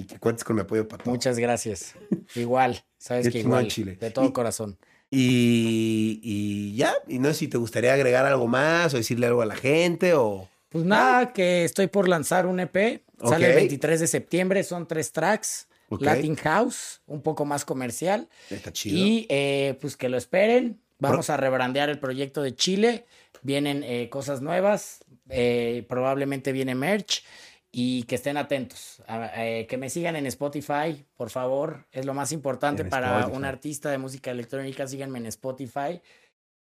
Y 0.00 0.04
que 0.04 0.18
cuentes 0.18 0.44
con 0.44 0.56
mi 0.56 0.62
apoyo 0.62 0.86
para 0.88 1.02
todo. 1.04 1.12
Muchas 1.12 1.38
gracias. 1.38 1.94
Igual, 2.34 2.82
sabes 2.98 3.28
que 3.30 3.40
igual. 3.40 3.68
Chile. 3.68 3.96
De 4.00 4.10
todo 4.10 4.26
Y- 4.26 4.32
corazón. 4.32 4.78
Y, 5.12 6.20
y 6.22 6.76
ya, 6.76 6.94
y 7.08 7.18
no 7.18 7.28
sé 7.28 7.34
si 7.34 7.48
te 7.48 7.58
gustaría 7.58 7.92
agregar 7.92 8.24
algo 8.26 8.46
más 8.46 8.94
o 8.94 8.96
decirle 8.96 9.26
algo 9.26 9.42
a 9.42 9.46
la 9.46 9.56
gente 9.56 10.14
o... 10.14 10.48
Pues 10.68 10.84
nada, 10.84 11.32
que 11.32 11.64
estoy 11.64 11.88
por 11.88 12.08
lanzar 12.08 12.46
un 12.46 12.60
EP. 12.60 13.02
Sale 13.22 13.46
el 13.46 13.52
Ok. 13.52 13.56
23 13.56 14.00
de 14.00 14.06
septiembre, 14.06 14.62
son 14.62 14.86
tres 14.86 15.10
tracks. 15.12 15.66
Latin 15.98 16.36
House, 16.36 17.00
un 17.08 17.20
poco 17.22 17.44
más 17.44 17.64
comercial. 17.64 18.28
Está 18.48 18.72
chido. 18.72 18.96
Y 18.96 19.26
eh, 19.28 19.76
pues 19.80 19.96
que 19.96 20.08
lo 20.08 20.16
esperen. 20.16 20.80
Vamos 21.00 21.28
a 21.30 21.36
rebrandear 21.36 21.90
el 21.90 21.98
proyecto 21.98 22.40
de 22.42 22.54
Chile. 22.54 23.04
Vienen 23.42 23.82
eh, 23.82 24.08
cosas 24.10 24.40
nuevas. 24.42 25.00
eh, 25.28 25.84
probablemente 25.88 26.52
viene 26.52 26.76
merch. 26.76 27.24
Y 27.72 28.02
que 28.04 28.16
estén 28.16 28.36
atentos. 28.36 29.00
Eh, 29.36 29.66
que 29.68 29.76
me 29.76 29.90
sigan 29.90 30.16
en 30.16 30.26
Spotify, 30.26 31.04
por 31.16 31.30
favor. 31.30 31.86
Es 31.92 32.04
lo 32.04 32.14
más 32.14 32.32
importante 32.32 32.82
En 32.82 32.88
para 32.90 33.10
Spotify. 33.20 33.36
un 33.36 33.44
artista 33.44 33.90
de 33.90 33.98
música 33.98 34.30
electrónica. 34.32 34.86
Síganme 34.88 35.18
en 35.18 35.26
Spotify 35.26 36.00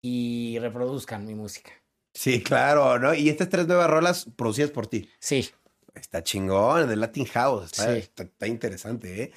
y 0.02 0.58
reproduzcan 0.60 1.26
mi 1.26 1.34
música. 1.34 1.72
Sí, 2.14 2.42
claro, 2.42 2.98
¿no? 2.98 3.12
Y 3.14 3.28
estas 3.28 3.48
tres 3.48 3.66
nuevas 3.66 3.90
rolas 3.90 4.26
producidas 4.36 4.70
por 4.70 4.86
ti. 4.86 5.08
Sí, 5.18 5.50
Está 5.94 6.24
chingón, 6.24 6.88
de 6.88 6.96
Latin 6.96 7.24
House. 7.26 7.66
Está, 7.66 7.92
Sí. 7.92 7.98
está- 8.00 8.22
está 8.24 8.46
interesante, 8.48 9.22
¿eh? 9.22 9.32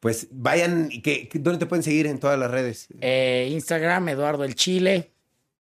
Pues 0.00 0.26
vayan, 0.32 0.88
que- 0.88 1.28
¿dónde 1.34 1.60
te 1.60 1.66
pueden 1.66 1.84
seguir 1.84 2.08
en 2.08 2.18
todas 2.18 2.36
las 2.36 2.50
redes? 2.50 2.88
Eh, 3.00 3.48
Instagram, 3.52 4.08
Eduardo 4.08 4.42
el 4.44 4.56
Chile. 4.56 5.10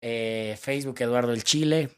eh, 0.02 0.56
Facebook, 0.60 1.00
Eduardo 1.00 1.32
el 1.32 1.42
Chile. 1.42 1.88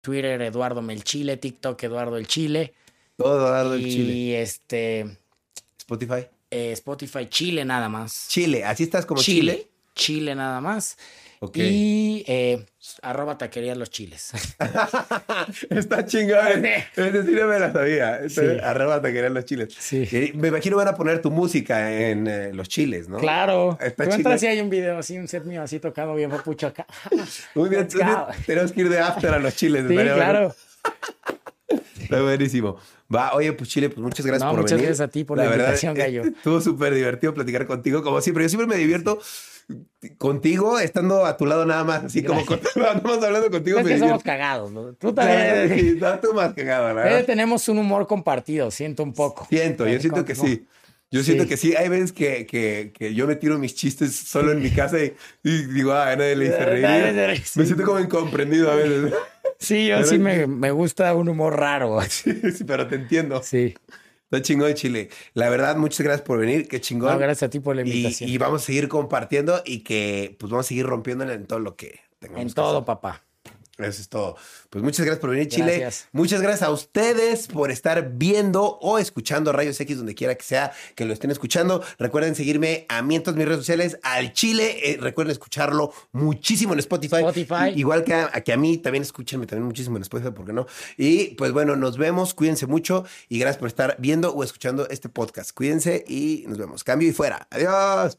Twitter, 0.00 0.40
Eduardo 0.42 0.80
Melchile. 0.80 1.36
TikTok, 1.38 1.82
Eduardo 1.82 2.16
el 2.16 2.28
Chile. 2.28 2.72
Todo 3.18 3.50
dado 3.50 3.74
el 3.74 3.84
y 3.86 3.90
Chile. 3.90 4.42
este 4.42 5.06
Spotify. 5.76 6.26
eh, 6.50 6.70
Spotify 6.72 7.26
Chile 7.28 7.64
nada 7.64 7.88
más. 7.88 8.26
Chile, 8.28 8.64
así 8.64 8.84
estás 8.84 9.04
como 9.04 9.20
Chile. 9.20 9.52
Chile. 9.54 9.68
Chile 9.94 10.34
nada 10.36 10.60
más. 10.60 10.96
Y 11.54 12.24
eh, 12.26 12.64
arroba 13.02 13.38
taquería 13.38 13.74
los 13.76 13.90
chiles. 13.90 14.32
Está 15.70 16.04
chingón. 16.04 16.64
Es 16.64 17.12
decir, 17.12 17.40
no 17.40 17.46
me 17.46 17.58
la 17.60 17.72
sabía. 17.72 18.28
Sí. 18.28 18.40
Arroba 18.62 19.00
te 19.00 19.12
querían 19.12 19.34
los 19.34 19.44
chiles. 19.44 19.72
Sí. 19.78 20.08
Y 20.10 20.36
me 20.36 20.48
imagino 20.48 20.76
van 20.76 20.88
a 20.88 20.94
poner 20.96 21.22
tu 21.22 21.30
música 21.30 21.92
en 21.92 22.26
eh, 22.26 22.52
los 22.52 22.68
chiles, 22.68 23.08
¿no? 23.08 23.18
Claro. 23.18 23.78
Está 23.80 24.04
entras 24.04 24.42
y 24.42 24.46
hay 24.48 24.60
un 24.60 24.68
video 24.70 24.98
así, 24.98 25.16
un 25.16 25.28
set 25.28 25.44
mío 25.44 25.62
así 25.62 25.78
tocado 25.78 26.14
bien 26.16 26.30
papucho 26.30 26.68
acá. 26.68 26.86
Muy 27.54 27.68
bien, 27.68 27.88
tenemos 28.46 28.72
que 28.72 28.80
ir 28.80 28.88
de 28.88 28.98
after 28.98 29.32
a 29.32 29.38
los 29.38 29.54
chiles. 29.54 29.86
Sí, 29.86 29.94
bueno. 29.94 30.54
Está 32.08 32.22
buenísimo. 32.22 32.76
Va, 33.14 33.34
oye, 33.34 33.52
pues 33.52 33.68
Chile, 33.70 33.88
pues 33.90 34.00
muchas 34.00 34.24
gracias 34.24 34.44
No, 34.46 34.50
por 34.52 34.60
muchas 34.62 34.76
venir. 34.78 34.86
gracias 34.88 35.08
a 35.08 35.10
ti 35.10 35.24
por 35.24 35.36
la 35.38 35.44
verdad, 35.44 35.58
invitación, 35.66 35.96
eh, 35.96 36.00
gallo. 36.00 36.22
Estuvo 36.36 36.60
súper 36.60 36.94
divertido 36.94 37.34
platicar 37.34 37.66
contigo, 37.66 38.02
como 38.02 38.20
siempre. 38.20 38.44
Yo 38.44 38.48
siempre 38.48 38.66
me 38.66 38.76
divierto 38.76 39.18
contigo, 40.16 40.78
estando 40.78 41.26
a 41.26 41.36
tu 41.36 41.44
lado 41.46 41.66
nada 41.66 41.84
más, 41.84 42.04
así 42.04 42.22
como 42.22 42.44
contigo, 42.46 42.70
nada 42.76 43.00
más 43.02 43.22
hablando 43.22 43.50
contigo. 43.50 43.78
Es 43.78 43.84
me 43.84 43.90
que 43.92 43.98
somos 43.98 44.22
divierto. 44.22 44.24
cagados. 44.24 44.70
¿no? 44.72 44.92
Tú 44.94 45.08
Sí, 45.08 45.14
también. 45.14 45.78
sí, 45.78 45.98
no, 46.00 46.18
tú 46.20 46.32
más 46.34 46.54
cagado, 46.54 46.94
la 46.94 47.02
Eh, 47.02 47.04
verdad. 47.12 47.24
tenemos 47.26 47.68
un 47.68 47.78
humor 47.78 48.06
compartido, 48.06 48.70
siento 48.70 49.02
un 49.02 49.12
poco. 49.12 49.46
Siento, 49.50 49.86
yo 49.86 49.92
Eh, 49.96 50.00
siento 50.00 50.24
que 50.24 50.34
sí. 50.34 50.66
Yo 51.10 51.20
Sí. 51.20 51.26
siento 51.26 51.46
que 51.46 51.56
sí. 51.56 51.74
Hay 51.74 51.88
veces 51.88 52.12
que, 52.12 52.44
que, 52.46 52.92
que 52.94 53.14
yo 53.14 53.26
me 53.26 53.34
tiro 53.34 53.58
mis 53.58 53.74
chistes 53.74 54.14
solo 54.14 54.52
en 54.52 54.62
mi 54.62 54.70
casa 54.70 54.98
y, 55.02 55.14
y 55.42 55.62
digo, 55.64 55.92
ah, 55.92 56.10
a 56.10 56.16
nadie 56.16 56.36
le 56.36 56.44
hice 56.46 56.64
reír. 56.66 57.42
Me 57.56 57.64
siento 57.64 57.84
como 57.84 57.98
incomprendido 57.98 58.70
a 58.70 58.74
veces. 58.74 59.12
Sí, 59.58 59.88
yo 59.88 60.04
sí 60.04 60.18
me, 60.18 60.46
me 60.46 60.70
gusta 60.70 61.14
un 61.14 61.28
humor 61.28 61.58
raro. 61.58 61.98
Sí, 62.08 62.64
pero 62.66 62.86
te 62.86 62.94
entiendo. 62.96 63.42
Sí. 63.42 63.74
Está 64.30 64.42
chingón, 64.42 64.74
Chile. 64.74 65.08
La 65.34 65.48
verdad, 65.48 65.76
muchas 65.76 66.00
gracias 66.04 66.26
por 66.26 66.38
venir. 66.38 66.68
Qué 66.68 66.80
chingón. 66.80 67.12
No, 67.12 67.18
gracias 67.18 67.44
a 67.44 67.50
ti 67.50 67.60
por 67.60 67.74
la 67.74 67.82
y, 67.82 67.86
invitación. 67.90 68.28
y 68.30 68.38
vamos 68.38 68.62
a 68.62 68.66
seguir 68.66 68.88
compartiendo 68.88 69.62
y 69.64 69.80
que 69.80 70.36
pues 70.38 70.50
vamos 70.50 70.66
a 70.66 70.68
seguir 70.68 70.86
rompiéndole 70.86 71.32
en 71.32 71.46
todo 71.46 71.60
lo 71.60 71.76
que 71.76 72.00
tengamos. 72.18 72.42
en 72.42 72.48
que 72.48 72.54
todo, 72.54 72.76
hacer. 72.76 72.84
papá. 72.84 73.24
Eso 73.78 74.02
es 74.02 74.08
todo. 74.08 74.36
Pues 74.70 74.82
muchas 74.82 75.06
gracias 75.06 75.20
por 75.20 75.30
venir, 75.30 75.46
Chile. 75.46 75.78
Gracias. 75.78 76.08
Muchas 76.10 76.42
gracias 76.42 76.62
a 76.68 76.72
ustedes 76.72 77.46
por 77.46 77.70
estar 77.70 78.10
viendo 78.14 78.78
o 78.80 78.98
escuchando 78.98 79.52
Rayos 79.52 79.80
X 79.80 79.96
donde 79.98 80.16
quiera 80.16 80.34
que 80.34 80.42
sea 80.42 80.72
que 80.96 81.04
lo 81.04 81.12
estén 81.12 81.30
escuchando. 81.30 81.84
Recuerden 81.98 82.34
seguirme 82.34 82.86
a 82.88 83.02
mí 83.02 83.14
en 83.14 83.22
todas 83.22 83.36
mis 83.36 83.46
redes 83.46 83.60
sociales, 83.60 83.98
al 84.02 84.32
Chile. 84.32 84.78
Eh, 84.82 84.98
recuerden 85.00 85.30
escucharlo 85.30 85.92
muchísimo 86.10 86.72
en 86.72 86.80
Spotify. 86.80 87.18
Spotify. 87.18 87.72
Igual 87.76 88.02
que 88.02 88.14
a, 88.14 88.30
a 88.32 88.40
que 88.40 88.52
a 88.52 88.56
mí, 88.56 88.78
también 88.78 89.02
escúchenme 89.02 89.46
también 89.46 89.66
muchísimo 89.66 89.96
en 89.96 90.02
Spotify, 90.02 90.32
¿por 90.32 90.44
qué 90.44 90.52
no? 90.52 90.66
Y 90.96 91.34
pues 91.36 91.52
bueno, 91.52 91.76
nos 91.76 91.98
vemos. 91.98 92.34
Cuídense 92.34 92.66
mucho 92.66 93.04
y 93.28 93.38
gracias 93.38 93.58
por 93.58 93.68
estar 93.68 93.94
viendo 94.00 94.32
o 94.34 94.42
escuchando 94.42 94.88
este 94.88 95.08
podcast. 95.08 95.52
Cuídense 95.52 96.04
y 96.08 96.44
nos 96.48 96.58
vemos. 96.58 96.82
Cambio 96.82 97.08
y 97.08 97.12
fuera. 97.12 97.46
Adiós. 97.50 98.18